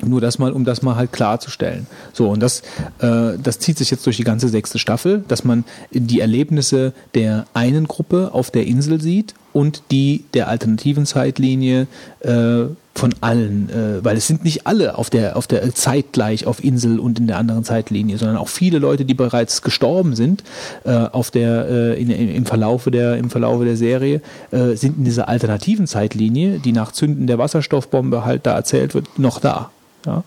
[0.05, 1.87] Nur das mal, um das mal halt klarzustellen.
[2.13, 2.61] So, und das,
[2.99, 7.47] äh, das zieht sich jetzt durch die ganze sechste Staffel, dass man die Erlebnisse der
[7.53, 11.87] einen Gruppe auf der Insel sieht und die der alternativen Zeitlinie
[12.19, 16.63] äh, von allen, äh, weil es sind nicht alle auf der, auf der zeitgleich auf
[16.63, 20.43] Insel und in der anderen Zeitlinie, sondern auch viele Leute, die bereits gestorben sind
[20.83, 24.21] äh, auf der, äh, in, im, Verlaufe der, im Verlaufe der Serie,
[24.51, 29.17] äh, sind in dieser alternativen Zeitlinie, die nach Zünden der Wasserstoffbombe halt da erzählt wird,
[29.17, 29.71] noch da.
[30.05, 30.23] Ja?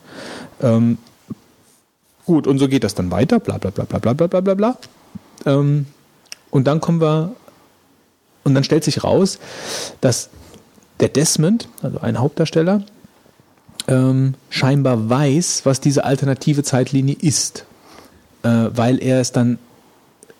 [0.61, 0.99] Ähm,
[2.27, 4.77] gut, und so geht das dann weiter, bla bla bla bla bla bla bla.
[5.47, 5.87] Ähm,
[6.51, 7.37] und dann kommen wir,
[8.45, 9.39] und dann stellt sich raus,
[10.01, 10.31] dass
[11.01, 12.85] der Desmond, also ein Hauptdarsteller,
[13.89, 17.65] ähm, scheinbar weiß, was diese alternative Zeitlinie ist,
[18.43, 19.59] äh, weil er es dann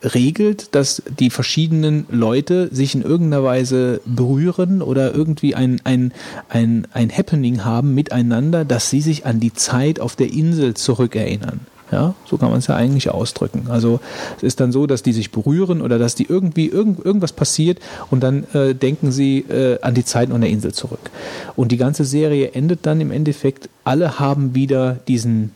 [0.03, 6.13] regelt, dass die verschiedenen Leute sich in irgendeiner Weise berühren oder irgendwie ein, ein,
[6.49, 11.61] ein, ein Happening haben miteinander, dass sie sich an die Zeit auf der Insel zurückerinnern.
[11.93, 13.67] Ja, so kann man es ja eigentlich ausdrücken.
[13.69, 13.99] Also
[14.37, 17.81] es ist dann so, dass die sich berühren oder dass die irgendwie irgend, irgendwas passiert
[18.11, 21.11] und dann äh, denken sie äh, an die Zeiten an der Insel zurück.
[21.57, 25.53] Und die ganze Serie endet dann im Endeffekt, alle haben wieder diesen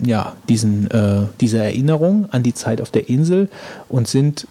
[0.00, 3.48] ja, diesen, äh, diese Erinnerung an die Zeit auf der Insel
[3.90, 4.46] und sind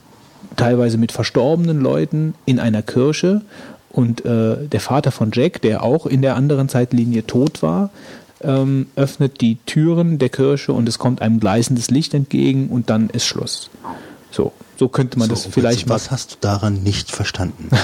[0.56, 3.41] teilweise mit verstorbenen Leuten in einer Kirche.
[3.90, 7.90] Und äh, der Vater von Jack, der auch in der anderen Zeitlinie tot war,
[8.43, 13.09] ähm, öffnet die Türen der Kirche und es kommt einem gleißendes Licht entgegen und dann
[13.09, 13.69] ist Schluss.
[14.31, 17.69] So, so könnte man So, das vielleicht was hast du daran nicht verstanden?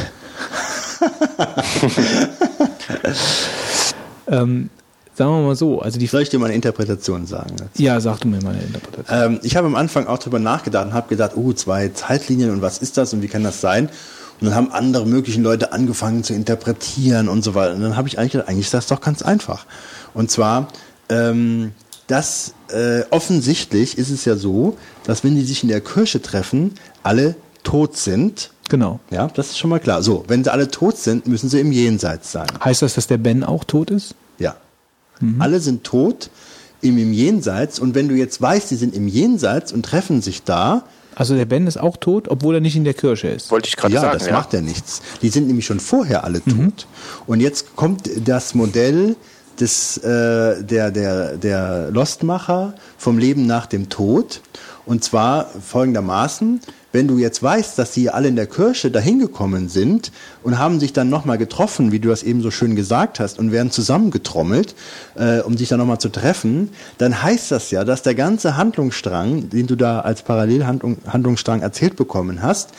[4.28, 4.70] ähm,
[5.14, 7.56] sagen wir mal so, also die Soll ich dir mal eine Interpretation sagen?
[7.76, 9.34] Ja, sag du mir mal eine Interpretation.
[9.34, 12.62] Ähm, ich habe am Anfang auch drüber nachgedacht und habe gedacht, oh, zwei Zeitlinien und
[12.62, 13.90] was ist das und wie kann das sein?
[14.40, 17.74] Und dann haben andere möglichen Leute angefangen zu interpretieren und so weiter.
[17.74, 19.66] Und dann habe ich eigentlich gedacht, eigentlich ist das doch ganz einfach.
[20.14, 20.68] Und zwar,
[21.10, 21.72] ähm,
[22.08, 26.76] das äh, offensichtlich ist es ja so, dass wenn die sich in der Kirche treffen,
[27.04, 28.52] alle tot sind.
[28.70, 29.00] Genau.
[29.12, 30.04] Ja, das ist schon mal klar.
[30.04, 32.48] So, wenn sie alle tot sind, müssen sie im Jenseits sein.
[32.64, 34.16] Heißt das, dass der Ben auch tot ist?
[34.40, 34.56] Ja.
[35.40, 36.30] Alle sind tot
[36.82, 37.80] im, im Jenseits.
[37.80, 40.84] Und wenn du jetzt weißt, die sind im Jenseits und treffen sich da,
[41.16, 43.50] Also der Ben ist auch tot, obwohl er nicht in der Kirche ist.
[43.50, 44.20] Wollte ich gerade ja, sagen.
[44.20, 44.34] das ja.
[44.34, 45.02] macht ja nichts.
[45.22, 46.86] Die sind nämlich schon vorher alle tot.
[47.26, 49.16] Und jetzt kommt das Modell
[49.60, 54.42] des, äh, der, der, der Lostmacher vom Leben nach dem Tod.
[54.86, 56.62] Und zwar folgendermaßen,
[56.94, 60.12] wenn du jetzt weißt, dass sie alle in der Kirche dahin gekommen sind
[60.44, 63.52] und haben sich dann nochmal getroffen, wie du das eben so schön gesagt hast, und
[63.52, 64.74] werden zusammengetrommelt,
[65.16, 69.50] äh, um sich dann nochmal zu treffen, dann heißt das ja, dass der ganze Handlungsstrang,
[69.50, 72.70] den du da als Parallelhandlungsstrang erzählt bekommen hast,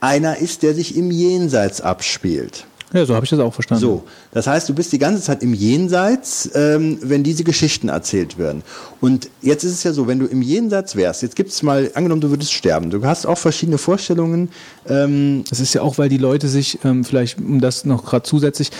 [0.00, 2.64] einer ist, der sich im Jenseits abspielt.
[2.92, 3.82] Ja, so habe ich das auch verstanden.
[3.82, 4.02] So,
[4.32, 8.62] das heißt, du bist die ganze Zeit im Jenseits, ähm, wenn diese Geschichten erzählt werden.
[9.00, 12.20] Und jetzt ist es ja so, wenn du im Jenseits wärst, jetzt gibt's mal, angenommen,
[12.20, 14.50] du würdest sterben, du hast auch verschiedene Vorstellungen.
[14.88, 18.24] Ähm, Das ist ja auch, weil die Leute sich, ähm, vielleicht um das noch gerade
[18.24, 18.70] zusätzlich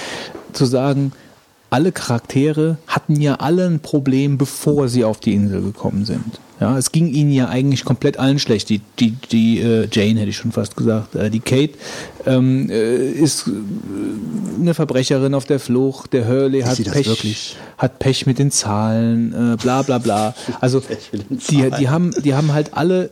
[0.52, 1.12] zu sagen,
[1.70, 6.40] alle Charaktere hatten ja alle ein Problem, bevor sie auf die Insel gekommen sind.
[6.60, 8.68] Ja, es ging ihnen ja eigentlich komplett allen schlecht.
[8.68, 11.14] Die, die, die äh, Jane hätte ich schon fast gesagt.
[11.14, 11.72] Äh, die Kate
[12.26, 13.52] ähm, äh, ist äh,
[14.60, 16.12] eine Verbrecherin auf der Flucht.
[16.12, 17.56] Der Hurley hat Pech, wirklich?
[17.78, 19.54] hat Pech mit den Zahlen.
[19.54, 20.34] Äh, bla bla bla.
[20.60, 20.82] Also
[21.48, 23.10] die, die haben, die haben halt alle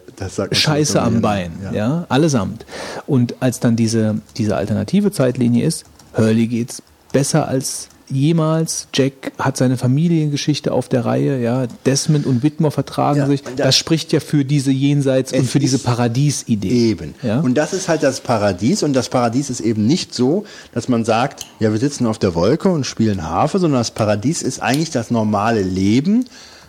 [0.52, 1.52] Scheiße am Bein.
[1.65, 1.73] ja.
[1.73, 2.07] Ja.
[2.10, 2.67] allesamt.
[3.07, 8.89] Und als dann diese diese alternative Zeitlinie ist, Hurley geht's besser als jemals.
[8.95, 11.67] Jack hat seine Familiengeschichte auf der Reihe, ja.
[11.87, 13.43] Desmond und Whitmore vertragen Ja, sich.
[13.43, 16.69] das- Das spricht ja für diese Jenseits- und für diese Paradiesidee.
[16.91, 17.15] Eben.
[17.23, 17.41] Ja?
[17.41, 18.83] Und das ist halt das Paradies.
[18.83, 22.35] Und das Paradies ist eben nicht so, dass man sagt, ja, wir sitzen auf der
[22.35, 26.25] Wolke und spielen Harfe, sondern das Paradies ist eigentlich das normale Leben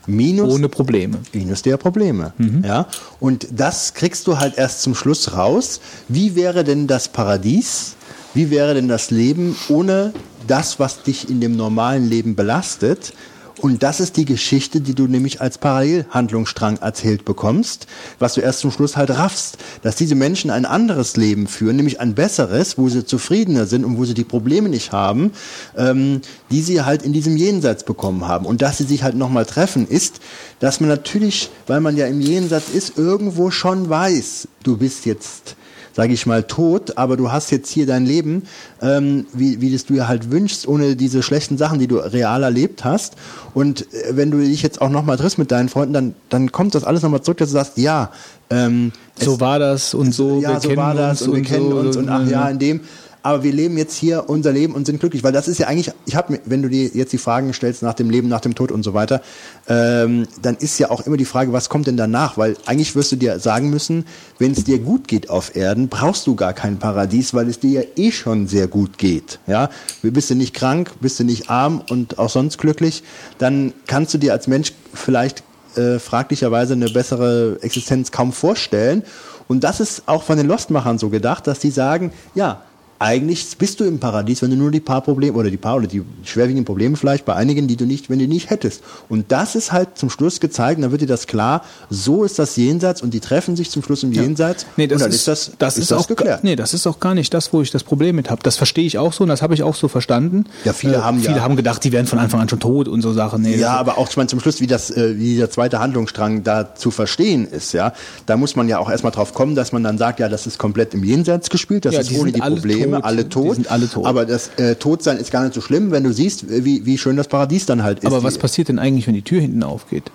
[0.08, 1.18] minus Ohne Probleme.
[1.34, 2.34] minus der Probleme.
[2.64, 2.88] Ja?
[3.20, 5.80] Und das kriegst du halt erst zum Schluss raus.
[6.08, 7.96] Wie wäre denn das Paradies?
[8.34, 10.14] Wie wäre denn das Leben ohne
[10.48, 13.14] das, was dich in dem normalen Leben belastet?
[13.62, 18.60] Und das ist die Geschichte, die du nämlich als Parallelhandlungsstrang erzählt bekommst, was du erst
[18.60, 22.88] zum Schluss halt raffst, dass diese Menschen ein anderes Leben führen, nämlich ein besseres, wo
[22.88, 25.32] sie zufriedener sind und wo sie die Probleme nicht haben,
[25.76, 28.46] ähm, die sie halt in diesem Jenseits bekommen haben.
[28.46, 30.22] Und dass sie sich halt nochmal treffen, ist,
[30.60, 35.58] dass man natürlich, weil man ja im Jenseits ist, irgendwo schon weiß, du bist jetzt
[35.94, 38.44] sage ich mal, tot, aber du hast jetzt hier dein Leben,
[38.82, 42.44] ähm, wie, wie das du dir halt wünschst, ohne diese schlechten Sachen, die du real
[42.44, 43.16] erlebt hast.
[43.54, 46.76] Und äh, wenn du dich jetzt auch nochmal triffst mit deinen Freunden, dann, dann kommt
[46.76, 48.12] das alles nochmal zurück, dass du sagst, ja,
[48.50, 51.44] ähm, So war das und so, ja, wir so kennen war das uns und wir
[51.44, 52.82] kennen so, uns und ach ja, in dem.
[53.30, 55.94] Aber wir leben jetzt hier unser Leben und sind glücklich, weil das ist ja eigentlich,
[56.08, 58.72] ich habe wenn du dir jetzt die Fragen stellst nach dem Leben, nach dem Tod
[58.72, 59.22] und so weiter,
[59.68, 62.40] ähm, dann ist ja auch immer die Frage, was kommt denn danach?
[62.40, 64.06] Weil eigentlich wirst du dir sagen müssen,
[64.40, 67.82] wenn es dir gut geht auf Erden, brauchst du gar kein Paradies, weil es dir
[67.82, 69.38] ja eh schon sehr gut geht.
[69.46, 69.70] Ja,
[70.02, 73.04] bist du nicht krank, bist du nicht arm und auch sonst glücklich,
[73.38, 75.44] dann kannst du dir als Mensch vielleicht
[75.76, 79.04] äh, fraglicherweise eine bessere Existenz kaum vorstellen.
[79.48, 82.64] Und das ist auch von den Lostmachern so gedacht, dass die sagen, ja,
[83.00, 85.88] eigentlich bist du im Paradies, wenn du nur die paar Probleme oder die paar oder
[85.88, 88.82] die schwerwiegenden Probleme vielleicht bei einigen, die du nicht, wenn du nicht hättest.
[89.08, 92.38] Und das ist halt zum Schluss gezeigt, und dann wird dir das klar, so ist
[92.40, 94.66] das Jenseits und die treffen sich zum Schluss im Jenseits.
[94.76, 96.44] Nee, das und dann ist, ist das, das ist, auch, geklärt.
[96.44, 98.42] Nee, das ist auch gar nicht das, wo ich das Problem mit habe.
[98.44, 100.46] Das verstehe ich auch so und das habe ich auch so verstanden.
[100.66, 103.02] Ja, viele haben viele ja- haben gedacht, die wären von Anfang an schon tot und
[103.02, 103.42] so Sachen.
[103.44, 105.80] Nee, Ja, das- aber auch ich meine, zum Schluss, wie das, äh, wie der zweite
[105.80, 107.94] Handlungsstrang da zu verstehen ist, ja,
[108.26, 110.58] da muss man ja auch erstmal drauf kommen, dass man dann sagt, ja, das ist
[110.58, 112.60] komplett im Jenseits gespielt, das Ja, ist die ohne die alle
[112.92, 113.56] Probleme, alle tot.
[113.56, 114.06] sind alle tot.
[114.06, 117.18] Aber das äh, Todsein ist gar nicht so schlimm, wenn du siehst, wie, wie schön
[117.18, 118.06] das Paradies dann halt ist.
[118.06, 120.12] aber was passiert denn eigentlich, wenn die Tür hinten aufgeht?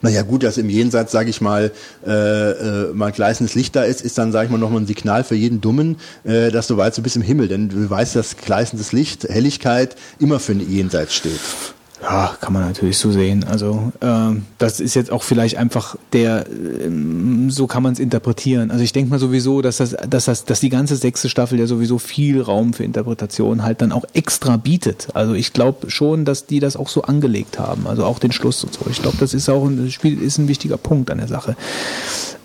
[0.00, 1.70] Naja, gut, dass im Jenseits, sage ich mal,
[2.06, 5.22] äh, äh, mal gleißendes Licht da ist, ist dann, sage ich mal, nochmal ein Signal
[5.22, 7.48] für jeden Dummen, äh, dass du weißt, du bist im Himmel.
[7.48, 11.40] Denn du weißt, dass gleißendes Licht, Helligkeit immer für ein Jenseits steht.
[12.02, 13.44] Ja, kann man natürlich so sehen.
[13.44, 18.72] Also ähm, das ist jetzt auch vielleicht einfach der, ähm, so kann man es interpretieren.
[18.72, 21.66] Also ich denke mal sowieso, dass das, dass das, dass die ganze sechste Staffel ja
[21.66, 25.08] sowieso viel Raum für Interpretation halt dann auch extra bietet.
[25.14, 27.86] Also ich glaube schon, dass die das auch so angelegt haben.
[27.86, 28.80] Also auch den Schluss und so.
[28.90, 31.56] Ich glaube, das ist auch ein Spiel, ist ein wichtiger Punkt an der Sache.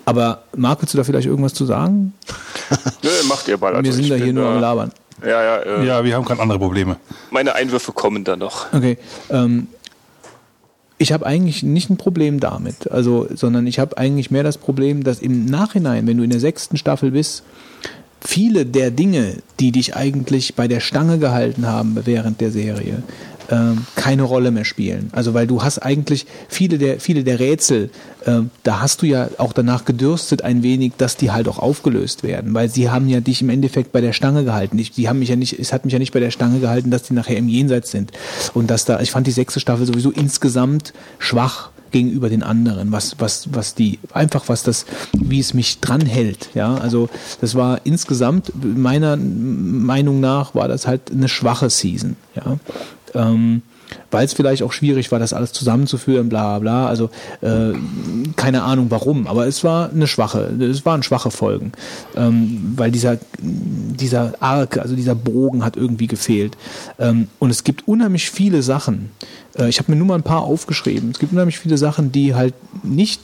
[0.04, 2.14] Aber Marc, willst du da vielleicht irgendwas zu sagen?
[3.02, 3.74] Nö, macht ihr mal.
[3.74, 4.92] Also Wir sind da hier bin nur am Labern.
[5.22, 6.96] Ja, ja, äh, Ja, wir haben gerade andere Probleme.
[7.30, 8.72] meine Einwürfe kommen da noch.
[8.72, 8.98] Okay.
[9.30, 9.68] Ähm,
[10.98, 15.04] ich habe eigentlich nicht ein Problem damit, also, sondern ich habe eigentlich mehr das Problem,
[15.04, 17.44] dass im Nachhinein, wenn du in der sechsten Staffel bist,
[18.20, 23.02] viele der Dinge, die dich eigentlich bei der Stange gehalten haben während der Serie,
[23.50, 25.10] ähm, keine Rolle mehr spielen.
[25.12, 27.90] Also weil du hast eigentlich viele der viele der Rätsel,
[28.26, 32.22] ähm, da hast du ja auch danach gedürstet ein wenig, dass die halt auch aufgelöst
[32.22, 34.78] werden, weil sie haben ja dich im Endeffekt bei der Stange gehalten.
[34.78, 36.90] Ich, die haben mich ja nicht, es hat mich ja nicht bei der Stange gehalten,
[36.90, 38.12] dass die nachher im Jenseits sind.
[38.54, 43.16] Und dass da, ich fand die sechste Staffel sowieso insgesamt schwach gegenüber den anderen, was,
[43.18, 47.08] was, was die, einfach was das, wie es mich dranhält, ja, also
[47.40, 52.58] das war insgesamt, meiner Meinung nach, war das halt eine schwache Season, ja,
[53.14, 53.62] ähm,
[54.10, 57.72] weil es vielleicht auch schwierig war, das alles zusammenzuführen, bla bla, also äh,
[58.36, 61.72] keine Ahnung warum, aber es war eine schwache, es waren schwache Folgen,
[62.16, 66.56] ähm, weil dieser, dieser Arc, also dieser Bogen hat irgendwie gefehlt.
[66.98, 69.10] Ähm, und es gibt unheimlich viele Sachen,
[69.58, 72.34] äh, ich habe mir nur mal ein paar aufgeschrieben, es gibt unheimlich viele Sachen, die
[72.34, 73.20] halt nicht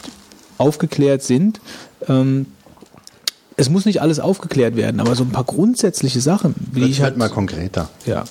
[0.59, 1.61] aufgeklärt sind.
[2.09, 2.47] Ähm,
[3.57, 7.03] es muss nicht alles aufgeklärt werden, aber so ein paar grundsätzliche Sachen, wie Wird ich
[7.03, 7.89] halt mal konkreter.
[8.05, 8.25] ja.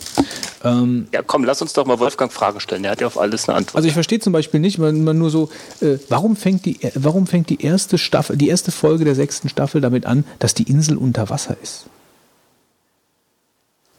[0.63, 2.83] Ähm, Ja, komm, lass uns doch mal Wolfgang Fragen stellen.
[2.85, 3.75] Er hat ja auf alles eine Antwort.
[3.75, 5.49] also ich verstehe zum Beispiel nicht, wenn man nur so,
[5.81, 9.81] äh, warum fängt die, warum fängt die erste Staffel, die erste Folge der sechsten Staffel
[9.81, 11.85] damit an, dass die Insel unter Wasser ist?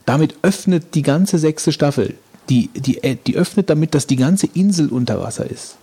[0.07, 2.15] Damit öffnet die ganze sechste Staffel,
[2.49, 5.77] die, die, äh, die öffnet damit, dass die ganze Insel unter Wasser ist.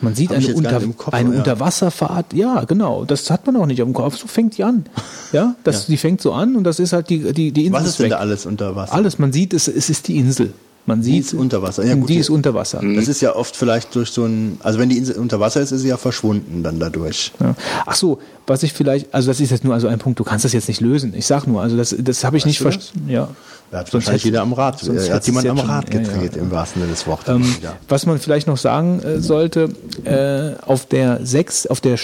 [0.00, 1.38] Man sieht Hab eine, Unter, nicht Kopf, eine ja.
[1.38, 2.32] Unterwasserfahrt.
[2.32, 3.04] Ja, genau.
[3.04, 4.16] Das hat man auch nicht am Kopf.
[4.16, 4.84] So fängt die an.
[5.32, 7.80] Ja, das, die fängt so an und das ist halt die, die, die Insel.
[7.80, 8.10] Was ist denn weg.
[8.10, 8.92] da alles unter Wasser?
[8.92, 9.20] Alles.
[9.20, 10.52] Man sieht, es, es ist die Insel.
[10.86, 11.84] Man sieht, ist unter Wasser.
[11.84, 12.20] Ja, und gut, die ja.
[12.20, 12.80] ist unter Wasser.
[12.82, 15.70] Das ist ja oft vielleicht durch so ein, also wenn die Insel unter Wasser ist,
[15.70, 17.32] ist sie ja verschwunden dann dadurch.
[17.38, 17.54] Ja.
[17.86, 20.44] Ach so, was ich vielleicht, also das ist jetzt nur also ein Punkt, du kannst
[20.44, 21.14] das jetzt nicht lösen.
[21.14, 22.74] Ich sag nur, also das, das habe ich nicht du das?
[22.74, 23.08] verstanden.
[23.08, 23.28] Ja.
[23.70, 25.94] Da hat Sonst wahrscheinlich hätte- jeder am Rad, sonst er hat jemand am schon- Rad
[25.94, 26.42] ja, gedreht, ja.
[26.42, 27.28] im wahrsten Sinne des Wortes.
[27.28, 27.76] Ähm, ja.
[27.88, 29.68] Was man vielleicht noch sagen äh, sollte,
[30.04, 31.96] äh, auf der sechs, auf der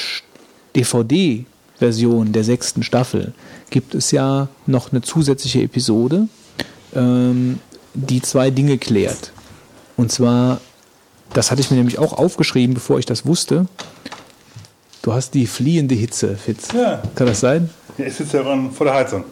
[0.76, 3.32] DVD-Version der sechsten Staffel
[3.70, 6.28] gibt es ja noch eine zusätzliche Episode,
[6.94, 7.58] ähm,
[7.94, 9.32] die zwei Dinge klärt.
[9.96, 10.60] Und zwar,
[11.32, 13.66] das hatte ich mir nämlich auch aufgeschrieben, bevor ich das wusste.
[15.02, 16.68] Du hast die fliehende Hitze, Fitz.
[16.72, 17.02] Ja.
[17.14, 17.70] Kann das sein?
[17.98, 19.24] Er sitzt ja vor der Heizung.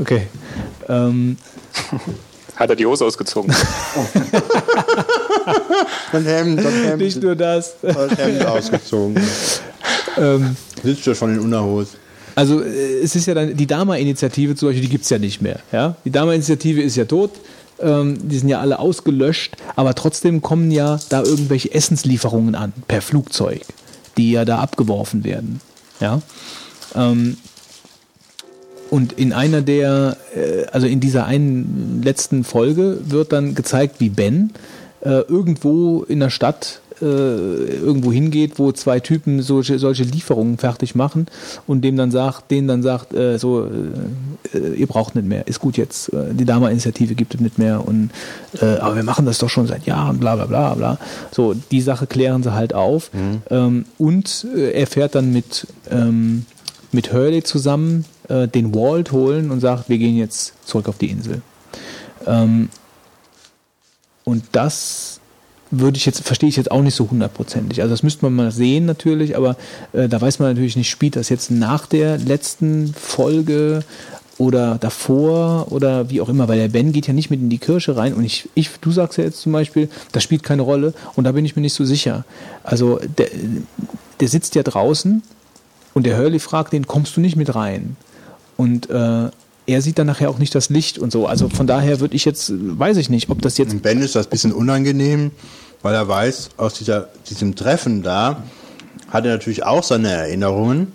[0.00, 0.28] Okay.
[0.88, 1.36] Ähm,
[2.56, 3.54] Hat er die Hose ausgezogen?
[6.12, 7.76] Das Hemd, das Hemd, nicht nur das.
[7.80, 9.16] das Hemd ausgezogen.
[10.16, 11.92] Ähm, Sitzt ja schon in Unterhose.
[12.34, 15.40] Also äh, es ist ja dann, die Dama-Initiative zum Beispiel, die gibt es ja nicht
[15.40, 15.60] mehr.
[15.72, 15.96] Ja?
[16.04, 17.32] Die Dama-Initiative ist ja tot,
[17.80, 23.02] ähm, die sind ja alle ausgelöscht, aber trotzdem kommen ja da irgendwelche Essenslieferungen an, per
[23.02, 23.62] Flugzeug,
[24.16, 25.60] die ja da abgeworfen werden.
[26.00, 26.20] Ja?
[26.94, 27.36] Ähm,
[28.90, 34.08] und in einer der, äh, also in dieser einen letzten Folge wird dann gezeigt, wie
[34.08, 34.52] Ben
[35.00, 40.96] äh, irgendwo in der Stadt äh, irgendwo hingeht, wo zwei Typen solche, solche Lieferungen fertig
[40.96, 41.26] machen
[41.66, 43.68] und dem dann sagt, denen dann sagt, äh, so,
[44.52, 48.10] ihr braucht nicht mehr, ist gut jetzt, die Dama-Initiative gibt es nicht mehr und
[48.60, 50.98] aber wir machen das doch schon seit Jahren, bla bla bla bla.
[51.30, 53.10] So, die Sache klären sie halt auf
[53.50, 56.46] ähm, und er fährt dann mit ähm,
[56.92, 61.10] mit Hurley zusammen äh, den Walt holen und sagt, wir gehen jetzt zurück auf die
[61.10, 61.42] Insel.
[62.26, 62.68] Ähm,
[64.24, 65.20] und das
[65.70, 67.80] würde ich jetzt, verstehe ich jetzt auch nicht so hundertprozentig.
[67.82, 69.56] Also das müsste man mal sehen natürlich, aber
[69.92, 73.84] äh, da weiß man natürlich nicht, spielt das jetzt nach der letzten Folge
[74.38, 77.58] oder davor oder wie auch immer, weil der Ben geht ja nicht mit in die
[77.58, 80.94] Kirche rein und ich, ich du sagst ja jetzt zum Beispiel, das spielt keine Rolle
[81.16, 82.24] und da bin ich mir nicht so sicher.
[82.62, 83.28] Also der,
[84.20, 85.22] der sitzt ja draußen
[85.94, 87.96] und der Hurley fragt den, kommst du nicht mit rein?
[88.58, 89.30] Und äh,
[89.66, 91.26] er sieht dann nachher auch nicht das Licht und so.
[91.26, 94.16] Also von daher würde ich jetzt, weiß ich nicht, ob das jetzt Und Ben ist
[94.16, 95.30] das ein bisschen unangenehm,
[95.80, 98.42] weil er weiß, aus dieser, diesem Treffen da
[99.08, 100.92] hat er natürlich auch seine Erinnerungen,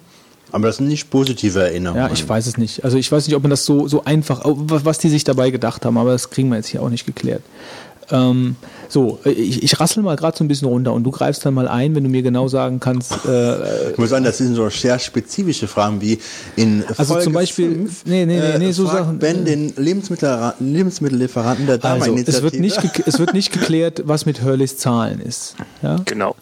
[0.52, 2.04] aber das sind nicht positive Erinnerungen.
[2.04, 2.84] Ja, ich weiß es nicht.
[2.84, 5.50] Also ich weiß nicht, ob man das so, so einfach, was was die sich dabei
[5.50, 7.44] gedacht haben, aber das kriegen wir jetzt hier auch nicht geklärt.
[8.12, 8.56] Ähm,
[8.90, 11.68] so, ich, ich rassel mal gerade so ein bisschen runter und du greifst dann mal
[11.68, 13.14] ein, wenn du mir genau sagen kannst.
[13.26, 16.20] Äh, Ich muss sagen, das sind so sehr spezifische Fragen wie
[16.56, 19.74] in Also Folge zum Beispiel- fünf, nee, nee, nee, nee, so fragt Sachen- Ben den
[19.78, 22.38] Lebensmittel, Lebensmittellieferanten der also, Dama-Initiative.
[22.38, 25.56] es wird, nicht es wird nicht geklärt, was mit Hurleys Zahlen ist.
[25.82, 25.98] Ja?
[26.06, 26.36] genau.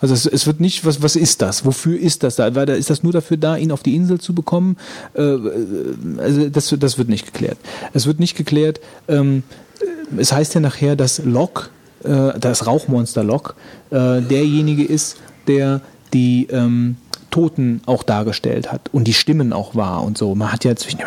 [0.00, 1.64] Also es, es wird nicht, was, was ist das?
[1.64, 2.54] Wofür ist das da?
[2.54, 4.76] Weil ist das nur dafür da, ihn auf die Insel zu bekommen?
[5.14, 7.58] Äh, äh, also das, das wird nicht geklärt.
[7.92, 9.42] Es wird nicht geklärt, ähm,
[9.80, 11.68] äh, es heißt ja nachher, dass Locke,
[12.04, 13.54] äh, das Rauchmonster Locke,
[13.90, 15.80] äh, derjenige ist, der
[16.12, 16.96] die ähm,
[17.30, 20.34] Toten auch dargestellt hat und die Stimmen auch war und so.
[20.34, 20.98] Man hat ja zwischen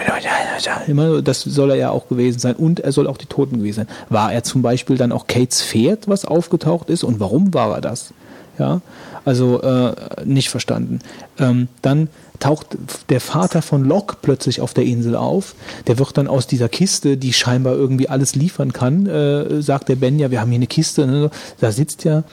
[0.87, 3.77] immer, das soll er ja auch gewesen sein und er soll auch die Toten gewesen
[3.77, 3.87] sein.
[4.09, 7.81] War er zum Beispiel dann auch Kates Pferd, was aufgetaucht ist und warum war er
[7.81, 8.13] das?
[8.61, 8.79] Ja,
[9.25, 10.99] also äh, nicht verstanden.
[11.39, 12.09] Ähm, dann
[12.39, 12.77] taucht
[13.09, 15.55] der Vater von Locke plötzlich auf der Insel auf.
[15.87, 19.95] Der wird dann aus dieser Kiste, die scheinbar irgendwie alles liefern kann, äh, sagt der
[19.95, 21.07] Ben, ja, wir haben hier eine Kiste.
[21.07, 21.31] Ne?
[21.59, 22.23] Da sitzt ja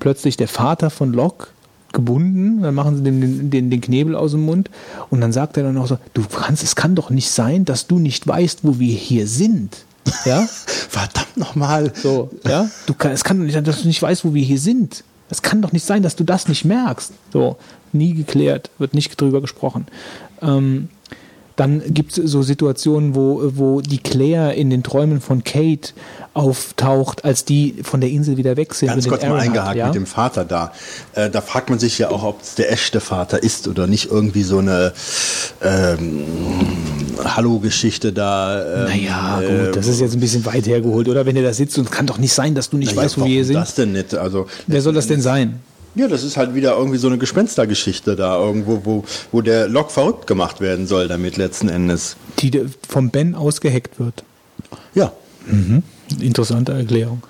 [0.00, 1.46] plötzlich der Vater von Locke
[1.94, 4.68] gebunden, dann machen sie den, den, den Knebel aus dem Mund
[5.08, 7.86] und dann sagt er dann auch so, du kannst, es kann doch nicht sein, dass
[7.86, 9.86] du nicht weißt, wo wir hier sind.
[10.26, 11.90] Ja, Verdammt nochmal.
[11.94, 14.44] so, ja, du kann, es kann doch nicht sein, dass du nicht weißt, wo wir
[14.44, 15.04] hier sind.
[15.30, 17.12] Es kann doch nicht sein, dass du das nicht merkst.
[17.32, 17.56] So,
[17.92, 19.86] nie geklärt, wird nicht drüber gesprochen.
[20.42, 20.88] Ähm,
[21.60, 25.92] dann gibt es so Situationen, wo, wo die Claire in den Träumen von Kate
[26.32, 28.88] auftaucht, als die von der Insel wieder weg sind.
[28.88, 29.86] Ganz kurz mal eingehakt ja?
[29.88, 30.72] mit dem Vater da.
[31.14, 34.10] Äh, da fragt man sich ja auch, ob es der echte Vater ist oder nicht
[34.10, 34.94] irgendwie so eine
[35.62, 36.24] ähm,
[37.22, 38.62] Hallo-Geschichte da.
[38.62, 41.26] Ähm, Naja, äh, gut, das ist jetzt ein bisschen weit hergeholt, oder?
[41.26, 43.18] Wenn ihr da sitzt und es kann doch nicht sein, dass du nicht naja, weißt,
[43.18, 43.56] wo wir hier sind.
[43.56, 44.14] das denn nicht?
[44.14, 45.60] Also, Wer soll das denn sein?
[45.94, 49.90] Ja, das ist halt wieder irgendwie so eine Gespenstergeschichte da irgendwo, wo, wo der Lok
[49.90, 52.16] verrückt gemacht werden soll damit letzten Endes.
[52.38, 54.24] Die vom Ben ausgeheckt wird.
[54.94, 55.12] Ja.
[56.20, 57.22] Interessante Erklärung.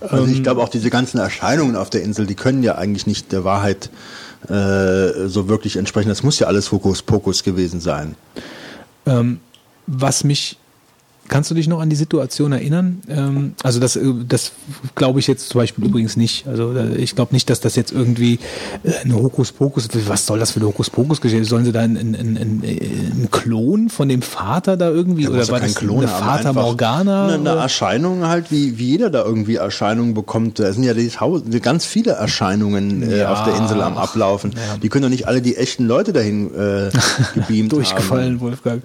[0.00, 3.06] Also Ähm, ich glaube auch diese ganzen Erscheinungen auf der Insel, die können ja eigentlich
[3.06, 3.90] nicht der Wahrheit
[4.48, 6.08] äh, so wirklich entsprechen.
[6.08, 8.14] Das muss ja alles Hokuspokus gewesen sein.
[9.06, 9.40] Ähm,
[9.86, 10.58] was mich
[11.28, 13.02] Kannst du dich noch an die Situation erinnern?
[13.08, 14.52] Ähm, also das, äh, das
[14.94, 16.46] glaube ich jetzt zum Beispiel übrigens nicht.
[16.46, 18.38] Also äh, ich glaube nicht, dass das jetzt irgendwie
[18.84, 21.44] äh, eine Hokuspokus, was soll das für eine Hokuspokus-Geschichte?
[21.44, 25.24] Sollen sie da einen, einen, einen, Klon von dem Vater da irgendwie?
[25.24, 27.28] Ja, oder ja war das Klon eine Vater Morgana?
[27.28, 27.60] Eine, eine?
[27.60, 30.58] Erscheinung halt, wie, wie jeder da irgendwie Erscheinungen bekommt.
[30.58, 33.32] Da sind ja die, Hau- ganz viele Erscheinungen äh, Ja.
[33.32, 34.54] auf der Insel am Ablaufen.
[34.82, 36.90] Die können doch nicht alle die echten Leute dahin äh,
[37.34, 38.40] gebeamt Durchgefallen, haben.
[38.40, 38.82] Wolfgang.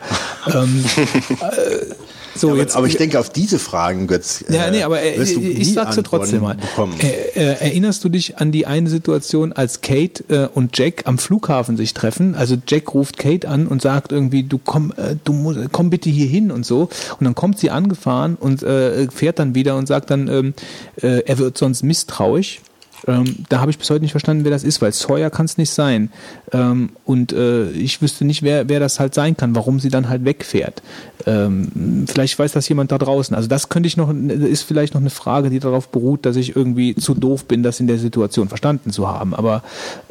[0.53, 0.83] ähm,
[1.41, 5.01] äh, so, Aber, jetzt, aber ich denke, auf diese Fragen, Götz, äh, Ja, nee, aber
[5.01, 6.57] äh, wirst du ich nie sag's dir trotzdem mal.
[6.99, 11.17] Äh, äh, erinnerst du dich an die eine Situation, als Kate äh, und Jack am
[11.17, 12.35] Flughafen sich treffen?
[12.35, 16.09] Also Jack ruft Kate an und sagt irgendwie, du komm, äh, du musst, komm bitte
[16.09, 16.89] hier hin und so.
[17.19, 20.53] Und dann kommt sie angefahren und äh, fährt dann wieder und sagt dann, ähm,
[21.01, 22.61] äh, er wird sonst misstrauisch.
[23.07, 25.57] Ähm, da habe ich bis heute nicht verstanden, wer das ist, weil Sawyer kann es
[25.57, 26.09] nicht sein.
[26.51, 30.09] Ähm, und äh, ich wüsste nicht, wer, wer das halt sein kann, warum sie dann
[30.09, 30.81] halt wegfährt.
[31.25, 33.35] Ähm, vielleicht weiß das jemand da draußen.
[33.35, 36.55] Also das könnte ich noch, ist vielleicht noch eine Frage, die darauf beruht, dass ich
[36.55, 39.33] irgendwie zu doof bin, das in der Situation verstanden zu haben.
[39.33, 39.63] Aber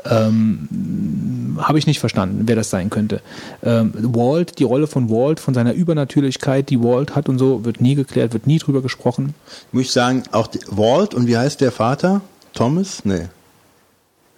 [0.05, 3.20] ähm, habe ich nicht verstanden, wer das sein könnte.
[3.62, 7.81] Ähm, Walt, die Rolle von Walt, von seiner Übernatürlichkeit, die Walt hat und so, wird
[7.81, 9.35] nie geklärt, wird nie drüber gesprochen.
[9.73, 12.20] Muss ich sagen, auch Walt und wie heißt der Vater?
[12.55, 13.05] Thomas?
[13.05, 13.29] Nee.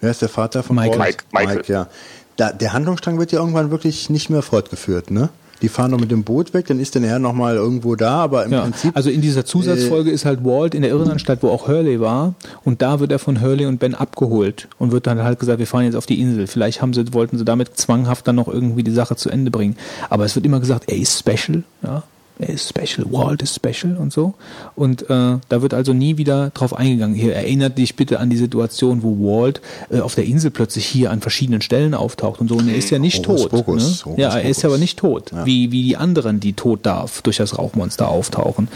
[0.01, 0.99] Wer ist der Vater von Michael.
[0.99, 1.17] Walt?
[1.31, 1.63] Mike- Michael.
[1.67, 1.87] ja.
[2.35, 5.29] Da, der Handlungsstrang wird ja irgendwann wirklich nicht mehr fortgeführt, ne?
[5.61, 8.43] Die fahren noch mit dem Boot weg, dann ist der nachher nochmal irgendwo da, aber
[8.43, 8.91] im Ja, Prinzip.
[8.97, 12.33] also in dieser Zusatzfolge ist halt Walt in der Irrenanstalt, wo auch Hurley war,
[12.65, 15.67] und da wird er von Hurley und Ben abgeholt und wird dann halt gesagt, wir
[15.67, 16.47] fahren jetzt auf die Insel.
[16.47, 19.77] Vielleicht haben sie, wollten sie damit zwanghaft dann noch irgendwie die Sache zu Ende bringen.
[20.09, 22.03] Aber es wird immer gesagt, er ist special, ja.
[22.39, 24.33] Er ist special, Walt ist special und so.
[24.75, 27.15] Und äh, da wird also nie wieder drauf eingegangen.
[27.15, 31.11] Hier erinnert dich bitte an die Situation, wo Walt äh, auf der Insel plötzlich hier
[31.11, 32.55] an verschiedenen Stellen auftaucht und so.
[32.55, 33.51] Und er ist ja nicht Hokus tot.
[33.51, 34.05] Pokus, ne?
[34.05, 34.65] Hokus Ja, er ist Pokus.
[34.65, 38.67] aber nicht tot, wie, wie die anderen, die tot darf, durch das Rauchmonster auftauchen.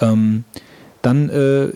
[0.00, 0.44] Ähm,
[1.02, 1.68] dann äh,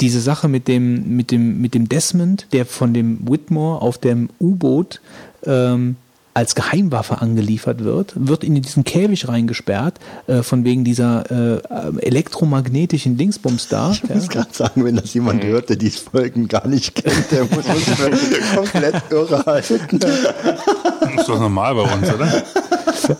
[0.00, 4.30] diese Sache mit dem, mit, dem, mit dem Desmond, der von dem Whitmore auf dem
[4.40, 5.02] U-Boot
[5.44, 5.96] ähm,
[6.36, 11.60] als Geheimwaffe angeliefert wird, wird in diesen Käfig reingesperrt, äh, von wegen dieser äh,
[12.00, 13.92] elektromagnetischen Dingsbums da.
[13.92, 17.44] ich muss gerade sagen, wenn das jemand hört, der diese Folgen gar nicht kennt, der
[17.44, 19.98] muss uns komplett irre halten.
[19.98, 20.10] Das
[21.16, 22.44] ist doch normal bei uns, oder?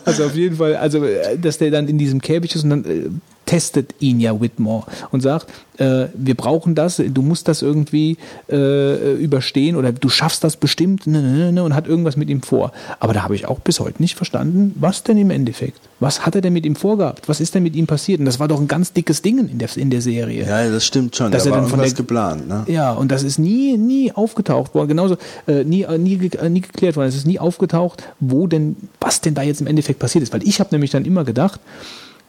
[0.05, 2.85] Also auf jeden Fall, also äh, dass der dann in diesem Käfig ist und dann
[2.85, 3.09] äh,
[3.47, 5.47] testet ihn ja Whitmore und sagt,
[5.79, 8.17] äh, wir brauchen das, du musst das irgendwie
[8.51, 12.43] äh, überstehen oder du schaffst das bestimmt ne, ne, ne, und hat irgendwas mit ihm
[12.43, 12.73] vor.
[12.99, 15.79] Aber da habe ich auch bis heute nicht verstanden, was denn im Endeffekt?
[16.01, 17.29] Was hat er denn mit ihm vorgehabt?
[17.29, 18.21] Was ist denn mit ihm passiert?
[18.21, 20.47] Und das war doch ein ganz dickes Ding in der, in der Serie.
[20.47, 21.31] Ja, das stimmt schon.
[21.33, 22.65] Dass da er war dann von irgendwas der- geplant, ne?
[22.69, 24.89] Ja, und das ist nie, nie aufgetaucht worden.
[24.89, 25.17] Genauso
[25.47, 27.09] äh, nie, äh, nie, äh, nie geklärt worden.
[27.09, 30.33] Es ist nie aufgetaucht, wo denn, was denn da jetzt im Endeffekt passiert ist.
[30.33, 31.61] Weil ich habe nämlich dann immer gedacht,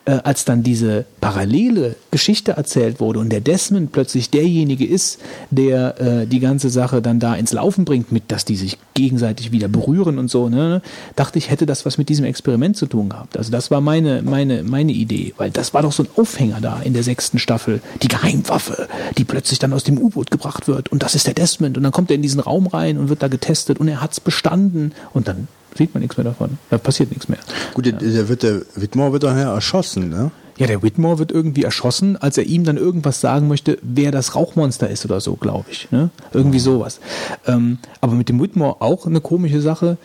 [0.07, 5.19] äh, als dann diese parallele Geschichte erzählt wurde und der Desmond plötzlich derjenige ist,
[5.51, 9.51] der äh, die ganze Sache dann da ins Laufen bringt, mit dass die sich gegenseitig
[9.51, 10.81] wieder berühren und so, ne,
[11.15, 13.37] dachte ich, hätte das was mit diesem Experiment zu tun gehabt.
[13.37, 16.79] Also das war meine, meine, meine Idee, weil das war doch so ein Aufhänger da
[16.81, 18.87] in der sechsten Staffel, die Geheimwaffe,
[19.17, 21.91] die plötzlich dann aus dem U-Boot gebracht wird und das ist der Desmond und dann
[21.91, 25.27] kommt er in diesen Raum rein und wird da getestet und er hat's bestanden und
[25.27, 26.57] dann sieht man nichts mehr davon.
[26.69, 27.39] Da passiert nichts mehr.
[27.73, 30.31] Gut, der, der, wird, der Whitmore wird daher erschossen, ne?
[30.57, 34.35] Ja, der Whitmore wird irgendwie erschossen, als er ihm dann irgendwas sagen möchte, wer das
[34.35, 35.87] Rauchmonster ist oder so, glaube ich.
[35.91, 36.09] Ne?
[36.33, 36.99] Irgendwie sowas.
[37.45, 39.97] Ähm, aber mit dem Whitmore auch eine komische Sache.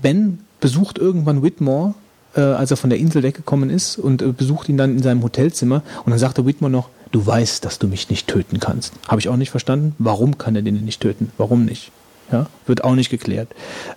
[0.00, 1.94] Ben besucht irgendwann Whitmore,
[2.34, 5.22] äh, als er von der Insel weggekommen ist und äh, besucht ihn dann in seinem
[5.22, 8.94] Hotelzimmer und dann sagt der Whitmore noch, du weißt, dass du mich nicht töten kannst.
[9.06, 9.94] Habe ich auch nicht verstanden.
[9.98, 11.30] Warum kann er den nicht töten?
[11.38, 11.92] Warum nicht?
[12.32, 13.48] Ja, wird auch nicht geklärt.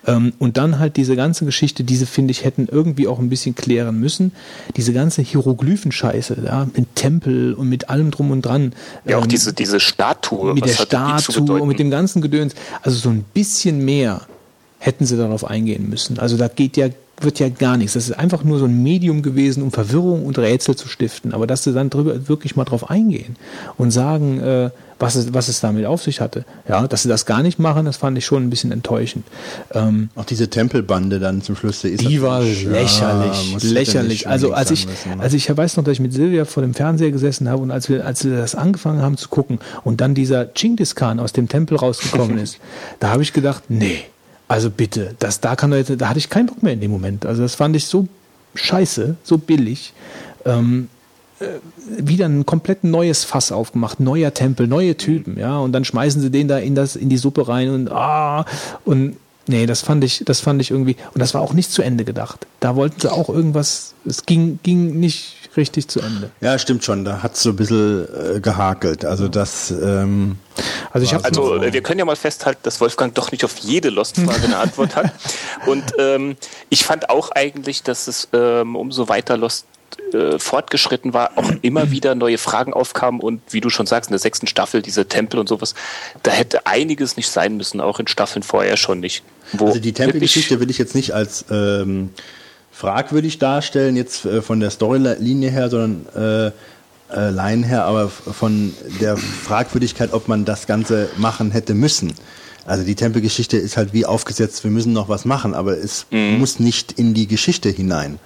[0.06, 3.56] Ähm, und dann halt diese ganze Geschichte, diese finde ich hätten irgendwie auch ein bisschen
[3.56, 4.34] klären müssen.
[4.76, 8.74] Diese ganze Hieroglyphenscheiße, ja, mit Tempel und mit allem drum und dran.
[9.06, 10.54] Ja, auch Ähm, diese, diese Statue.
[10.54, 12.54] mit der Statue und mit dem ganzen Gedöns.
[12.82, 14.22] Also so ein bisschen mehr
[14.80, 16.20] hätten sie darauf eingehen müssen.
[16.20, 16.90] Also da geht ja
[17.22, 17.94] wird ja gar nichts.
[17.94, 21.34] Das ist einfach nur so ein Medium gewesen, um Verwirrung und Rätsel zu stiften.
[21.34, 23.36] Aber dass sie dann drüber wirklich mal drauf eingehen
[23.78, 24.70] und sagen, äh,
[25.00, 26.46] was, es, was es damit auf sich hatte.
[26.68, 29.26] Ja, dass sie das gar nicht machen, das fand ich schon ein bisschen enttäuschend.
[29.74, 31.82] Ähm, Auch diese Tempelbande dann zum Schluss.
[31.82, 34.28] Der die war lächerlich, muss hätte lächerlich.
[34.28, 35.24] Also als ich, müssen, ne?
[35.24, 37.90] als ich weiß noch, dass ich mit Silvia vor dem Fernseher gesessen habe und als
[37.90, 41.50] wir, als wir das angefangen haben zu gucken und dann dieser Chinggis Khan aus dem
[41.50, 42.60] Tempel rausgekommen ist,
[43.00, 44.06] da habe ich gedacht, nee,
[44.48, 47.26] also bitte, das da kann da hatte ich keinen Bock mehr in dem Moment.
[47.26, 48.08] Also das fand ich so
[48.56, 49.94] scheiße, so billig.
[50.46, 50.90] Ähm,
[51.40, 51.46] äh,
[51.86, 56.32] wieder ein komplett neues Fass aufgemacht, neuer Tempel, neue Typen, ja, und dann schmeißen sie
[56.32, 58.46] den da in das in die Suppe rein und ah
[58.86, 59.18] und
[59.48, 62.06] nee, das fand ich, das fand ich irgendwie und das war auch nicht zu Ende
[62.06, 62.48] gedacht.
[62.62, 66.32] Da wollten sie auch irgendwas, es ging ging nicht richtig zu Ende.
[66.42, 67.06] Ja, stimmt schon.
[67.06, 69.06] Da hat es so ein bisschen äh, gehakelt.
[69.06, 69.72] Also das.
[69.72, 70.38] Ähm,
[70.92, 73.58] Also ich habe Also äh, wir können ja mal festhalten, dass Wolfgang doch nicht auf
[73.58, 75.12] jede Lost-Frage eine Antwort hat.
[75.66, 76.38] Und ähm,
[76.70, 79.66] ich fand auch eigentlich, dass es ähm, umso weiter Lost
[80.14, 84.14] äh, fortgeschritten war, auch immer wieder neue Fragen aufkamen und wie du schon sagst, in
[84.14, 85.74] der sechsten Staffel diese Tempel und sowas,
[86.24, 89.24] da hätte einiges nicht sein müssen, auch in Staffeln vorher schon nicht.
[89.54, 92.10] Wo also die Tempelgeschichte will ich jetzt nicht als ähm,
[92.76, 96.52] fragwürdig darstellen, jetzt äh, von der Storylinie her, sondern äh,
[97.16, 102.14] äh, Line her, aber von der Fragwürdigkeit, ob man das Ganze machen hätte müssen.
[102.66, 106.60] Also die Tempelgeschichte ist halt wie aufgesetzt, wir müssen noch was machen, aber es muss
[106.60, 108.18] nicht in die Geschichte hinein.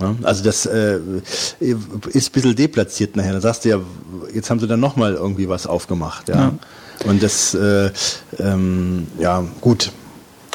[0.00, 1.00] Ja, Also das äh,
[1.58, 3.32] ist ein bisschen deplatziert nachher.
[3.32, 3.80] Da sagst du ja,
[4.32, 6.28] jetzt haben sie dann nochmal irgendwie was aufgemacht.
[6.28, 6.54] Ja.
[7.04, 7.90] Und das, äh,
[8.38, 9.90] ähm, ja, gut.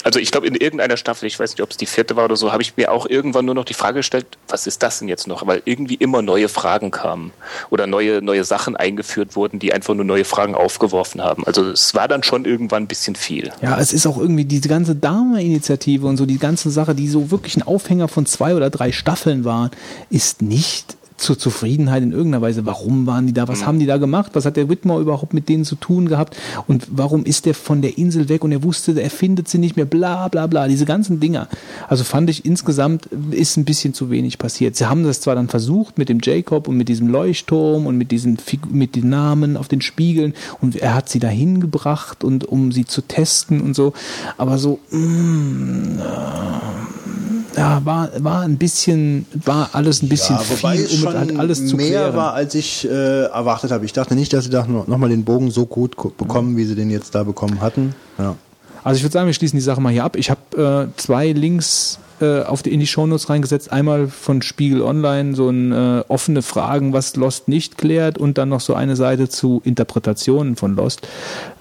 [0.03, 2.35] Also ich glaube, in irgendeiner Staffel, ich weiß nicht, ob es die vierte war oder
[2.35, 5.07] so, habe ich mir auch irgendwann nur noch die Frage gestellt, was ist das denn
[5.07, 5.45] jetzt noch?
[5.45, 7.31] Weil irgendwie immer neue Fragen kamen
[7.69, 11.45] oder neue, neue Sachen eingeführt wurden, die einfach nur neue Fragen aufgeworfen haben.
[11.45, 13.51] Also es war dann schon irgendwann ein bisschen viel.
[13.61, 17.31] Ja, es ist auch irgendwie diese ganze Dame-Initiative und so, die ganze Sache, die so
[17.31, 19.71] wirklich ein Aufhänger von zwei oder drei Staffeln waren,
[20.09, 22.65] ist nicht zur Zufriedenheit in irgendeiner Weise.
[22.65, 23.47] Warum waren die da?
[23.47, 24.31] Was haben die da gemacht?
[24.33, 26.35] Was hat der Whitmore überhaupt mit denen zu tun gehabt?
[26.67, 29.75] Und warum ist der von der Insel weg und er wusste, er findet sie nicht
[29.75, 31.47] mehr, bla bla bla, diese ganzen Dinger.
[31.87, 34.75] Also fand ich insgesamt ist ein bisschen zu wenig passiert.
[34.75, 38.11] Sie haben das zwar dann versucht mit dem Jacob und mit diesem Leuchtturm und mit
[38.11, 42.45] diesen Figu- mit den Namen auf den Spiegeln und er hat sie dahin gebracht und
[42.45, 43.93] um sie zu testen und so,
[44.37, 50.85] aber so mm, äh, ja, war, war ein bisschen, war alles ein bisschen Ja, viel,
[50.85, 52.15] um schon halt alles zu mehr klären.
[52.15, 53.85] war, als ich äh, erwartet habe.
[53.85, 56.57] Ich dachte nicht, dass sie da noch noch mal den Bogen so gut ko- bekommen,
[56.57, 57.93] wie sie den jetzt da bekommen hatten.
[58.17, 58.35] Ja.
[58.83, 60.15] Also ich würde sagen, wir schließen die Sache mal hier ab.
[60.15, 63.71] Ich habe äh, zwei Links äh, auf die, in die Shownotes reingesetzt.
[63.71, 68.49] Einmal von Spiegel Online, so ein äh, offene Fragen, was Lost nicht klärt und dann
[68.49, 71.01] noch so eine Seite zu Interpretationen von Lost.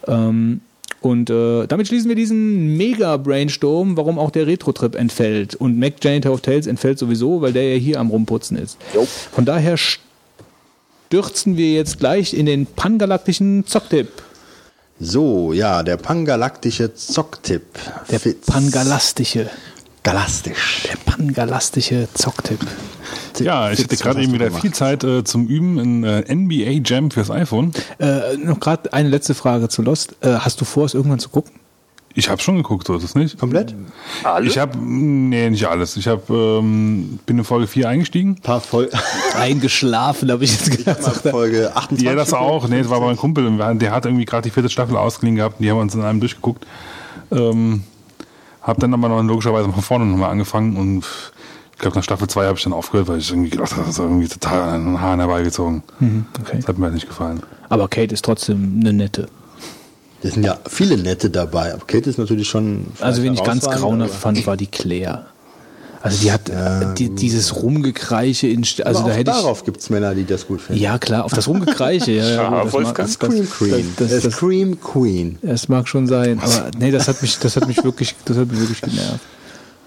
[0.07, 0.60] Ähm,
[1.01, 5.55] und äh, damit schließen wir diesen Mega-Brainstorm, warum auch der Retro-Trip entfällt.
[5.55, 8.78] Und Mac Janitor of Tales entfällt sowieso, weil der ja hier am Rumputzen ist.
[9.33, 14.09] Von daher stürzen wir jetzt gleich in den pangalaktischen Zocktipp.
[15.01, 17.62] So, ja, der pangalaktische Zocktipp.
[18.10, 18.47] Der Fitz.
[18.47, 19.49] pangalastische.
[20.02, 20.85] Galastisch.
[20.89, 22.60] Der pangalastische Zocktipp.
[23.41, 24.62] Ja, ich hatte gerade eben wieder gemacht?
[24.62, 27.73] viel Zeit äh, zum Üben in äh, NBA Jam fürs iPhone.
[27.99, 30.17] Äh, noch gerade eine letzte Frage zu Lost.
[30.20, 31.52] Äh, hast du vor, es irgendwann zu gucken?
[32.15, 33.39] Ich habe schon geguckt, so ist es nicht.
[33.39, 33.77] Komplett?
[34.25, 34.47] Alle?
[34.49, 35.97] Ich habe, nee, nicht alles.
[35.97, 38.41] Ich habe, ähm, bin in Folge 4 eingestiegen.
[38.41, 38.91] Paar Fol
[39.39, 41.01] Eingeschlafen, habe ich jetzt gedacht.
[41.31, 42.05] Folge 28.
[42.05, 42.67] Ja, das auch.
[42.67, 43.49] Nee, das war mein Kumpel.
[43.78, 45.59] Der hat irgendwie gerade die vierte Staffel ausgeliehen gehabt.
[45.59, 46.67] und Die haben wir uns in einem durchgeguckt.
[47.31, 47.85] Ähm,
[48.62, 51.05] hab dann aber noch logischerweise von vorne nochmal angefangen und
[51.73, 53.91] ich glaube, nach Staffel 2 habe ich dann aufgehört, weil ich irgendwie gedacht habe, das
[53.91, 55.85] ist irgendwie total an den Haaren herbeigezogen.
[56.43, 56.57] Okay.
[56.57, 57.41] Das hat mir halt nicht gefallen.
[57.69, 59.28] Aber Kate ist trotzdem eine nette.
[60.23, 61.73] Es sind ja viele nette dabei.
[61.73, 62.89] Aber Kate ist natürlich schon.
[63.01, 65.27] Also wen ich ganz aber- fand, war die Claire.
[66.01, 69.81] Also die hat äh, die, dieses Rumgekreiche in St- also da auch hätte darauf gibt
[69.81, 70.83] es Männer, die das gut ich finden.
[70.83, 73.09] ja klar auf das Rumgekreiche ja, ja, das Wolfgang.
[73.09, 73.94] Scream Queen.
[73.97, 75.39] das, das, das, Scream Queen.
[75.43, 78.49] das mag schon sein aber nee das hat mich das hat mich wirklich das hat
[78.49, 79.20] mich wirklich genervt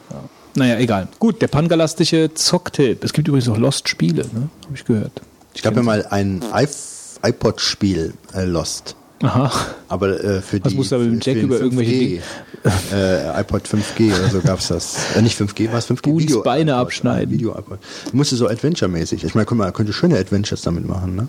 [0.09, 0.23] ja.
[0.55, 4.83] naja egal gut der pangalastische Zocktipp es gibt übrigens auch Lost Spiele ne habe ich
[4.85, 5.21] gehört
[5.53, 8.95] Ich habe mir mal ein iP- iPod-Spiel äh, Lost.
[9.23, 9.51] Aha
[9.87, 10.77] Aber äh, für Was die.
[10.77, 12.21] musst du aber mit dem Jack über irgendwelche
[12.63, 14.97] 5G, äh, iPod 5G oder so gab's das.
[15.15, 16.01] Äh, nicht 5G, was 5G?
[16.11, 17.31] Budis Beine iPod, abschneiden.
[17.33, 17.79] Video iPod.
[18.13, 19.23] Musste so Adventure-mäßig.
[19.23, 21.27] Ich meine, guck mal, man könnte schöne Adventures damit machen, ne?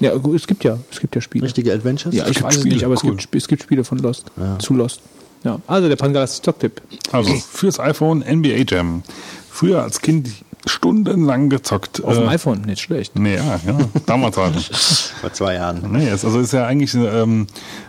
[0.00, 2.14] ja gut, es gibt ja es gibt ja Spiele Richtige Adventures?
[2.14, 3.16] ja ich weiß es Spiele, nicht aber es cool.
[3.16, 5.02] gibt es gibt Spiele von Lost zu Lost
[5.44, 6.80] ja also der pangalastische Zocktipp
[7.12, 9.02] Also fürs iPhone NBA Jam.
[9.50, 10.30] Früher als Kind
[10.66, 12.04] stundenlang gezockt.
[12.04, 13.78] auf dem Äh, iPhone nicht schlecht Nee, ja, ja.
[14.06, 14.54] Damals halt.
[15.20, 15.90] Vor zwei Jahren.
[15.92, 17.46] Nee, es, also ist ja eigentlich, ähm,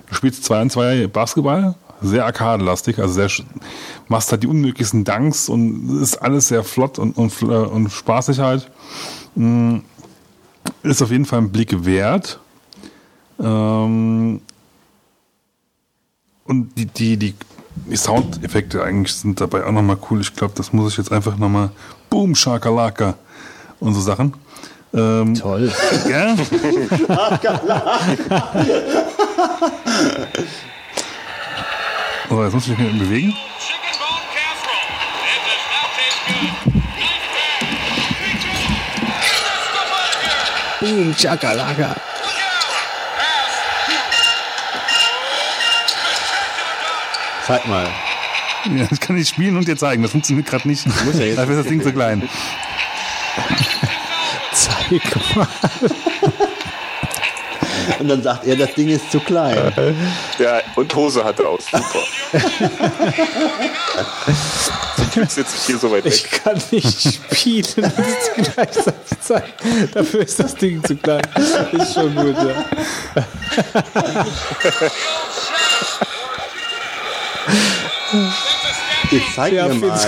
[0.07, 3.29] du spielst 2 an 2 Basketball, sehr arkadelastig, also sehr,
[4.07, 8.39] machst halt die unmöglichsten Dunks und ist alles sehr flott und, und, äh, und spaßig
[8.39, 8.69] halt.
[9.35, 9.79] Mm,
[10.83, 12.39] Ist auf jeden Fall ein Blick wert.
[13.39, 14.41] Ähm,
[16.45, 17.33] und die, die, die,
[17.75, 20.21] die Soundeffekte eigentlich sind dabei auch nochmal cool.
[20.21, 21.69] Ich glaube, das muss ich jetzt einfach nochmal
[22.09, 23.15] Boom, Shakalaka
[23.79, 24.33] und so Sachen.
[24.93, 25.71] Ähm, toll
[26.09, 26.35] ja?
[32.29, 33.33] So, jetzt muss ich mich bewegen.
[33.59, 34.87] Chicken bone casserole.
[35.27, 36.51] It does not taste good.
[36.95, 37.63] Nice pass.
[38.15, 38.55] Three, two.
[39.03, 40.95] Let's go out of here.
[40.95, 42.71] Boom Chakalaka Look out.
[43.17, 43.53] Pass.
[45.91, 47.11] Spectacular dunk.
[47.45, 47.87] Zeig mal.
[48.75, 50.03] Ja, ich kann nicht spielen und dir zeigen.
[50.03, 50.85] Das funktioniert gerade nicht.
[51.05, 52.29] muss ja jetzt- Dafür ist das Ding zu klein.
[54.91, 55.47] Egal.
[57.99, 59.95] Und dann sagt er, das Ding ist zu klein.
[60.37, 61.65] Ja, und Hose hat er aus.
[61.71, 61.99] Super.
[65.27, 66.41] Sitze ich hier so weit Ich weg.
[66.43, 69.89] kann nicht spielen und gleichzeitig zeigen.
[69.93, 71.21] Dafür ist das Ding zu klein.
[71.71, 72.65] Ist schon gut, ja.
[79.13, 79.99] Ich zeig Ja, mir mal.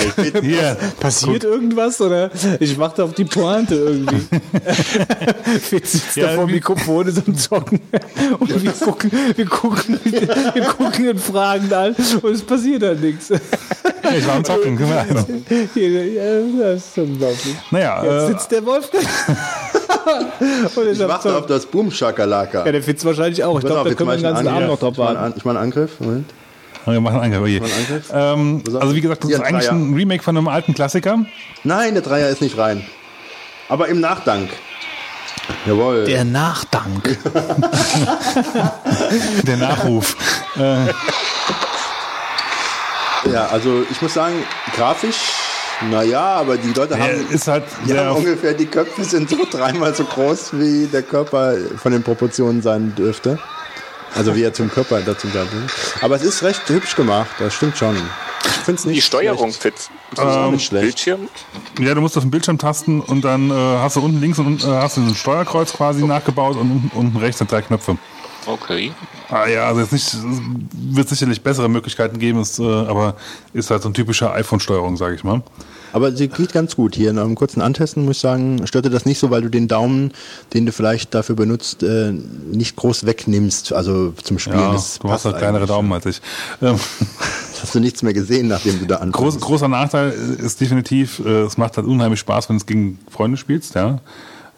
[0.41, 2.29] Hier, Passiert irgendwas oder
[2.59, 4.21] ich warte auf die Pointe irgendwie.
[5.59, 7.81] Fitz sitzt Ja, da vor Mikrofon ist am Zocken
[8.39, 13.29] und wir gucken, wir gucken, wir gucken ihn fragend an und es passiert halt nichts.
[13.29, 14.77] ich war am Zocken.
[14.77, 15.05] guck mal.
[15.75, 17.55] Ja, das ist unglaublich.
[17.71, 19.03] Naja, Jetzt äh, sitzt der Wolfgang.
[20.75, 22.65] und Ich warte auf das Boom Shakalaka.
[22.65, 23.59] Ja, der Fitz wahrscheinlich auch.
[23.59, 25.33] Ich glaube, jetzt können wir den ganzen Abend noch drauf warten.
[25.35, 25.99] Ich mache einen Angriff.
[25.99, 26.29] Moment.
[26.85, 27.61] Wir machen einen Angriff.
[27.61, 28.05] Oh einen Angriff.
[28.13, 28.81] Ähm, Pass auf.
[28.81, 29.77] also wie gesagt, das ist ein eigentlich Dreier.
[29.77, 31.25] ein Remake von einem alten Klassiker.
[31.63, 32.85] Nein, der Dreier ist nicht rein.
[33.69, 34.49] Aber im Nachdank.
[35.65, 36.05] Jawohl.
[36.05, 37.17] Der Nachdank.
[39.43, 40.15] Der Nachruf.
[40.57, 40.87] äh,
[43.31, 44.35] Ja, also ich muss sagen,
[44.75, 45.31] grafisch,
[45.89, 49.95] naja, aber die Leute haben, ist halt die haben ungefähr, die Köpfe sind so dreimal
[49.95, 53.39] so groß, wie der Körper von den Proportionen sein dürfte.
[54.15, 55.49] Also wie er zum Körper dazu gehört.
[56.01, 57.95] Aber es ist recht hübsch gemacht, das stimmt schon.
[58.45, 59.89] Ich finde es nicht Die Steuerung, schlecht.
[60.11, 60.83] Ist auch nicht schlecht.
[60.83, 61.29] Bildschirm.
[61.79, 64.47] ja, du musst auf den Bildschirm tasten und dann äh, hast du unten links und
[64.47, 67.97] unten, äh, hast du ein Steuerkreuz quasi nachgebaut und unten, unten rechts sind drei Knöpfe.
[68.45, 68.91] Okay.
[69.29, 70.19] Ah ja, also jetzt nicht, es
[70.73, 73.15] wird sicherlich bessere Möglichkeiten geben, ist, äh, aber
[73.53, 75.41] ist halt so ein typischer iPhone-Steuerung, sage ich mal.
[75.93, 76.95] Aber sie geht ganz gut.
[76.95, 79.49] Hier nach einem kurzen Antesten muss ich sagen, stört dir das nicht so, weil du
[79.49, 80.11] den Daumen,
[80.53, 84.59] den du vielleicht dafür benutzt, äh, nicht groß wegnimmst, also zum Spielen.
[84.59, 85.67] Ja, das du hast halt kleinere.
[85.67, 86.21] Daumen als ich.
[86.61, 86.77] Ähm,
[87.61, 89.39] Hast du nichts mehr gesehen, nachdem du da groß, ankommst.
[89.39, 93.37] großer Nachteil ist definitiv, äh, es macht halt unheimlich Spaß, wenn du es gegen Freunde
[93.37, 93.99] spielst, ja.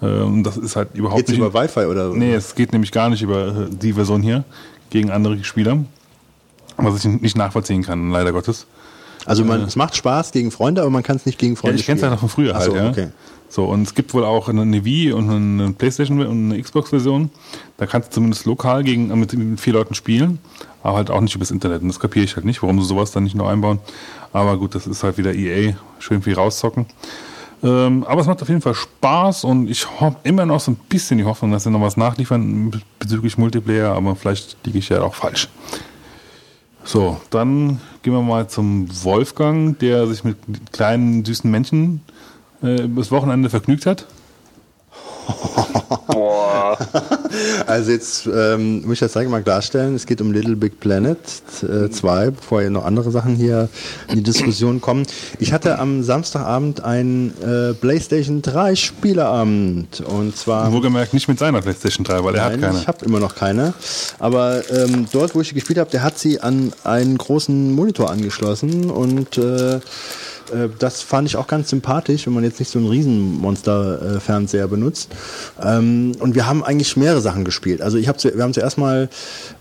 [0.01, 1.37] Ähm, das ist halt überhaupt Geht's nicht.
[1.37, 2.09] über Wi-Fi oder?
[2.09, 4.43] Nee, es geht nämlich gar nicht über äh, die Version hier
[4.89, 5.83] gegen andere Spieler.
[6.77, 8.65] Was ich nicht nachvollziehen kann, leider Gottes.
[9.25, 11.79] Also man, es macht Spaß gegen Freunde, aber man kann es nicht gegen Ja, Freunde
[11.79, 12.89] ich kenne es ja noch von früher halt, so, ja.
[12.89, 13.07] okay.
[13.47, 17.29] So, und es gibt wohl auch eine Wii und eine Playstation und eine Xbox-Version.
[17.77, 20.39] Da kannst du zumindest lokal gegen, mit, mit vier Leuten spielen,
[20.83, 21.81] aber halt auch nicht übers Internet.
[21.81, 23.79] Und das kapiere ich halt nicht, warum sie sowas dann nicht noch einbauen.
[24.33, 26.87] Aber gut, das ist halt wieder EA, schön viel rauszocken.
[27.63, 30.75] Ähm, aber es macht auf jeden Fall Spaß und ich habe immer noch so ein
[30.89, 35.01] bisschen die Hoffnung, dass sie noch was nachliefern bezüglich Multiplayer, aber vielleicht liege ich ja
[35.01, 35.47] auch falsch.
[36.85, 40.37] So, dann gehen wir mal zum Wolfgang, der sich mit
[40.71, 42.01] kleinen, süßen Männchen
[42.61, 44.05] äh, das Wochenende vergnügt hat.
[46.07, 46.77] Boah.
[47.67, 51.17] Also jetzt ähm, muss ich das direkt mal klarstellen, es geht um Little Big Planet
[51.91, 53.69] 2, bevor hier noch andere Sachen hier
[54.07, 55.05] in die Diskussion kommen.
[55.39, 60.71] Ich hatte am Samstagabend ein äh, PlayStation 3 Spieleabend und zwar...
[60.71, 62.79] Wohlgemerkt nicht mit seiner PlayStation 3, weil er hat Nein, keine.
[62.79, 63.73] ich habe immer noch keine.
[64.19, 68.89] Aber ähm, dort, wo ich gespielt habe, der hat sie an einen großen Monitor angeschlossen
[68.89, 69.79] und äh,
[70.53, 75.09] äh, das fand ich auch ganz sympathisch, wenn man jetzt nicht so einen Riesenmonster-Fernseher benutzt.
[75.63, 77.81] Ähm, und wir haben eigentlich mehrere Sachen gespielt.
[77.81, 79.09] Also ich hab, zu- wir haben zuerst mal,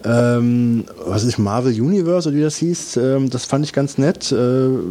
[0.04, 4.30] ähm, was ist Marvel Universe oder wie das hieß, ähm, das fand ich ganz nett.
[4.32, 4.36] Äh,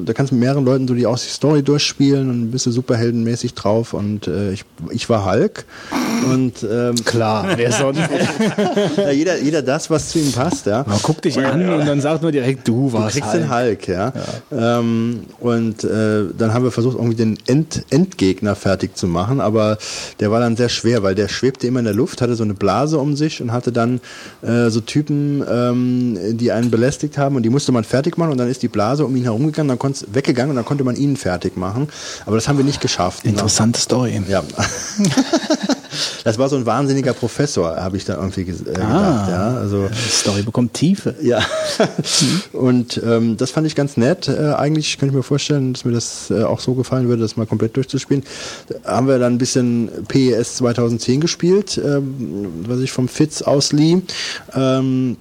[0.05, 2.72] da kannst du mit mehreren Leuten so die aus die Story durchspielen und bist du
[2.72, 5.65] superheldenmäßig drauf und äh, ich, ich war Hulk
[6.31, 7.99] und ähm, Klar, wer sonst?
[8.97, 10.83] ja, jeder, jeder das, was zu ihm passt, ja.
[10.88, 13.43] Man guckt dich an und dann sagt man direkt, du Du warst kriegst halt.
[13.43, 14.13] den Hulk, ja.
[14.51, 19.78] Ähm, und äh, dann haben wir versucht, irgendwie den End Endgegner fertig zu machen, aber
[20.20, 22.53] der war dann sehr schwer, weil der schwebte immer in der Luft, hatte so eine
[22.53, 24.02] Blase um sich und hatte dann
[24.42, 28.38] äh, so Typen, ähm, die einen belästigt haben und die musste man fertig machen und
[28.38, 31.18] dann ist die Blase um ihn herumgegangen, dann konnt's weggegangen und dann konnte man ihn
[31.18, 31.88] fertig machen.
[32.26, 33.26] Aber das haben wir nicht geschafft.
[33.26, 34.22] Interessante Story.
[34.28, 34.44] Ja.
[36.23, 39.30] Das war so ein wahnsinniger Professor, habe ich da irgendwie äh, gedacht.
[39.30, 41.15] Ja, also Die Story bekommt Tiefe.
[41.22, 41.39] ja.
[42.53, 44.27] Und ähm, das fand ich ganz nett.
[44.27, 47.38] Äh, eigentlich könnte ich mir vorstellen, dass mir das äh, auch so gefallen würde, das
[47.38, 48.23] mal komplett durchzuspielen.
[48.83, 54.01] Da haben wir dann ein bisschen PES 2010 gespielt, ähm, was ich vom Fitz auslieh.
[54.55, 55.17] Ähm,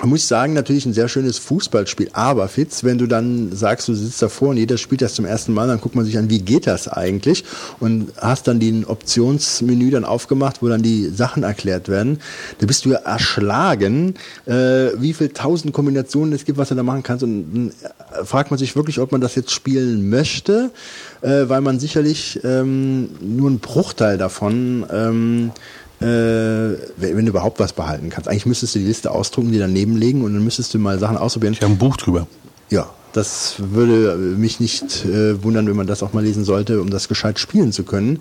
[0.00, 2.10] man muss sagen, natürlich ein sehr schönes Fußballspiel.
[2.12, 5.52] Aber Fitz, wenn du dann sagst, du sitzt davor und jeder spielt das zum ersten
[5.52, 7.44] Mal, dann guckt man sich an, wie geht das eigentlich?
[7.78, 12.20] Und hast dann den Optionsmenü dann aufgemacht, wo dann die Sachen erklärt werden.
[12.58, 14.14] Da bist du ja erschlagen,
[14.46, 14.52] äh,
[14.96, 17.22] wie viel tausend Kombinationen es gibt, was du da machen kannst.
[17.22, 17.72] Und dann
[18.20, 20.70] äh, fragt man sich wirklich, ob man das jetzt spielen möchte,
[21.20, 27.60] äh, weil man sicherlich ähm, nur einen Bruchteil davon ähm, äh, wenn, wenn du überhaupt
[27.60, 28.28] was behalten kannst.
[28.28, 31.16] Eigentlich müsstest du die Liste ausdrucken, die daneben legen und dann müsstest du mal Sachen
[31.16, 31.52] ausprobieren.
[31.52, 32.26] Ich habe ein Buch drüber.
[32.70, 36.88] Ja, Das würde mich nicht äh, wundern, wenn man das auch mal lesen sollte, um
[36.88, 38.20] das gescheit spielen zu können.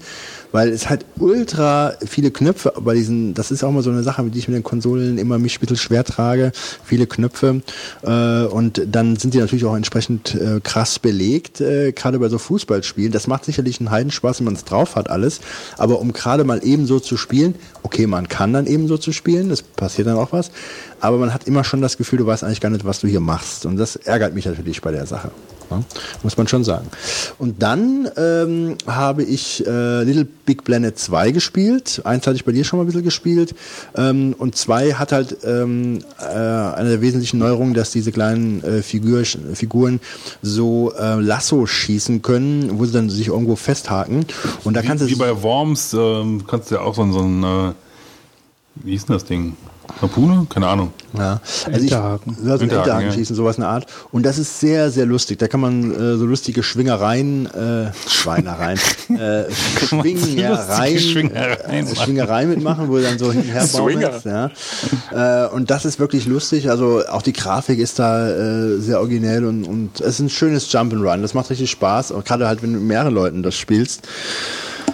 [0.51, 4.23] Weil es halt ultra viele Knöpfe bei diesen, das ist auch mal so eine Sache,
[4.23, 6.51] die ich mit den Konsolen immer mich ein bisschen schwer trage.
[6.83, 7.61] Viele Knöpfe.
[8.03, 12.37] Äh, und dann sind die natürlich auch entsprechend äh, krass belegt, äh, gerade bei so
[12.37, 13.11] Fußballspielen.
[13.11, 15.41] Das macht sicherlich einen Heidenspaß, wenn man es drauf hat, alles.
[15.77, 19.11] Aber um gerade mal eben so zu spielen, okay, man kann dann eben so zu
[19.11, 20.51] spielen, das passiert dann auch was.
[20.99, 23.19] Aber man hat immer schon das Gefühl, du weißt eigentlich gar nicht, was du hier
[23.19, 23.65] machst.
[23.65, 25.31] Und das ärgert mich natürlich bei der Sache.
[25.71, 25.81] Ja,
[26.23, 26.87] muss man schon sagen.
[27.39, 32.01] Und dann ähm, habe ich äh, Little Big Planet 2 gespielt.
[32.03, 33.55] Eins hatte ich bei dir schon mal ein bisschen gespielt.
[33.95, 38.81] Ähm, und zwei hat halt ähm, äh, eine der wesentlichen Neuerungen, dass diese kleinen äh,
[38.81, 39.99] Figur, Figuren
[40.41, 44.25] so äh, Lasso schießen können, wo sie dann sich irgendwo festhaken.
[44.65, 47.19] Und da kannst du Wie bei Worms ähm, kannst du ja auch so, ein- so
[47.21, 47.73] ein, äh,
[48.75, 49.55] wie hieß denn das Ding?
[50.01, 50.47] Harpune?
[50.49, 50.91] Keine Ahnung.
[51.17, 52.37] Ja, also ich, Enterhaken.
[52.47, 53.11] also Enterhaken ja.
[53.11, 53.85] schießen, sowas in der Art.
[54.11, 55.39] Und das ist sehr, sehr lustig.
[55.39, 59.45] Da kann man äh, so lustige Schwingereien, äh, Schweinereien, äh,
[59.87, 64.51] Schwingereien, Schwingereien äh, Schwingereien mitmachen, wo du dann so hinher baumelst, ja.
[65.11, 66.69] äh, Und das ist wirklich lustig.
[66.69, 70.69] Also auch die Grafik ist da äh, sehr originell und, und es ist ein schönes
[70.71, 71.21] Jump'n'Run.
[71.21, 72.13] Das macht richtig Spaß.
[72.25, 74.07] Gerade halt, wenn du mit mehreren Leuten das spielst.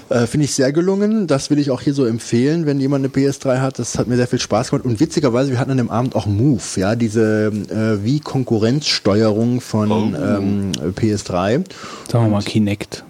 [0.10, 1.28] Äh, Finde ich sehr gelungen.
[1.28, 3.80] Das will ich auch hier so empfehlen, wenn jemand eine PS3 hat.
[3.80, 4.86] Das hat mir sehr viel Spaß gemacht.
[4.86, 10.16] Und witzigerweise, wir hatten an dem Abend auch Move, ja, diese äh, wie Konkurrenzsteuerung von
[10.16, 11.64] ähm, PS3.
[12.10, 13.04] Sagen wir mal Kinect.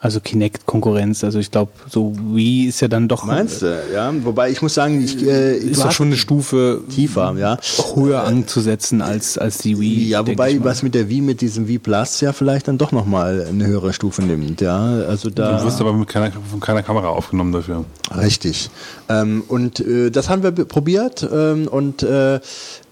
[0.00, 1.24] Also Kinect-Konkurrenz.
[1.24, 3.82] Also ich glaube, so Wii ist ja dann doch Meinst du?
[3.92, 7.58] Ja, wobei ich muss sagen, ich, äh, ist doch schon eine Stufe tiefer, ja.
[7.96, 10.08] höher anzusetzen als als die Wii.
[10.08, 10.66] Ja, wobei ich mal.
[10.66, 13.92] was mit der Wii, mit diesem Wii Plus ja vielleicht dann doch nochmal eine höhere
[13.92, 14.78] Stufe nimmt, ja.
[15.08, 15.58] Also da.
[15.58, 17.84] Du wirst aber mit keiner, von keiner Kamera aufgenommen dafür.
[18.16, 18.70] Richtig.
[19.08, 22.40] Ähm, und äh, das haben wir probiert ähm, und äh,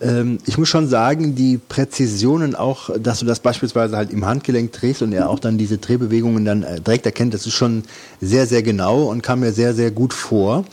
[0.00, 4.72] ähm, ich muss schon sagen, die Präzisionen auch, dass du das beispielsweise halt im Handgelenk
[4.72, 7.82] drehst und er auch dann diese Drehbewegungen dann äh, direkt erkennt, das ist schon
[8.20, 10.64] sehr, sehr genau und kam mir sehr, sehr gut vor.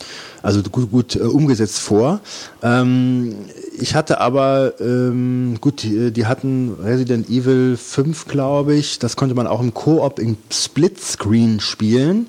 [0.42, 2.20] Also gut, gut äh, umgesetzt vor.
[2.62, 3.34] Ähm,
[3.78, 8.98] ich hatte aber, ähm, gut, die, die hatten Resident Evil 5, glaube ich.
[8.98, 12.26] Das konnte man auch im Koop im Splitscreen spielen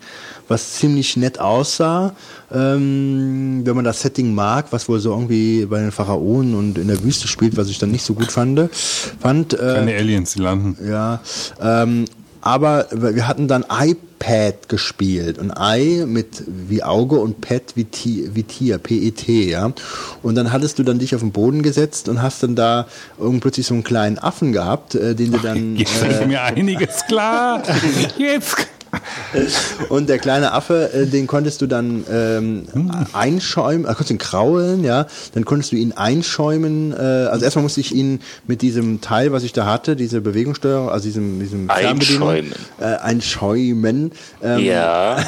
[0.47, 2.15] was ziemlich nett aussah,
[2.53, 6.87] ähm, wenn man das Setting mag, was wohl so irgendwie bei den Pharaonen und in
[6.87, 8.69] der Wüste spielt, was ich dann nicht so gut fand.
[9.19, 10.77] fand äh, Keine Aliens, die landen.
[10.87, 11.19] ja,
[11.59, 12.05] ähm,
[12.45, 18.29] aber wir hatten dann iPad gespielt und i mit wie Auge und Pad wie, Ti-
[18.33, 19.73] wie Tier, P-E-T, ja.
[20.21, 22.85] Und dann hattest du dann dich auf den Boden gesetzt und hast dann da
[23.17, 27.03] irgendwie plötzlich so einen kleinen Affen gehabt, äh, den du dann Jetzt ist mir einiges
[27.07, 27.63] klar.
[28.17, 28.55] Jetzt.
[29.89, 32.63] Und der kleine Affe, äh, den konntest du dann ähm,
[33.13, 36.91] einschäumen, äh, konntest ihn kraulen, ja, dann konntest du ihn einschäumen.
[36.93, 40.89] Äh, also erstmal musste ich ihn mit diesem Teil, was ich da hatte, diese Bewegungssteuerung,
[40.89, 42.53] also diesem, diesem Fernbedienung, Einschäumen.
[42.79, 44.11] Äh, einschäumen.
[44.41, 45.17] Ähm, Ja.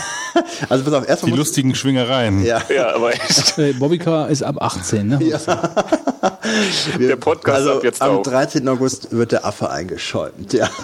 [0.70, 2.46] Also pass auf, erstmal Die lustigen Schwingereien.
[2.46, 2.62] Ja.
[2.70, 3.58] Ja, aber echt.
[3.58, 5.20] Äh, Bobbycar ist ab 18, ne?
[5.20, 5.40] Wir-
[7.00, 8.24] Der Podcast also ab jetzt am auch.
[8.24, 8.68] 13.
[8.68, 10.70] August wird der Affe eingeschäumt, ja.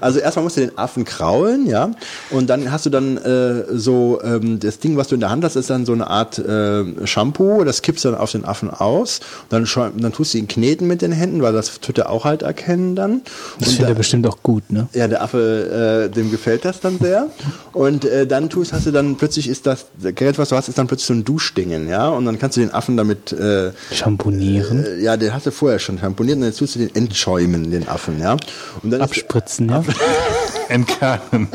[0.00, 1.90] Also erstmal musst du den Affen kraulen, ja.
[2.30, 5.44] Und dann hast du dann äh, so ähm, das Ding, was du in der Hand
[5.44, 7.64] hast, ist dann so eine Art äh, Shampoo.
[7.64, 9.20] Das kippst du dann auf den Affen aus.
[9.48, 12.24] Dann, schäum- dann tust du ihn kneten mit den Händen, weil das tut er auch
[12.24, 13.22] halt erkennen dann.
[13.58, 14.88] Das Und findet er bestimmt auch gut, ne?
[14.94, 17.26] ja, der Affe, äh, dem gefällt das dann sehr.
[17.72, 20.78] Und äh, dann tust, hast du dann plötzlich ist das Gerät, was du hast, ist
[20.78, 22.08] dann plötzlich so ein Duschdingen, ja.
[22.08, 25.78] Und dann kannst du den Affen damit, äh, Schamponieren, äh, ja, den hast du vorher
[25.78, 28.36] schon schamponiert und jetzt tust du den entschäumen, den Affen, ja.
[28.82, 29.82] Und dann abspritzen, ja.
[30.68, 31.48] Entkernen.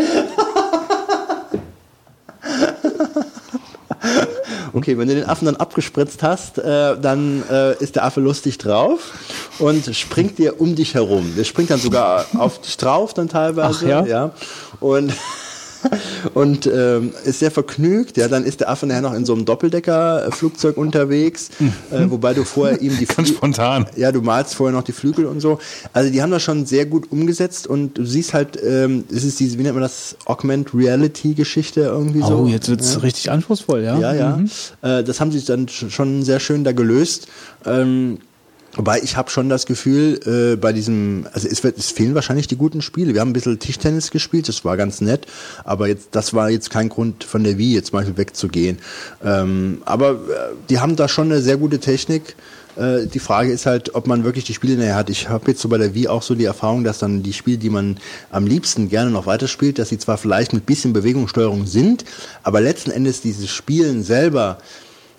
[4.73, 8.57] okay, wenn du den Affen dann abgespritzt hast, äh, dann äh, ist der Affe lustig
[8.57, 9.13] drauf
[9.59, 11.33] und springt dir um dich herum.
[11.37, 14.05] Der springt dann sogar auf dich drauf dann teilweise, Ach ja?
[14.05, 14.31] ja.
[14.79, 15.13] Und
[16.33, 18.17] und ähm, ist sehr vergnügt.
[18.17, 21.49] Ja, dann ist der Affe nachher noch in so einem Doppeldecker-Flugzeug unterwegs,
[21.91, 23.85] äh, wobei du vorher ihm die Ganz spontan.
[23.95, 25.59] Ja, du malst vorher noch die Flügel und so.
[25.93, 29.39] Also die haben das schon sehr gut umgesetzt und du siehst halt, ähm, es ist
[29.39, 32.43] diese, wie nennt man das, Augment Reality Geschichte irgendwie so.
[32.45, 33.97] Oh, jetzt wird's richtig anspruchsfruchsvoll, ja?
[33.99, 34.37] Ja, ja.
[34.37, 34.49] Mhm.
[34.81, 37.27] Äh, das haben sie dann sch- schon sehr schön da gelöst.
[37.65, 38.19] Ähm,
[38.77, 42.47] Wobei ich habe schon das Gefühl, äh, bei diesem, also es, wird, es fehlen wahrscheinlich
[42.47, 43.13] die guten Spiele.
[43.13, 45.25] Wir haben ein bisschen Tischtennis gespielt, das war ganz nett,
[45.63, 48.77] aber jetzt, das war jetzt kein Grund von der Wii jetzt Beispiel wegzugehen.
[49.25, 50.15] Ähm, aber äh,
[50.69, 52.35] die haben da schon eine sehr gute Technik.
[52.77, 55.09] Äh, die Frage ist halt, ob man wirklich die Spiele näher hat.
[55.09, 57.57] Ich habe jetzt so bei der Wii auch so die Erfahrung, dass dann die Spiele,
[57.57, 57.97] die man
[58.29, 62.05] am liebsten gerne noch weiterspielt, dass sie zwar vielleicht mit bisschen Bewegungssteuerung sind,
[62.43, 64.59] aber letzten Endes dieses Spielen selber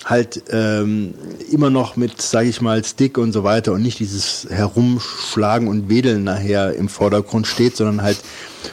[0.04, 1.14] halt ähm,
[1.50, 5.88] immer noch mit, sage ich mal, Stick und so weiter und nicht dieses Herumschlagen und
[5.88, 8.18] Wedeln nachher im Vordergrund steht, sondern halt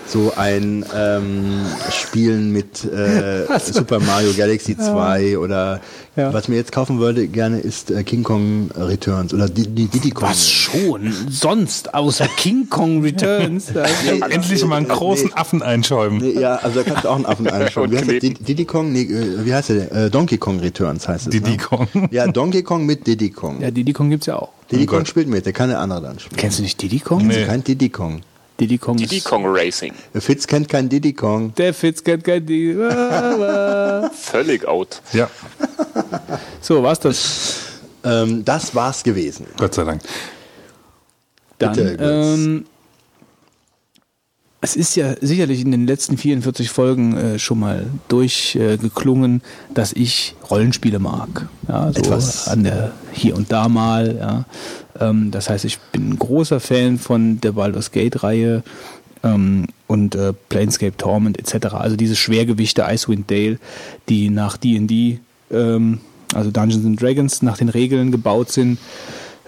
[0.07, 5.81] so ein ähm, Spielen mit äh, Super Mario Galaxy 2 oder
[6.15, 6.33] Ja.
[6.33, 10.11] was mir jetzt kaufen würde gerne ist äh, King Kong Returns oder Di- Di- Diddy
[10.11, 10.29] Kong.
[10.29, 11.13] Was schon?
[11.29, 13.71] Sonst außer King Kong Returns.
[14.29, 16.19] Endlich mal einen großen Affen einschäumen.
[16.19, 17.91] Nee, ja, also da kannst du auch einen Affen einschauen.
[17.91, 18.19] Wie heißt der?
[18.19, 18.91] Diddy Kong?
[18.91, 19.91] Nee, äh, wie heißt der?
[19.91, 21.31] Äh, Donkey Kong Returns heißt es.
[21.31, 21.57] Diddy ne?
[21.57, 21.87] Kong.
[22.11, 23.61] Ja, Donkey Kong mit Diddy Kong.
[23.61, 24.49] ja, Diddy Kong gibt's ja auch.
[24.71, 25.07] Diddy Oh Kong Gott.
[25.09, 26.37] spielt mit, der kann der andere dann spielen.
[26.37, 27.27] Kennst du nicht Diddy Kong?
[27.27, 27.45] Nee.
[27.45, 28.21] Kein Diddy Kong.
[28.59, 29.19] Diddy Kong Diddy.
[29.21, 29.93] Kong Racing.
[30.13, 31.53] Der Fitz kennt kein Diddy Kong.
[31.55, 32.73] Der Fitz kennt kein Diddy.
[34.13, 35.01] Völlig out.
[35.13, 35.29] Ja,
[36.61, 37.57] So, war's das?
[38.03, 39.47] Ähm, das war's gewesen.
[39.57, 40.01] Gott sei Dank.
[41.57, 42.65] Dann, Bitte, ähm,
[44.61, 49.93] es ist ja sicherlich in den letzten 44 Folgen äh, schon mal durchgeklungen, äh, dass
[49.93, 51.47] ich Rollenspiele mag.
[51.67, 52.47] Ja, so Etwas.
[52.47, 54.17] an der hier und da mal.
[54.19, 54.45] Ja.
[54.99, 58.63] Ähm, das heißt, ich bin ein großer Fan von der Baldur's Gate Reihe
[59.23, 61.73] ähm, und äh, Planescape Torment etc.
[61.73, 63.59] Also diese Schwergewichte Icewind Dale,
[64.09, 65.19] die nach D&D,
[65.51, 65.99] ähm,
[66.33, 68.79] also Dungeons and Dragons, nach den Regeln gebaut sind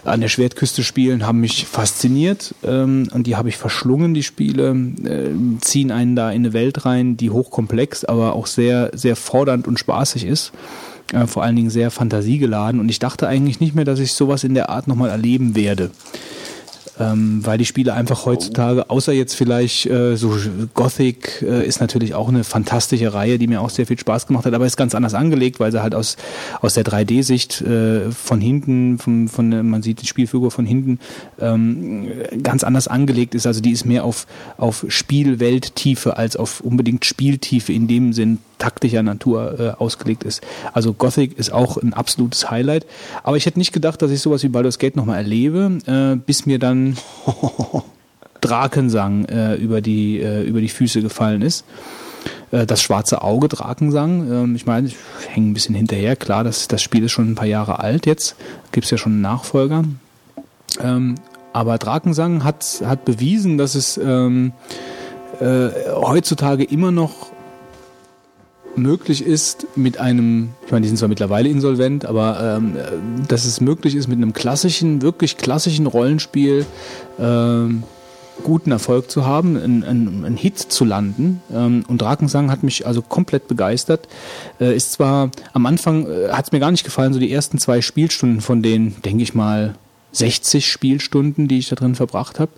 [0.08, 4.69] an der Schwertküste spielen, haben mich fasziniert ähm, und die habe ich verschlungen, die Spiele,
[5.03, 9.67] äh, ziehen einen da in eine Welt rein, die hochkomplex, aber auch sehr, sehr fordernd
[9.67, 10.53] und spaßig ist.
[11.14, 14.44] Äh, vor allen Dingen sehr fantasiegeladen und ich dachte eigentlich nicht mehr, dass ich sowas
[14.44, 15.92] in der Art nochmal erleben werde.
[17.00, 20.36] Ähm, weil die Spiele einfach heutzutage, außer jetzt vielleicht äh, so
[20.74, 24.45] Gothic, äh, ist natürlich auch eine fantastische Reihe, die mir auch sehr viel Spaß gemacht
[24.45, 26.18] hat, aber ist ganz anders angelegt, weil sie halt aus,
[26.60, 30.98] aus der 3D-Sicht äh, von hinten, von, von, man sieht die Spielfigur von hinten,
[31.40, 32.08] ähm,
[32.42, 33.45] ganz anders angelegt ist.
[33.45, 34.26] Also die ist mehr auf,
[34.58, 40.42] auf Spielwelttiefe als auf unbedingt Spieltiefe in dem Sinn taktischer Natur äh, ausgelegt ist.
[40.74, 42.86] Also Gothic ist auch ein absolutes Highlight.
[43.24, 46.45] Aber ich hätte nicht gedacht, dass ich sowas wie Baldur's Gate nochmal erlebe, äh, bis
[46.45, 46.98] mir dann
[48.42, 51.66] Drakensang äh, über, die, äh, über die Füße gefallen ist.
[52.52, 54.95] Äh, das schwarze Auge Drakensang, ähm, ich meine, ich
[55.30, 56.16] hänge ein bisschen hinterher.
[56.16, 58.36] Klar, das, das Spiel ist schon ein paar Jahre alt jetzt.
[58.72, 59.84] Gibt es ja schon einen Nachfolger.
[60.82, 61.16] Ähm,
[61.53, 64.53] aber Drakensang hat, hat bewiesen, dass es ähm,
[65.40, 67.32] äh, heutzutage immer noch
[68.78, 73.46] möglich ist mit einem, ich meine, die sind zwar mittlerweile insolvent, aber ähm, äh, dass
[73.46, 76.66] es möglich ist mit einem klassischen, wirklich klassischen Rollenspiel
[77.20, 77.84] ähm,
[78.44, 81.42] guten Erfolg zu haben, einen, einen, einen Hit zu landen.
[81.52, 84.08] Ähm, und Drakensang hat mich also komplett begeistert.
[84.60, 87.58] Äh, ist zwar am Anfang äh, hat es mir gar nicht gefallen, so die ersten
[87.58, 89.76] zwei Spielstunden von den, denke ich mal,
[90.14, 92.52] 60 Spielstunden, die ich da drin verbracht habe.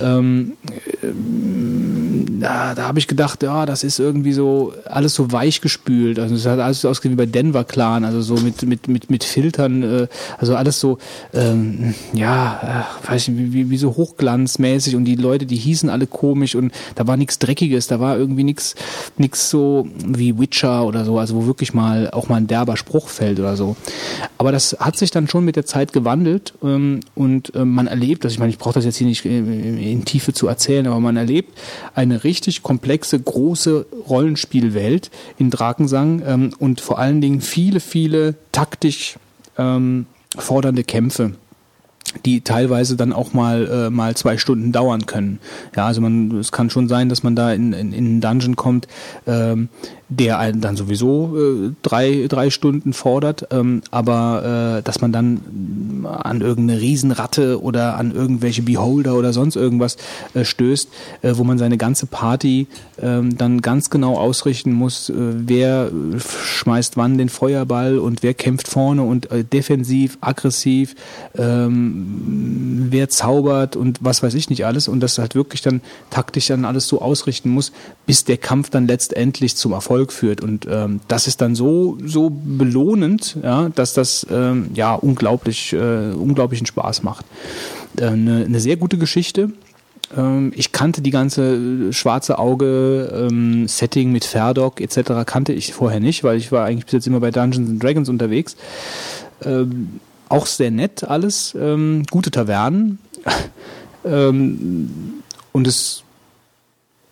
[0.00, 0.52] Ähm,
[2.40, 6.18] da, da habe ich gedacht, ja, das ist irgendwie so alles so weich gespült.
[6.18, 9.10] Also es hat alles so ausgesehen wie bei Denver Clan, also so mit mit mit
[9.10, 10.08] mit Filtern, äh,
[10.38, 10.98] also alles so
[11.32, 16.06] ähm, ja, äh, weiß ich, wie, wie, so hochglanzmäßig und die Leute, die hießen alle
[16.06, 18.74] komisch und da war nichts dreckiges, da war irgendwie nichts
[19.16, 23.08] nichts so wie Witcher oder so, also wo wirklich mal auch mal ein derber Spruch
[23.08, 23.76] fällt oder so.
[24.38, 28.24] Aber das hat sich dann schon mit der Zeit gewandelt ähm, und ähm, man erlebt,
[28.24, 31.00] also ich meine, ich brauche das jetzt hier nicht äh, in Tiefe zu erzählen, aber
[31.00, 31.58] man erlebt
[31.94, 39.16] eine richtig komplexe, große Rollenspielwelt in Drakensang ähm, und vor allen Dingen viele, viele taktisch
[39.58, 40.06] ähm,
[40.36, 41.32] fordernde Kämpfe
[42.24, 45.38] die teilweise dann auch mal äh, mal zwei Stunden dauern können.
[45.76, 48.56] Ja, also man, es kann schon sein, dass man da in, in, in einen Dungeon
[48.56, 48.88] kommt,
[49.26, 49.68] ähm,
[50.08, 56.04] der einen dann sowieso äh, drei, drei Stunden fordert, ähm, aber äh, dass man dann
[56.04, 59.96] äh, an irgendeine Riesenratte oder an irgendwelche Beholder oder sonst irgendwas
[60.34, 60.88] äh, stößt,
[61.22, 62.68] äh, wo man seine ganze Party
[63.02, 68.34] ähm, dann ganz genau ausrichten muss, äh, wer äh, schmeißt wann den Feuerball und wer
[68.34, 70.94] kämpft vorne und äh, defensiv, aggressiv,
[71.36, 74.86] ähm, wer zaubert und was weiß ich nicht alles.
[74.86, 77.72] Und das halt wirklich dann taktisch dann alles so ausrichten muss,
[78.06, 82.30] bis der Kampf dann letztendlich zum Erfolg führt und ähm, das ist dann so so
[82.30, 87.24] belohnend, ja, dass das ähm, ja unglaublich äh, unglaublichen Spaß macht.
[87.98, 89.50] Äh, Eine, eine sehr gute Geschichte.
[90.16, 95.24] Ähm, Ich kannte die ganze äh, schwarze Auge ähm, Setting mit Ferdok etc.
[95.26, 98.08] kannte ich vorher nicht, weil ich war eigentlich bis jetzt immer bei Dungeons and Dragons
[98.08, 98.56] unterwegs.
[99.42, 102.98] Ähm, auch sehr nett alles, ähm, gute Tavernen
[104.04, 106.02] ähm, und es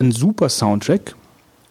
[0.01, 1.15] ein super Soundtrack,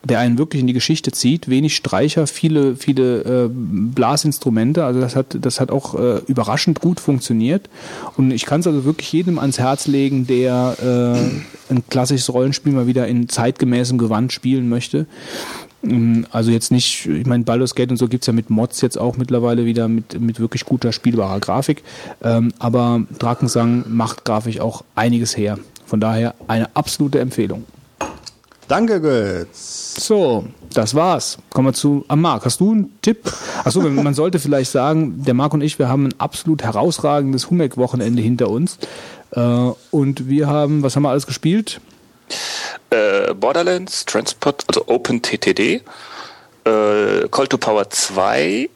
[0.03, 1.49] der einen wirklich in die Geschichte zieht.
[1.49, 4.83] Wenig Streicher, viele, viele äh, Blasinstrumente.
[4.83, 7.69] Also das hat, das hat auch äh, überraschend gut funktioniert.
[8.17, 12.73] Und ich kann es also wirklich jedem ans Herz legen, der äh, ein klassisches Rollenspiel
[12.73, 15.05] mal wieder in zeitgemäßem Gewand spielen möchte.
[15.83, 18.97] Ähm, Also jetzt nicht, ich meine, Baldur's Gate und so gibt's ja mit Mods jetzt
[18.97, 21.81] auch mittlerweile wieder mit, mit wirklich guter spielbarer Grafik.
[22.21, 25.59] Ähm, aber Drakensang macht grafisch auch einiges her.
[25.85, 27.65] Von daher eine absolute Empfehlung.
[28.67, 29.95] Danke, Götz.
[29.99, 31.37] So, das war's.
[31.51, 32.05] Kommen wir zu.
[32.07, 33.31] Ah, Marc, hast du einen Tipp?
[33.63, 38.21] Achso, man sollte vielleicht sagen, der Marc und ich, wir haben ein absolut herausragendes Humek-Wochenende
[38.21, 38.77] hinter uns.
[39.31, 39.39] Äh,
[39.91, 41.81] und wir haben, was haben wir alles gespielt?
[42.89, 45.81] Äh, Borderlands, Transport, also OpenTTD,
[46.65, 48.69] äh, Call to Power 2.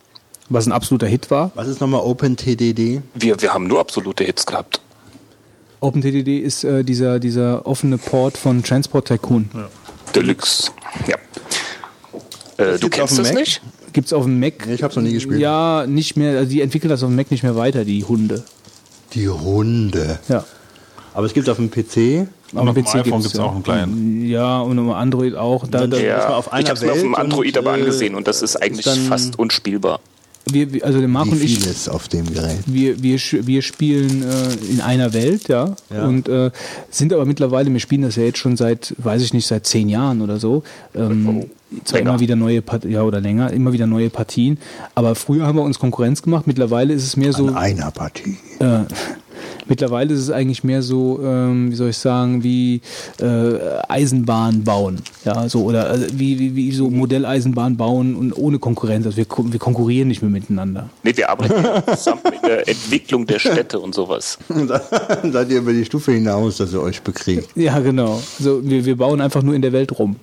[0.50, 1.52] Was ein absoluter Hit war.
[1.56, 3.02] Was ist nochmal OpenTDD?
[3.16, 4.82] Wir, wir haben nur absolute Hits gehabt.
[5.80, 9.50] OpenTTD ist äh, dieser, dieser offene Port von Transport Tycoon.
[10.16, 10.72] Deluxe.
[11.08, 11.16] Ja.
[12.58, 13.40] Äh, du kennst dem das Mac?
[13.42, 13.62] nicht?
[13.94, 14.66] Gibt's auf dem Mac?
[14.66, 15.40] Nee, ich hab's noch nie gespielt.
[15.40, 16.38] Ja, nicht mehr.
[16.38, 18.44] Also die entwickeln das auf dem Mac nicht mehr weiter, die Hunde.
[19.14, 20.20] Die Hunde.
[20.28, 20.44] Ja.
[21.14, 22.28] Aber es gibt auf dem PC.
[22.56, 24.28] Auf dem iPhone gibt's auch einen Client.
[24.28, 25.68] Ja, und auf Android auch.
[25.68, 26.04] Da, da, Ja.
[26.06, 28.28] Ja, auf einer ich habe es mir auf dem Android und, aber äh, angesehen und
[28.28, 30.00] das ist eigentlich dann- fast unspielbar.
[30.52, 32.58] Wir, wir- also der Marc Wie und ich, vieles auf dem Gerät.
[32.66, 36.06] wir, wir, wir spielen äh, in einer Welt, ja, Ja.
[36.08, 36.52] und äh,
[36.90, 39.90] sind aber mittlerweile, wir spielen das ja jetzt schon seit, weiß ich nicht, seit zehn
[39.90, 40.64] Jahren oder so.
[40.96, 41.46] Ähm,
[41.84, 42.12] zwar Länger.
[42.12, 44.58] immer wieder neue Partien, ja oder länger, immer wieder neue Partien.
[44.96, 46.48] Aber früher haben wir uns Konkurrenz gemacht.
[46.48, 47.48] Mittlerweile ist es mehr so.
[47.48, 48.38] An einer Partie.
[48.60, 48.80] Äh,
[49.70, 52.82] mittlerweile ist es eigentlich mehr so, ähm, wie soll ich sagen, wie
[53.20, 53.54] äh,
[53.88, 54.98] Eisenbahn bauen.
[55.26, 59.06] Ja, so, oder äh, wie, wie, wie so Modelleisenbahn bauen und ohne Konkurrenz.
[59.06, 60.90] Also wir, wir konkurrieren nicht mehr miteinander.
[61.04, 61.54] Nee, wir arbeiten
[61.98, 64.38] zusammen in der Entwicklung der Städte und sowas.
[64.50, 67.50] Dann seid ihr über die Stufe hinaus, dass ihr euch bekriegt.
[67.56, 68.22] Ja, genau.
[68.40, 70.16] Also wir, wir bauen einfach nur in der Welt rum.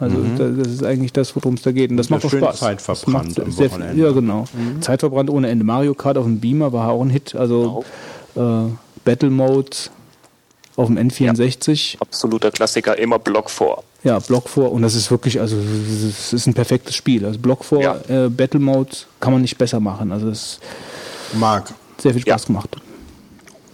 [0.00, 1.90] Also da- das ist eigentlich das, worum es da geht.
[1.90, 2.60] Und das macht doch schön Spaß.
[2.60, 4.00] Zeit Das verbrannt macht am sehr- Wochenende.
[4.00, 4.44] Ja, genau.
[4.80, 5.64] Zeit verbrannt ohne Ende.
[5.64, 7.34] Mario Kart auf dem Beamer war auch ein Hit.
[7.34, 7.84] Also
[8.36, 8.40] äh,
[9.08, 9.70] Battle Mode
[10.76, 11.96] auf dem N64.
[11.98, 13.82] Absoluter Klassiker, immer Block vor.
[14.04, 17.24] Ja, Block vor und das ist wirklich, also es ist ein perfektes Spiel.
[17.24, 17.96] Also Block vor, Ja.
[18.06, 20.12] äh, Battle Mode kann man nicht besser machen.
[20.12, 20.60] Also es
[21.32, 22.46] Marc, hat sehr viel Spaß Ja.
[22.48, 22.76] gemacht.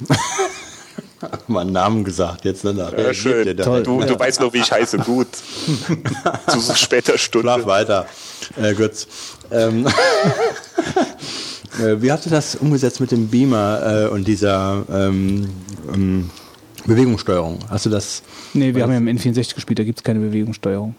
[1.49, 2.93] mal einen Namen gesagt, jetzt danach.
[2.97, 3.57] Ja, schön.
[3.57, 4.99] Du, du weißt noch, wie ich heiße.
[4.99, 5.27] Gut.
[6.47, 7.49] Zu später Stunde.
[7.49, 8.07] Schlaf weiter,
[8.57, 9.09] äh, Götz.
[9.51, 9.91] Ähm, äh,
[11.79, 15.49] wie habt ihr das umgesetzt mit dem Beamer äh, und dieser ähm,
[15.93, 16.31] ähm,
[16.87, 17.59] Bewegungssteuerung?
[17.69, 18.23] Hast du das?
[18.53, 20.95] Nee, wir haben ja im N64 gespielt, da gibt es keine Bewegungssteuerung.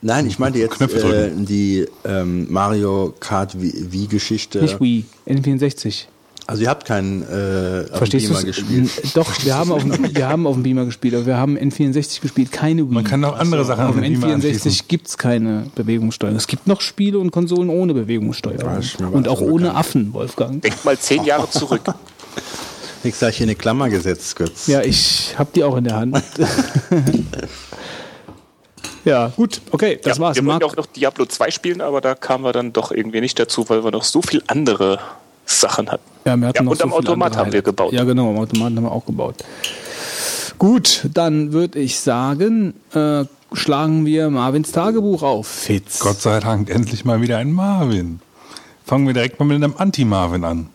[0.00, 4.60] Nein, ich meinte jetzt äh, die ähm, Mario Kart Wii-Geschichte.
[4.60, 6.04] Nicht Wii, N64.
[6.48, 8.32] Also ihr habt keinen äh, auf dem Verstehst du?
[8.32, 8.90] Beamer gespielt.
[9.14, 12.22] Doch, wir haben, auf, dem- wir haben auf dem Beamer gespielt, aber wir haben N64
[12.22, 12.94] gespielt, keine Wii.
[12.94, 14.70] Man kann auch andere Sachen auf dem Beamer anschließen.
[14.72, 16.38] N64 gibt es keine Bewegungssteuerung.
[16.38, 18.80] Es gibt noch Spiele und Konsolen ohne Bewegungssteuerung.
[19.12, 19.74] Und auch so ohne.
[19.74, 20.62] Affen, Wolfgang.
[20.62, 21.82] Denk mal zehn Jahre zurück.
[23.04, 24.68] Nix gleich hier eine Klammer gesetzt, Götz.
[24.68, 26.16] Ja, ich habe die auch in der Hand.
[29.04, 30.36] ja, gut, okay, das ja, war's.
[30.36, 33.38] Wir wollten auch noch Diablo 2 spielen, aber da kamen wir dann doch irgendwie nicht
[33.38, 34.98] dazu, weil wir noch so viel andere
[35.48, 36.02] Sachen hatten.
[36.24, 37.92] Ja, wir hatten Ja, noch und so am Automat haben wir gebaut.
[37.92, 39.36] Ja, genau, am Automaten haben wir auch gebaut.
[40.58, 45.46] Gut, dann würde ich sagen, äh, schlagen wir Marvins Tagebuch auf.
[45.46, 46.00] Fitz.
[46.00, 48.20] Gott sei Dank, endlich mal wieder ein Marvin.
[48.84, 50.68] Fangen wir direkt mal mit einem Anti-Marvin an.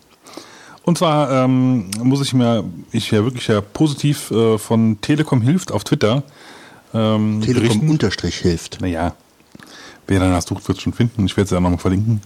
[0.84, 5.72] Und zwar ähm, muss ich mir, ich ja wirklich ja positiv äh, von Telekom hilft
[5.72, 6.24] auf Twitter
[6.94, 7.90] ähm, Telekom berichten.
[7.90, 8.82] Unterstrich hilft.
[8.82, 9.16] Naja,
[10.08, 11.26] wer danach sucht, wird es schon finden.
[11.26, 12.22] Ich werde es ja nochmal verlinken.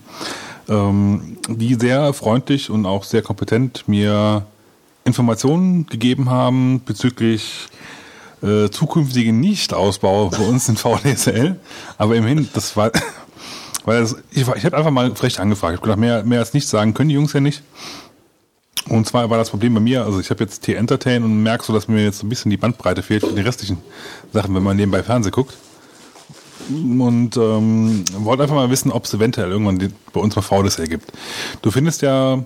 [0.69, 4.45] Ähm, die sehr freundlich und auch sehr kompetent mir
[5.05, 7.67] Informationen gegeben haben bezüglich
[8.43, 11.57] äh, zukünftigen Nichtausbau bei uns in VDSL.
[11.97, 12.91] Aber immerhin, das war,
[13.85, 15.75] weil das, ich, ich habe einfach mal frech angefragt.
[15.75, 17.63] Ich habe gedacht, mehr, mehr als nichts sagen können die Jungs ja nicht.
[18.89, 21.73] Und zwar war das Problem bei mir, also ich habe jetzt T-Entertain und merke so,
[21.73, 23.79] dass mir jetzt ein bisschen die Bandbreite fehlt für die restlichen
[24.31, 25.57] Sachen, wenn man nebenbei Fernsehen guckt
[26.69, 31.11] und ähm, wollte einfach mal wissen, ob es eventuell irgendwann bei uns mal VDSL gibt.
[31.61, 32.43] Du findest ja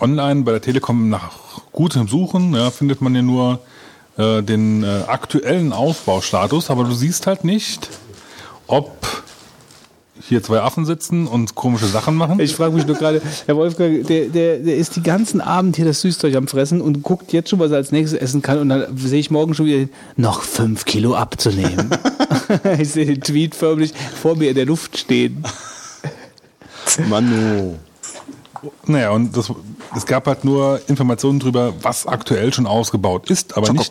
[0.00, 1.32] online bei der Telekom nach
[1.72, 3.60] gutem Suchen, ja, findet man ja nur
[4.16, 7.88] äh, den äh, aktuellen Aufbaustatus, aber du siehst halt nicht,
[8.66, 8.92] ob
[10.28, 12.40] hier zwei Affen sitzen und komische Sachen machen.
[12.40, 15.84] Ich frage mich nur gerade, Herr Wolfgang, der, der, der ist die ganzen Abend hier
[15.84, 18.68] das Süßzeug am Fressen und guckt jetzt schon, was er als nächstes essen kann und
[18.68, 21.90] dann sehe ich morgen schon wieder, noch fünf Kilo abzunehmen.
[22.78, 25.44] ich sehe den Tweet förmlich vor mir in der Luft stehen.
[27.08, 27.76] Manu.
[28.86, 29.52] Naja, und das,
[29.96, 33.90] es gab halt nur Informationen darüber, was aktuell schon ausgebaut ist, aber nicht,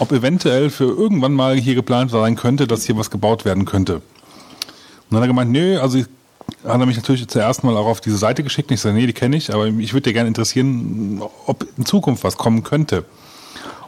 [0.00, 4.02] ob eventuell für irgendwann mal hier geplant sein könnte, dass hier was gebaut werden könnte.
[5.10, 8.00] Und dann hat er gemeint, nö, also hat er mich natürlich zuerst mal auch auf
[8.00, 8.70] diese Seite geschickt.
[8.70, 12.22] Ich sage, nee, die kenne ich, aber ich würde dir gerne interessieren, ob in Zukunft
[12.22, 12.98] was kommen könnte.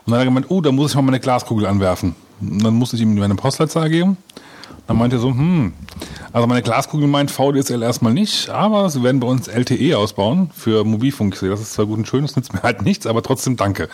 [0.04, 2.16] Und dann hat er gemeint, oh, da muss ich mal meine Glaskugel anwerfen.
[2.40, 4.16] Und dann musste ich ihm meine Postleitzahl geben.
[4.88, 5.72] Dann meinte er so, hm,
[6.32, 10.82] Also meine Glaskugel meint VDSL erstmal nicht, aber sie werden bei uns LTE ausbauen für
[10.82, 11.38] Mobilfunk.
[11.40, 13.88] Das ist zwar gut und schön, das nützt mir halt nichts, aber trotzdem danke.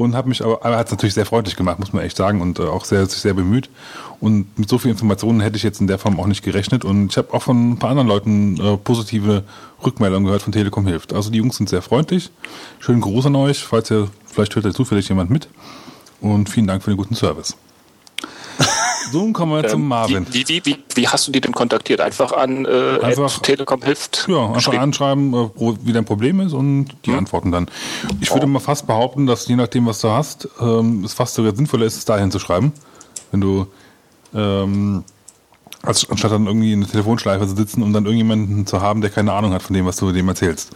[0.00, 2.40] Und habe mich aber, aber hat es natürlich sehr freundlich gemacht, muss man echt sagen,
[2.40, 3.68] und äh, auch sehr, sich sehr bemüht.
[4.18, 6.86] Und mit so viel Informationen hätte ich jetzt in der Form auch nicht gerechnet.
[6.86, 9.44] Und ich habe auch von ein paar anderen Leuten äh, positive
[9.84, 11.12] Rückmeldungen gehört von Telekom Hilft.
[11.12, 12.30] Also die Jungs sind sehr freundlich.
[12.78, 15.48] Schönen Gruß an euch, falls ihr, vielleicht hört ja zufällig jemand mit.
[16.22, 17.54] Und vielen Dank für den guten Service.
[19.10, 20.26] So, nun kommen wir zum Ähm, Marvin.
[20.30, 22.00] Wie, wie, wie, wie hast du die denn kontaktiert?
[22.00, 24.26] Einfach an äh, Einfach- Telekom hilft?
[24.28, 27.68] Ja, einfach anschreiben, äh, wo, wie dein Problem ist und die antworten dann.
[28.20, 31.54] Ich würde mal fast behaupten, dass je nachdem, was du hast, ähm, es fast sogar
[31.54, 32.72] sinnvoller ist, es dahin zu schreiben.
[33.30, 33.66] Wenn du,
[34.34, 35.04] ähm,
[35.82, 39.10] als, anstatt dann irgendwie in der Telefonschleife zu sitzen und dann irgendjemanden zu haben, der
[39.10, 40.70] keine Ahnung hat von dem, was du dem erzählst.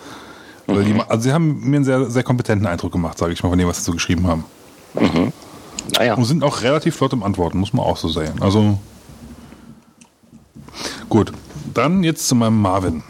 [0.66, 3.50] Weil die, also sie haben mir einen sehr, sehr kompetenten Eindruck gemacht, sage ich mal,
[3.50, 4.44] von dem, was sie so geschrieben haben.
[5.92, 6.14] Naja.
[6.14, 8.40] Und sind auch relativ flott im Antworten, muss man auch so sehen.
[8.40, 8.78] Also
[11.08, 11.32] gut,
[11.72, 13.02] dann jetzt zu meinem Marvin.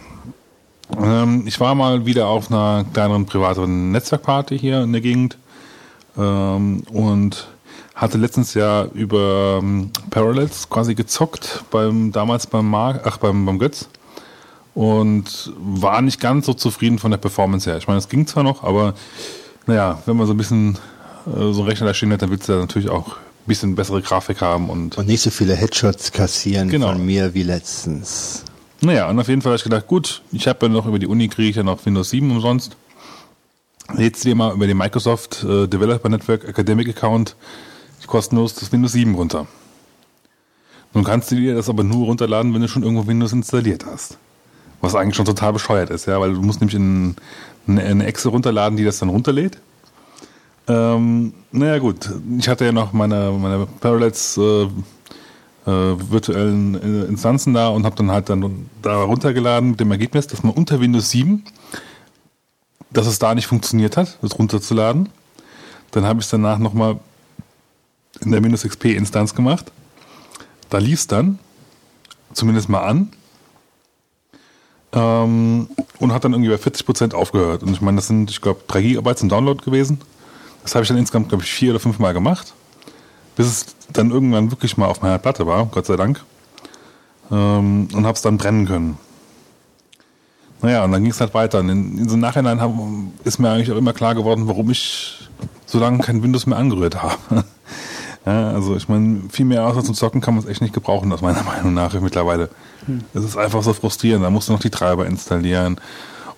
[1.01, 5.39] Ähm, ich war mal wieder auf einer kleineren privateren Netzwerkparty hier in der Gegend
[6.17, 7.49] ähm, und
[7.95, 13.59] hatte letztens ja über ähm, Parallels quasi gezockt beim damals beim Mark, ach beim beim
[13.59, 13.89] Götz
[14.75, 17.79] und war nicht ganz so zufrieden von der Performance her.
[17.79, 18.95] Ich meine, es ging zwar noch, aber
[19.67, 20.79] naja, wenn man so ein bisschen
[21.27, 24.03] so einen Rechner da stehen hat, dann willst du da natürlich auch ein bisschen bessere
[24.03, 26.89] Grafik haben und Und nicht so viele Headshots kassieren Genau.
[26.93, 28.45] von mir wie letztens.
[28.81, 31.07] Naja, und auf jeden Fall habe ich gedacht, gut, ich habe ja noch über die
[31.07, 32.77] Uni kriege ich ja noch Windows 7 umsonst.
[33.99, 37.37] Jetzt dir mal über den Microsoft äh, Developer Network Academic Account
[38.07, 39.47] kostenlos das Windows 7 runter.
[40.93, 44.19] Nun kannst du dir das aber nur runterladen, wenn du schon irgendwo Windows installiert hast.
[44.81, 47.17] Was eigentlich schon total bescheuert ist, ja, weil du musst nämlich in,
[47.67, 49.59] in eine Excel runterladen, die das dann runterlädt.
[50.67, 54.71] Ähm, naja gut, ich hatte ja noch meine, meine Parallels äh, äh,
[55.67, 60.43] virtuellen äh, Instanzen da und habe dann halt dann da runtergeladen mit dem Ergebnis, dass
[60.43, 61.45] man unter Windows 7,
[62.91, 65.09] dass es da nicht funktioniert hat, das runterzuladen.
[65.91, 66.99] Dann habe ich es danach nochmal
[68.21, 69.71] in der Windows XP Instanz gemacht.
[70.71, 71.39] Da lief es dann,
[72.33, 73.13] zumindest mal an,
[74.93, 75.69] ähm,
[75.99, 77.63] und hat dann irgendwie bei 40% aufgehört.
[77.63, 80.01] Und ich meine, das sind, ich glaube, 3 Gigabyte zum Download gewesen.
[80.65, 82.55] Das habe ich dann insgesamt, glaube ich, vier oder fünf Mal gemacht
[83.37, 86.23] bis es dann irgendwann wirklich mal auf meiner Platte war, Gott sei Dank.
[87.31, 88.99] Ähm, und habe es dann brennen können.
[90.63, 91.61] Naja, und dann ging es halt weiter.
[91.61, 92.73] Und in, in so Nachhinein hab,
[93.25, 95.29] ist mir eigentlich auch immer klar geworden, warum ich
[95.67, 97.17] so lange kein Windows mehr angerührt habe.
[98.27, 101.13] ja, also ich meine, viel mehr außer zum Zocken kann man es echt nicht gebrauchen,
[101.13, 102.51] aus meiner Meinung nach mittlerweile.
[103.15, 104.25] Es ist einfach so frustrierend.
[104.25, 105.81] Da musst du noch die Treiber installieren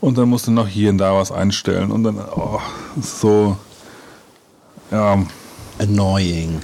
[0.00, 2.60] und dann musst du noch hier und da was einstellen und dann, oh,
[3.00, 3.56] so,
[4.90, 5.18] ja,
[5.78, 6.62] Annoying.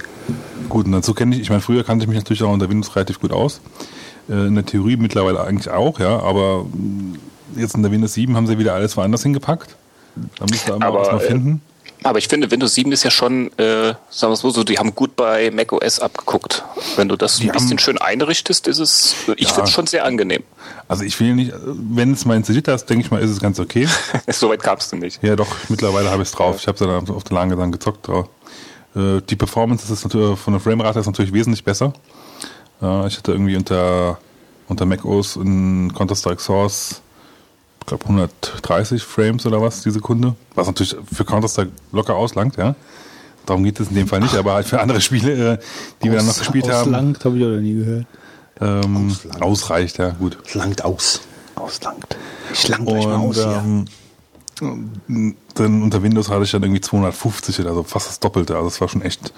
[0.69, 2.95] Gut, und dazu kenne ich, ich meine, früher kannte ich mich natürlich auch unter Windows
[2.95, 3.61] relativ gut aus.
[4.29, 6.65] Äh, In der Theorie mittlerweile eigentlich auch, ja, aber
[7.55, 9.75] jetzt in der Windows 7 haben sie wieder alles woanders hingepackt.
[10.39, 11.61] Da müsst ihr Aber, was mal äh, finden.
[12.03, 14.77] Aber ich finde, Windows 7 ist ja schon, äh, sagen wir es mal so, die
[14.77, 16.63] haben gut bei macOS abgeguckt.
[16.97, 19.53] Wenn du das Die ein bisschen haben- schön einrichtest, ist es, ich Ja.
[19.53, 20.43] finde es schon sehr angenehm.
[20.87, 23.59] Also ich will nicht, wenn es mal installiert hast, denke ich mal, ist es ganz
[23.59, 23.87] okay.
[24.27, 25.23] Soweit kamst du nicht.
[25.23, 26.57] Ja, doch, mittlerweile habe ich es drauf.
[26.59, 28.27] Ich habe es dann auf der Lange dann gezockt drauf.
[28.95, 31.93] Äh, Die Performance ist natürlich, von der Framerate ist natürlich wesentlich besser.
[32.81, 34.19] Äh, Ich hatte irgendwie unter,
[34.67, 37.01] unter macOS in Counter-Strike Source,
[37.85, 40.35] glaube 130 Frames oder was die Sekunde.
[40.55, 42.75] Was natürlich für Counter-Strike locker auslangt, ja.
[43.45, 45.57] Darum geht es in dem Fall nicht, aber halt für andere Spiele, äh,
[46.01, 48.05] die wir dann noch gespielt haben, Auslangt habe ich auch noch nie gehört.
[48.61, 49.41] ähm, Auslangt.
[49.43, 50.37] ausreicht, ja, gut.
[50.45, 51.21] Es langt aus.
[51.55, 52.17] Auslangt.
[52.53, 53.63] Ich lang gleich mal aus Und hier.
[53.65, 58.55] ähm, dann unter Windows hatte ich dann irgendwie 250 oder so, fast das Doppelte.
[58.55, 59.33] Also es war schon echt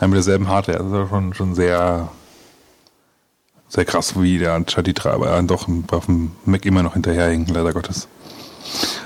[0.00, 0.78] ja, mit derselben Hardware.
[0.78, 2.08] Das war schon, schon sehr,
[3.72, 7.72] sehr krass, wie der die Treiber dann doch auf dem Mac immer noch hinterherhinken, leider
[7.72, 8.06] Gottes.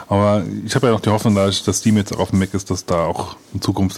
[0.08, 2.52] Aber ich habe ja noch die Hoffnung, dass das Steam jetzt auch auf dem Mac
[2.52, 3.96] ist, dass da auch in Zukunft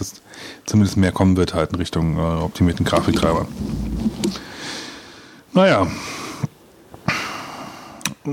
[0.67, 3.49] zumindest mehr kommen wird halt in Richtung äh, optimierten Grafiktreibern.
[5.55, 5.87] Naja,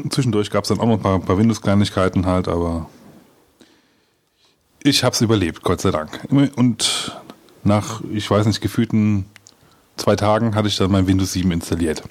[0.09, 2.89] Zwischendurch gab es dann auch noch ein paar, paar Windows-Kleinigkeiten halt, aber
[4.83, 6.19] ich habe es überlebt, Gott sei Dank.
[6.29, 7.17] Und
[7.63, 9.25] nach, ich weiß nicht, gefühlten
[9.95, 12.03] zwei Tagen hatte ich dann mein Windows 7 installiert.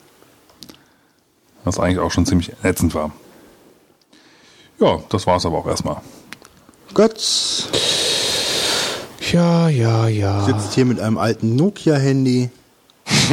[1.64, 3.10] Was eigentlich auch schon ziemlich ätzend war.
[4.80, 5.96] Ja, das war es aber auch erstmal.
[6.94, 7.68] Götz
[9.32, 10.44] Ja, ja, ja.
[10.44, 12.50] sitzt hier mit einem alten Nokia-Handy.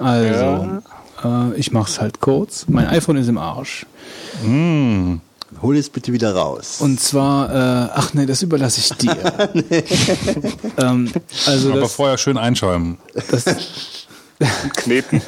[0.00, 0.82] Also,
[1.22, 2.64] äh, ich mach's halt kurz.
[2.66, 3.86] Mein iPhone ist im Arsch.
[5.62, 6.78] Hol es bitte wieder raus.
[6.80, 9.16] Und zwar, äh, ach nee, das überlasse ich dir.
[10.78, 11.12] ähm,
[11.46, 12.98] also Aber das, vorher schön einschäumen.
[13.30, 13.44] das,
[14.76, 15.20] Kneten.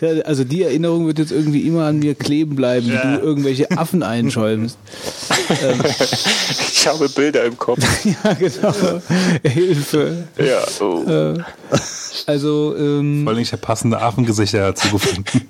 [0.00, 3.70] Ja, Also die Erinnerung wird jetzt irgendwie immer an mir kleben bleiben, wie du irgendwelche
[3.70, 4.76] Affen einschäumst.
[6.72, 7.78] Ich habe Bilder im Kopf.
[8.04, 9.02] ja, genau.
[9.44, 10.24] Hilfe.
[10.38, 11.34] Ja, oh.
[12.26, 15.42] Also, ähm, Weil ich habe passende Affengesichter dazu gefunden.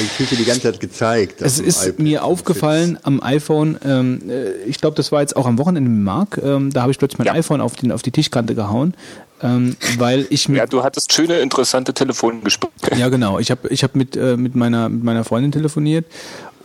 [0.00, 1.42] Ich kriege die ganze Zeit gezeigt.
[1.42, 1.98] Es ist iPad.
[1.98, 6.04] mir aufgefallen am iPhone, ähm, äh, ich glaube, das war jetzt auch am Wochenende mit
[6.04, 7.32] Marc, ähm, da habe ich plötzlich mein Ja.
[7.34, 8.94] iPhone auf, den, auf die Tischkante gehauen,
[9.42, 12.96] ähm, weil ich mit, Ja, du hattest schöne, interessante Telefongespräche.
[12.96, 16.06] ja genau, ich habe ich hab mit, äh, mit, meiner, mit meiner Freundin telefoniert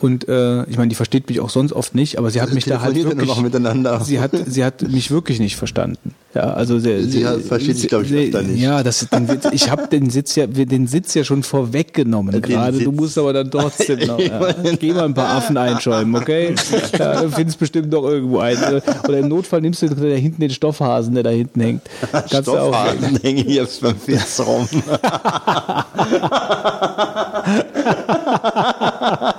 [0.04, 2.66] und äh, ich meine, die versteht mich auch sonst oft nicht, aber sie hat mich
[2.66, 4.02] da halt wirklich, noch miteinander?
[4.04, 6.14] sie hat, sie hat mich wirklich nicht verstanden.
[6.34, 8.60] Ja, also sie, Sie hat- versteht sich, glaub ich, öfter nicht.
[8.60, 12.80] Ja, das, den, ich habe den Sitz ja, den Sitz ja schon vorweggenommen gerade.
[12.80, 14.18] Du musst aber dann trotzdem noch.
[14.18, 14.52] Ja.
[14.78, 16.54] Geh mal ein paar Affen einschäumen, okay?
[16.98, 18.82] Ja, du findest bestimmt noch irgendwo einen.
[19.08, 21.82] Oder im Notfall nimmst du da hinten den Stoffhasen, der da hinten hängt.
[22.12, 22.34] Kannst.
[22.34, 24.68] Stoffhasen hängen hier beim Fitz rum.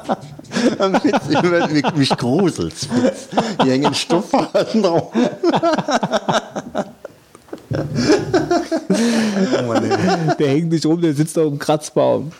[0.79, 2.85] Am Fitz, ich werd- mich, mich gruselt's.
[2.87, 3.27] Fitz.
[3.63, 5.11] Hier hängen Stoffhasen drauf.
[7.69, 10.35] oh Mann, ey.
[10.37, 12.31] Der hängt nicht rum, der sitzt auf dem Kratzbaum.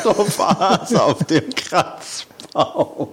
[0.00, 3.08] Stoffhase auf dem Kratzbaum.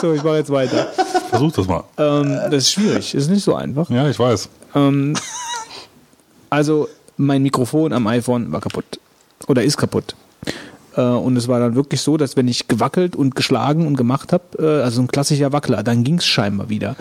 [0.00, 0.86] So, ich mache jetzt weiter.
[1.30, 1.84] Versuch das mal.
[1.96, 3.88] Ähm, das ist schwierig, ist nicht so einfach.
[3.90, 4.48] Ja, ich weiß.
[4.74, 5.14] Ähm,
[6.50, 9.00] also, mein Mikrofon am iPhone war kaputt.
[9.48, 10.14] Oder ist kaputt.
[10.98, 14.32] Äh, und es war dann wirklich so, dass wenn ich gewackelt und geschlagen und gemacht
[14.32, 16.96] habe, äh, also ein klassischer Wackler, dann ging es scheinbar wieder.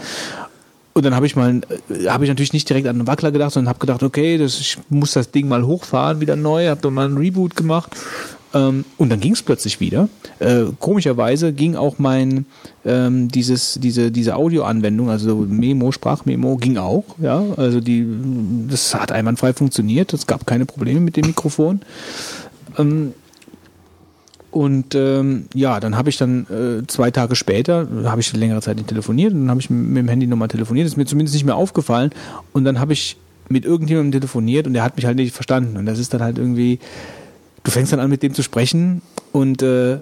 [0.93, 3.53] Und dann habe ich mal, äh, habe ich natürlich nicht direkt an einen Wackler gedacht,
[3.53, 6.93] sondern habe gedacht, okay, das, ich muss das Ding mal hochfahren, wieder neu, habe dann
[6.93, 7.91] mal einen Reboot gemacht.
[8.53, 10.07] Ähm, und dann ging es plötzlich wieder.
[10.79, 12.45] Komischerweise ging auch mein
[12.85, 17.03] ähm, dieses diese diese Audioanwendung, also Memo, Sprachmemo, ging auch.
[17.19, 18.05] Ja, also die
[18.69, 20.13] das hat einwandfrei funktioniert.
[20.13, 21.81] Es gab keine Probleme mit dem Mikrofon.
[22.77, 23.13] Ähm,
[24.57, 28.77] und ähm, ja, dann habe ich dann äh, zwei Tage später, habe ich längere Zeit
[28.77, 31.45] nicht telefoniert und dann habe ich mit dem Handy nochmal telefoniert, ist mir zumindest nicht
[31.45, 32.09] mehr aufgefallen.
[32.53, 33.17] Und dann habe ich
[33.49, 35.77] mit irgendjemandem telefoniert und der hat mich halt nicht verstanden.
[35.77, 36.79] Und das ist dann halt irgendwie,
[37.63, 39.99] du fängst dann an mit dem zu sprechen und äh,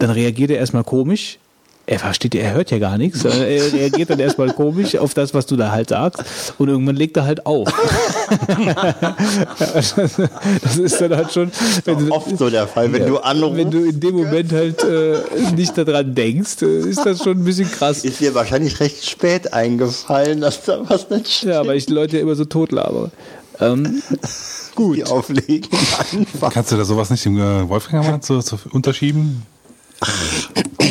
[0.00, 1.38] dann reagiert er erstmal komisch.
[1.84, 3.24] Er versteht, er hört ja gar nichts.
[3.42, 6.54] Er reagiert dann erstmal komisch auf das, was du da halt sagst.
[6.58, 7.68] Und irgendwann legt er halt auf.
[10.62, 11.50] das ist dann halt schon,
[11.84, 13.56] wenn du, Oft so der Fall, wenn du anrufst.
[13.56, 15.18] wenn du in dem Moment halt äh,
[15.56, 18.04] nicht daran denkst, äh, ist das schon ein bisschen krass.
[18.04, 21.52] ist dir wahrscheinlich recht spät eingefallen, dass da was nicht stimmt.
[21.52, 23.10] Ja, weil ich die Leute ja immer so tot labere.
[23.60, 24.02] Ähm,
[24.74, 24.98] gut.
[24.98, 25.68] Die auflegen.
[26.50, 29.42] Kannst du da sowas nicht dem äh, Wolfgang mal zu, zu unterschieben?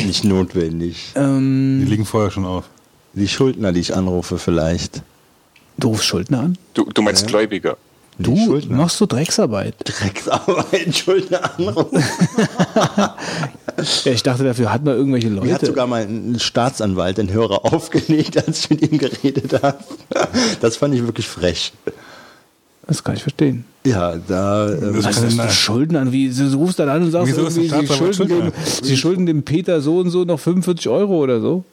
[0.06, 1.12] Nicht notwendig.
[1.14, 2.64] ähm, Die liegen vorher schon auf.
[3.14, 5.02] Die Schuldner, die ich anrufe, vielleicht.
[5.78, 6.58] du rufst Schuldner an?
[6.74, 7.76] Du, du meinst Gläubiger.
[8.18, 8.76] Die Du Schuldner.
[8.76, 9.74] machst so Drecksarbeit.
[9.84, 12.02] Drecksarbeit, Schuldner anrufen.
[14.04, 15.66] Ja, ich dachte, dafür hat man irgendwelche Mir hat Leute.
[15.66, 19.78] sogar mal ein Staatsanwalt den Hörer aufgelegt, als ich mit ihm geredet habe.
[20.60, 21.72] Das fand ich wirklich frech.
[22.86, 23.64] Das kann ich verstehen.
[23.86, 24.70] Ja, da.
[24.70, 27.86] Ähm, Das Also, du Schulden an, wie, du rufst dann an und sagst, irgendwie, sie,
[27.86, 28.52] schulden dem,
[28.82, 31.64] sie schulden dem Peter so und so noch 45 Euro oder so.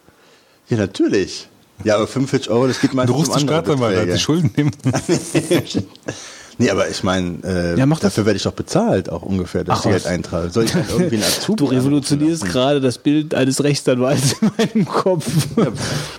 [0.70, 1.48] ja, natürlich.
[1.84, 4.14] Ja, aber 45 Euro, das geht Du meistens rufst den andere Staatsanwalt, Beträge.
[4.14, 4.76] die Schulden nimmt.
[6.62, 9.86] Nee, aber ich meine, äh, Ja, dafür werde ich doch bezahlt, auch ungefähr, dass Ach,
[9.86, 10.12] ich Geld was?
[10.12, 10.50] eintrage.
[10.52, 14.52] Soll ich dann irgendwie einen Azubi Du revolutionierst anrufen gerade das Bild eines Rechtsanwalts in
[14.58, 15.26] meinem Kopf.
[15.56, 15.74] lassen?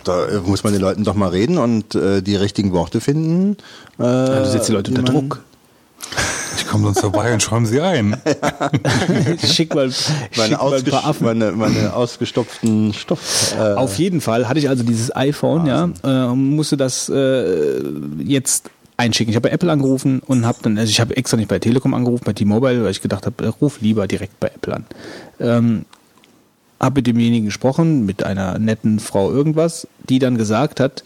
[0.04, 3.56] Da äh, muss man den Leuten doch mal reden und äh, die richtigen Worte finden.
[3.98, 5.40] Äh, Ja, du setzt die Leute unter Druck.
[6.56, 8.16] Ich komme sonst vorbei und schäumen sie ein.
[9.42, 11.26] Ich schick mal, Meine, schick mal ein paar ausges Affen.
[11.26, 13.54] meine, meine ausgestopften Stoff.
[13.58, 17.80] Äh, Auf jeden Fall hatte ich also dieses iPhone, ja, äh, musste das äh,
[18.22, 18.70] jetzt
[19.00, 19.30] einschicken.
[19.30, 21.94] Ich habe bei Apple angerufen und habe dann, also ich habe extra nicht bei Telekom
[21.94, 24.84] angerufen, bei T-Mobile, weil ich gedacht habe, äh, ruf lieber direkt bei Apple an.
[25.40, 25.84] Ähm,
[26.78, 31.04] habe mit demjenigen gesprochen, mit einer netten Frau irgendwas, die dann gesagt hat,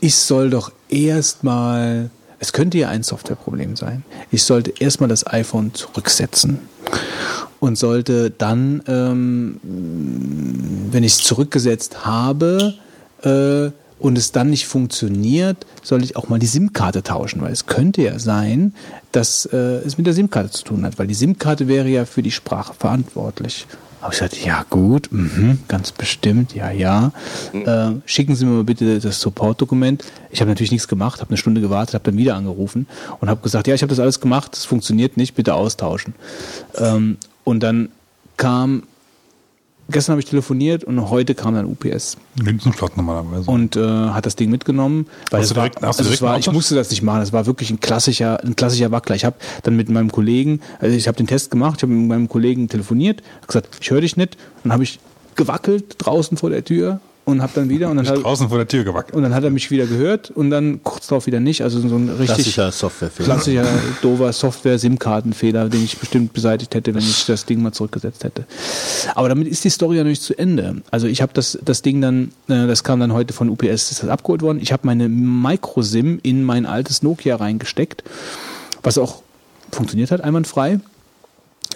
[0.00, 5.72] ich soll doch erstmal, es könnte ja ein Softwareproblem sein, ich sollte erstmal das iPhone
[5.72, 6.60] zurücksetzen
[7.60, 9.60] und sollte dann, ähm,
[10.90, 12.74] wenn ich es zurückgesetzt habe
[13.22, 17.66] äh, und es dann nicht funktioniert, soll ich auch mal die SIM-Karte tauschen, weil es
[17.66, 18.74] könnte ja sein,
[19.12, 22.22] dass äh, es mit der SIM-Karte zu tun hat, weil die SIM-Karte wäre ja für
[22.22, 23.66] die Sprache verantwortlich.
[24.02, 27.12] Aber ich sagte, ja gut, mhm, ganz bestimmt, ja, ja.
[27.52, 30.04] Äh, schicken Sie mir mal bitte das Support-Dokument.
[30.30, 32.86] Ich habe natürlich nichts gemacht, habe eine Stunde gewartet, habe dann wieder angerufen
[33.20, 36.14] und habe gesagt, ja, ich habe das alles gemacht, es funktioniert nicht, bitte austauschen.
[36.76, 37.88] Ähm, und dann
[38.36, 38.84] kam
[39.88, 43.50] gestern habe ich telefoniert und heute kam dann UPS Linsenflott normalerweise.
[43.50, 45.06] und äh, hat das Ding mitgenommen.
[45.30, 46.90] Weil Hast es du war, direkt- hast du also es direkt war, ich musste das
[46.90, 47.20] nicht machen.
[47.20, 49.16] Das war wirklich ein klassischer, ein klassischer Wackler.
[49.16, 52.08] Ich habe dann mit meinem Kollegen, also ich habe den Test gemacht, ich habe mit
[52.08, 54.36] meinem Kollegen telefoniert, gesagt, ich höre dich nicht.
[54.62, 54.98] Dann habe ich
[55.34, 58.68] gewackelt draußen vor der Tür und habe dann wieder und dann, hat, draußen vor der
[58.68, 59.16] Tür gewackelt.
[59.16, 61.60] und dann hat er mich wieder gehört und dann kurz darauf wieder nicht.
[61.60, 63.26] Also so ein richtig Klassischer Softwarefehler.
[63.26, 63.66] klassischer
[64.00, 68.44] doofer Software-SIM-Kartenfehler, den ich bestimmt beseitigt hätte, wenn ich das Ding mal zurückgesetzt hätte.
[69.16, 70.76] Aber damit ist die Story ja noch nicht zu Ende.
[70.92, 74.04] Also ich habe das, das Ding dann, äh, das kam dann heute von UPS, ist
[74.04, 74.60] das abgeholt worden.
[74.62, 78.04] Ich habe meine Micro-SIM in mein altes Nokia reingesteckt,
[78.84, 79.22] was auch
[79.72, 80.78] funktioniert hat, einwandfrei.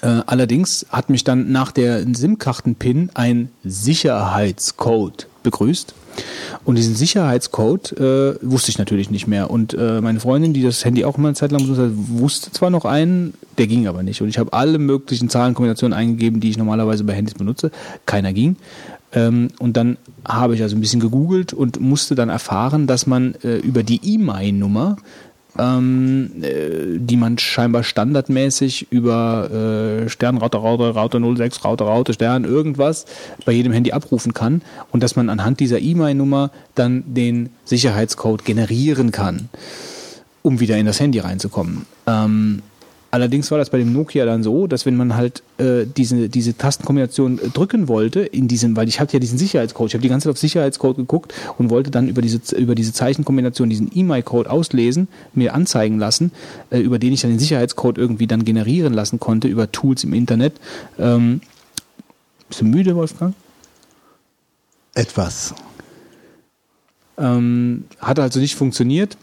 [0.03, 5.95] Äh, allerdings hat mich dann nach der SIM-Karten-Pin ein Sicherheitscode begrüßt.
[6.65, 9.51] Und diesen Sicherheitscode äh, wusste ich natürlich nicht mehr.
[9.51, 12.53] Und äh, meine Freundin, die das Handy auch immer eine Zeit lang benutzt hat, wusste
[12.53, 14.21] zwar noch einen, der ging aber nicht.
[14.21, 17.71] Und ich habe alle möglichen Zahlenkombinationen eingegeben, die ich normalerweise bei Handys benutze.
[18.07, 18.57] Keiner ging.
[19.13, 19.97] Ähm, und dann
[20.27, 24.01] habe ich also ein bisschen gegoogelt und musste dann erfahren, dass man äh, über die
[24.03, 24.97] E-Mail-Nummer
[25.59, 32.13] ähm, äh, die man scheinbar standardmäßig über äh, Stern, Router, Router, Router 06, Router, Router,
[32.13, 33.07] Stern, irgendwas
[33.45, 39.11] bei jedem Handy abrufen kann und dass man anhand dieser E-Mail-Nummer dann den Sicherheitscode generieren
[39.11, 39.49] kann,
[40.43, 41.87] um wieder in das Handy reinzukommen.
[42.07, 42.63] Ähm,
[43.11, 46.57] allerdings war das bei dem Nokia dann so, dass wenn man halt äh, diese, diese
[46.57, 50.09] Tastenkombination äh, drücken wollte, in diesem, weil ich hatte ja diesen Sicherheitscode, ich habe die
[50.09, 54.51] ganze Zeit auf Sicherheitscode geguckt und wollte dann über diese, über diese Zeichenkombination diesen E-Mail-Code
[54.51, 56.33] auslesen, mir anzeigen lassen,
[56.71, 60.15] äh, über den ich dann den Sicherheitscode irgendwie dann generieren lassen konnte, über Tools im
[60.15, 60.55] Internet.
[60.99, 61.41] Ähm,
[62.49, 63.35] bist du müde, Wolfgang?
[64.95, 65.55] Etwas.
[67.19, 69.17] Ähm, hat also nicht funktioniert,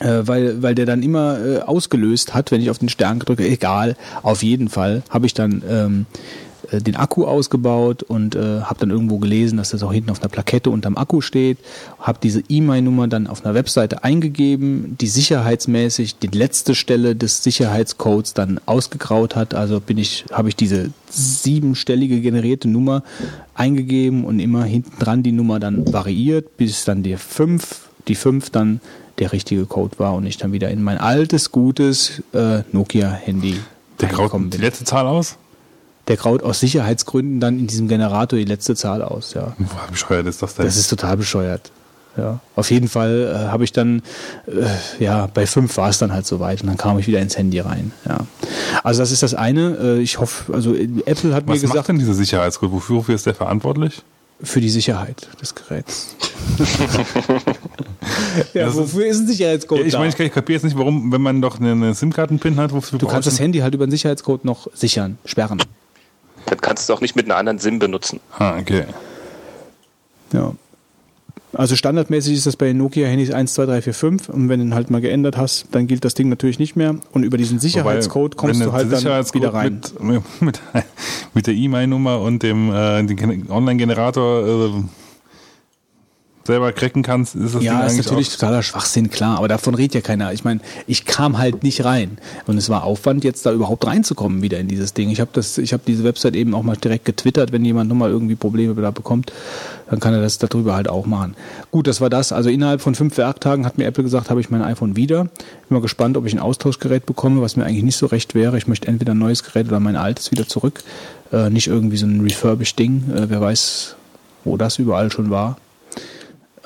[0.00, 3.46] äh, weil, weil der dann immer äh, ausgelöst hat, wenn ich auf den Stern drücke.
[3.46, 6.06] Egal, auf jeden Fall habe ich dann ähm,
[6.70, 10.20] äh, den Akku ausgebaut und äh, habe dann irgendwo gelesen, dass das auch hinten auf
[10.20, 11.58] einer Plakette unterm Akku steht.
[11.98, 18.34] Habe diese E-Mail-Nummer dann auf einer Webseite eingegeben, die sicherheitsmäßig die letzte Stelle des Sicherheitscodes
[18.34, 19.54] dann ausgegraut hat.
[19.54, 23.02] Also bin ich, habe ich diese siebenstellige generierte Nummer
[23.54, 28.50] eingegeben und immer hinten dran die Nummer dann variiert, bis dann die 5, die 5
[28.50, 28.80] dann
[29.18, 33.60] der richtige Code war und ich dann wieder in mein altes, gutes äh, Nokia-Handy
[34.00, 34.66] Der graut reingekommen die bin.
[34.66, 35.36] letzte Zahl aus?
[36.08, 39.54] Der graut aus Sicherheitsgründen dann in diesem Generator die letzte Zahl aus, ja.
[39.58, 40.64] Wie bescheuert ist das denn?
[40.64, 41.70] Das ist total bescheuert.
[42.16, 44.02] Ja, auf jeden Fall äh, habe ich dann,
[44.46, 47.36] äh, ja, bei fünf war es dann halt soweit und dann kam ich wieder ins
[47.36, 47.92] Handy rein.
[48.08, 48.18] Ja,
[48.82, 49.76] also das ist das eine.
[49.80, 52.72] Äh, ich hoffe, also äh, Apple hat Was mir gesagt, macht denn dieser Sicherheitscode?
[52.72, 54.02] Wofür, wofür ist der verantwortlich?
[54.40, 56.14] für die Sicherheit des Geräts.
[58.54, 61.10] ja, Das wofür ist ein Sicherheitscode Ja, ich meine, ich, ich kapiere jetzt nicht, warum,
[61.12, 63.90] wenn man doch eine, eine SIM-Karten-Pin hat, wofür du kannst das Handy halt über einen
[63.90, 65.62] Sicherheitscode noch sichern, sperren.
[66.46, 68.20] Das kannst du auch nicht mit einer anderen SIM benutzen.
[68.38, 68.84] Ah, okay.
[70.32, 70.52] Ja.
[71.54, 74.66] Also standardmäßig ist das bei den Nokia-Handys 1, 2, 3, 4, 5 und wenn du
[74.66, 77.58] ihn halt mal geändert hast, dann gilt das Ding natürlich nicht mehr und über diesen
[77.58, 79.80] Sicherheitscode Wobei, kommst du der halt dann Sicherheitscode wieder rein.
[80.00, 80.60] Mit, mit,
[81.34, 84.70] mit der E-Mail-Nummer und dem äh, Online-Generator äh,
[86.48, 89.94] selber cracken kannst, ist das Ja, Ding ist natürlich totaler Schwachsinn, klar, aber davon redet
[89.94, 90.32] ja keiner.
[90.32, 94.42] Ich meine, ich kam halt nicht rein und es war Aufwand, jetzt da überhaupt reinzukommen
[94.42, 95.10] wieder in dieses Ding.
[95.10, 98.10] Ich habe das, ich habe diese Website eben auch mal direkt getwittert, wenn jemand nochmal
[98.10, 99.32] irgendwie Probleme da bekommt,
[99.88, 101.34] dann kann er das darüber halt auch machen.
[101.70, 102.32] Gut, das war das.
[102.32, 105.24] Also innerhalb von fünf Werktagen hat mir Apple gesagt, habe ich mein iPhone wieder.
[105.24, 105.30] Bin
[105.68, 108.58] mal gespannt, ob ich ein Austauschgerät bekomme, was mir eigentlich nicht so recht wäre.
[108.58, 110.82] Ich möchte entweder ein neues Gerät oder mein altes wieder zurück.
[111.32, 113.04] Äh, nicht irgendwie so ein refurbished Ding.
[113.14, 113.96] Äh, wer weiß,
[114.44, 115.58] wo das überall schon war.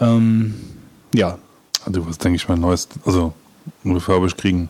[0.02, 0.54] Ähm,
[1.14, 1.38] ja,
[1.84, 3.32] Also, was denke ich mal, neues, also
[3.84, 4.68] ein Refurbish kriegen.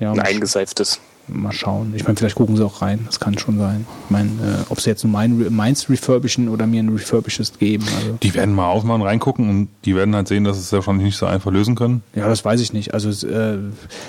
[0.00, 1.00] ja Ein eingeseiftes.
[1.28, 1.92] Mal schauen.
[1.96, 3.00] Ich meine, vielleicht gucken sie auch rein.
[3.06, 3.86] Das kann schon sein.
[4.06, 7.84] Ich meine, äh, ob sie jetzt nur mein, meins refurbischen oder mir ein refurbishes geben.
[7.96, 11.16] Also, Die werden mal aufmachen, reingucken und die werden halt sehen, dass es wahrscheinlich nicht
[11.16, 12.02] so einfach lösen können.
[12.14, 12.94] ja, das weiß ich nicht.
[12.94, 13.58] Also, es, äh,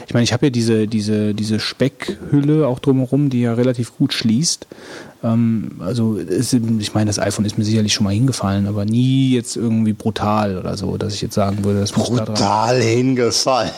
[0.07, 4.14] ich meine, ich habe ja diese, diese, diese Speckhülle auch drumherum, die ja relativ gut
[4.14, 4.67] schließt.
[5.22, 9.31] Ähm, also, es, ich meine, das iPhone ist mir sicherlich schon mal hingefallen, aber nie
[9.33, 12.35] jetzt irgendwie brutal oder so, dass ich jetzt sagen würde, das muss da dran.
[12.35, 13.72] Brutal hingefallen.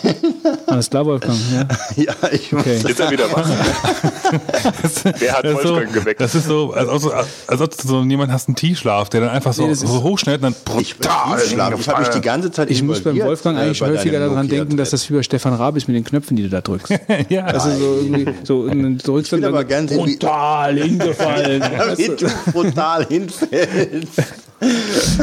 [0.67, 1.37] Alles klar, Wolfgang.
[1.53, 1.67] Ja.
[2.03, 2.91] ja, ich muss Okay.
[2.91, 3.27] Ist er wieder
[5.19, 6.21] Wer hat Das ist so, Wolfgang geweckt?
[6.21, 7.13] das ist so, als ob,
[7.47, 10.43] als ob du so jemand hast, einen Tiefschlaf, der dann einfach so, Nee, so hochschnellt
[10.43, 13.61] und dann Ich, ich, ich habe mich die ganze Zeit Ich muss beim Wolfgang äh,
[13.61, 16.35] eigentlich bei häufiger daran denken, dass das wie bei Stefan Raab ist mit den Knöpfen,
[16.37, 16.93] die du da drückst.
[17.29, 17.45] ja.
[17.45, 21.61] Also so irgendwie, so, und dann drückst dann aber wie- brutal hingefallen.
[21.97, 24.21] Wie du brutal hinfällst.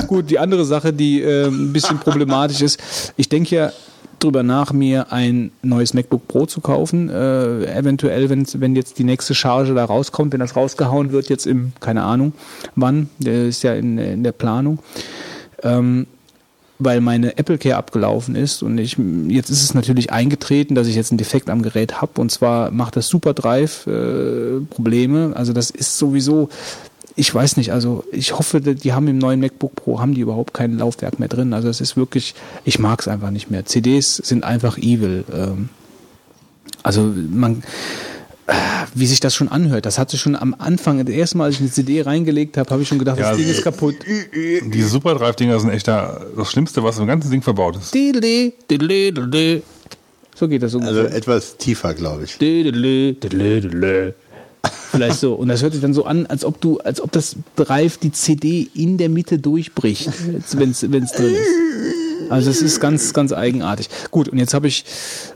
[0.06, 2.80] Gut, die andere Sache, die äh, ein bisschen problematisch ist,
[3.16, 3.72] ich denke ja,
[4.20, 7.08] drüber nach, mir ein neues MacBook Pro zu kaufen.
[7.08, 11.46] Äh, eventuell, wenn, wenn jetzt die nächste Charge da rauskommt, wenn das rausgehauen wird, jetzt
[11.46, 12.32] im, keine Ahnung
[12.74, 14.78] wann, der ist ja in, in der Planung.
[15.62, 16.06] Ähm,
[16.78, 18.96] weil meine Apple Care abgelaufen ist und ich
[19.28, 22.70] jetzt ist es natürlich eingetreten, dass ich jetzt einen Defekt am Gerät habe und zwar
[22.70, 25.32] macht das SuperDrive äh, Probleme.
[25.34, 26.48] Also das ist sowieso
[27.18, 30.54] ich weiß nicht, also ich hoffe, die haben im neuen MacBook Pro haben die überhaupt
[30.54, 31.52] kein Laufwerk mehr drin.
[31.52, 33.66] Also es ist wirklich, ich mag es einfach nicht mehr.
[33.66, 35.24] CDs sind einfach evil.
[35.32, 35.68] Ähm,
[36.84, 37.62] also man,
[38.46, 38.52] äh,
[38.94, 41.60] wie sich das schon anhört, das hatte schon am Anfang, das erste Mal, als ich
[41.60, 43.96] eine CD reingelegt habe, habe ich schon gedacht, Ja, das Ding also- ist kaputt.
[44.72, 47.92] Diese Superdrive-Dinger sind echt da, das Schlimmste, was im ganzen Ding verbaut ist.
[50.34, 51.14] So geht das Also ungefähr.
[51.16, 52.38] etwas tiefer, glaube ich.
[54.90, 55.34] Vielleicht so.
[55.34, 58.12] Und das hört sich dann so an, als ob du, als ob das Drive die
[58.12, 60.10] CD in der Mitte durchbricht,
[60.52, 62.28] wenn es drin ist.
[62.30, 63.88] Also es ist ganz, ganz eigenartig.
[64.10, 64.84] Gut, und jetzt habe ich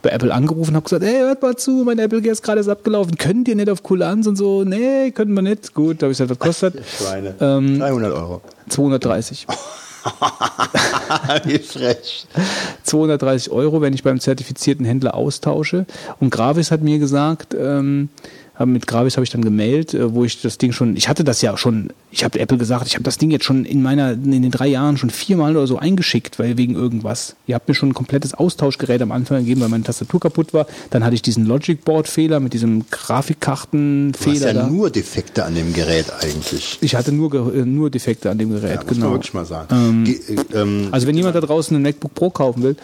[0.03, 2.61] bei Apple angerufen und habe gesagt, hey, hört mal zu, mein Apple Gear ist gerade
[2.71, 3.17] abgelaufen.
[3.17, 4.65] Könnt ihr nicht auf Kulanz und so?
[4.65, 5.75] Nee, können wir nicht.
[5.75, 6.83] Gut, da habe ich gesagt, was kostet?
[6.99, 7.35] Schweine.
[7.41, 8.43] Ähm, 300 Euro.
[8.69, 9.47] 230.
[11.45, 12.27] Wie frech.
[12.83, 15.87] 230 Euro, wenn ich beim zertifizierten Händler austausche.
[16.21, 18.09] Und Gravis hat mir gesagt, ähm,
[18.67, 21.41] mit Gravis habe ich dann gemailt, äh, wo ich das Ding schon, ich hatte das
[21.43, 24.31] ja schon, ich habe Apple gesagt, ich habe das Ding jetzt schon in meiner, in
[24.43, 27.35] den drei Jahren schon viermal oder so eingeschickt, weil wegen irgendwas.
[27.47, 30.67] Ihr habt mir schon ein komplettes Austauschgerät am Anfang gegeben, weil meine Tastatur kaputt war.
[30.91, 34.67] Dann hatte ich diesen Logic Board Fehler mit diesem Du hast Grafikkartenfehler ja da.
[34.69, 36.79] nur Defekte an dem Gerät eigentlich.
[36.81, 39.07] Ich hatte nur, äh, nur Defekte an dem Gerät, Ja, muss genau.
[39.07, 40.05] man wirklich mal sagen.
[40.05, 42.77] Ge äh, ähm, Also wenn jemand da draußen ein MacBook Pro kaufen will,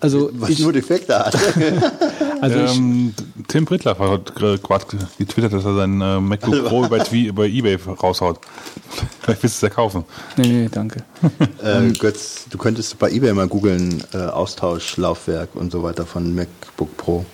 [0.00, 1.36] also was ich, nur Defekte hat.
[2.40, 3.14] also ich, ähm,
[3.48, 4.84] Tim Prittler hat gerade
[5.18, 8.38] getwittert, dass er sein äh, MacBook Pro über, über Ebay raushaut.
[9.20, 10.04] Vielleicht willst du es ja kaufen.
[10.36, 11.02] nee, nee, danke.
[11.62, 16.96] äh, Götz, du könntest bei eBay mal googeln, äh, Austauschlaufwerk und so weiter von MacBook
[16.96, 17.26] Pro.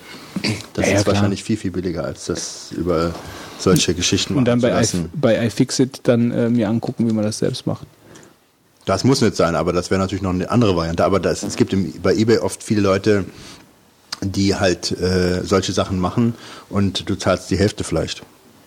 [0.73, 1.17] Das Ja, ja, ist klar.
[1.17, 3.15] wahrscheinlich viel, viel billiger, als das über
[3.59, 7.39] solche Geschichten Und dann bei, I, bei iFixit dann äh, mir angucken, wie man das
[7.39, 7.86] selbst macht.
[8.84, 11.04] Das muss nicht sein, aber das wäre natürlich noch eine andere Variante.
[11.04, 13.24] Aber das, es gibt im, bei eBay oft viele Leute,
[14.20, 16.34] die halt äh, solche Sachen machen
[16.68, 18.22] und du zahlst die Hälfte vielleicht.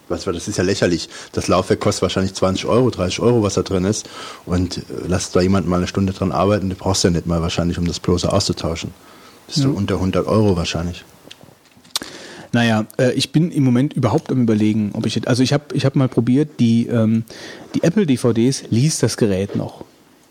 [0.09, 1.09] Was, das ist ja lächerlich.
[1.33, 4.07] Das Laufwerk kostet wahrscheinlich 20 Euro, 30 Euro, was da drin ist.
[4.45, 7.41] Und äh, lass da jemand mal eine Stunde dran arbeiten, du brauchst ja nicht mal
[7.41, 8.91] wahrscheinlich, um das bloße auszutauschen.
[9.47, 11.05] Bist du unter 100 Euro wahrscheinlich.
[12.51, 15.63] Naja, äh, ich bin im Moment überhaupt am überlegen, ob ich jetzt, also ich habe
[15.73, 17.23] ich hab mal probiert, die, ähm,
[17.75, 19.85] die Apple-DVDs liest das Gerät noch.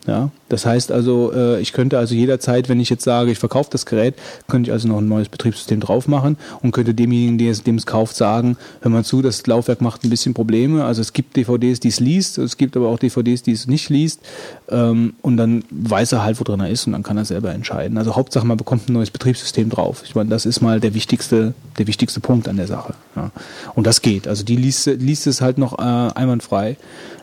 [0.06, 3.70] Ja, das heißt also, äh, ich könnte also jederzeit, wenn ich jetzt sage, ich verkaufe
[3.72, 4.14] das Gerät,
[4.46, 7.74] könnte ich also noch ein neues Betriebssystem drauf machen und könnte demjenigen, der es, dem
[7.74, 10.84] es kauft, sagen, hör mal zu, das Laufwerk macht ein bisschen Probleme.
[10.84, 13.88] Also es gibt DVDs, die es liest, es gibt aber auch DVDs, die es nicht
[13.88, 14.20] liest.
[14.68, 17.52] Ähm, und dann weiß er halt, wo drin er ist und dann kann er selber
[17.52, 17.98] entscheiden.
[17.98, 20.02] Also Hauptsache, man bekommt ein neues Betriebssystem drauf.
[20.04, 22.94] Ich meine, das ist mal der wichtigste, der wichtigste Punkt an der Sache.
[23.16, 23.32] Ja.
[23.74, 24.28] Und das geht.
[24.28, 26.76] Also die liest, liest es halt noch äh, einwandfrei.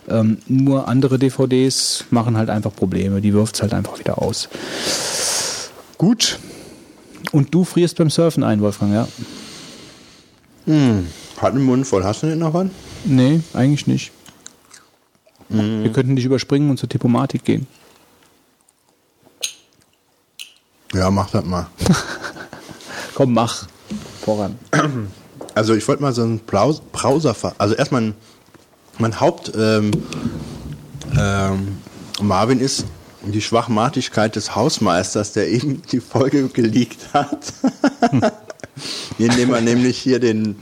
[0.09, 3.21] Ähm, nur andere DVDs machen halt einfach Probleme.
[3.21, 4.49] Die wirft es halt einfach wieder aus.
[5.97, 6.39] Gut.
[7.31, 9.07] Und du frierst beim Surfen ein, Wolfgang, ja?
[11.37, 12.03] Hat einen Mund voll.
[12.03, 12.67] Hast du nicht noch was?
[13.05, 14.11] Nee, eigentlich nicht.
[15.49, 17.67] Wir könnten dich überspringen und zur Diplomatik gehen.
[20.93, 21.67] Ja, mach das mal.
[23.13, 23.67] Komm, mach.
[24.21, 24.57] Voran.
[25.53, 28.15] Also ich wollte mal so einen Browser, also erstmal ein,
[28.97, 29.91] mein Haupt ähm,
[31.17, 31.77] ähm,
[32.21, 32.85] Marvin ist
[33.21, 37.53] die Schwachmatigkeit des Hausmeisters, der eben die Folge geleakt hat,
[39.17, 40.57] indem er nämlich hier den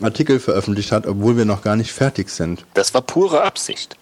[0.00, 2.64] Artikel veröffentlicht hat, obwohl wir noch gar nicht fertig sind.
[2.74, 3.96] Das war pure Absicht.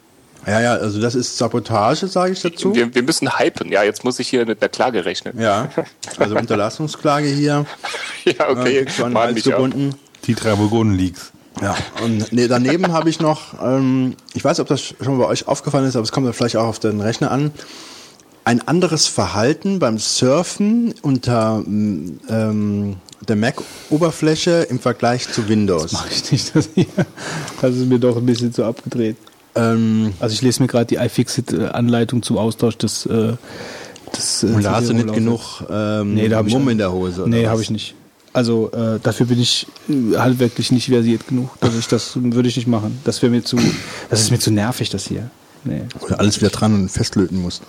[0.47, 2.75] Ja, ja, also das ist Sabotage, sage ich dazu.
[2.75, 3.71] Wir, wir müssen hypen.
[3.73, 5.39] Ja, jetzt muss ich hier mit der Klage rechnen.
[5.39, 5.69] Ja,
[6.19, 7.67] also Unterlassungsklage hier.
[8.25, 8.79] Ja, okay.
[8.79, 9.95] äh, gebunden.
[10.25, 11.33] Die drei Burgunden Leaks.
[11.63, 15.49] Ja, und nee, daneben habe ich noch, ähm, ich weiß, ob das schon bei euch
[15.49, 17.51] aufgefallen ist, aber es kommt ja vielleicht auch auf den Rechner an,
[18.45, 22.97] ein anderes Verhalten beim Surfen unter ähm,
[23.29, 25.93] der Mac-Oberfläche im Vergleich zu Windows.
[25.93, 26.87] Mach ich nicht, das hier.
[27.61, 29.17] Das ist mir doch ein bisschen zu abgedreht.
[29.55, 33.35] Ähm, Also ich lese mir gerade die iFixit-Anleitung zum Austausch des, äh,
[34.17, 36.79] des äh, und da hast du nicht genug ähm, Nee, da hab ich Mumm in
[36.79, 37.23] der Hose.
[37.23, 37.95] oder Nee, habe ich nicht.
[38.39, 41.51] Also äh, dafür bin ich äh, halt wirklich nicht versiert genug.
[41.59, 43.01] Dass ich das würde ich nicht machen.
[43.03, 43.59] Das wäre mir zu,
[44.11, 45.29] das ist mir zu nervig, das hier.
[45.65, 45.83] Nee.
[46.03, 47.63] Oder alles wieder dran und festlöten musst.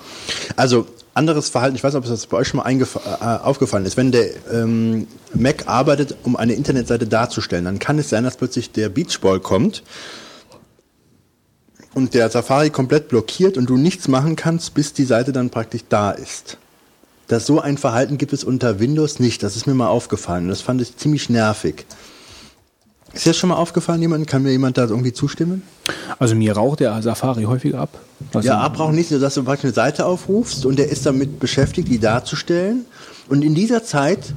[0.56, 3.98] Also anderes Verhalten, ich weiß nicht, ob das bei euch schon mal äh, aufgefallen ist.
[3.98, 8.72] Wenn der ähm, Mac arbeitet, um eine Internetseite darzustellen, dann kann es sein, dass plötzlich
[8.72, 9.81] der Beachball kommt
[11.95, 15.81] und der Safari komplett blockiert und du nichts machen kannst, bis die Seite dann praktisch
[15.89, 16.59] da ist.
[17.30, 19.43] Dass so ein Verhalten gibt es unter Windows nicht.
[19.43, 20.49] Das ist mir mal aufgefallen.
[20.49, 21.85] Das fand ich ziemlich nervig.
[23.14, 24.27] Ist dir das schon mal aufgefallen, jemand?
[24.27, 25.64] Kann mir jemand da irgendwie zustimmen?
[26.17, 27.99] Also mir raucht der Safari häufiger ab.
[28.33, 31.40] Also, Ja, abbrauchen nicht, nur dass du praktisch eine Seite aufrufst und der ist damit
[31.40, 32.85] beschäftigt, die darzustellen.
[33.27, 34.33] Und in dieser Zeit,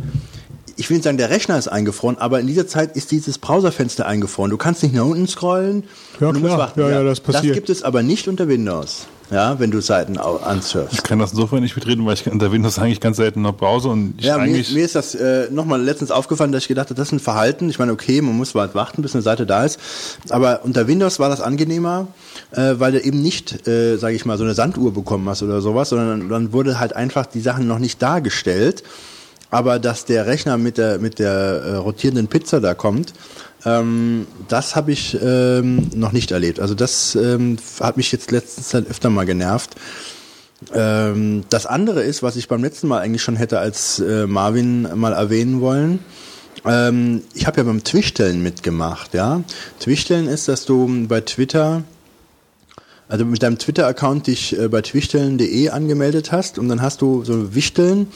[0.76, 4.06] ich will nicht sagen, der Rechner ist eingefroren, aber in dieser Zeit ist dieses Browserfenster
[4.06, 4.50] eingefroren.
[4.50, 5.84] Du kannst nicht nach unten scrollen.
[6.20, 6.72] Ja, klar.
[6.76, 7.50] Ja, ja, das passiert.
[7.50, 10.92] Das gibt es aber nicht unter Windows, ja, wenn du Seiten ansurfst.
[10.92, 13.88] Ich kann das insofern nicht mitreden, weil ich unter Windows eigentlich ganz selten noch browse
[13.88, 14.72] und ich Ja, mir, eigentlich.
[14.74, 17.70] mir ist das äh, nochmal letztens aufgefallen, dass ich gedacht habe, das ist ein Verhalten.
[17.70, 19.80] Ich meine, okay, man muss weit warten, bis eine Seite da ist.
[20.28, 22.08] Aber unter Windows war das angenehmer,
[22.52, 25.60] äh, weil du eben nicht, äh, sage ich mal, so eine Sanduhr bekommen hast oder
[25.62, 28.82] sowas, sondern dann wurde halt einfach die Sachen noch nicht dargestellt.
[29.50, 33.12] Aber dass der Rechner mit der mit der äh, rotierenden Pizza da kommt,
[33.64, 36.60] ähm, das habe ich ähm, noch nicht erlebt.
[36.60, 39.76] Also das ähm, hat mich jetzt letztens Zeit öfter mal genervt.
[40.74, 44.88] Ähm, das andere ist, was ich beim letzten Mal eigentlich schon hätte als äh, Marvin
[44.94, 46.00] mal erwähnen wollen.
[46.64, 49.42] Ähm, ich habe ja beim Twichtellen mitgemacht, ja.
[49.80, 51.82] Twichtellen ist, dass du bei Twitter
[53.12, 57.54] also mit deinem Twitter-Account dich äh, bei twichteln.de angemeldet hast und dann hast du so
[57.54, 58.06] Wichteln,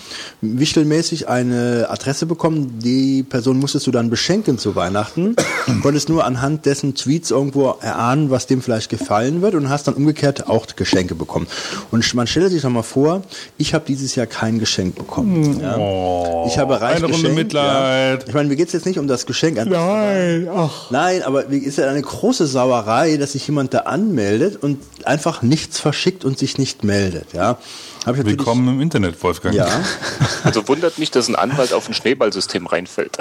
[0.40, 2.78] wichtelmäßig eine Adresse bekommen.
[2.82, 5.36] Die Person musstest du dann beschenken zu Weihnachten.
[5.82, 9.94] Konntest nur anhand dessen Tweets irgendwo erahnen, was dem vielleicht gefallen wird und hast dann
[9.94, 11.46] umgekehrt auch Geschenke bekommen.
[11.90, 13.22] Und man stelle sich doch mal vor,
[13.58, 15.60] ich habe dieses Jahr kein Geschenk bekommen.
[15.60, 16.46] Ja.
[16.46, 18.22] ich habe reich eine Runde geschenkt, Mitleid.
[18.22, 18.28] Ja.
[18.28, 19.58] Ich meine, mir geht's jetzt nicht um das Geschenk.
[19.58, 20.90] an- Nein, ach.
[20.90, 25.78] Nein, aber ist ja eine große Sauerei, dass sich jemand da anmeldet und einfach nichts
[25.80, 27.32] verschickt und sich nicht meldet.
[27.32, 29.54] Ja, Hab ich natürlich- Willkommen im Internet, Wolfgang.
[29.54, 29.68] Ja,
[30.44, 33.16] Also wundert mich, dass ein Anwalt auf ein Schneeballsystem reinfällt.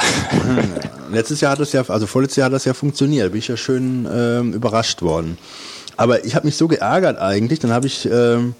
[1.11, 3.25] letztes Jahr hat das ja, also vorletztes Jahr hat das ja funktioniert.
[3.25, 5.37] Da bin ich ja schön ähm, überrascht worden.
[5.97, 7.59] Aber ich habe mich so geärgert eigentlich.
[7.59, 8.53] Dann habe ich ähm,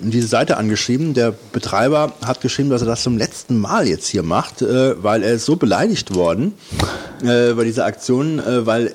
[0.00, 1.14] diese Seite angeschrieben.
[1.14, 5.22] Der Betreiber hat geschrieben, dass er das zum letzten Mal jetzt hier macht, äh, weil
[5.22, 6.54] er ist so beleidigt worden
[7.22, 8.92] äh, bei dieser Aktion, äh, weil äh,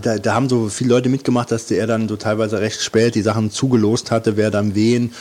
[0.00, 3.22] da, da haben so viele Leute mitgemacht, dass er dann so teilweise recht spät die
[3.22, 5.12] Sachen zugelost hatte, wer dann wen.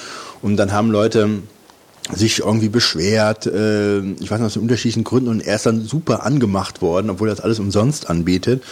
[0.42, 1.42] Und dann haben Leute
[2.14, 6.24] sich irgendwie beschwert, äh, ich weiß nicht, aus unterschiedlichen Gründen und er ist dann super
[6.24, 8.64] angemacht worden, obwohl er das alles umsonst anbietet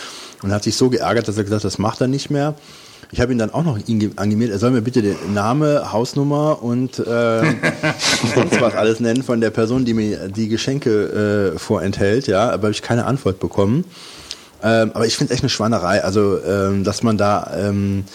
[0.44, 2.54] und hat sich so geärgert, dass er gesagt hat, das macht er nicht mehr.
[3.14, 3.78] Ich habe ihn dann auch noch
[4.16, 7.44] angemeldet, er soll mir bitte den Name, Hausnummer und äh,
[8.34, 12.64] sonst was alles nennen von der Person, die mir die Geschenke äh, vorenthält, ja, aber
[12.64, 13.86] habe ich keine Antwort bekommen.
[14.64, 18.06] Ähm, aber ich finde es echt eine Schweinerei, also ähm, dass man da ähm,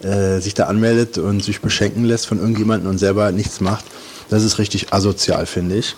[0.00, 3.84] äh, sich da anmeldet und sich beschenken lässt von irgendjemandem und selber nichts macht.
[4.30, 5.96] Das ist richtig asozial, finde ich.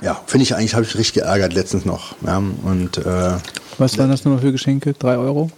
[0.00, 2.14] Ja, finde ich eigentlich, habe ich richtig geärgert letztens noch.
[2.26, 3.34] Ja, und äh,
[3.76, 4.94] Was waren das nochmal für Geschenke?
[4.94, 5.50] Drei Euro?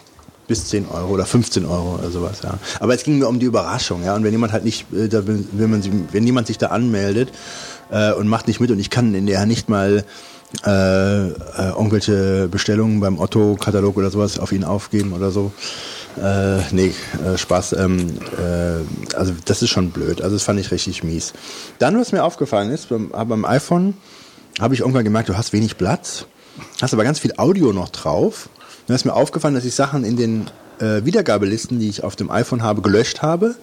[0.46, 2.58] Bis 10 Euro oder 15 Euro oder sowas, ja.
[2.80, 4.14] Aber es ging mir um die Überraschung, ja.
[4.14, 5.82] Und wenn jemand halt nicht, äh, wenn, man,
[6.12, 7.30] wenn jemand sich da anmeldet
[7.90, 10.04] äh, und macht nicht mit und ich kann in der nicht mal
[10.64, 11.32] äh, äh,
[11.70, 15.52] irgendwelche Bestellungen beim Otto-Katalog oder sowas auf ihn aufgeben oder so.
[16.20, 17.72] Äh, nee, äh, Spaß.
[17.72, 20.22] Ähm, äh, also das ist schon blöd.
[20.22, 21.32] Also das fand ich richtig mies.
[21.78, 23.94] Dann, was mir aufgefallen ist, beim, beim iPhone
[24.60, 26.26] habe ich irgendwann gemerkt, du hast wenig Platz,
[26.80, 28.48] hast aber ganz viel Audio noch drauf.
[28.86, 30.46] Dann ist mir aufgefallen, dass ich Sachen in den
[30.78, 33.54] äh, Wiedergabelisten, die ich auf dem iPhone habe, gelöscht habe.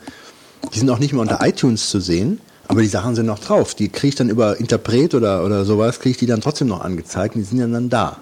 [0.73, 3.75] Die sind auch nicht mehr unter iTunes zu sehen, aber die Sachen sind noch drauf.
[3.75, 6.81] Die kriege ich dann über Interpret oder, oder sowas, kriege ich die dann trotzdem noch
[6.81, 8.17] angezeigt und die sind ja dann da.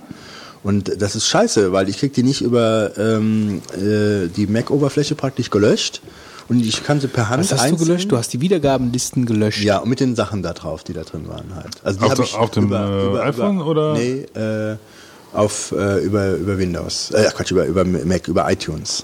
[0.64, 5.50] Und das ist scheiße, weil ich kriege die nicht über ähm, äh, die Mac-Oberfläche praktisch
[5.50, 6.02] gelöscht
[6.50, 8.12] und ich kann sie per Hand Was hast du einzeln- gelöscht?
[8.12, 9.62] Du hast die Wiedergabenlisten gelöscht.
[9.64, 11.76] ja, und mit den Sachen da drauf, die da drin waren halt.
[11.84, 13.94] Also die Auf ich auf dem, äh, iPhone oder?
[13.94, 14.76] Nee, äh,
[15.34, 17.12] auf äh, über über Windows.
[17.12, 19.04] Äh, Quatsch, über über Mac, über iTunes.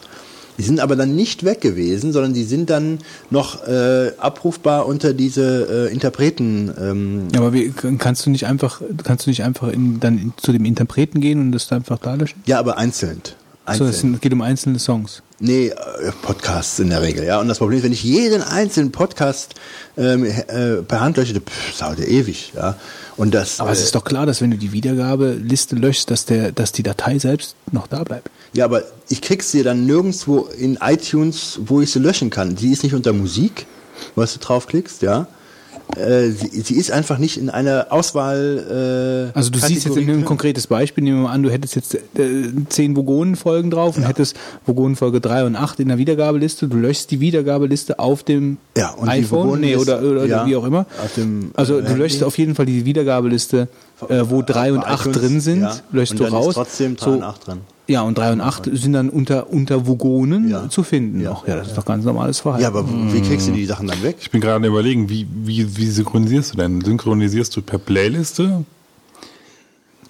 [0.58, 5.14] Die sind aber dann nicht weg gewesen, sondern die sind dann noch äh, abrufbar unter
[5.14, 6.72] diese äh, Interpreten.
[6.80, 10.34] Ähm, Ja, aber wie, kannst du nicht einfach, kannst du nicht einfach in, dann in,
[10.38, 12.42] zu dem Interpreten gehen und das einfach da löschen?
[12.46, 13.20] ja, aber einzeln.
[13.26, 13.32] So,
[13.66, 13.90] einzeln.
[13.90, 15.22] es sind- geht um einzelne Songs.
[15.40, 15.74] Nee, äh,
[16.22, 17.42] Podcasts in der Regel, ja.
[17.42, 19.56] Und das Problem ist, wenn ich jeden einzelnen Podcast
[19.98, 22.76] ähm, äh, per Hand lösche, pff, dauert ja ewig, ja.
[23.18, 26.26] Und das, Aber es äh, ist doch klar, dass wenn du die Wiedergabeliste löschst, dass
[26.26, 28.30] der, dass die Datei selbst noch da bleibt.
[28.54, 32.56] Ja, aber ich krieg's dir dann nirgendwo in iTunes, wo ich sie löschen kann.
[32.56, 33.66] Die ist nicht unter Musik,
[34.16, 35.28] was du draufklickst, ja.
[35.96, 39.30] Äh, sie, sie ist einfach nicht in einer Auswahl.
[39.34, 41.76] Äh, Also du siehst jetzt Kategorie ein konkretes Beispiel, nehmen wir mal an, du hättest
[41.76, 42.00] jetzt äh,
[42.70, 47.20] zehn Vogonen-Folgen drauf und hättest Vogonen-Folge 3 und 8 in der Wiedergabeliste, du löschst die
[47.20, 50.86] Wiedergabeliste auf dem Ja, und iPhone nee, oder, oder ja, wie auch immer.
[51.04, 52.26] auf dem, also äh, du löschst Handy.
[52.26, 53.68] auf jeden Fall die Wiedergabeliste,
[54.10, 55.76] äh, wo 3 und Bei 8 iTunes, drin sind, ja.
[55.92, 56.48] löschst und du raus.
[56.50, 57.58] Ist trotzdem 3 so, und 8 drin.
[57.88, 60.70] Ja, und 3 und 8 sind dann unter, unter Vogonen Ja.
[60.70, 61.22] zu finden.
[61.22, 61.38] Ja.
[61.40, 62.64] Ach, ja, das ist doch ganz normales Verhalten.
[62.64, 62.84] Ja, aber
[63.14, 64.18] wie kriegst du die Sachen dann weg?
[64.22, 66.82] Ich bin gerade überlegen, wie, wie, wie synchronisierst du denn?
[66.82, 68.64] Synchronisierst du per Playliste?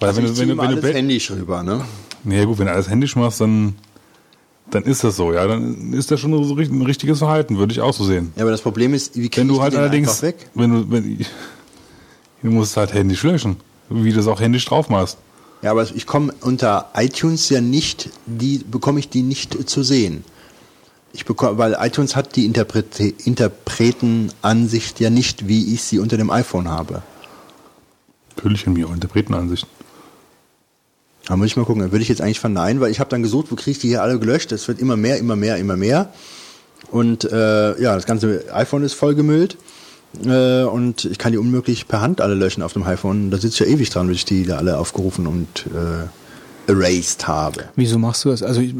[0.00, 1.82] Weil Also wenn, ich du, wenn, du, wenn, du, alles Play- händisch rüber, ne?
[2.24, 3.74] Nee, gut, wenn du alles händisch machst, dann,
[4.70, 5.46] dann ist das so, ja.
[5.46, 8.32] Dann ist das schon so ein richtiges Verhalten, würde ich auch so sehen.
[8.36, 10.36] Ja, aber das Problem ist, wie krieg Wenn ich du halt allerdings, einfach weg?
[10.54, 11.18] wenn du, wenn,
[12.42, 13.56] du musst es halt händisch löschen,
[13.90, 15.18] wie du es auch händisch drauf machst.
[15.62, 20.24] Ja, aber ich komme unter iTunes ja nicht, die bekomme ich die nicht zu sehen.
[21.12, 26.30] Ich bekomme, weil iTunes hat die Interprete, Interpretenansicht ja nicht, wie ich sie unter dem
[26.30, 27.02] iPhone habe.
[28.36, 29.66] Natürlich in mir, Interpretenansicht.
[31.24, 31.90] Da muss ich mal gucken.
[31.90, 34.02] Würde ich jetzt eigentlich verneinen, weil ich habe dann gesucht, wo kriege ich die hier
[34.02, 34.52] alle gelöscht?
[34.52, 36.12] Es wird immer mehr, immer mehr, immer mehr.
[36.90, 39.56] Und äh, ja, das ganze iPhone ist vollgemüllt.
[40.24, 43.30] Äh, und ich kann die unmöglich per Hand alle löschen auf dem iPhone.
[43.30, 47.28] Da sitze ich ja ewig dran, bis ich die da alle aufgerufen und äh, erased
[47.28, 47.64] habe.
[47.76, 48.42] Wieso machst du das?
[48.42, 48.74] Also ich,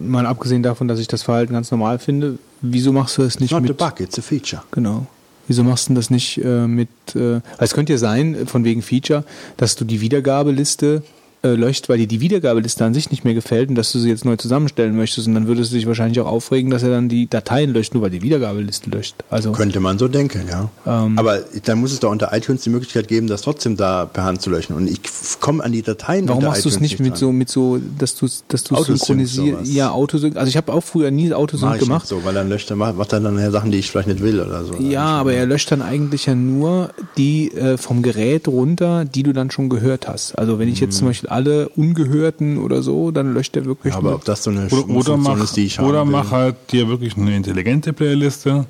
[0.00, 3.50] mal abgesehen davon, dass ich das Verhalten ganz normal finde, wieso machst du das nicht
[3.50, 3.76] Not a mit?
[3.76, 4.62] bug, it's a feature.
[4.70, 5.06] Genau.
[5.48, 6.88] Wieso machst du das nicht äh, mit?
[7.14, 9.24] Äh, es könnte ja sein, von wegen Feature,
[9.56, 11.02] dass du die Wiedergabeliste
[11.42, 14.08] äh, löscht, weil dir die Wiedergabeliste an sich nicht mehr gefällt und dass du sie
[14.08, 17.08] jetzt neu zusammenstellen möchtest und dann würdest du dich wahrscheinlich auch aufregen, dass er dann
[17.08, 19.16] die Dateien löscht, nur weil die Wiedergabeliste löscht.
[19.30, 20.70] Also Könnte man so denken, ja.
[20.86, 21.18] Ähm.
[21.18, 24.42] Aber dann muss es doch unter iTunes die Möglichkeit geben, das trotzdem da per Hand
[24.42, 24.74] zu löschen.
[24.74, 25.00] Und ich
[25.40, 28.28] komme an die Dateien Warum machst du es nicht mit so, mit so, dass du,
[28.48, 29.72] dass du synchronisierst?
[29.72, 30.36] Ja, Autosync.
[30.36, 32.06] Also ich habe auch früher nie Autosync gemacht.
[32.06, 34.40] So, weil dann löscht er, macht er dann nachher Sachen, die ich vielleicht nicht will
[34.40, 34.74] oder so.
[34.76, 39.32] Ja, aber er löscht dann eigentlich ja nur die äh, vom Gerät runter, die du
[39.32, 40.38] dann schon gehört hast.
[40.38, 43.98] Also wenn ich jetzt zum Beispiel alle ungehörten oder so, dann löscht er wirklich Ja,
[43.98, 46.18] aber ob das so eine Oder, oder, mach, ist, die ich oder haben will.
[46.18, 48.66] mach halt dir wirklich eine intelligente Playliste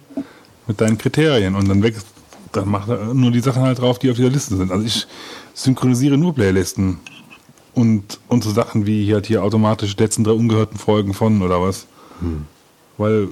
[0.67, 1.97] mit deinen Kriterien und dann weg,
[2.53, 4.71] dann mach nur die Sachen halt drauf, die auf dieser Liste sind.
[4.71, 5.07] Also ich
[5.55, 6.99] synchronisiere nur Playlisten
[7.75, 11.61] und, und so Sachen wie halt hier automatisch die letzten drei ungehörten Folgen von oder
[11.61, 11.87] was.
[12.21, 12.45] Hm.
[12.99, 13.29] Weil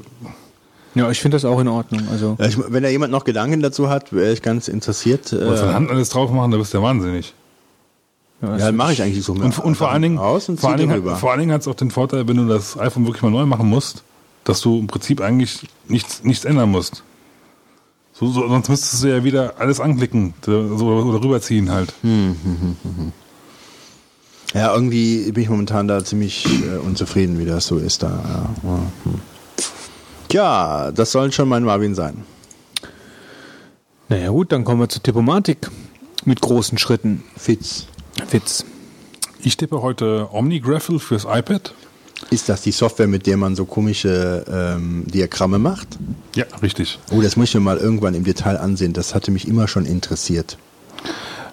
[0.95, 2.03] Ja, ich finde das auch in Ordnung.
[2.11, 5.33] Also Ja, ich, wenn da jemand noch Gedanken dazu hat, wäre ich ganz interessiert.
[5.33, 7.35] Äh, was von Hand alles drauf machen, da bist du ja wahnsinnig.
[8.43, 9.33] Ja, ja, mache ich eigentlich so.
[9.33, 11.61] Und, und vor allen Dingen, aus und vor allen zieh Dingen, vor allen Dingen hat
[11.61, 14.03] es auch den Vorteil, wenn du das iPhone wirklich mal neu machen musst,
[14.45, 17.03] dass du im Prinzip eigentlich nichts, nichts ändern musst.
[18.13, 21.95] So, so, sonst müsstest du ja wieder alles anklicken so, oder rüberziehen halt.
[24.55, 28.09] Ja, irgendwie bin ich momentan da ziemlich äh, unzufrieden, wie das so ist da.
[28.09, 28.69] Ja.
[28.71, 29.21] Ja, hm.
[30.29, 32.25] Tja, das soll schon mein Marvin sein.
[34.09, 35.71] naja gut, dann kommen wir zur Tippomatik
[36.25, 37.23] mit großen Schritten.
[37.37, 37.87] Fitz.
[38.31, 38.65] Witz.
[39.43, 41.73] Ich tippe heute OmniGraffle fürs iPad.
[42.31, 45.89] Ist das die Software, mit der man so komische ähm, Diagramme macht?
[46.35, 46.99] Ja, richtig.
[47.11, 48.93] Oh, das muss ich mir mal irgendwann im Detail ansehen.
[48.93, 50.59] Das hatte mich immer schon interessiert.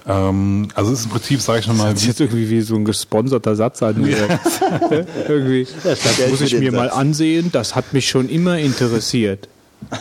[0.05, 2.75] Ähm, also es ist im Prinzip, sage ich nochmal, Das ist jetzt irgendwie wie so
[2.75, 3.95] ein gesponserter Satz an.
[5.27, 5.67] irgendwie.
[5.83, 6.97] Das Geld muss ich mir mal Satz.
[6.97, 7.49] ansehen.
[7.53, 9.47] Das hat mich schon immer interessiert.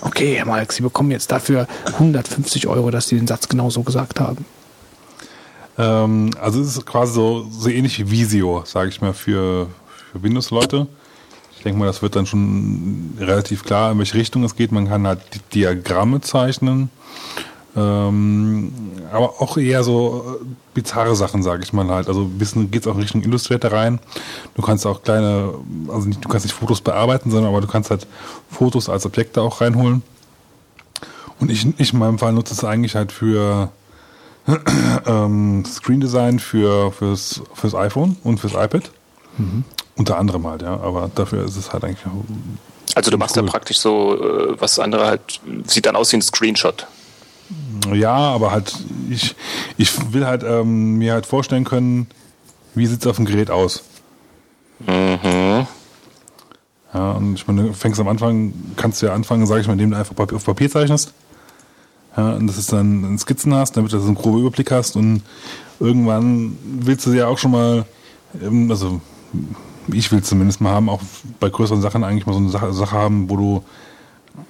[0.00, 3.82] Okay, Herr Malk, Sie bekommen jetzt dafür 150 Euro, dass Sie den Satz genau so
[3.82, 4.46] gesagt haben.
[5.78, 9.68] Ähm, also es ist quasi so, so ähnlich wie Visio, sage ich mal, für,
[10.10, 10.86] für Windows-Leute.
[11.56, 14.72] Ich denke mal, das wird dann schon relativ klar, in welche Richtung es geht.
[14.72, 15.20] Man kann halt
[15.52, 16.90] Diagramme zeichnen,
[17.76, 18.72] ähm,
[19.12, 22.08] aber auch eher so äh, bizarre Sachen, sage ich mal halt.
[22.08, 23.98] Also ein bisschen geht es auch in Richtung Illustrator rein.
[24.54, 25.54] Du kannst auch kleine,
[25.88, 28.06] also nicht, du kannst nicht Fotos bearbeiten, sondern aber du kannst halt
[28.50, 30.02] Fotos als Objekte auch reinholen.
[31.38, 33.70] Und ich, ich in meinem Fall nutze es eigentlich halt für
[35.06, 38.90] ähm, Screen Design für fürs, fürs iPhone und fürs iPad.
[39.96, 40.78] Unter anderem halt, ja.
[40.80, 42.06] Aber dafür ist es halt eigentlich
[42.94, 43.44] Also du machst Cool.
[43.44, 46.86] da praktisch so, äh, was andere halt, sieht dann aus wie ein Screenshot.
[47.92, 48.74] Ja, aber halt,
[49.10, 49.36] ich,
[49.76, 52.08] ich will halt ähm, mir halt vorstellen können,
[52.74, 53.82] wie sieht es auf dem Gerät aus.
[56.94, 59.74] Ja, und ich meine, du fängst am Anfang, kannst du ja anfangen, sage ich mal,
[59.74, 61.12] indem du einfach auf Papier zeichnest.
[62.16, 64.96] Ja, und das ist dann ein Skizzen hast, damit du so einen groben Überblick hast
[64.96, 65.22] und
[65.80, 67.84] irgendwann willst du ja auch schon mal,
[68.42, 69.00] ähm, also
[69.92, 71.00] ich will zumindest mal haben, auch
[71.38, 73.64] bei größeren Sachen eigentlich mal so eine Sache, Sache haben, wo du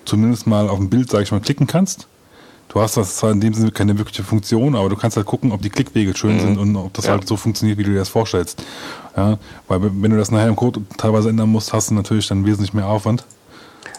[0.04, 2.06] zumindest mal auf ein Bild, sage ich mal, klicken kannst.
[2.68, 5.52] Du hast das zwar in dem Sinne keine wirkliche Funktion, aber du kannst halt gucken,
[5.52, 7.12] ob die Klickwege schön sind und ob das Ja.
[7.12, 8.62] halt so funktioniert, wie du dir das vorstellst.
[9.16, 9.38] Ja,
[9.68, 12.74] weil wenn du das nachher im Code teilweise ändern musst, hast du natürlich dann wesentlich
[12.74, 13.24] mehr Aufwand.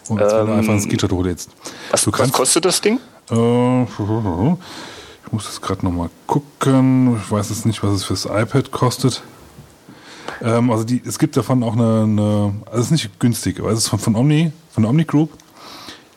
[0.09, 1.49] Und als wenn du Ähm, einfach einen Screenshot hochlädst.
[1.91, 2.99] Was, was kostet das Ding?
[3.29, 3.83] Äh,
[5.25, 7.17] ich muss jetzt gerade nochmal gucken.
[7.21, 9.23] Ich weiß jetzt nicht, was es fürs iPad kostet.
[10.41, 13.71] Ähm, also die, es gibt davon auch eine, eine also es ist nicht günstig, aber
[13.71, 15.31] es ist von, von Omni, von der Omni Group.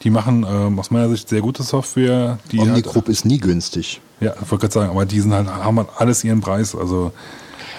[0.02, 2.39] Die machen ähm, aus meiner Sicht sehr gute Software.
[2.52, 4.00] Die Omni halt, Group ist nie günstig.
[4.20, 6.74] ja, ich wollte gerade sagen, aber die sind halt, haben halt alles ihren Preis.
[6.74, 7.12] Also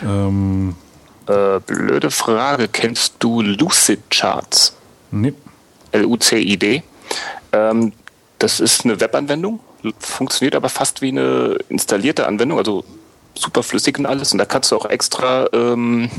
[0.03, 0.76] ähm,
[1.27, 2.68] Äh, blöde Frage.
[2.68, 4.76] Kennst du Lucid Charts?
[5.11, 5.34] Nee.
[5.92, 6.84] L-U-C-I-D.
[7.53, 7.92] Ähm,
[8.42, 9.60] das ist eine Webanwendung,
[10.00, 12.84] funktioniert aber fast wie eine installierte Anwendung, also
[13.36, 14.32] super flüssig und alles.
[14.32, 16.10] Und da kannst du auch extra ähm,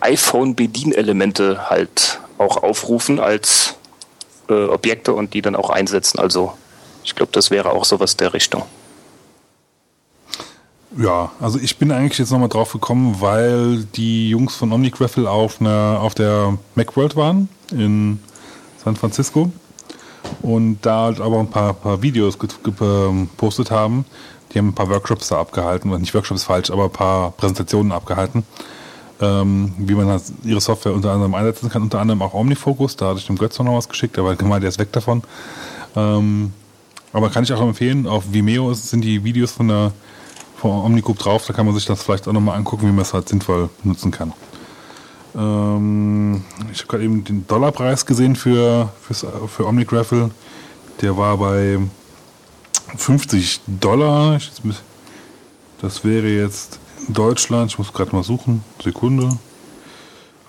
[0.00, 3.76] iPhone-Bedienelemente halt auch aufrufen als
[4.48, 6.18] äh, Objekte und die dann auch einsetzen.
[6.18, 6.52] Also
[7.02, 8.64] ich glaube, das wäre auch sowas der Richtung.
[10.98, 15.62] Ja, also ich bin eigentlich jetzt nochmal drauf gekommen, weil die Jungs von OmniGraffle auf,
[15.62, 18.20] auf der Macworld waren in
[18.84, 19.50] San Francisco
[20.40, 24.04] und da halt aber ein paar, paar Videos get- gepostet haben.
[24.52, 27.92] Die haben ein paar Workshops da abgehalten, oder nicht Workshops falsch, aber ein paar Präsentationen
[27.92, 28.44] abgehalten,
[29.20, 33.08] ähm, wie man halt ihre Software unter anderem einsetzen kann, unter anderem auch Omnifocus, da
[33.08, 35.22] hatte ich dem Götz noch was geschickt, aber gemeint, der ist weg davon.
[35.96, 36.52] Ähm,
[37.14, 39.92] aber kann ich auch empfehlen, auf Vimeo sind die Videos von der
[40.56, 43.12] von Omnicube drauf, da kann man sich das vielleicht auch nochmal angucken, wie man es
[43.12, 44.32] halt sinnvoll nutzen kann.
[45.34, 50.30] Ähm, ich habe gerade eben den Dollarpreis gesehen für, fürs, für OmniGraffle.
[51.00, 51.78] Der war bei
[52.96, 54.38] 50 Dollar.
[55.80, 56.78] Das wäre jetzt
[57.08, 59.36] in Deutschland, ich muss gerade mal suchen, Sekunde.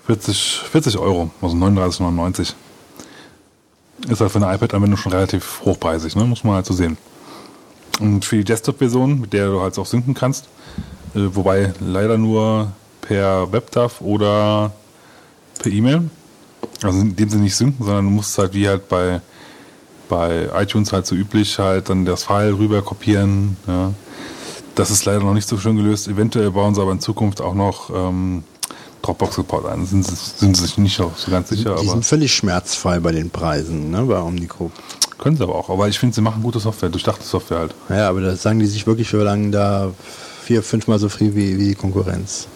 [0.06, 2.54] 40, 40 Euro, also 39,99.
[4.08, 6.24] Ist halt für eine iPad-Anwendung schon relativ hochpreisig, ne?
[6.24, 6.98] muss man halt so sehen.
[8.00, 10.46] Und für die Desktop-Version, mit der du halt auch synken kannst,
[11.14, 12.72] äh, wobei leider nur
[13.06, 14.72] per WebDAV oder
[15.58, 16.08] per E-Mail.
[16.82, 19.20] Also in dem Sinne nicht synken, sondern du musst halt wie halt bei,
[20.08, 23.56] bei iTunes halt so üblich halt dann das File rüber kopieren.
[23.66, 23.92] Ja.
[24.74, 26.08] Das ist leider noch nicht so schön gelöst.
[26.08, 28.42] Eventuell bauen sie aber in Zukunft auch noch ähm,
[29.02, 29.86] Dropbox-Support ein.
[29.86, 33.12] Sind, sie- sind sie sich nicht so so ganz sicher, Die sind völlig schmerzfrei bei
[33.12, 34.72] den Preisen, ne, bei Omnicop.
[35.18, 35.70] können sie aber auch.
[35.70, 37.74] Aber ich finde, sie machen gute Software, durchdachte Software halt.
[37.88, 39.92] Ja, aber da sagen die sich wirklich für lang da
[40.42, 42.48] vier, fünfmal so viel wie, wie die Konkurrenz.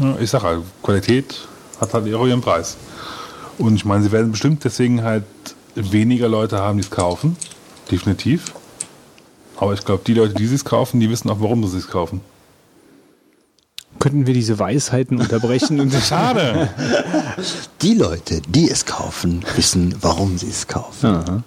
[0.00, 1.48] Ja, ich sag halt, Qualität
[1.80, 2.76] hat halt auch ihren Preis.
[3.58, 5.24] Und ich meine, sie werden bestimmt deswegen halt
[5.74, 7.36] weniger Leute haben, die es kaufen.
[7.90, 8.52] Definitiv.
[9.56, 12.22] Aber ich glaube, die Leute, die es kaufen, die wissen auch, warum sie es kaufen.
[13.98, 16.70] Könnten wir diese Weisheiten unterbrechen und Schade!
[17.82, 21.44] Die Leute, die es kaufen, wissen, warum sie es kaufen.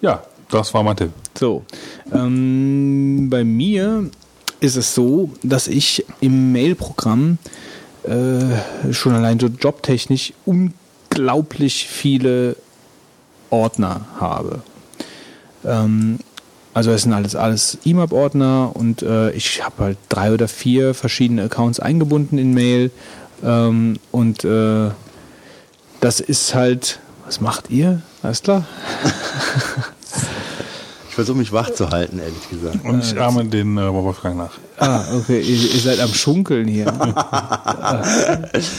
[0.00, 1.12] ja, das war mein Tipp.
[1.38, 1.64] So,
[2.12, 4.10] ähm, bei mir
[4.64, 7.38] ist es so, dass ich im Mail-Programm
[8.04, 12.56] äh, schon allein so jobtechnisch unglaublich viele
[13.50, 14.62] Ordner habe.
[15.64, 16.18] Ähm,
[16.72, 21.44] also es sind alles alles IMAP-Ordner und äh, ich habe halt drei oder vier verschiedene
[21.44, 22.90] Accounts eingebunden in Mail
[23.44, 24.90] ähm, und äh,
[26.00, 28.02] das ist halt, was macht ihr?
[28.22, 28.66] Alles klar?
[31.14, 32.84] Ich versuche mich wach zu halten, ehrlich gesagt.
[32.84, 34.50] Und ich ahme den äh, Wolfgang nach.
[34.78, 36.86] Ah, okay, ihr, ihr seid am Schunkeln hier.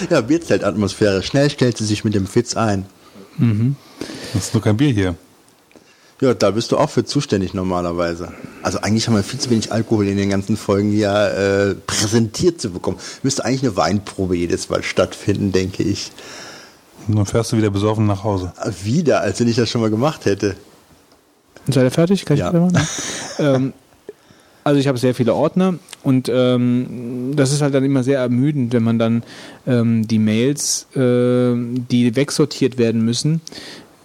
[0.10, 1.24] Ja, Bierzeltatmosphäre.
[1.24, 2.88] Schnell stellt sie sich mit dem Fitz ein.
[4.34, 5.16] Das ist nur kein Bier hier.
[6.20, 8.34] Ja, da bist du auch für zuständig normalerweise.
[8.64, 12.60] Also eigentlich haben wir viel zu wenig Alkohol in den ganzen Folgen hier äh, präsentiert
[12.60, 12.98] zu bekommen.
[13.24, 16.12] Müsste eigentlich eine Weinprobe jedes Mal stattfinden, denke ich.
[17.08, 18.52] Und dann fährst du wieder besoffen nach Hause.
[18.58, 20.58] Ah, Wieder, als wenn ich das schon mal gemacht hätte.
[21.68, 22.26] Seid ihr fertig?
[22.26, 22.52] Kann ich Ja.
[23.40, 23.74] ähm,
[24.64, 28.74] also ich habe sehr viele Ordner und ähm, das ist halt dann immer sehr ermüdend,
[28.74, 29.24] wenn man dann
[29.68, 33.42] ähm, die Mails, äh, die wegsortiert werden müssen,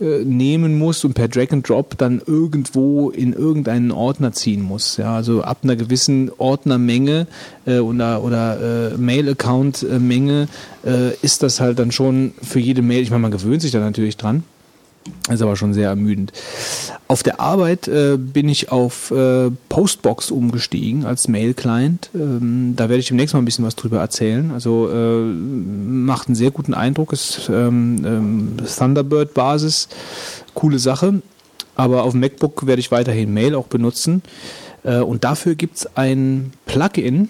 [0.00, 4.96] äh, nehmen muss und per Drag and Drop dann irgendwo in irgendeinen Ordner ziehen muss.
[4.96, 7.26] Ja, also ab einer gewissen Ordnermenge
[7.66, 10.48] äh, oder, oder äh, Mail-Account-Menge
[10.84, 13.80] äh, ist das halt dann schon für jede Mail, ich meine, man gewöhnt sich da
[13.80, 14.44] natürlich dran.
[15.30, 16.32] Ist aber schon sehr ermüdend.
[17.08, 22.10] Auf der Arbeit äh, bin ich auf äh, Postbox umgestiegen als Mail-Client.
[22.14, 24.50] Ähm, da werde ich demnächst mal ein bisschen was drüber erzählen.
[24.52, 27.12] Also äh, macht einen sehr guten Eindruck.
[27.12, 29.88] Ist ähm, ähm, Thunderbird-Basis,
[30.54, 31.22] coole Sache.
[31.74, 34.22] Aber auf dem MacBook werde ich weiterhin Mail auch benutzen.
[34.84, 37.28] Äh, und dafür gibt es ein Plugin,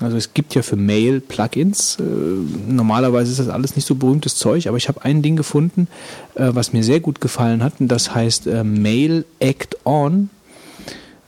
[0.00, 1.98] also es gibt ja für Mail Plugins.
[2.00, 5.88] Äh, normalerweise ist das alles nicht so berühmtes Zeug, aber ich habe ein Ding gefunden,
[6.34, 7.74] äh, was mir sehr gut gefallen hat.
[7.80, 10.30] Und das heißt äh, Mail Act On.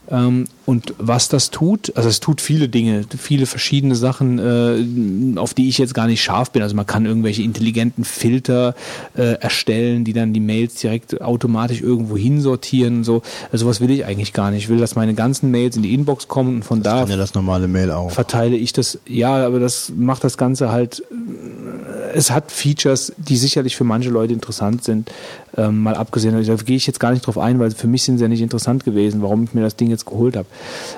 [0.09, 5.53] Ähm, und was das tut, also es tut viele Dinge, viele verschiedene Sachen, äh, auf
[5.53, 6.61] die ich jetzt gar nicht scharf bin.
[6.63, 8.73] Also man kann irgendwelche intelligenten Filter
[9.15, 13.21] äh, erstellen, die dann die Mails direkt automatisch irgendwo hinsortieren und so.
[13.51, 14.63] Also was will ich eigentlich gar nicht.
[14.63, 17.17] Ich will, dass meine ganzen Mails in die Inbox kommen und von da Kann ja
[17.17, 18.11] das normale Mail auch.
[18.11, 18.99] verteile ich das.
[19.07, 21.03] Ja, aber das macht das Ganze halt.
[21.11, 25.11] äh, Es hat Features, die sicherlich für manche Leute interessant sind.
[25.57, 28.17] Ähm, mal abgesehen, da gehe ich jetzt gar nicht drauf ein, weil für mich sind
[28.17, 30.47] sie ja nicht interessant gewesen, warum ich mir das Ding jetzt geholt habe.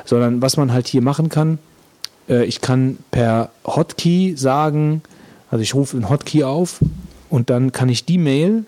[0.06, 1.60] Sondern was man halt hier machen kann,
[2.30, 5.02] Äh, ich kann per Hotkey sagen,
[5.50, 6.80] also ich rufe einen Hotkey auf
[7.30, 8.66] und dann kann ich die Mail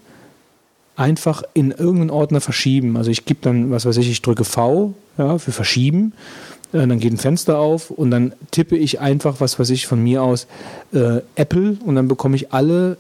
[0.96, 2.98] einfach in irgendeinen Ordner verschieben.
[2.98, 6.14] Also ich gebe dann, was weiß ich, ich drücke V ja, für verschieben.
[6.72, 10.02] Äh, Dann geht ein Fenster auf und dann tippe ich einfach, was weiß ich, von
[10.04, 10.48] mir aus
[10.94, 12.98] äh, Apple und dann bekomme ich alle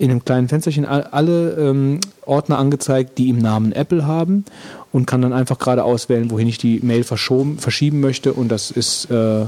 [0.00, 4.44] in einem kleinen Fensterchen all- alle ähm, Ordner angezeigt, die im Namen Apple haben
[4.92, 8.70] und kann dann einfach gerade auswählen, wohin ich die Mail verschoben, verschieben möchte und das
[8.70, 9.44] ist äh,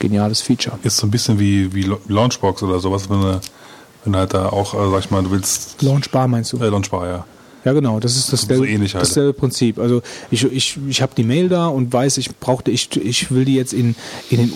[0.00, 0.78] geniales Feature.
[0.82, 3.40] Ist so ein bisschen wie, wie Launchbox oder sowas, wenn du,
[4.04, 5.80] wenn du halt da auch, äh, sag ich mal, du willst.
[5.80, 6.58] Launchbar meinst du?
[6.58, 7.24] Äh, Launchbar, ja.
[7.64, 9.02] Ja, genau, das ist dasselbe, So ähnlich halt.
[9.02, 9.78] dasselbe Prinzip.
[9.78, 13.44] Also ich, ich, ich habe die Mail da und weiß, ich brauchte, ich, ich will
[13.44, 13.94] die jetzt in,
[14.30, 14.50] in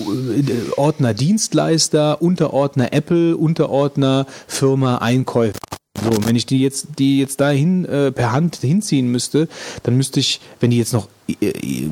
[0.45, 5.59] den Ordner Dienstleister, Unterordner Apple, Unterordner Firma Einkäufer.
[6.03, 9.49] So, und wenn ich die jetzt, die jetzt dahin äh, per Hand hinziehen müsste,
[9.83, 11.89] dann müsste ich, wenn die jetzt noch äh, äh,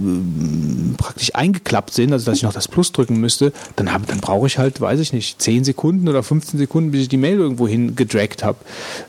[0.98, 4.46] praktisch eingeklappt sind, also dass ich noch das Plus drücken müsste, dann, hab, dann brauche
[4.46, 7.66] ich halt, weiß ich nicht, 10 Sekunden oder 15 Sekunden, bis ich die Mail irgendwo
[7.66, 8.58] hin gedragt habe.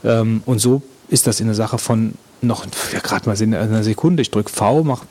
[0.03, 3.83] Ähm, und so ist das in der Sache von noch ja, gerade mal in einer
[3.83, 4.21] Sekunde.
[4.21, 5.05] Ich drücke V, mache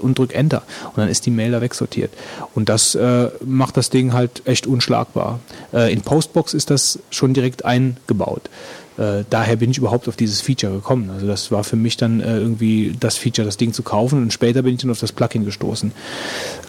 [0.00, 2.10] und drücke Enter und dann ist die Mail da wegsortiert.
[2.54, 5.40] Und das äh, macht das Ding halt echt unschlagbar.
[5.72, 8.50] Äh, in Postbox ist das schon direkt eingebaut.
[8.98, 11.10] Äh, daher bin ich überhaupt auf dieses Feature gekommen.
[11.10, 14.32] Also das war für mich dann äh, irgendwie das Feature, das Ding zu kaufen und
[14.32, 15.92] später bin ich dann auf das Plugin gestoßen.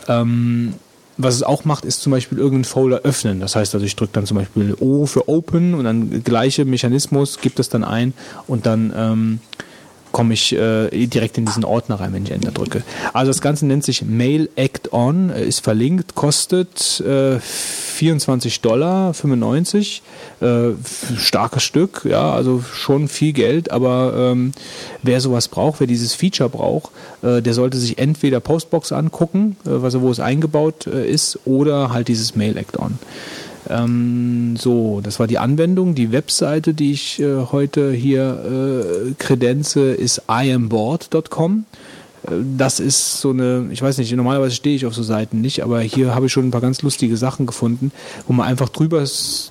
[0.07, 0.73] Ähm,
[1.23, 3.39] was es auch macht, ist zum Beispiel irgendeinen Folder öffnen.
[3.39, 7.39] Das heißt also, ich drücke dann zum Beispiel O für Open und dann gleiche Mechanismus,
[7.39, 8.13] gibt es dann ein
[8.47, 9.39] und dann ähm,
[10.11, 12.83] komme ich äh, direkt in diesen Ordner rein, wenn ich Enter drücke.
[13.13, 19.13] Also das Ganze nennt sich Mail Act On, äh, ist verlinkt, kostet äh, 24 Dollar
[19.13, 20.01] 95,
[20.41, 20.69] äh,
[21.17, 24.53] starkes Stück, ja, also schon viel Geld, aber ähm,
[25.03, 26.91] wer sowas braucht, wer dieses Feature braucht,
[27.21, 31.91] äh, der sollte sich entweder Postbox angucken, äh, also wo es eingebaut äh, ist, oder
[31.91, 32.97] halt dieses Mail Act On.
[33.69, 35.95] Ähm, so, das war die Anwendung.
[35.95, 41.65] Die Webseite, die ich äh, heute hier äh, kredenze, ist iamboard.com.
[41.71, 41.90] Äh,
[42.57, 45.81] Das ist so eine, ich weiß nicht, normalerweise stehe ich auf so Seiten nicht, aber
[45.81, 47.91] hier habe ich schon ein paar ganz lustige Sachen gefunden,
[48.27, 49.03] wo man einfach drüber,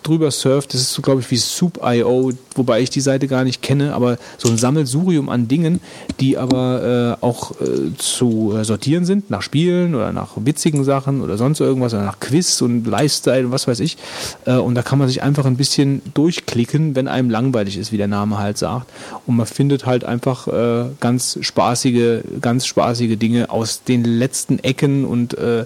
[0.04, 0.72] drüber surft.
[0.72, 4.18] Das ist so, glaube ich, wie Soup.io, wobei ich die Seite gar nicht kenne, aber
[4.38, 5.80] so ein Sammelsurium an Dingen,
[6.20, 11.22] die aber äh, auch äh, zu äh, sortieren sind, nach Spielen oder nach witzigen Sachen
[11.22, 13.96] oder sonst irgendwas oder nach Quiz und Lifestyle und was weiß ich.
[14.44, 17.96] Äh, und da kann man sich einfach ein bisschen durchklicken, wenn einem langweilig ist, wie
[17.96, 18.88] der Name halt sagt.
[19.26, 25.04] Und man findet halt einfach äh, ganz spaßige, ganz spaßige Dinge aus den letzten Ecken
[25.04, 25.64] und äh,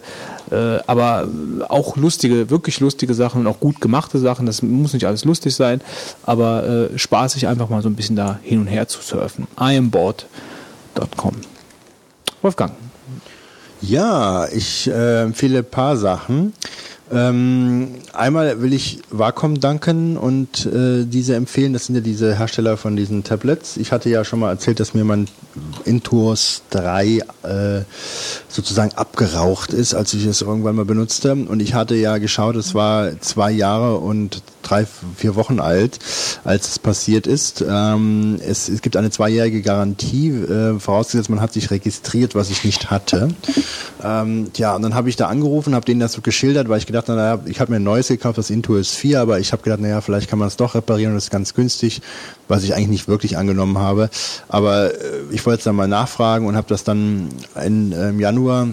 [0.51, 1.29] äh, aber
[1.69, 4.47] auch lustige, wirklich lustige Sachen und auch gut gemachte Sachen.
[4.47, 5.81] Das muss nicht alles lustig sein,
[6.25, 9.47] aber äh, spaßig einfach mal so ein bisschen da hin und her zu surfen.
[9.59, 11.35] iamboard.com.
[12.43, 12.73] Wolfgang.
[13.81, 16.53] Ja, ich äh, empfehle ein paar Sachen.
[17.13, 21.75] Ähm, einmal will ich Wacom danken und äh, diese empfehlen.
[21.75, 23.77] Das sind ja diese Hersteller von diesen Tablets.
[23.77, 25.29] Ich hatte ja schon mal erzählt, dass mir mein
[25.85, 27.83] Intuos 3 äh,
[28.49, 31.35] sozusagen abgeraucht ist, als ich es irgendwann mal benutzte.
[31.35, 34.87] Und ich hatte ja geschaut, es war zwei Jahre und drei,
[35.17, 35.99] vier Wochen alt,
[36.45, 37.65] als es passiert ist.
[37.67, 42.65] Ähm, es, es gibt eine zweijährige Garantie, äh, vorausgesetzt man hat sich registriert, was ich
[42.65, 43.29] nicht hatte.
[44.03, 46.87] Ähm, ja, und dann habe ich da angerufen, habe denen das so geschildert, weil ich
[46.87, 49.63] gedacht habe, naja, ich habe mir ein neues gekauft, das Intuos 4, aber ich habe
[49.63, 52.03] gedacht, naja, vielleicht kann man es doch reparieren und das ist ganz günstig,
[52.49, 54.11] was ich eigentlich nicht wirklich angenommen habe.
[54.49, 54.99] Aber äh,
[55.31, 57.29] ich wollte es dann mal nachfragen und habe das dann
[57.65, 58.69] in, äh, im Januar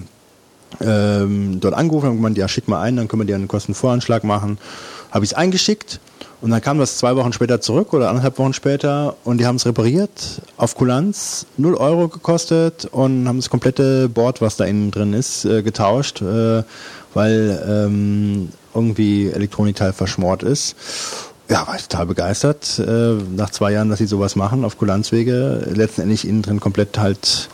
[0.80, 4.24] ähm, dort angerufen und gemeint, ja, schick mal ein, dann können wir dir einen Kostenvoranschlag
[4.24, 4.58] machen.
[5.12, 6.00] Habe ich es eingeschickt
[6.42, 9.58] und dann kam das zwei Wochen später zurück oder anderthalb Wochen später und die haben
[9.58, 14.90] es repariert auf Kulanz, 0 Euro gekostet und haben das komplette Board, was da innen
[14.90, 16.64] drin ist, äh, getauscht, äh,
[17.14, 20.76] weil ähm, irgendwie Elektronikteil verschmort ist.
[21.48, 25.68] Ja, war ich total begeistert, äh, nach zwei Jahren, dass sie sowas machen, auf Kulanzwege,
[25.76, 27.50] letztendlich innen drin komplett halt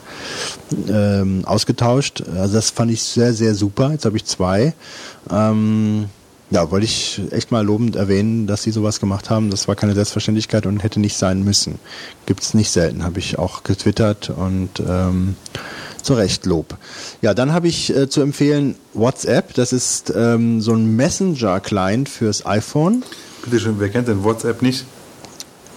[0.88, 2.24] ähm, ausgetauscht.
[2.38, 3.92] Also das fand ich sehr, sehr super.
[3.92, 4.74] Jetzt habe ich zwei.
[5.32, 6.10] Ähm,
[6.50, 9.50] ja, wollte ich echt mal lobend erwähnen, dass sie sowas gemacht haben.
[9.50, 11.80] Das war keine Selbstverständlichkeit und hätte nicht sein müssen.
[12.26, 15.36] Gibt's nicht selten, habe ich auch getwittert und ähm,
[16.02, 16.78] zu Recht Lob.
[17.22, 19.54] Ja, dann habe ich äh, zu empfehlen WhatsApp.
[19.56, 23.04] Das ist ähm, so ein Messenger-Client fürs iPhone.
[23.44, 24.86] Bitte schön, wer kennt denn WhatsApp nicht?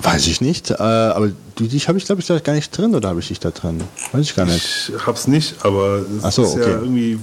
[0.03, 2.95] Weiß ich nicht, äh, aber du, dich habe ich glaube ich da gar nicht drin
[2.95, 3.83] oder habe ich dich da drin?
[4.12, 4.93] Weiß ich gar nicht.
[4.97, 6.61] Ich hab's nicht, aber es so, ist okay.
[6.62, 7.19] ja irgendwie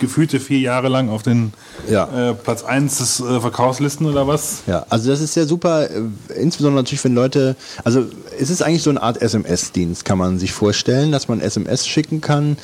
[0.00, 1.52] gefühlte vier Jahre lang auf den
[1.88, 2.30] Ja.
[2.30, 4.62] äh, Platz 1 des äh, Verkaufslisten oder was.
[4.66, 6.02] Ja, also das ist sehr super, äh,
[6.34, 8.06] insbesondere natürlich, wenn Leute, also
[8.38, 12.20] es ist eigentlich so eine Art SMS-Dienst, kann man sich vorstellen, dass man SMS schicken
[12.20, 12.56] kann.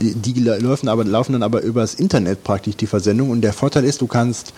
[0.00, 3.84] Die, die laufen, aber, laufen dann aber übers Internet praktisch die Versendung und der Vorteil
[3.84, 4.52] ist, du kannst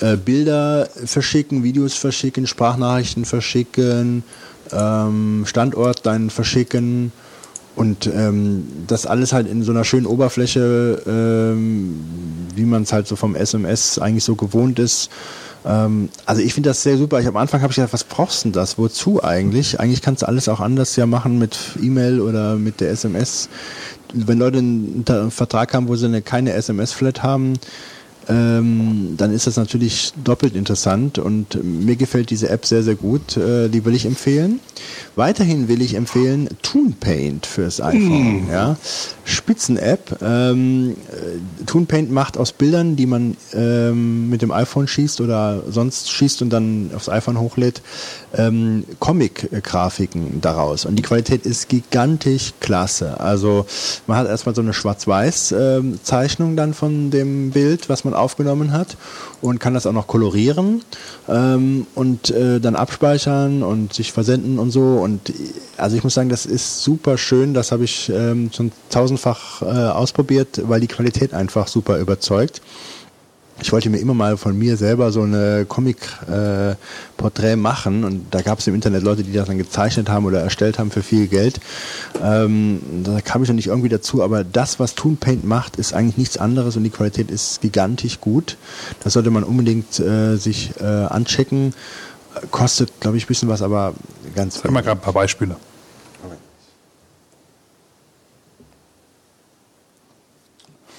[0.00, 4.24] äh, Bilder verschicken, Videos verschicken, Sprachnachrichten verschicken,
[4.72, 7.12] ähm, Standort dann verschicken
[7.76, 12.00] und ähm, das alles halt in so einer schönen Oberfläche, ähm,
[12.54, 15.10] wie man es halt so vom SMS eigentlich so gewohnt ist.
[15.66, 17.20] Ähm, also ich finde das sehr super.
[17.20, 18.78] Ich, am Anfang habe ich gedacht, was brauchst du denn das?
[18.78, 19.78] Wozu eigentlich?
[19.78, 23.50] Eigentlich kannst du alles auch anders ja machen mit E-Mail oder mit der SMS.
[24.14, 27.58] Wenn Leute einen, einen Vertrag haben, wo sie eine, keine SMS-Flat haben,
[28.28, 33.36] ähm, dann ist das natürlich doppelt interessant und mir gefällt diese App sehr, sehr gut.
[33.36, 34.60] Äh, die will ich empfehlen.
[35.14, 38.48] Weiterhin will ich empfehlen ToonPaint fürs iPhone.
[38.50, 38.76] Ja.
[39.24, 40.18] Spitzen-App.
[40.22, 46.10] Ähm, äh, ToonPaint macht aus Bildern, die man ähm, mit dem iPhone schießt oder sonst
[46.10, 47.82] schießt und dann aufs iPhone hochlädt,
[48.34, 50.84] ähm, Comic-Grafiken daraus.
[50.84, 53.18] Und die Qualität ist gigantisch klasse.
[53.20, 53.66] Also
[54.06, 58.96] man hat erstmal so eine Schwarz-Weiß-Zeichnung dann von dem Bild, was man aufgenommen hat
[59.40, 60.82] und kann das auch noch kolorieren
[61.28, 64.98] ähm, und äh, dann abspeichern und sich versenden und so.
[64.98, 65.32] Und äh,
[65.76, 67.54] also ich muss sagen, das ist super schön.
[67.54, 72.62] Das habe ich ähm, schon tausendfach äh, ausprobiert, weil die Qualität einfach super überzeugt.
[73.60, 78.58] Ich wollte mir immer mal von mir selber so eine Comic-Porträt machen und da gab
[78.58, 81.60] es im Internet Leute, die das dann gezeichnet haben oder erstellt haben für viel Geld.
[82.22, 86.18] Ähm, da kam ich noch nicht irgendwie dazu, aber das, was ToonPaint macht, ist eigentlich
[86.18, 88.58] nichts anderes und die Qualität ist gigantisch gut.
[89.02, 91.74] Das sollte man unbedingt äh, sich äh, anchecken.
[92.50, 93.94] Kostet, glaube ich, ein bisschen was, aber
[94.34, 95.56] ganz Sag mal gerade ein paar Beispiele.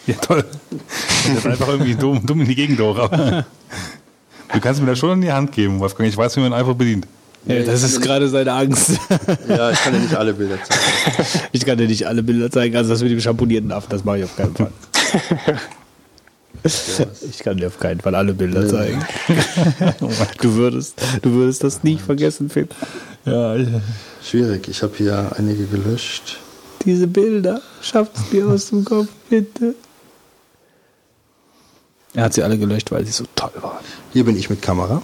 [0.07, 0.43] Ja, toll.
[0.71, 2.97] Das ist einfach irgendwie dumm, dumm in die Gegend hoch.
[2.97, 3.45] aber
[4.53, 6.09] Du kannst mir das schon in die Hand geben, Wolfgang.
[6.09, 7.05] Ich weiß, wie man einfach bedient.
[7.45, 8.91] Ja, das ist gerade seine Angst.
[9.47, 10.81] Ja, ich kann dir nicht alle Bilder zeigen.
[11.51, 12.75] Ich kann dir nicht alle Bilder zeigen.
[12.75, 14.71] Also das mit dem schamponierten Affen, das mache ich auf keinen Fall.
[16.63, 19.03] Ich kann dir auf keinen Fall alle Bilder zeigen.
[20.41, 22.67] Du würdest, du würdest das nie vergessen, Phil.
[23.25, 23.55] Ja,
[24.23, 26.37] Schwierig, ich habe hier einige gelöscht.
[26.85, 29.75] Diese Bilder, schafft es mir aus dem Kopf, bitte.
[32.17, 33.77] Er hat sie alle gelöscht, weil sie so toll waren.
[34.11, 35.03] Hier bin ich mit Kamera.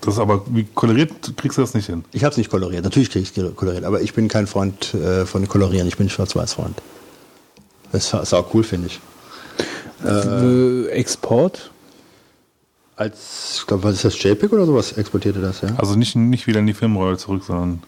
[0.00, 2.02] das ist aber, wie koloriert kriegst du das nicht hin?
[2.12, 2.82] Ich habe es nicht koloriert.
[2.82, 5.86] Natürlich kriege ich es koloriert, aber ich bin kein Freund äh, von Kolorieren.
[5.86, 6.80] Ich bin Schwarz-Weiß-Freund.
[7.92, 9.00] Das ist auch cool, finde ich.
[10.02, 11.70] Äh, Export?
[12.96, 15.74] Als, ich glaube, was ist das, JPEG oder sowas exportierte das, ja?
[15.76, 17.82] Also nicht, nicht wieder in die Filmrolle zurück, sondern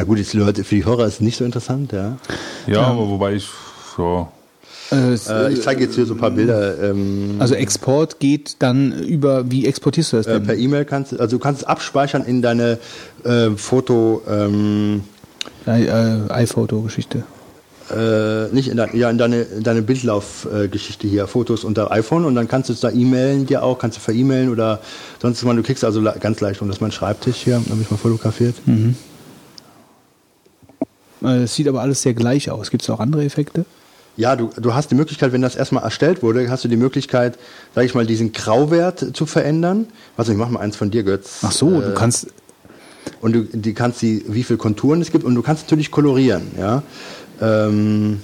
[0.00, 2.16] Ja gut, jetzt Leute, für die Hörer ist es nicht so interessant, ja.
[2.66, 3.46] ja, aber wobei ich
[3.98, 4.32] ja,
[4.90, 6.82] Äh, Äh, ich zeige jetzt hier so ein paar Bilder.
[6.82, 10.44] Ähm, also Export geht dann über, wie exportierst du das äh, denn?
[10.44, 12.78] per E-Mail kannst du, also du kannst es abspeichern in deine
[13.24, 15.02] äh, Foto, ähm,
[15.66, 17.24] äh, äh, iPhoto-Geschichte.
[17.94, 22.34] äh, nicht in, dein, ja, in deine, in deine Bildlaufgeschichte hier, Fotos unter iPhone und
[22.36, 24.80] dann kannst du es da e-mailen dir auch, kannst du ver-e-mailen oder
[25.20, 27.90] sonst was, du kriegst also ganz leicht, und das ist mein Schreibtisch hier, habe ich
[27.90, 28.54] mal fotografiert.
[28.66, 28.94] Äh,
[31.22, 32.70] Es sieht aber alles sehr gleich aus.
[32.70, 33.64] Gibt es auch andere Effekte?
[34.16, 37.38] Ja, du, du hast die Möglichkeit, wenn das erstmal erstellt wurde, hast du die Möglichkeit,
[37.74, 39.86] sage ich mal, diesen Grauwert zu verändern.
[40.16, 41.38] Also ich mach mal eins von dir, Götz.
[41.42, 42.26] Ach so, du Äh, kannst.
[43.22, 46.50] Und du die kannst die, wie viel Konturen es gibt und du kannst natürlich kolorieren,
[46.58, 46.82] ja.
[47.40, 48.20] Ähm,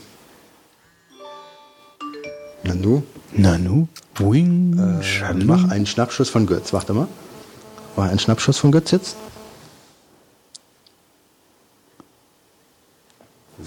[2.62, 3.02] na du,
[3.32, 3.88] Nanu?
[4.18, 4.78] Wing.
[5.00, 6.72] äh, mach einen Schnappschuss von Götz.
[6.72, 7.08] Warte mal.
[7.96, 9.16] Mach einen Schnappschuss von Götz jetzt.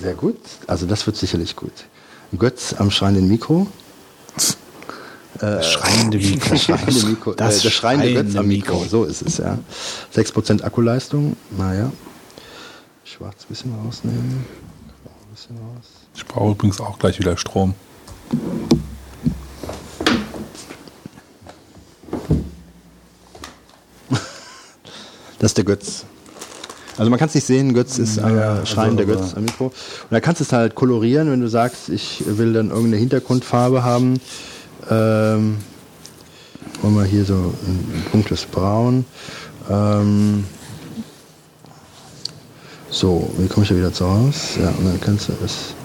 [0.01, 0.39] Sehr gut.
[0.67, 1.73] Also das wird sicherlich gut.
[2.37, 3.67] Götz am schreienden Mikro.
[5.61, 6.49] schreiende Mikro.
[6.49, 7.33] Das schreiende Mikro.
[7.37, 8.75] Das äh, das schreiende Götz am Mikro.
[8.79, 8.89] Mikro.
[8.89, 9.57] So ist es, ja.
[10.15, 11.35] 6% Akkuleistung.
[11.57, 11.91] Naja.
[13.03, 14.45] Schwarz ein bisschen rausnehmen.
[15.05, 15.87] Ein bisschen raus.
[16.15, 17.73] ich brauche übrigens auch gleich wieder Strom.
[25.39, 26.05] Das ist der Götz.
[26.99, 29.65] Also man kann es nicht sehen, Götz ist ein Ja, schreiender also, Götz am Mikro.
[29.67, 29.73] Und
[30.11, 34.19] da kannst du es halt kolorieren, wenn du sagst, ich will dann irgendeine Hintergrundfarbe haben.
[34.89, 35.57] Ähm,
[36.81, 39.05] wollen wir hier so ein dunkles Braun.
[39.69, 40.43] Ähm,
[42.89, 44.57] so, wie komme ich da wieder zu raus?
[44.61, 45.75] Ja, und dann kannst du es.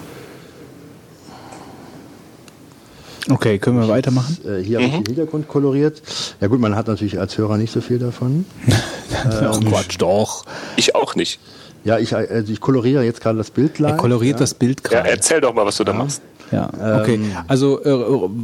[3.29, 4.37] Okay, können wir weitermachen?
[4.45, 6.01] Äh, hier habe ich den Hintergrund koloriert.
[6.41, 8.45] Ja gut, man hat natürlich als Hörer nicht so viel davon.
[9.25, 10.45] oh Quatsch, doch.
[10.75, 11.39] Ich auch nicht.
[11.83, 13.91] Ja, ich, also ich koloriere jetzt gerade das Bild live.
[13.91, 14.39] Er koloriert ja.
[14.39, 15.09] das Bild Ja, gerade.
[15.09, 16.21] erzähl doch mal, was du da machst.
[16.51, 17.19] Ja, okay.
[17.47, 17.89] Also äh,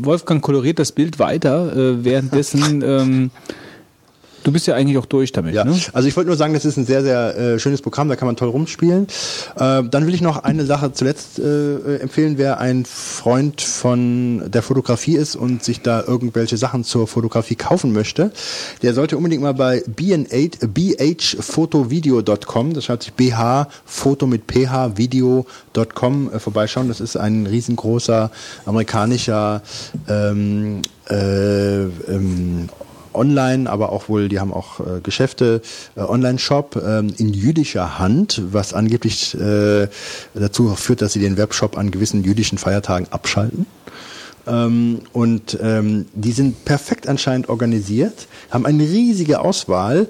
[0.03, 3.31] Wolfgang koloriert das Bild weiter, äh, währenddessen ähm,
[4.43, 5.79] du bist ja eigentlich auch durch damit, Ja, ne?
[5.93, 8.25] also ich wollte nur sagen, das ist ein sehr, sehr äh, schönes Programm, da kann
[8.25, 9.07] man toll rumspielen.
[9.55, 14.61] Äh, dann will ich noch eine Sache zuletzt äh, empfehlen, wer ein Freund von der
[14.61, 18.31] Fotografie ist und sich da irgendwelche Sachen zur Fotografie kaufen möchte,
[18.81, 26.31] der sollte unbedingt mal bei bn8, bhfotovideo.com, das schreibt sich bh, Foto mit ph, video.com
[26.33, 26.87] äh, vorbeischauen.
[26.87, 28.31] Das ist ein riesengroßer
[28.65, 29.61] amerikanischer
[30.07, 32.69] ähm, äh, ähm,
[33.13, 35.61] online, aber auch wohl, die haben auch äh, Geschäfte,
[35.95, 39.87] äh, Online-Shop ähm, in jüdischer Hand, was angeblich äh,
[40.33, 43.65] dazu führt, dass sie den Webshop an gewissen jüdischen Feiertagen abschalten.
[44.47, 50.07] Ähm, und ähm, die sind perfekt anscheinend organisiert, haben eine riesige Auswahl,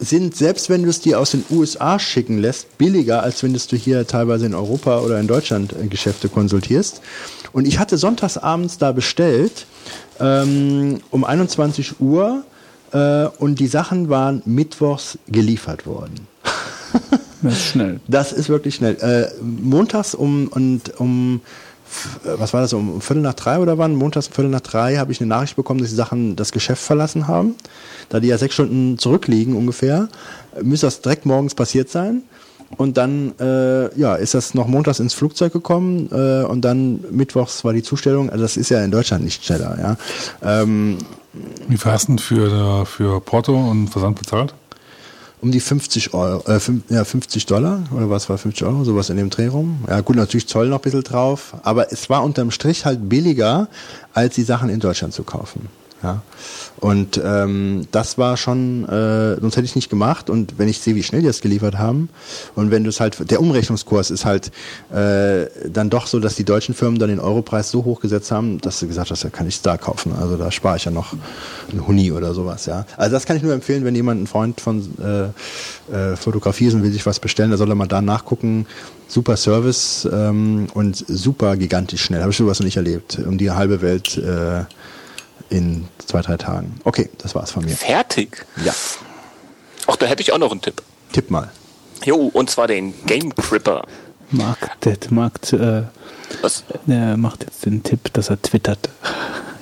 [0.00, 3.76] sind, selbst wenn du es dir aus den USA schicken lässt, billiger, als wenn du
[3.76, 7.00] hier teilweise in Europa oder in Deutschland äh, Geschäfte konsultierst.
[7.52, 9.66] Und ich hatte sonntags abends da bestellt,
[10.20, 12.44] ähm, um 21 Uhr,
[12.92, 16.26] äh, und die Sachen waren mittwochs geliefert worden.
[17.40, 18.00] Das ist schnell.
[18.08, 18.96] Das ist wirklich schnell.
[18.96, 21.40] Äh, montags um und um
[22.24, 23.94] äh, was war das um Viertel nach drei oder wann?
[23.94, 26.82] Montags um Viertel nach drei habe ich eine Nachricht bekommen, dass die Sachen das Geschäft
[26.82, 27.54] verlassen haben.
[28.08, 30.08] Da die ja sechs Stunden zurückliegen ungefähr,
[30.56, 32.22] äh, müsste das direkt morgens passiert sein.
[32.76, 37.64] Und dann äh, ja, ist das noch montags ins Flugzeug gekommen äh, und dann mittwochs
[37.64, 38.30] war die Zustellung.
[38.30, 39.78] Also das ist ja in Deutschland nicht schneller.
[40.42, 40.62] Ja.
[40.62, 40.98] Ähm,
[41.66, 44.54] Wie viel hast du denn für, für Porto und Versand bezahlt?
[45.40, 49.10] um die 50 Euro, äh, fünf, ja, 50 Dollar oder was war 50 Euro, sowas
[49.10, 49.84] in dem Dreh rum.
[49.88, 53.68] Ja gut, natürlich Zoll noch ein bisschen drauf, aber es war unterm Strich halt billiger,
[54.14, 55.68] als die Sachen in Deutschland zu kaufen.
[56.02, 56.22] Ja.
[56.78, 60.30] Und ähm, das war schon, äh, sonst hätte ich nicht gemacht.
[60.30, 62.08] Und wenn ich sehe, wie schnell die das geliefert haben,
[62.54, 64.52] und wenn du es halt, der Umrechnungskurs ist halt
[64.92, 68.60] äh, dann doch so, dass die deutschen Firmen dann den Europreis so hoch gesetzt haben,
[68.60, 70.12] dass du gesagt hast, da kann ich es da kaufen.
[70.12, 71.14] Also da spare ich ja noch
[71.72, 72.86] ein Huni oder sowas, ja.
[72.96, 76.74] Also das kann ich nur empfehlen, wenn jemand ein Freund von äh, äh, Fotografie ist
[76.74, 78.66] und will sich was bestellen, da soll er mal da nachgucken.
[79.08, 82.20] Super Service ähm, und super gigantisch schnell.
[82.20, 83.18] Habe ich sowas noch nicht erlebt.
[83.26, 84.64] Um die halbe Welt äh,
[85.50, 86.80] in zwei, drei Tagen.
[86.84, 87.76] Okay, das war's von mir.
[87.76, 88.46] Fertig.
[88.64, 88.74] Ja,
[89.86, 90.82] Ach, da hätte ich auch noch einen Tipp.
[91.12, 91.50] tipp mal.
[92.04, 93.84] Jo, und zwar den Game Cripper.
[94.30, 95.84] Marc, der Marc äh,
[96.42, 96.64] Was?
[96.86, 98.90] der macht jetzt den Tipp, dass er twittert.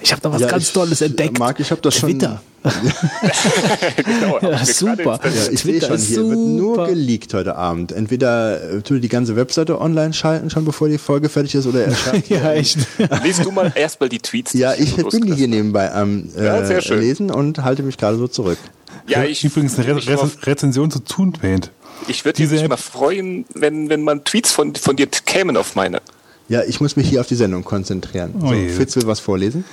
[0.00, 1.39] Ich habe da was Ja, ganz ich- Tolles entdeckt.
[1.39, 2.42] Marc, ich hab das schon- Twitter.
[4.05, 5.20] genau, Ja, super.
[5.25, 6.86] Ja, ich sehe Twitter schon, hier wird nur super.
[6.89, 7.93] geleakt heute Abend.
[7.93, 11.85] Entweder äh, tut die ganze Webseite online schalten, schon bevor die Folge fertig ist, oder
[11.85, 12.28] er schreibt.
[12.28, 12.78] Ja, echt.
[13.25, 14.53] Liest du mal erstmal die Tweets.
[14.53, 16.95] die Ja, ich bin die hier nebenbei am äh, Ja.
[16.95, 18.59] Lesen und halte mich gerade so zurück.
[18.59, 19.11] habe.
[19.12, 21.70] Ja, ich, Übrigens eine Re Re Rezension zu Toon Paint.
[22.09, 25.57] ich würde diese mich App- mal freuen, wenn, wenn man Tweets von, von dir kämen
[25.57, 26.01] auf meine.
[26.49, 28.35] Ja, ich muss mich hier auf die Sendung konzentrieren.
[28.41, 28.55] Oh so.
[28.77, 29.65] Fitz will was vorlesen.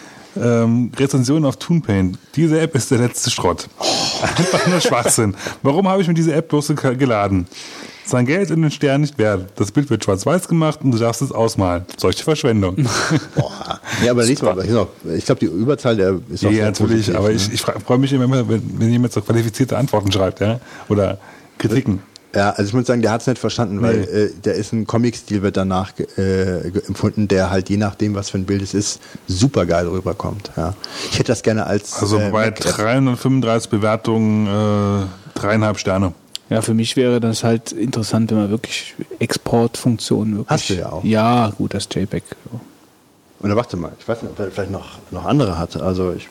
[0.42, 2.18] Ähm, Rezension auf Toon Paint.
[2.36, 3.68] Diese App ist der letzte Schrott.
[4.22, 5.36] Einfach nur Schwachsinn.
[5.62, 7.46] Warum habe ich mir diese App bloß ge- geladen?
[8.06, 9.52] Sein Geld in den Stern nicht wert.
[9.56, 11.86] Das Bild wird schwarz-weiß gemacht und du darfst es ausmalen.
[11.98, 12.76] Solche Verschwendung.
[13.36, 13.80] Boah.
[14.04, 14.58] Ja, aber lies mal,
[15.16, 17.36] ich glaube, die Überzahl der ist Ja, auch sehr natürlich, aber ne?
[17.36, 20.60] ich, ich freue mich immer, wenn, wenn jemand so qualifizierte Antworten schreibt, ja?
[20.90, 21.18] Oder
[21.58, 22.02] Kritiken.
[22.36, 24.88] Ja, also ich muss sagen, der hat es nicht verstanden, weil äh, der ist ein
[24.88, 29.00] Comic-Stil, wird danach äh, empfunden, der halt je nachdem, was für ein Bild es ist,
[29.28, 30.52] super geil rüberkommt.
[30.58, 30.74] Ja.
[31.12, 32.74] Ich hätte das gerne als Also äh, bei Mac-App.
[32.76, 36.14] 335 Bewertungen äh, dreieinhalb Sterne.
[36.50, 40.50] Ja, für mich wäre das halt interessant, wenn man wirklich Exportfunktionen wirklich.
[40.50, 41.04] Hast du ja auch.
[41.04, 42.24] Ja, gut, das JPEG.
[43.42, 45.84] Oder warte mal, ich weiß nicht, ob er vielleicht noch, noch andere hatte.
[45.84, 46.30] Also ich.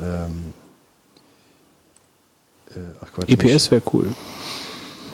[0.00, 0.52] Ähm,
[2.70, 4.08] äh, ach Quatsch, EPS wäre cool.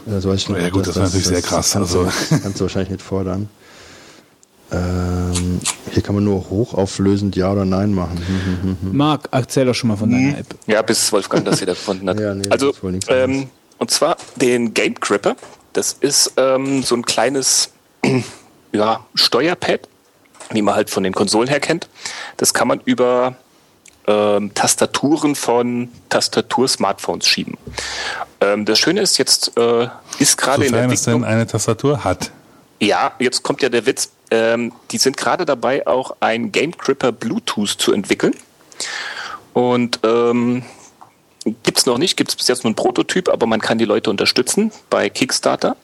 [0.07, 2.05] Äh, so weiß ich nicht, Ja, gut, das war natürlich sehr krass, Kannst, also.
[2.05, 3.49] du, kannst du wahrscheinlich nicht fordern.
[4.73, 8.17] Ähm, hier kann man nur hochauflösend Ja oder Nein machen.
[8.17, 8.97] Hm, hm, hm.
[8.97, 10.47] Marc, erzähl doch schon mal von deiner App.
[10.67, 12.19] Ja, bis Wolfgang das wieder gefunden hat.
[12.21, 13.49] Ja, nee, das also, ist wohl nichts ähm,
[13.79, 15.37] und zwar den Game Gripper.
[15.73, 17.73] Das ist ähm, so ein kleines
[18.73, 19.81] ja, Steuerpad,
[20.53, 21.89] wie man halt von den Konsolen her kennt.
[22.39, 23.37] Das kann man über
[24.07, 27.57] ähm, Tastaturen von Tastatur-Smartphones schieben.
[28.41, 31.25] Ähm, das Schöne ist, jetzt äh, ist gerade in der es denn Entwicklung.
[31.25, 32.31] eine Tastatur hat.
[32.81, 34.11] Ja, jetzt kommt ja der Witz.
[34.31, 38.35] Ähm, die sind gerade dabei, auch ein Game Gripper Bluetooth zu entwickeln.
[39.53, 40.65] Und ähm,
[41.63, 43.85] gibt es noch nicht, gibt es bis jetzt nur einen Prototyp, aber man kann die
[43.85, 45.77] Leute unterstützen bei Kickstarter.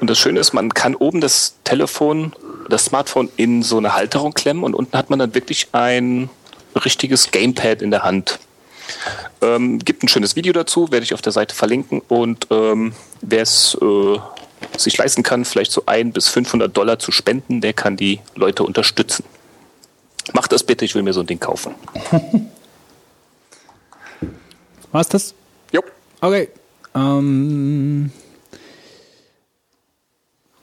[0.00, 2.32] Und das Schöne ist, man kann oben das Telefon,
[2.68, 6.30] das Smartphone in so eine Halterung klemmen und unten hat man dann wirklich ein
[6.76, 8.38] richtiges Gamepad in der Hand.
[9.40, 12.02] Ähm, gibt ein schönes Video dazu, werde ich auf der Seite verlinken.
[12.08, 14.18] Und ähm, wer es äh,
[14.76, 18.62] sich leisten kann, vielleicht so ein bis 500 Dollar zu spenden, der kann die Leute
[18.62, 19.24] unterstützen.
[20.32, 21.74] Macht das bitte, ich will mir so ein Ding kaufen.
[24.92, 25.34] War's das?
[25.72, 25.82] Jo.
[26.20, 26.48] Okay.
[26.94, 28.10] Ähm,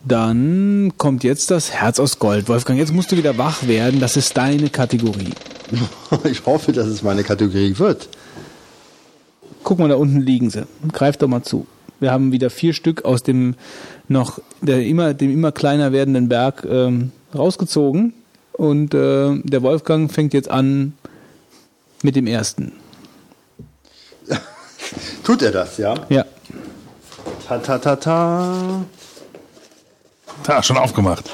[0.04, 2.48] dann kommt jetzt das Herz aus Gold.
[2.48, 4.00] Wolfgang, jetzt musst du wieder wach werden.
[4.00, 5.34] Das ist deine Kategorie.
[6.26, 8.10] Ich hoffe, dass es meine Kategorie wird.
[9.64, 10.66] Guck mal, da unten liegen sie.
[10.92, 11.68] Greif doch mal zu.
[12.00, 13.56] Wir haben wieder vier Stück aus dem
[14.08, 18.14] noch der immer, dem immer kleiner werdenden Berg ähm, rausgezogen.
[18.54, 20.94] Und äh, der Wolfgang fängt jetzt an
[22.02, 22.74] mit dem ersten.
[25.24, 25.96] Tut er das, ja?
[26.10, 26.26] Ja.
[27.48, 28.86] Ta ta ta ta.
[30.44, 31.30] Da, schon aufgemacht.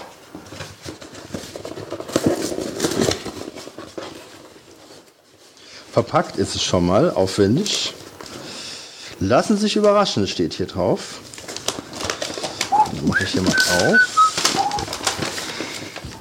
[5.98, 7.92] Verpackt ist es schon mal, aufwendig.
[9.20, 11.20] Lassen Sie sich überraschen, steht hier drauf.
[12.70, 14.62] Dann mache ich hier mal auf.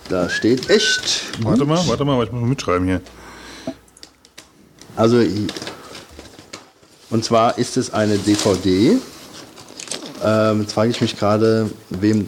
[0.08, 1.24] Da steht echt.
[1.42, 3.02] Warte mal, warte mal, ich muss mal mitschreiben hier.
[4.96, 5.22] Also,
[7.10, 8.96] und zwar ist es eine DVD.
[10.24, 12.26] Ähm, jetzt frage ich mich gerade, wem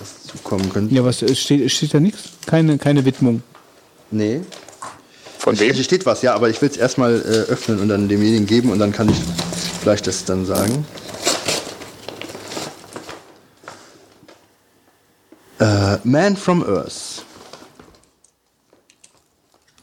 [0.00, 0.92] das zukommen könnte.
[0.92, 2.24] Ja, was es steht, steht da nichts?
[2.44, 3.44] Keine, keine Widmung.
[4.10, 4.40] Nee.
[5.46, 5.72] Von wem?
[5.72, 8.72] Hier steht was, ja, aber ich will es erstmal äh, öffnen und dann demjenigen geben
[8.72, 9.22] und dann kann ich
[9.80, 10.84] vielleicht das dann sagen.
[15.60, 17.24] Äh, Man from Earth.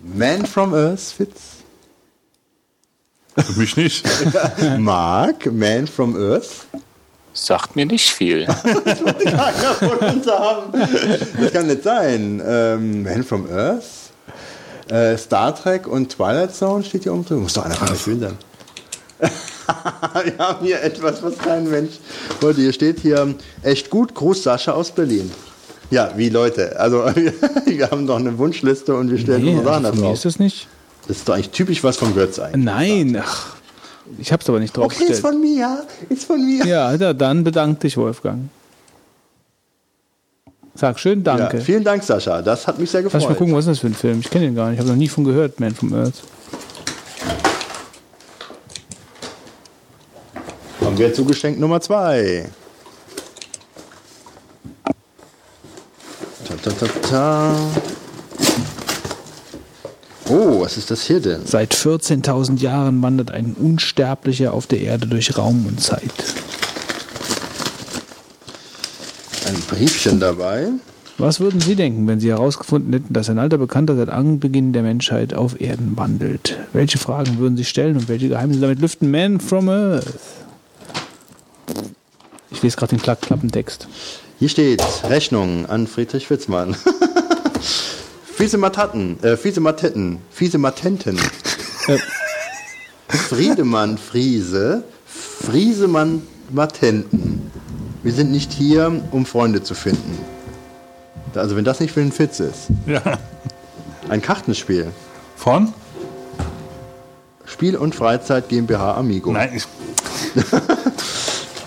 [0.02, 1.40] Man from Earth, Fitz?
[3.38, 4.06] Für mich nicht.
[4.80, 6.68] Mark, Man from Earth.
[7.32, 8.48] Sagt mir nicht viel.
[8.48, 10.74] Keiner von uns haben.
[11.40, 12.44] Das kann nicht sein.
[12.46, 14.03] Ähm, Man from Earth.
[14.90, 17.40] Äh, Star Trek und Twilight Zone steht hier oben drin.
[17.40, 18.38] Muss doch einer von euch sein.
[20.26, 21.94] Wir haben hier etwas, was kein Mensch
[22.42, 22.62] wollte.
[22.62, 24.14] Hier steht hier echt gut.
[24.14, 25.32] Gruß Sascha aus Berlin.
[25.90, 26.80] Ja, wie Leute.
[26.80, 27.06] Also
[27.66, 30.40] wir haben doch eine Wunschliste und wir stellen Nee, unsere Sachen da also ist das
[30.40, 30.68] nicht.
[31.08, 32.64] Das ist doch eigentlich typisch was von Götz eigentlich.
[32.66, 33.56] Nein, ach,
[34.18, 35.86] ich hab's aber nicht drauf Okay, ist von mir.
[36.10, 36.66] Ist von mir.
[36.66, 38.50] Ja, da, dann bedank dich, Wolfgang.
[40.76, 41.62] Sag schön Ja, Danke.
[41.62, 42.42] vielen Dank, Sascha.
[42.42, 43.22] Das hat mich sehr gefreut.
[43.22, 44.20] Lass mal gucken, was ist das für ein Film?
[44.22, 44.76] Ich kenne den gar nicht.
[44.76, 46.24] Ich habe noch nie von gehört, Man from Earth.
[50.82, 52.50] Haben wir zugeschenkt Nummer zwei.
[56.46, 57.56] Ta, ta, ta, ta.
[60.30, 61.46] Oh, was ist das hier denn?
[61.46, 66.02] Seit 14.000 Jahren wandert ein Unsterblicher auf der Erde durch Raum und Zeit.
[69.54, 70.70] Ein Briefchen dabei.
[71.20, 74.82] Was würden Sie denken, wenn Sie herausgefunden hätten, dass ein alter Bekannter seit Anbeginn der
[74.82, 76.58] Menschheit auf Erden wandelt?
[76.74, 79.12] Welche Fragen würden Sie stellen und welche Geheimnisse damit lüften?
[79.12, 80.08] Man from Earth.
[82.50, 83.88] Ich lese gerade den Klapp Klappentext.
[84.40, 86.76] Hier steht Rechnung an Friedrich Witzmann.
[88.24, 91.20] fiese Matatten, äh, fiese Matetten, fiese Matenten.
[93.08, 97.52] Friedemann Friese, Friesemann Matenten.
[98.04, 100.20] Wir sind nicht hier, um Freunde zu finden.
[101.34, 102.68] Also wenn das nicht für ein Fitz ist.
[102.86, 103.02] Ja.
[104.10, 104.92] Ein Kartenspiel.
[105.36, 105.74] Von?
[107.46, 109.32] Spiel und Freizeit GmbH Amigo.
[109.32, 109.66] Nein, ich,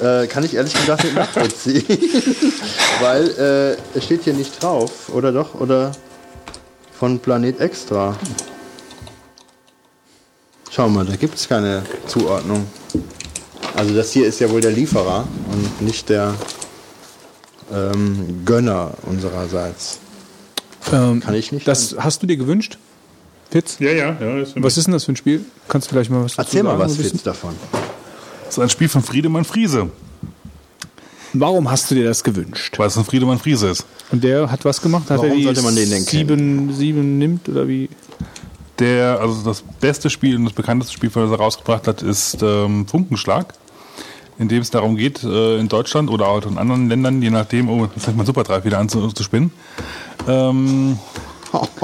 [0.01, 1.85] Äh, kann ich ehrlich gesagt nicht nachvollziehen.
[3.01, 5.55] Weil äh, es steht hier nicht drauf, oder doch?
[5.55, 5.93] Oder
[6.99, 8.15] von Planet Extra.
[10.71, 12.67] Schau mal, da gibt es keine Zuordnung.
[13.77, 16.35] Also das hier ist ja wohl der Lieferer und nicht der
[17.73, 19.99] ähm, Gönner unsererseits.
[20.93, 22.79] Ähm, Kann ich nicht Das hast du dir gewünscht?
[23.51, 23.77] Fitz?
[23.79, 24.39] ja, ja, ja.
[24.41, 25.45] Das Was ist denn das für ein Spiel?
[25.69, 27.13] Kannst du vielleicht mal was dazu Erzähl mal sagen, was, ein bisschen?
[27.13, 27.55] Fitz, davon.
[28.49, 29.91] ist ein Spiel von Friedemann Friese,
[31.33, 32.79] Warum hast du dir das gewünscht?
[32.79, 33.85] weil es ein Friedemann Friese ist.
[34.11, 35.11] Und der hat was gemacht?
[35.11, 37.91] Hat Warum er die sollte man den denn sieben, sieben nimmt oder wie?
[38.79, 42.87] Der, also das beste Spiel und das bekannteste Spiel, das er rausgebracht hat, ist ähm,
[42.87, 43.53] Funkenschlag,
[44.39, 47.69] in dem es darum geht, äh, in Deutschland oder auch in anderen Ländern, je nachdem,
[47.69, 49.51] oh, jetzt fängt mein Superdrive wieder an zu, zu spinnen.
[50.29, 50.99] Ähm,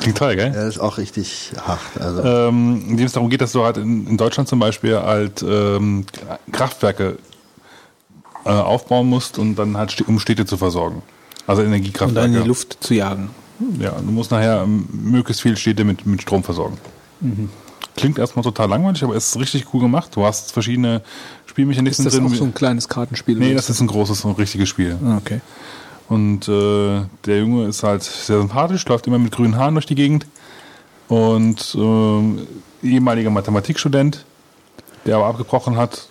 [0.00, 0.52] klingt toll, gell?
[0.54, 1.80] Er ist auch richtig hart.
[1.98, 2.22] Also.
[2.22, 5.42] ähm, in dem es darum geht, dass du halt in, in Deutschland zum Beispiel halt
[5.42, 6.06] ähm,
[6.50, 7.18] Kraftwerke
[8.44, 11.02] äh, aufbauen musst und dann halt um Städte zu versorgen.
[11.46, 12.26] Also Und dann Energiekraftwerke.
[12.28, 13.30] in die Luft zu jagen.
[13.78, 16.78] Ja, du musst nachher ähm, möglichst viele Städte mit, mit Strom versorgen.
[18.00, 20.10] Klingt erstmal total langweilig, aber es ist richtig cool gemacht.
[20.14, 22.26] Du hast verschiedene Ist Spielmechanismen das drin.
[22.26, 23.36] auch so ein kleines Kartenspiel?
[23.38, 24.96] nee, das ist ein großes und richtiges Spiel.
[25.04, 25.40] Ah, okay.
[26.08, 29.94] Und äh, der Junge ist halt sehr sympathisch, läuft immer mit grünen Haaren durch die
[29.94, 30.26] Gegend.
[31.08, 34.24] Und äh, ehemaliger Mathematikstudent,
[35.06, 36.08] der aber abgebrochen hat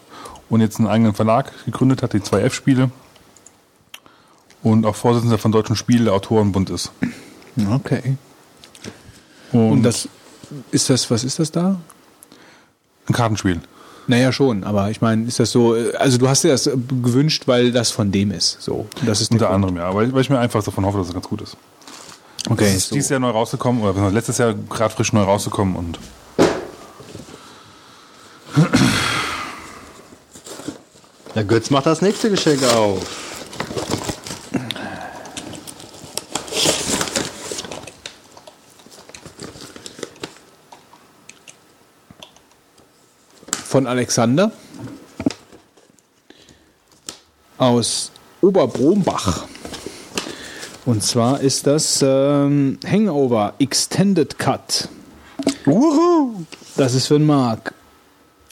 [0.49, 2.91] und jetzt einen eigenen Verlag gegründet hat, die 2F-Spiele.
[4.61, 6.91] Und auch Vorsitzender von Deutschen Spiele Autorenbund ist.
[7.71, 8.17] Okay.
[9.51, 10.09] Und, Und das
[10.71, 11.77] ist das, was ist das da?
[13.07, 13.59] ein Kartenspiel.
[14.07, 16.69] Naja, schon, aber ich meine, ist das so, also du hast dir das
[17.01, 18.57] gewünscht, weil das von dem ist.
[18.61, 18.87] So.
[19.05, 19.55] Das ist Unter Grund.
[19.55, 19.93] anderem, ja.
[19.93, 21.57] Weil, weil ich mir einfach davon hoffe, dass es ganz gut ist.
[22.49, 22.95] Okay, Es ist so.
[22.95, 25.99] dieses Jahr neu rausgekommen, oder letztes Jahr gerade frisch neu rausgekommen und
[31.35, 33.28] Der Götz macht das nächste Geschenk auf.
[43.69, 44.51] Von Alexander
[47.59, 49.45] aus Oberbrombach.
[50.85, 54.89] Und zwar ist das ähm, Hangover Extended Cut.
[56.77, 57.75] Das ist für den Marc.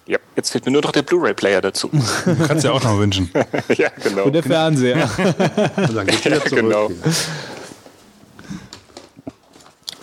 [0.06, 1.90] Ja, jetzt fehlt mir nur noch der Blu-ray-Player dazu.
[2.26, 3.32] du kannst ja auch noch wünschen.
[3.76, 4.26] ja, genau.
[4.26, 5.10] Und der Fernseher.
[5.78, 6.62] Und dann geht's wieder Ja, zurück.
[6.62, 6.92] genau.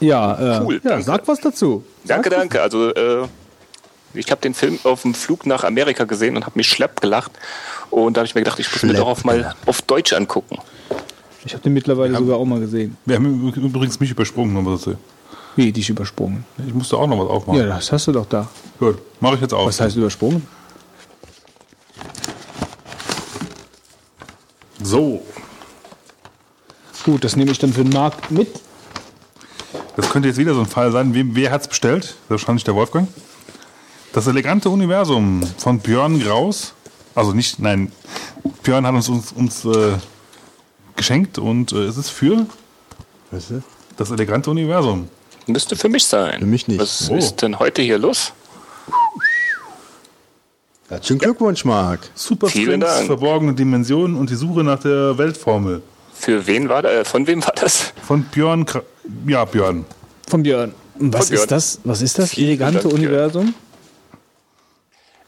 [0.01, 1.85] ja, äh, Cool, ja, sag was dazu.
[2.05, 2.61] Danke, danke.
[2.61, 3.29] Also äh,
[4.15, 7.33] ich habe den Film auf dem Flug nach Amerika gesehen und habe mich schlepp gelacht.
[7.91, 10.13] Und da habe ich mir gedacht, ich muss mir Schlepp doch auf mal auf Deutsch
[10.13, 10.59] angucken.
[11.45, 12.97] Ich habe den mittlerweile sogar auch mal gesehen.
[13.05, 14.97] Wir haben übrigens mich übersprungen, was dazu.
[15.57, 16.45] Wie, dich übersprungen?
[16.67, 17.61] Ich musste auch noch was aufmachen.
[17.61, 18.49] Ja, das hast du doch da.
[18.79, 19.67] Gut, mache ich jetzt auch.
[19.67, 20.47] Was heißt übersprungen?
[24.83, 25.23] So,
[27.05, 28.49] Gut, das nehme ich dann für den Marc mit.
[29.95, 31.13] das könnte jetzt wieder so ein Fall sein.
[31.13, 32.15] Wem, wer hat's bestellt?
[32.31, 33.09] Wahrscheinlich der Wolfgang.
[34.15, 36.73] Das elegante Universum von Björn Graus.
[37.17, 37.91] Also nicht, nein,
[38.63, 39.95] Björn hat uns, uns, uns äh,
[40.97, 42.47] geschenkt und äh, es ist für
[43.31, 43.63] Weißt du?
[43.97, 45.09] das elegante Universum.
[45.47, 46.39] Müsste für mich sein.
[46.41, 46.81] Für mich nicht.
[46.81, 47.17] Was Oh.
[47.17, 48.33] ist denn heute hier los?
[50.89, 52.01] Herzlichen Glückwunsch, Marc.
[52.15, 53.07] Super Vielen Strings, Dank.
[53.07, 55.83] verborgene Dimensionen und die Suche nach der Weltformel.
[56.15, 57.93] Für wen war da, äh, von wem war das?
[58.07, 58.65] Von Björn,
[59.27, 59.85] ja, Björn.
[60.29, 60.73] Von Björn.
[60.97, 61.43] Was Von Björn.
[61.43, 61.81] ist das?
[61.85, 62.31] Was ist das?
[62.31, 63.05] Vielen Elegante Dank, Björn.
[63.07, 63.55] Universum?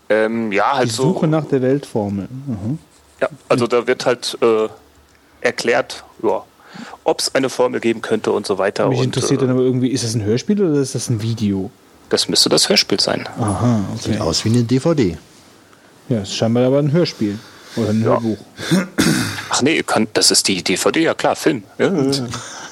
[0.09, 1.05] Ähm, ja, halt Die so.
[1.05, 2.28] Suche nach der Weltformel.
[2.31, 2.78] Mhm.
[3.20, 4.68] Ja, also da wird halt äh,
[5.41, 6.44] erklärt, ja,
[7.05, 8.89] ob es eine Formel geben könnte und so weiter.
[8.89, 11.23] Mich und, interessiert äh, dann aber irgendwie, ist das ein Hörspiel oder ist das ein
[11.23, 11.70] Video?
[12.09, 13.28] das müsste das Hörspiel sein.
[13.39, 14.12] Aha, okay.
[14.12, 15.18] Sieht aus wie eine DVD.
[16.09, 17.39] Ja, ist scheinbar aber ein Hörspiel.
[17.76, 18.39] Oder ein Hörbuch.
[19.49, 21.62] Ach nee, kann, das ist die DVD, ja klar, Film.
[21.78, 21.91] Ja,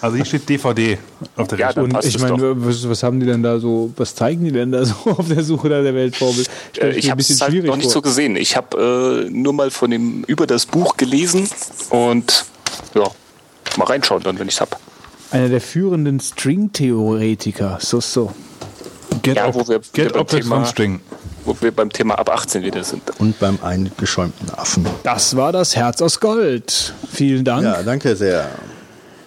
[0.00, 0.98] Also hier steht DVD
[1.36, 1.92] auf der Ja, Rechnung.
[1.92, 4.84] Und ich meine, was, was haben die denn da so, was zeigen die denn da
[4.84, 6.44] so auf der Suche nach der Weltformel?
[6.80, 8.36] Äh, ich habe es halt noch nicht so gesehen.
[8.36, 11.48] Ich habe äh, nur mal von dem über das Buch gelesen
[11.90, 12.44] und
[12.94, 13.04] ja,
[13.78, 14.78] mal reinschauen dann, wenn ich es hab.
[15.30, 17.78] Einer der führenden String-Theoretiker.
[17.80, 18.32] So, so.
[19.22, 21.00] Get, Ja, wo wir get Objects Thema- String.
[21.44, 23.02] Wo wir beim Thema ab 18 wieder sind.
[23.18, 24.86] Und beim eingeschäumten Affen.
[25.02, 26.94] Das war das Herz aus Gold.
[27.12, 27.64] Vielen Dank.
[27.64, 28.48] Ja, danke sehr.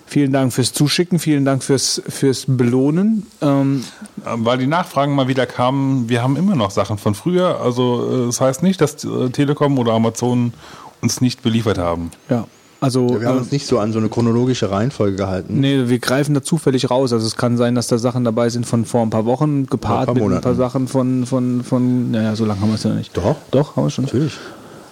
[0.05, 1.19] Vielen Dank fürs Zuschicken.
[1.19, 3.27] Vielen Dank fürs, fürs Belohnen.
[3.41, 3.83] Ähm,
[4.23, 7.59] Weil die Nachfragen mal wieder kamen, wir haben immer noch Sachen von früher.
[7.61, 10.53] Also äh, das heißt nicht, dass äh, Telekom oder Amazon
[11.01, 12.11] uns nicht beliefert haben.
[12.29, 12.45] ja,
[12.80, 13.19] also.
[13.19, 15.59] Wir haben äh, uns nicht so an so eine chronologische Reihenfolge gehalten.
[15.59, 17.14] Nee, wir greifen da zufällig raus.
[17.14, 20.09] Also es kann sein, dass da Sachen dabei sind von vor ein paar Wochen, gepaart
[20.09, 22.83] Ein paar mit ein paar Sachen von, von, von, naja, so lange haben wir es
[22.83, 23.15] ja nicht.
[23.15, 23.35] Doch.
[23.51, 24.06] Doch, haben wir schon.
[24.06, 24.33] Natürlich.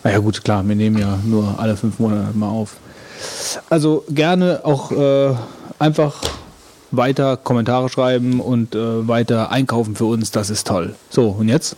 [0.03, 2.77] Na ja gut, klar, wir nehmen ja nur alle fünf Monate mal auf.
[3.69, 5.33] Also gerne auch äh,
[5.79, 6.21] einfach
[6.91, 10.95] weiter Kommentare schreiben und äh, weiter einkaufen für uns, das ist toll.
[11.09, 11.75] So, und jetzt?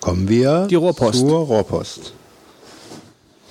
[0.00, 2.14] Kommen wir zur Rohrpost.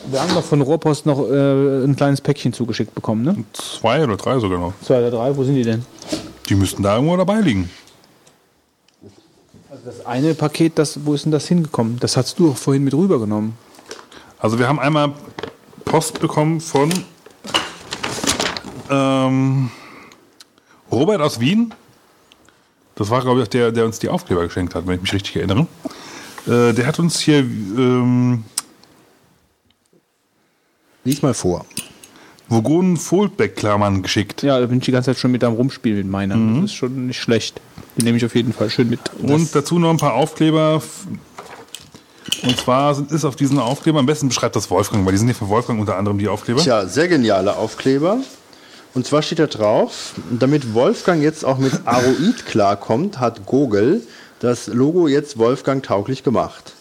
[0.10, 3.44] Wir haben noch von Rohrpost noch äh, ein kleines Päckchen zugeschickt bekommen, ne?
[3.54, 4.74] Zwei oder drei sogar noch.
[4.82, 5.86] Zwei oder drei, wo sind die denn?
[6.50, 7.70] Die müssten da irgendwo dabei liegen.
[9.72, 12.00] Also das eine Paket, das, wo ist denn das hingekommen?
[12.00, 13.54] Das hast du doch vorhin mit rübergenommen.
[14.40, 15.14] Also wir haben einmal
[15.86, 16.92] Post bekommen von
[18.90, 19.72] ähm,
[20.92, 21.74] Robert aus Wien.
[22.96, 25.14] Das war, glaube ich, auch der, der uns die Aufkleber geschenkt hat, wenn ich mich
[25.14, 25.66] richtig erinnere.
[26.46, 28.44] Äh, der hat uns hier ähm,
[31.04, 31.66] Lies mal vor.
[32.50, 34.44] Vogonen Foldback-Klammern geschickt.
[34.44, 36.36] Ja, da bin ich die ganze Zeit schon mit am Rumspielen mit meiner.
[36.36, 37.62] Das ist schon nicht schlecht.
[37.98, 39.00] Die nehme ich auf jeden Fall schön mit.
[39.22, 40.82] Und dazu noch ein paar Aufkleber.
[42.44, 45.28] Und zwar sind, ist auf diesen Aufkleber, am besten beschreibt das Wolfgang, weil die sind
[45.28, 46.62] hier von Wolfgang unter anderem die Aufkleber.
[46.62, 48.20] Tja, sehr geniale Aufkleber.
[48.94, 54.02] Und zwar steht da drauf, damit Wolfgang jetzt auch mit Aroid klarkommt, hat Google
[54.40, 56.74] das Logo jetzt Wolfgang tauglich gemacht.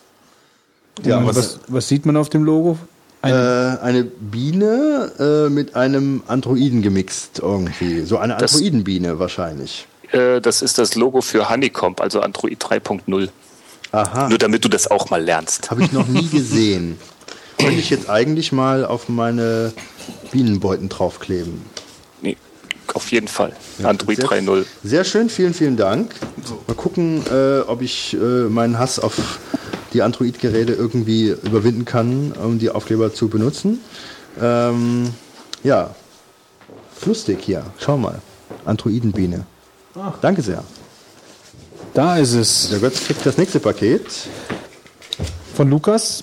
[1.04, 2.76] Ja, was, was, sieht man auf dem Logo?
[3.22, 8.02] Äh, eine Biene äh, mit einem Androiden gemixt irgendwie.
[8.02, 9.86] So eine Androidenbiene wahrscheinlich.
[10.12, 13.28] Äh, das ist das Logo für Honeycomb, also Android 3.0.
[13.92, 14.28] Aha.
[14.28, 15.70] Nur damit du das auch mal lernst.
[15.70, 16.98] Habe ich noch nie gesehen.
[17.58, 19.72] Könnte ich jetzt eigentlich mal auf meine
[20.32, 21.62] Bienenbeuten draufkleben.
[22.94, 23.52] Auf jeden Fall.
[23.82, 24.64] Android sehr, 3.0.
[24.84, 26.14] Sehr schön, vielen, vielen Dank.
[26.66, 29.38] Mal gucken, äh, ob ich äh, meinen Hass auf
[29.92, 33.80] die Android-Geräte irgendwie überwinden kann, um die Aufkleber zu benutzen.
[34.40, 35.12] Ähm,
[35.62, 35.94] ja,
[36.94, 38.20] Flussstick hier, schau mal.
[38.64, 39.44] Androidenbiene.
[40.20, 40.64] Danke sehr.
[41.94, 42.70] Da ist es.
[42.70, 44.06] Der Götz kriegt das nächste Paket.
[45.54, 46.22] Von Lukas.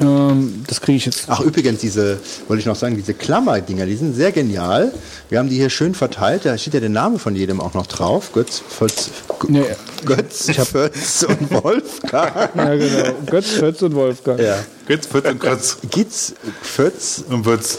[0.00, 1.24] Ähm, das kriege ich jetzt.
[1.28, 4.92] Ach, übrigens, diese, wollte ich noch sagen, diese Klammerdinger, die sind sehr genial.
[5.28, 6.44] Wir haben die hier schön verteilt.
[6.44, 8.32] Da steht ja der Name von jedem auch noch drauf.
[8.32, 9.10] Götz, Völz,
[9.48, 9.64] Nee,
[10.04, 12.50] Götz, Völz und Wolfgang.
[12.56, 13.12] ja, genau.
[13.26, 14.40] Götz, Fötz und Wolfgang.
[14.40, 14.56] ja.
[14.86, 15.76] Götz, Fötz und Götz.
[15.90, 17.24] Gitz, Fötz.
[17.28, 17.78] Und Würz.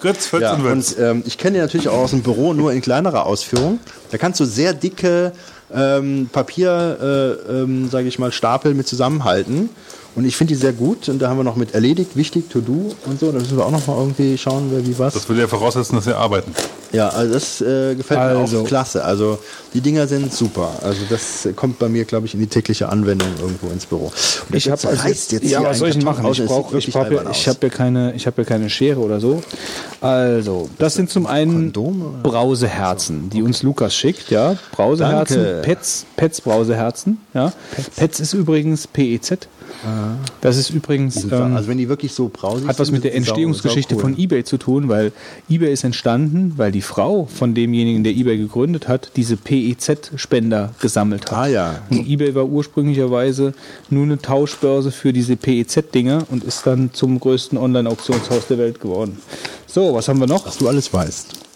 [0.00, 0.92] Götz, Fötz Ja, und Würz.
[0.92, 3.80] und ähm, ich kenne die natürlich auch aus dem Büro, nur in kleinerer Ausführung.
[4.10, 5.32] Da kannst du sehr dicke
[5.74, 9.68] ähm, Papier, äh, ähm, sage ich mal, Stapel mit zusammenhalten.
[10.18, 11.08] Und ich finde die sehr gut.
[11.08, 13.30] Und da haben wir noch mit erledigt, wichtig, to do und so.
[13.30, 15.14] Da müssen wir auch noch mal irgendwie schauen, wer wie was.
[15.14, 16.52] Das würde ja voraussetzen, dass wir arbeiten.
[16.90, 18.56] Ja, also das äh, gefällt Also.
[18.56, 19.04] mir auch klasse.
[19.04, 19.38] Also
[19.74, 20.72] die Dinger sind super.
[20.82, 24.10] Also das kommt bei mir, glaube ich, in die tägliche Anwendung irgendwo ins Büro.
[24.48, 26.26] Und Ich habe also, reißt jetzt ja, hier was soll ich machen?
[26.26, 28.98] aus Ich brauche, ich habe, ja, ich habe ja keine, ich habe ja keine Schere
[28.98, 29.40] oder so.
[30.00, 32.18] Also, das sind zum einen Kondome oder?
[32.28, 34.56] Brauseherzen, die uns Lukas schickt, ja.
[34.72, 35.60] Brauseherzen, Danke.
[35.62, 37.52] Pets, Pets Brauseherzen, ja.
[37.94, 39.46] Pets ist übrigens PEZ.
[40.40, 43.94] Das ist übrigens ähm, also wenn die wirklich so brausig hat was mit der Entstehungsgeschichte
[43.94, 44.00] cool.
[44.00, 45.12] von eBay zu tun, weil
[45.48, 51.30] eBay ist entstanden, weil die Frau von demjenigen, der eBay gegründet hat, diese PEZ-Spender gesammelt
[51.30, 51.38] hat.
[51.38, 51.82] Ah, ja.
[51.90, 53.54] Und eBay war ursprünglicherweise
[53.90, 59.18] nur eine Tauschbörse für diese PEZ-Dinger und ist dann zum größten Online-Auktionshaus der Welt geworden.
[59.66, 60.46] So, was haben wir noch?
[60.46, 61.47] Was du alles weißt.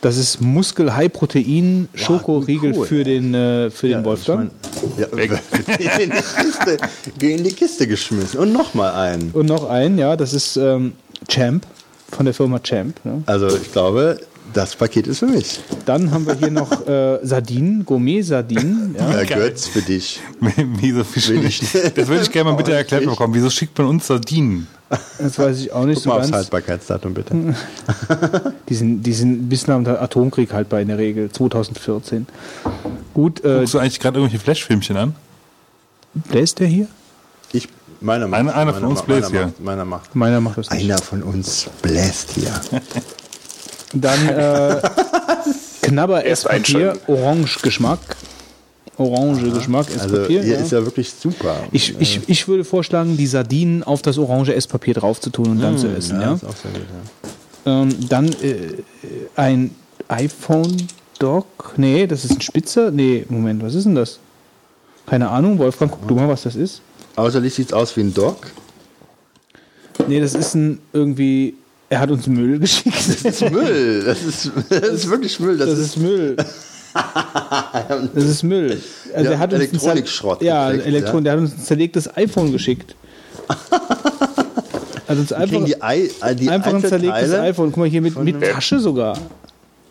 [0.00, 2.86] Das ist Muskel-High-Protein Schokoriegel cool.
[2.86, 4.50] für den, äh, für den Ja, Wolfgang.
[4.96, 6.78] Ich mein, ja, in, die Kiste,
[7.26, 8.38] in die Kiste geschmissen.
[8.38, 9.30] Und nochmal einen.
[9.32, 10.92] und noch ein, ja, das ist ähm,
[11.26, 11.66] Champ
[12.12, 13.04] von der Firma Champ.
[13.04, 13.22] Ne?
[13.26, 14.20] Also ich glaube,
[14.54, 15.60] das Paket ist für mich.
[15.86, 18.94] Dann haben wir hier noch äh, Sardinen, Gourmet-Sardinen.
[18.98, 19.08] Ja.
[19.08, 20.20] Herr Götz, für dich.
[20.56, 21.62] Wieso Fische Will nicht?
[21.62, 23.34] ich- Das würde ich gerne mal bitte erklärt bekommen.
[23.34, 24.66] Wieso schickt man uns Sardinen?
[25.18, 26.36] Das weiß ich auch nicht Guck so mal aufs ganz.
[26.36, 27.34] Haltbarkeitsdatum bitte.
[28.68, 32.26] Die sind, die sind bis nach dem Atomkrieg haltbar in der Regel, 2014.
[33.14, 35.14] Gut, äh, Guckst du eigentlich gerade irgendwelche Flashfilmchen an?
[36.32, 36.86] ist der hier?
[37.52, 37.68] Ich,
[38.00, 38.40] meiner macht.
[38.40, 39.64] Einer- einer von meiner uns macht- meiner bläst hier.
[39.64, 40.14] Meiner macht.
[40.16, 40.84] Meiner macht das nicht.
[40.84, 42.50] Einer von uns bläst hier.
[43.94, 44.80] Dann äh,
[45.82, 46.96] Knabber Esspapier.
[47.06, 47.98] Orange-Geschmack.
[48.98, 50.42] Orange-Geschmack, Also Esspapier.
[50.42, 50.60] hier ja.
[50.60, 51.56] ist ja wirklich super.
[51.72, 55.60] ich, ich, ich würde vorschlagen, die Sardinen auf das orange Esspapier drauf zu tun und
[55.60, 56.20] dann zu essen.
[56.20, 56.34] Ja?
[56.34, 57.82] Ist auch sehr gut, ja.
[57.82, 58.82] Ähm, dann äh,
[59.36, 59.74] ein
[60.08, 61.74] iPhone-Dock.
[61.76, 62.90] Nee, das ist ein Spitzer.
[62.90, 64.18] Nee, Moment, was ist denn das?
[65.06, 65.58] Keine Ahnung.
[65.58, 66.82] Wolfgang, guck du mal, was das ist.
[67.16, 68.48] Außerlich sieht es aus wie ein Dock.
[70.06, 71.54] Nee, das ist ein irgendwie.
[71.90, 72.94] Er hat uns Müll geschickt.
[72.96, 74.02] Das ist Müll.
[74.04, 75.56] Das ist, das ist wirklich Müll.
[75.56, 76.36] Das, Das ist, ist Müll.
[78.14, 78.80] Das ist Müll.
[79.14, 81.16] Also er hat uns Elektronikschrott Ja, gekriegt, Elektron.
[81.16, 81.20] ja.
[81.22, 82.96] Der hat uns ein zerlegtes iPhone geschickt.
[83.48, 87.68] Hat uns einfach, die, Ei, äh, die einfach ein zerlegtes iPhone.
[87.70, 89.16] Guck mal hier mit, mit Tasche sogar.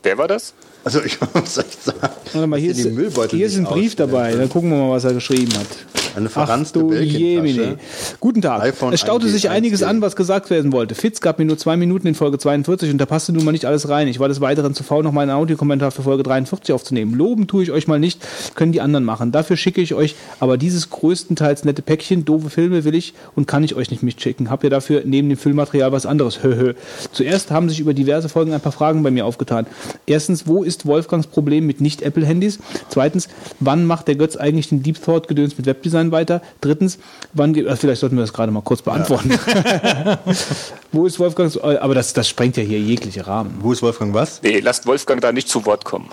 [0.03, 0.53] Wer war das?
[0.87, 1.99] Also ich muss echt sagen,
[2.31, 2.87] Warte mal, hier ist,
[3.31, 4.33] hier ist ein Brief dabei.
[4.33, 5.67] Dann gucken wir mal, was er geschrieben hat.
[6.15, 6.79] Eine verranzte.
[6.79, 7.77] Jemine.
[8.19, 8.61] Guten Tag.
[8.61, 9.85] iPhone es staute 1G, sich einiges 1G.
[9.85, 10.95] an, was gesagt werden wollte.
[10.95, 13.65] Fitz gab mir nur zwei Minuten in Folge 42 und da passte nun mal nicht
[13.65, 14.07] alles rein.
[14.07, 17.13] Ich war des Weiteren zu faul, noch meinen Audiokommentar für Folge 43 aufzunehmen.
[17.13, 18.19] Loben tue ich euch mal nicht,
[18.55, 19.31] können die anderen machen.
[19.31, 22.25] Dafür schicke ich euch aber dieses größtenteils nette Päckchen.
[22.25, 24.49] Doofe Filme will ich und kann ich euch nicht mitschicken.
[24.49, 26.41] Habt ihr dafür neben dem Filmmaterial was anderes?
[26.41, 26.73] Höhö.
[27.11, 29.67] Zuerst haben sich über diverse Folgen ein paar Fragen bei mir aufgetan.
[30.07, 32.59] Erstens, wo ist Wolfgangs Problem mit Nicht-Apple-Handys?
[32.89, 33.27] Zweitens,
[33.59, 36.41] wann macht der Götz eigentlich den Deep Thought-Gedöns mit Webdesign weiter?
[36.61, 36.99] Drittens,
[37.33, 39.31] wann ge- äh, vielleicht sollten wir das gerade mal kurz beantworten.
[40.91, 43.55] wo ist Wolfgangs, äh, aber das, das sprengt ja hier jegliche Rahmen.
[43.61, 44.41] Wo ist Wolfgang was?
[44.43, 46.07] Nee, lasst Wolfgang da nicht zu Wort kommen.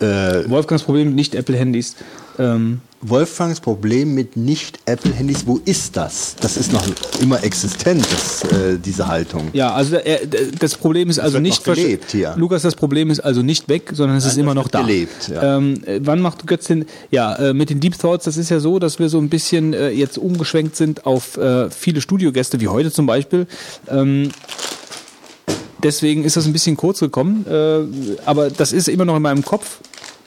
[0.00, 1.94] Wolfgangs Problem mit Nicht-Apple-Handys.
[2.40, 6.36] Ähm, Wolfgangs Problem mit Nicht-Apple-Handys, wo ist das?
[6.40, 6.86] Das ist noch
[7.20, 9.48] immer existent, das, äh, diese Haltung.
[9.54, 10.20] ja, also er,
[10.58, 12.34] das Problem ist also wird nicht gelebt hier.
[12.36, 14.82] Lukas, das Problem ist also nicht weg, sondern es ist immer noch da.
[14.82, 15.56] gelebt, ja.
[15.56, 16.84] ähm, äh, wann macht Götz den?
[17.10, 19.72] Ja, äh, mit den Deep Thoughts, das ist ja so, dass wir so ein bisschen
[19.72, 23.46] äh, jetzt umgeschwenkt sind auf äh, viele Studiogäste, wie heute zum Beispiel.
[23.88, 24.30] Ähm,
[25.82, 29.44] Deswegen ist das ein bisschen kurz gekommen, äh, aber das ist immer noch in meinem
[29.44, 29.78] Kopf.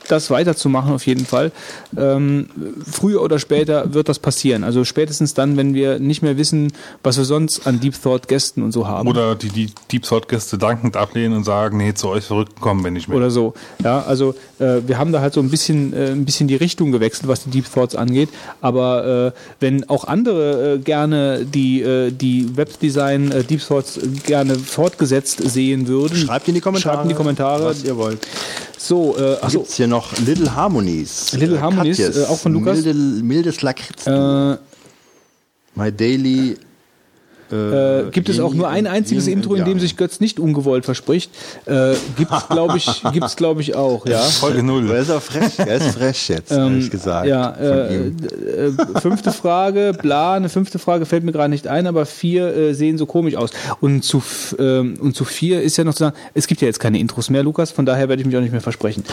[0.07, 1.51] Das weiterzumachen auf jeden Fall.
[1.97, 2.49] Ähm,
[2.89, 4.63] früher oder später wird das passieren.
[4.63, 6.73] Also spätestens dann, wenn wir nicht mehr wissen,
[7.03, 9.07] was wir sonst an Deep Thought Gästen und so haben.
[9.07, 12.83] Oder die, die Deep Thought Gäste dankend ablehnen und sagen, nee, zu euch verrückt kommen
[12.83, 13.17] wir nicht mehr.
[13.17, 13.53] oder so.
[13.83, 16.91] Ja, also äh, wir haben da halt so ein bisschen, äh, ein bisschen die Richtung
[16.91, 18.29] gewechselt, was die Deep Thoughts angeht.
[18.61, 24.55] Aber äh, wenn auch andere äh, gerne die, äh, die Webdesign äh, Deep Thoughts gerne
[24.55, 27.65] fortgesetzt sehen würden, Schreibt in die Kommentare, Schreibt in die Kommentare.
[27.65, 28.19] was ihr wollt.
[28.85, 31.31] So, äh, achso, Gibt's hier noch Little Harmonies.
[31.31, 32.83] Little Äh, Harmonies, äh, auch von Lukas.
[32.83, 34.05] Milde, mildes Lakritz.
[34.05, 34.57] äh,
[35.75, 36.57] My Daily.
[37.53, 41.31] Äh, gibt es auch nur ein einziges Intro, in dem sich Götz nicht ungewollt verspricht?
[41.65, 44.19] Äh, gibt's glaube ich, gibt's glaube ich auch, ja.
[44.19, 44.89] Folge Er null.
[44.91, 47.27] ist auch frech, er ist frech jetzt, ehrlich gesagt.
[47.27, 48.11] Ja, äh, äh,
[49.01, 52.97] fünfte Frage, bla, eine fünfte Frage fällt mir gerade nicht ein, aber vier äh, sehen
[52.97, 53.51] so komisch aus.
[53.81, 56.67] Und zu, f- ähm, und zu vier ist ja noch zu sagen, es gibt ja
[56.67, 59.03] jetzt keine Intros mehr, Lukas, von daher werde ich mich auch nicht mehr versprechen.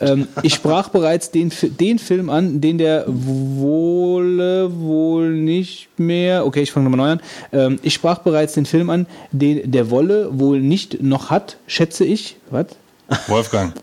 [0.00, 6.62] Ähm, ich sprach bereits den, den Film an, den der wohle wohl nicht mehr, okay,
[6.62, 7.20] ich fange nochmal neu an.
[7.52, 12.04] Ähm, ich sprach bereits den Film an, den der Wolle wohl nicht noch hat, schätze
[12.04, 12.36] ich.
[12.50, 12.66] Was?
[13.26, 13.74] Wolfgang.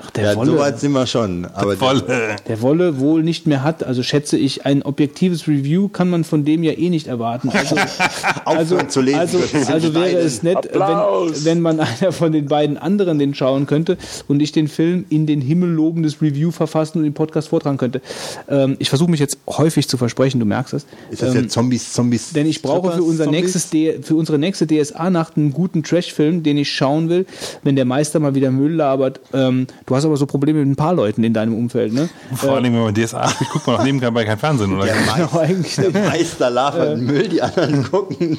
[0.00, 0.52] Ach, der Ja, Wolle.
[0.52, 1.44] so weit sind wir schon.
[1.54, 2.02] Aber Voll.
[2.46, 3.82] der Wolle wohl nicht mehr hat.
[3.82, 7.50] Also schätze ich, ein objektives Review kann man von dem ja eh nicht erwarten.
[7.50, 7.76] Also,
[8.44, 9.38] also, zu lesen, also,
[9.72, 13.98] also wäre es nett, wenn, wenn man einer von den beiden anderen den schauen könnte
[14.28, 18.00] und ich den Film in den Himmel lobendes Review verfassen und den Podcast vortragen könnte.
[18.48, 20.86] Ähm, ich versuche mich jetzt häufig zu versprechen, du merkst es.
[21.10, 22.32] ist das Ähm, jetzt Zombies, Zombies?
[22.32, 23.40] denn ich brauche für, unser Zombies?
[23.42, 27.26] nächstes D für unsere nächste DSA-Nacht einen guten Trash-Film, den ich schauen will,
[27.64, 29.20] wenn der Meister mal wieder Müll labert.
[29.32, 32.08] Ähm, du hast aber so Probleme mit ein paar Leuten in deinem Umfeld, ne?
[32.34, 34.84] Vor allem, wenn man DSA spielt, guckt man auch nebenbei kein Fernsehen, oder?
[34.84, 35.94] Der Genau, eigentlich nicht.
[35.94, 38.38] Meister labert Müll, die anderen gucken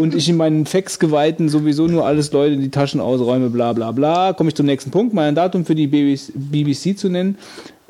[0.00, 3.92] und ich in meinen Fax-Geweihten sowieso nur alles Leute in die Taschen ausräume, bla bla
[3.92, 4.32] bla.
[4.32, 7.36] Komme ich zum nächsten Punkt, mein Datum für die BBC, BBC zu nennen.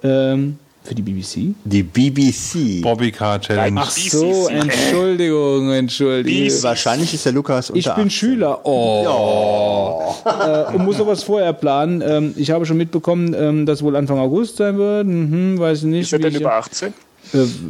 [0.03, 1.55] Ähm, für die BBC?
[1.65, 2.83] Die BBC.
[2.83, 3.81] Bobby Car Challenge.
[3.83, 6.63] Ach so, Entschuldigung, Entschuldigung.
[6.63, 8.11] Wahrscheinlich ist der Lukas unter Ich bin 18.
[8.11, 8.61] Schüler.
[8.65, 10.15] Oh.
[10.25, 12.03] Äh, und muss sowas vorher planen.
[12.07, 15.07] Ähm, ich habe schon mitbekommen, ähm, dass wohl Anfang August sein wird.
[15.07, 16.03] Mhm, weiß nicht.
[16.03, 16.93] Ist er denn ich- über 18?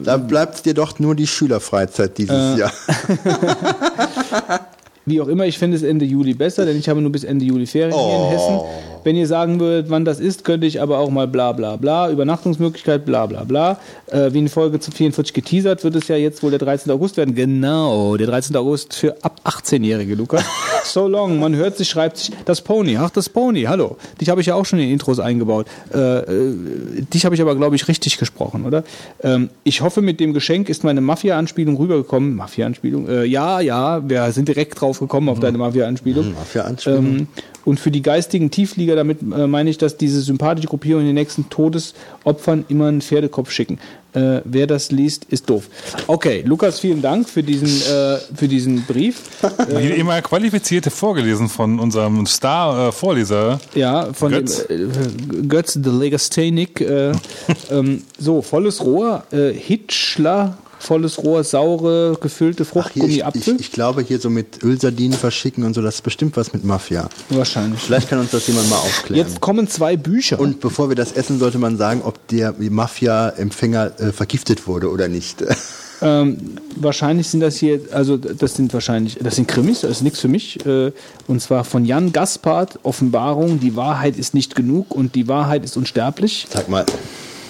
[0.03, 2.59] Da bleibt dir doch nur die Schülerfreizeit dieses Äh.
[2.59, 2.73] Jahr.
[5.07, 7.45] Wie auch immer, ich finde es Ende Juli besser, denn ich habe nur bis Ende
[7.45, 8.61] Juli Ferien hier in Hessen.
[9.05, 12.11] Wenn ihr sagen würdet, wann das ist, könnte ich aber auch mal bla bla bla,
[12.11, 13.79] Übernachtungsmöglichkeit bla bla bla.
[14.07, 16.91] Äh, wie in Folge zu 44 geteasert, wird es ja jetzt wohl der 13.
[16.91, 17.35] August werden.
[17.35, 18.57] Genau, der 13.
[18.57, 20.45] August für ab 18-Jährige, Lukas.
[20.85, 23.97] So long, man hört sich, schreibt sich, das Pony, ach das Pony, hallo.
[24.21, 25.67] Dich habe ich ja auch schon in Intros eingebaut.
[25.95, 26.55] Äh, äh,
[27.03, 28.85] dich habe ich aber, glaube ich, richtig gesprochen, oder?
[29.23, 32.37] Ähm, ich hoffe, mit dem Geschenk ist meine Mafia-Anspielung rübergekommen.
[32.37, 33.09] Mafia-Anspielung?
[33.09, 36.33] Äh, ja, ja, wir sind direkt drauf gekommen auf deine Mafia-Anspielung.
[36.33, 37.07] Mafia-Anspielung.
[37.07, 37.29] Ähm,
[37.65, 41.49] und für die geistigen Tieflieger, damit äh, meine ich, dass diese sympathische Gruppierung den nächsten
[41.49, 43.79] Todesopfern immer einen Pferdekopf schicken.
[44.13, 45.69] Äh, wer das liest, ist doof.
[46.07, 49.23] Okay, Lukas, vielen Dank für diesen, äh, für diesen Brief.
[49.69, 53.59] Wie immer qualifizierte vorgelesen von unserem Star-Vorleser.
[53.75, 54.67] Ja, von Götz.
[54.67, 56.81] dem äh, Götz the Legasthenic.
[56.81, 57.13] Äh,
[57.71, 63.73] ähm, so, volles Rohr, äh, Hitschler, volles Rohr, saure, gefüllte Ach, hier, ich, ich, ich
[63.73, 67.09] glaube, hier so mit Ölsardinen verschicken und so, das ist bestimmt was mit Mafia.
[67.31, 67.81] Wahrscheinlich.
[67.81, 69.27] Vielleicht kann uns das jemand mal aufklären.
[69.27, 70.39] Jetzt kommen zwei Bücher.
[70.39, 75.09] und bevor wir das essen, sollte man sagen, ob der Mafia-Empfänger äh, vergiftet wurde oder
[75.09, 75.45] nicht.
[76.03, 80.21] Ähm, wahrscheinlich sind das hier, also das sind wahrscheinlich, das sind Krimis, das ist nichts
[80.21, 80.65] für mich.
[80.67, 80.93] Äh,
[81.29, 85.77] und zwar von Jan Gaspard, Offenbarung, die Wahrheit ist nicht genug und die Wahrheit ist
[85.77, 86.47] unsterblich.
[86.53, 86.85] Sag mal,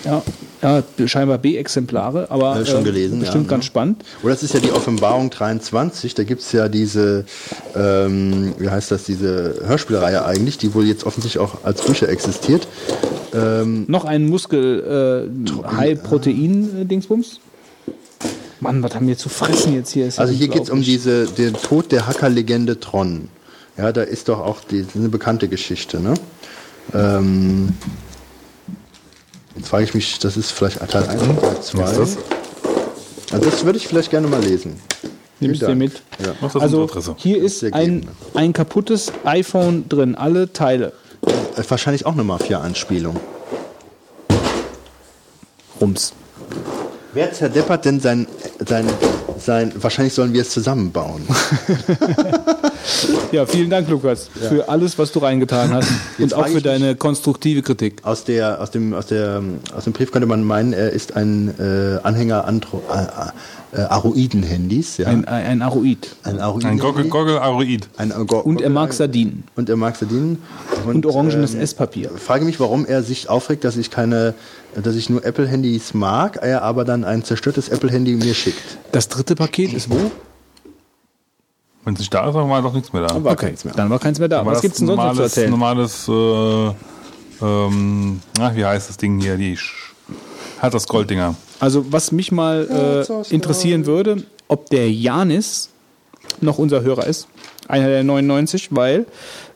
[0.05, 0.23] Ja,
[0.65, 3.67] ja scheinbar B-Exemplare, aber Äh, schon äh, gelesen, bestimmt ja, ganz ne?
[3.67, 4.05] spannend.
[4.23, 7.25] Oder das ist ja die Offenbarung 23, da gibt es ja diese,
[7.77, 12.67] ähm, wie heißt das, diese Hörspielreihe eigentlich, die wohl jetzt offensichtlich auch als Bücher existiert.
[13.35, 17.41] Ähm, Noch ein Muskel äh, High-Protein-Dingsbums.
[18.61, 20.07] Mann, was haben wir zu fressen jetzt hier?
[20.07, 23.29] Ist ja also hier geht es um diese, den Tod der Hackerlegende Tron.
[23.77, 26.15] Ja, da ist doch auch die, eine bekannte Geschichte, ne?
[26.95, 27.71] Ähm,
[29.57, 31.79] jetzt frage ich mich, das ist vielleicht Teil 1 oder Teil 2.
[31.79, 32.19] Was ist das?
[33.33, 34.81] Also das würde ich vielleicht gerne mal lesen.
[35.41, 36.03] Nimmst du mit?
[36.25, 36.35] Ja.
[36.41, 40.93] Mach das Also hier ist ein, ein kaputtes iPhone drin, alle Teile.
[41.57, 43.19] Äh, Wahrscheinlich auch eine Mafia-Anspielung.
[45.81, 46.13] Rums.
[47.13, 48.27] Wer zerdeppert denn sein,
[48.67, 48.87] sein
[49.39, 51.27] sein, wahrscheinlich sollen wir es zusammenbauen.
[53.33, 55.89] Ja, vielen Dank, Lukas, für alles, was du reingetan hast
[56.19, 58.01] und auch für deine konstruktive Kritik.
[58.03, 59.43] Aus, der, aus, dem, aus, der,
[59.77, 64.99] aus dem Brief könnte man meinen, er ist ein äh, Anhänger Andro, äh, äh, Aroiden-Handys.
[64.99, 65.09] Ja?
[65.09, 66.15] Ein, ein Aroid.
[66.23, 67.89] ein Aroiden Ein Goggle, Goggle Aroid.
[67.97, 69.45] Ein Go Und er mag Sardinen.
[69.57, 70.43] Und er mag Sardinen.
[70.87, 72.11] Und orangenes ähm, Esspapier.
[72.11, 74.35] Frage mich, warum er sich aufregt, dass ich keine,
[74.81, 78.79] dass ich nur Apple-Handys mag, er aber dann ein zerstörtes Apple-Handy mir schickt.
[78.93, 80.11] Das dritte Paket ist wo?
[81.85, 83.23] Wenn es nicht da ist, dann war doch nichts mehr da.
[83.23, 83.75] War Okay, keins mehr.
[83.75, 84.45] dann war keins mehr da.
[84.47, 85.51] Was das gibt's denn sonst noch zu normales, erzählen?
[85.51, 89.37] Normales, äh, ähm, ach, wie heißt das Ding hier?
[89.37, 89.71] Die Sch-
[90.61, 91.35] hat das Golddinger.
[91.61, 95.71] Also was mich mal äh, interessieren würde, ob der Janis
[96.41, 97.29] noch unser Hörer ist,
[97.69, 99.07] einer der 99, weil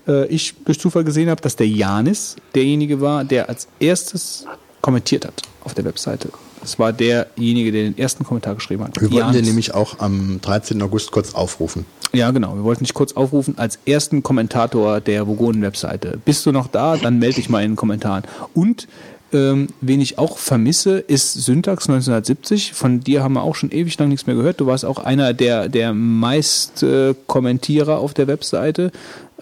[0.07, 4.45] äh, ich durch Zufall gesehen habe, dass der Janis derjenige war, der als erstes
[4.83, 6.31] kommentiert hat auf der Webseite.
[6.61, 8.97] Das war derjenige, der den ersten Kommentar geschrieben hat.
[8.97, 9.37] Wir wollten Janis.
[9.37, 10.81] den nämlich auch am 13.
[10.83, 11.87] August kurz aufrufen.
[12.13, 12.57] Ja, genau.
[12.57, 16.19] Wir wollten dich kurz aufrufen als ersten Kommentator der Vogonen-Webseite.
[16.25, 16.97] Bist du noch da?
[16.97, 18.25] Dann melde dich mal in den Kommentaren.
[18.55, 18.89] Und
[19.33, 22.73] ähm, wen ich auch vermisse, ist Syntax 1970.
[22.73, 24.61] Von dir haben wir auch schon ewig lang nichts mehr gehört.
[24.61, 28.91] Du warst auch einer der, der meist äh, Kommentierer auf der Webseite.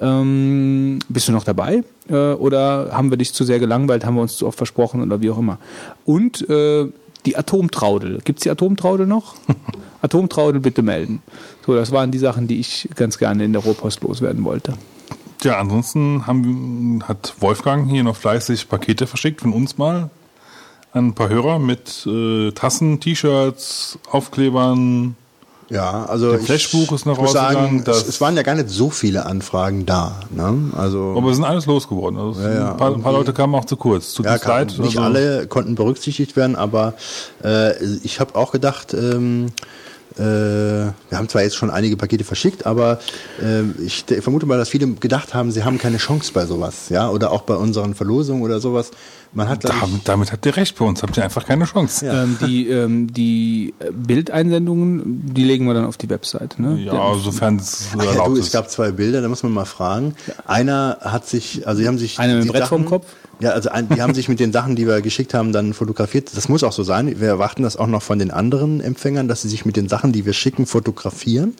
[0.00, 1.84] Ähm, bist du noch dabei?
[2.08, 5.20] Äh, oder haben wir dich zu sehr gelangweilt, haben wir uns zu oft versprochen oder
[5.20, 5.58] wie auch immer?
[6.04, 6.86] Und äh,
[7.26, 8.20] die Atomtraudel.
[8.24, 9.34] Gibt's die Atomtraudel noch?
[10.02, 11.22] Atomtraudel bitte melden.
[11.66, 14.74] So, das waren die Sachen, die ich ganz gerne in der Rohrpost loswerden wollte.
[15.42, 20.10] Ja, ansonsten haben, hat Wolfgang hier noch fleißig Pakete verschickt von uns mal
[20.92, 25.14] an ein paar Hörer mit äh, Tassen, T-Shirts, Aufklebern.
[25.68, 28.88] Ja, also Der Flashbuch ist noch ich sagen, es, es waren ja gar nicht so
[28.88, 30.20] viele Anfragen da.
[30.30, 30.70] Ne?
[30.76, 32.18] Also Aber wir sind alles losgeworden.
[32.18, 34.14] Also es- ja, ein, paar, ein paar Leute kamen auch zu kurz.
[34.14, 36.94] Tut ja, kann, nicht also- alle konnten berücksichtigt werden, aber
[37.42, 37.72] äh,
[38.02, 39.46] ich habe auch gedacht, ähm,
[40.16, 43.00] äh, wir haben zwar jetzt schon einige Pakete verschickt, aber
[43.42, 47.10] äh, ich vermute mal, dass viele gedacht haben, sie haben keine Chance bei sowas, ja,
[47.10, 48.92] oder auch bei unseren Verlosungen oder sowas.
[49.36, 52.06] Man hat, Damit, damit habt ihr recht, bei uns habt ihr einfach keine Chance.
[52.06, 56.58] Ähm, die ähm, die Bildeinsendungen, die legen wir dann auf die Website.
[56.58, 56.78] Ne?
[56.80, 58.46] Ja, sofern es Ach ja, erlaubt du, ist.
[58.46, 60.14] es gab zwei Bilder, da muss man mal fragen.
[60.46, 63.06] Einer hat sich, also die haben sich Einer mit dem Brett vorm Sachen- Kopf?
[63.38, 66.34] Ja, also ein, die haben sich mit den Sachen, die wir geschickt haben, dann fotografiert.
[66.34, 67.20] Das muss auch so sein.
[67.20, 70.12] Wir erwarten das auch noch von den anderen Empfängern, dass sie sich mit den Sachen,
[70.12, 71.54] die wir schicken, fotografieren.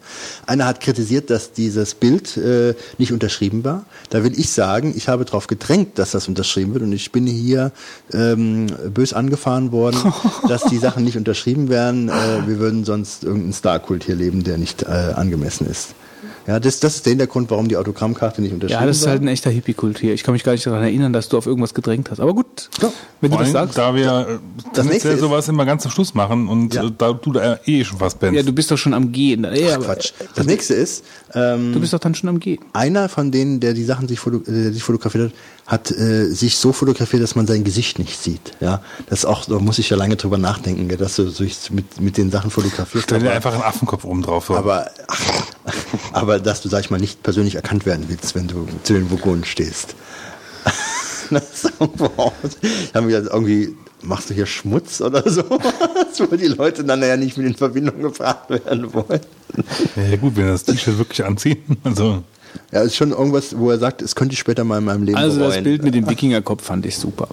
[0.46, 3.84] Einer hat kritisiert, dass dieses Bild äh, nicht unterschrieben war.
[4.08, 7.26] Da will ich sagen, ich habe darauf gedrängt, dass das unterschrieben wird und ich bin
[7.26, 7.65] hier
[8.12, 9.98] ähm, bös angefahren worden,
[10.48, 12.08] dass die Sachen nicht unterschrieben werden.
[12.08, 15.94] Äh, wir würden sonst irgendeinen Starkult hier leben, der nicht äh, angemessen ist.
[16.48, 19.20] Ja, das, das ist der Hintergrund, warum die Autogrammkarte nicht unterschrieben Ja, das ist halt
[19.20, 20.14] ein echter Hippie-Kult hier.
[20.14, 22.20] Ich kann mich gar nicht daran erinnern, dass du auf irgendwas gedrängt hast.
[22.20, 22.70] Aber gut,
[23.20, 23.78] wenn du Vor das allem, sagst.
[23.78, 26.84] Da wir äh, nächste tendenziell ist- sowas immer ganz zum Schluss machen und Ja.
[26.84, 28.32] äh, da du da eh schon fast bist.
[28.32, 29.44] Ja, du bist doch schon am Gehen.
[29.56, 30.12] Ja, aber Quatsch.
[30.36, 31.02] Das nächste ist,
[31.34, 32.60] ähm, Du bist doch dann schon am Gehen.
[32.72, 35.32] einer von denen, der die Sachen sich, foto äh, sich fotografiert hat,
[35.66, 38.52] hat äh, sich so fotografiert, dass man sein Gesicht nicht sieht.
[38.60, 42.00] Ja, das auch, da muss ich ja lange drüber nachdenken, gell, dass du sich mit,
[42.00, 43.04] mit den Sachen fotografierst.
[43.04, 44.46] Stell dir einfach einen Affenkopf oben drauf.
[44.46, 44.56] So.
[44.56, 44.90] aber,
[46.12, 49.10] aber dass du, sag ich mal, nicht persönlich erkannt werden willst, wenn du zu den
[49.10, 49.96] Vogonen stehst.
[51.30, 52.32] das aus.
[52.62, 55.42] Ich habe mir gedacht, irgendwie, machst du hier Schmutz oder so?
[55.50, 59.20] Wo die Leute dann ja nicht mit in Verbindung gebracht werden wollen.
[59.96, 61.58] ja gut, wenn das T-Shirt wirklich anziehen.
[61.82, 62.22] Also
[62.73, 65.17] Ja, ist schon irgendwas, wo er sagt, es könnte ich später mal in meinem Leben
[65.18, 65.65] Also das bereuen.
[65.65, 67.28] Bild mit dem Wikingerkopf fand ich super.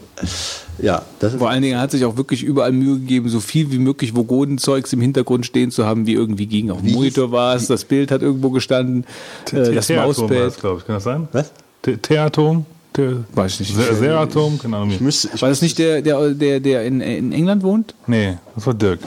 [0.80, 3.72] Ja, das ist Vor allen Dingen hat sich auch wirklich überall Mühe gegeben, so viel
[3.72, 6.72] wie möglich Vogodenzeugs im Hintergrund stehen zu haben, wie irgendwie ging.
[6.72, 9.06] Auf dem Monitor war es, das Bild hat irgendwo gestanden,
[9.52, 10.60] äh, das Mauspad.
[10.60, 10.86] glaube ich.
[10.86, 11.28] Kann das sein?
[11.32, 11.52] Was?
[11.86, 12.66] The- Theatom?
[12.96, 13.76] The- Weiß ich nicht.
[13.76, 14.60] Se- Seratom?
[14.60, 14.92] Keine Ahnung.
[14.92, 17.96] Ich War das nicht der, der, der, der in, in England wohnt?
[18.08, 19.00] Nee, das war Dirk.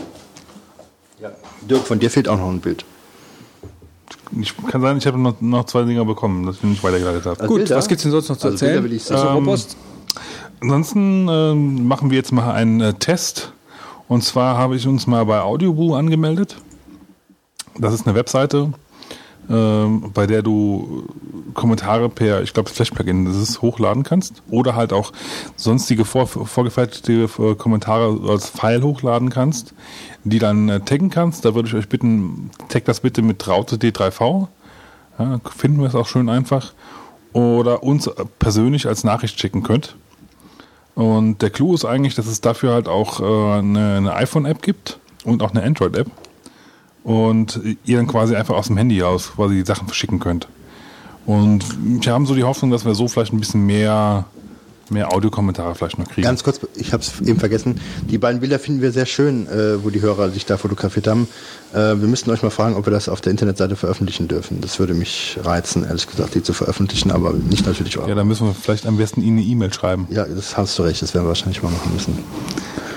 [1.68, 2.84] Dirk, von dir fehlt auch noch ein Bild.
[4.40, 7.40] Ich, kann sein, ich habe noch, noch zwei Dinger bekommen, dass ich nicht weitergeleitet habe.
[7.40, 7.76] Also Gut, Bilder?
[7.76, 8.90] was gibt's denn sonst noch zu Also Bilder erzählen?
[8.90, 9.16] will ich sehen.
[9.18, 9.56] Ähm?
[10.60, 13.52] Ansonsten ähm, machen wir jetzt mal einen äh, Test.
[14.08, 16.56] Und zwar habe ich uns mal bei Audioboo angemeldet.
[17.78, 18.72] Das ist eine Webseite,
[19.48, 21.04] ähm, bei der du
[21.54, 23.26] Kommentare per, ich glaube, Flash-Plugin
[23.62, 24.42] hochladen kannst.
[24.50, 25.12] Oder halt auch
[25.56, 29.74] sonstige vor, vorgefertigte äh, Kommentare als File hochladen kannst,
[30.24, 31.44] die dann äh, taggen kannst.
[31.44, 34.48] Da würde ich euch bitten, tag das bitte mit Raute D3V.
[35.18, 36.72] Ja, finden wir es auch schön einfach.
[37.32, 39.96] Oder uns persönlich als Nachricht schicken könnt.
[40.94, 44.98] Und der Clou ist eigentlich, dass es dafür halt auch äh, eine, eine iPhone-App gibt
[45.24, 46.10] und auch eine Android-App.
[47.06, 50.48] Und ihr dann quasi einfach aus dem Handy aus quasi die Sachen verschicken könnt.
[51.24, 51.64] Und
[52.02, 54.24] wir haben so die Hoffnung, dass wir so vielleicht ein bisschen mehr
[54.90, 56.26] mehr Audiokommentare vielleicht noch kriegen.
[56.26, 57.80] Ganz kurz, ich habe es eben vergessen.
[58.08, 61.28] Die beiden Bilder finden wir sehr schön, äh, wo die Hörer sich da fotografiert haben.
[61.72, 64.60] Äh, wir müssten euch mal fragen, ob wir das auf der Internetseite veröffentlichen dürfen.
[64.60, 68.08] Das würde mich reizen, ehrlich gesagt, die zu veröffentlichen, aber nicht natürlich eure.
[68.08, 70.06] ja, dann müssen wir vielleicht am besten Ihnen eine E-Mail schreiben.
[70.10, 72.18] Ja, das hast du recht, das werden wir wahrscheinlich mal machen müssen.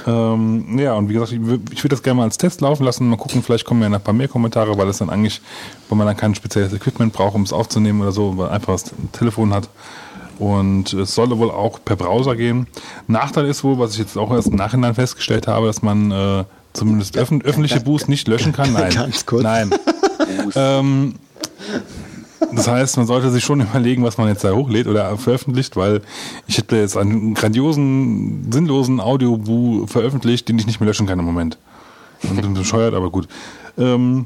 [0.07, 3.07] Ähm, ja, und wie gesagt, ich, ich würde das gerne mal als Test laufen lassen.
[3.09, 5.41] Mal gucken, vielleicht kommen ja noch ein paar mehr Kommentare, weil es dann eigentlich,
[5.87, 8.91] weil man dann kein spezielles Equipment braucht, um es aufzunehmen oder so, weil einfach das
[9.11, 9.69] Telefon hat.
[10.39, 12.67] Und es soll wohl auch per Browser gehen.
[13.07, 16.43] Nachteil ist wohl, was ich jetzt auch erst im Nachhinein festgestellt habe, dass man äh,
[16.71, 18.71] zumindest öffentliche Boosts nicht löschen kann.
[18.73, 18.93] Nein.
[18.93, 19.43] Ganz kurz.
[19.43, 19.69] Nein.
[20.55, 21.15] ähm,
[22.53, 26.01] das heißt, man sollte sich schon überlegen, was man jetzt da hochlädt oder veröffentlicht, weil
[26.47, 31.25] ich hätte jetzt einen grandiosen, sinnlosen Audioboo veröffentlicht, den ich nicht mehr löschen kann im
[31.25, 31.57] Moment.
[32.21, 33.27] Ich bin bescheuert, aber gut.
[33.77, 34.25] Ähm,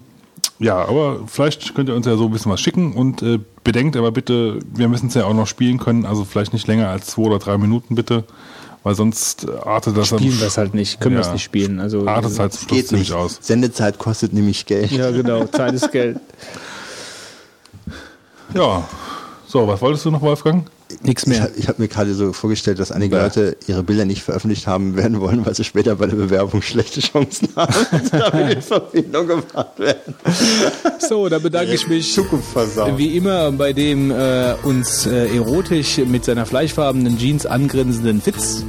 [0.60, 3.96] ja, aber vielleicht könnt ihr uns ja so ein bisschen was schicken und äh, bedenkt
[3.98, 7.08] aber bitte, wir müssen es ja auch noch spielen können, also vielleicht nicht länger als
[7.08, 8.24] zwei oder drei Minuten bitte,
[8.84, 11.34] weil sonst artet das Spielen wir es halt nicht, können wir es Ja.
[11.34, 11.80] nicht spielen.
[11.80, 13.18] Also, artet es halt zum Schluss ziemlich nicht.
[13.18, 13.40] aus.
[13.42, 14.92] Sendezeit kostet nämlich Geld.
[14.92, 16.20] ja, genau, Zeit ist Geld.
[18.54, 18.88] Ja,
[19.48, 20.66] so, was wolltest du noch, Wolfgang?
[21.02, 21.44] Nichts Ich, mehr.
[21.44, 23.24] hab- ich habe mir gerade so vorgestellt, dass einige Ja.
[23.24, 27.00] Leute ihre Bilder nicht veröffentlicht haben werden wollen, weil sie später bei der Bewerbung schlechte
[27.02, 27.74] Chancen haben,
[28.12, 30.14] damit in Verbindung gebracht werden.
[31.00, 32.16] So, da bedanke ich mich
[32.98, 38.64] wie immer bei dem äh, uns äh, erotisch mit seiner fleischfarbenen Jeans angrinsenden Fitz.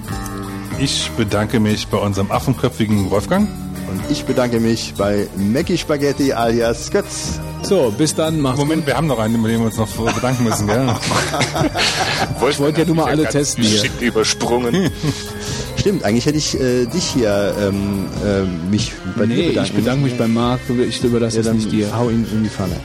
[0.80, 3.48] Ich bedanke mich bei unserem affenköpfigen Wolfgang.
[3.90, 7.38] Und ich bedanke mich bei Mackie Spaghetti alias Götz.
[7.62, 10.44] So, bis dann, macht's Moment, wir haben noch einen, über den wir uns noch bedanken
[10.44, 10.86] müssen, gell?
[12.50, 13.80] Ich wollte ja nur mal alle testen hier.
[13.80, 14.90] Geschickt übersprungen.
[15.76, 19.72] Stimmt, eigentlich hätte ich äh, dich hier ähm, äh, mich bei dir Nee, bedanken ich
[19.74, 21.96] bedanke mich beim Marc, ich überlasse Ja, es dann nicht dir.
[21.96, 22.76] hau ihn in die Pfanne.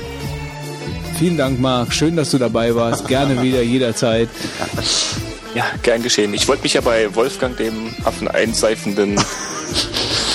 [1.18, 4.30] Vielen Dank, Marc, schön, dass du dabei warst, gerne wieder, jederzeit.
[5.54, 6.34] Ja, gern geschehen.
[6.34, 9.20] Ich wollte mich ja bei Wolfgang, dem Affen einseifenden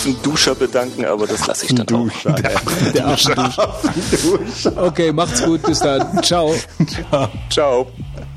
[0.00, 2.04] Affenduscher bedanken, aber das lasse ich dann auch.
[2.10, 2.32] Duscher.
[2.32, 4.82] Der Affenduscher.
[4.82, 6.22] Okay, macht's gut, bis dann.
[6.22, 6.54] Ciao.
[7.50, 7.84] Ciao.
[7.84, 8.29] Bist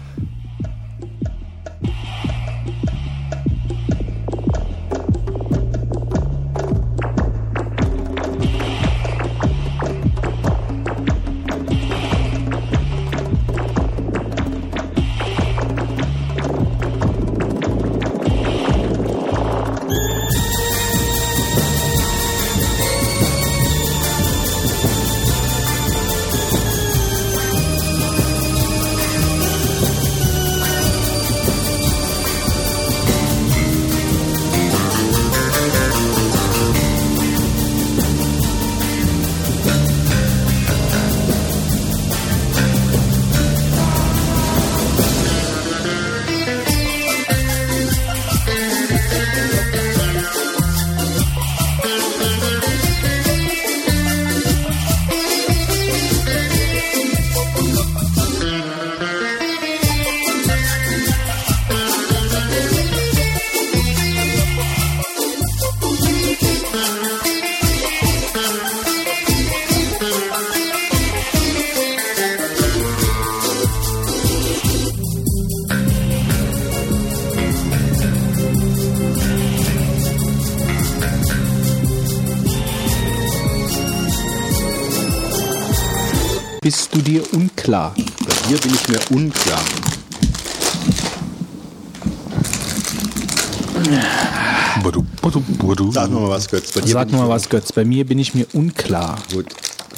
[96.44, 96.72] was, Götz.
[96.72, 99.18] Bei Sag mal was, Götz, bei mir bin ich mir unklar.
[99.32, 99.48] Gut.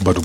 [0.03, 0.22] badu.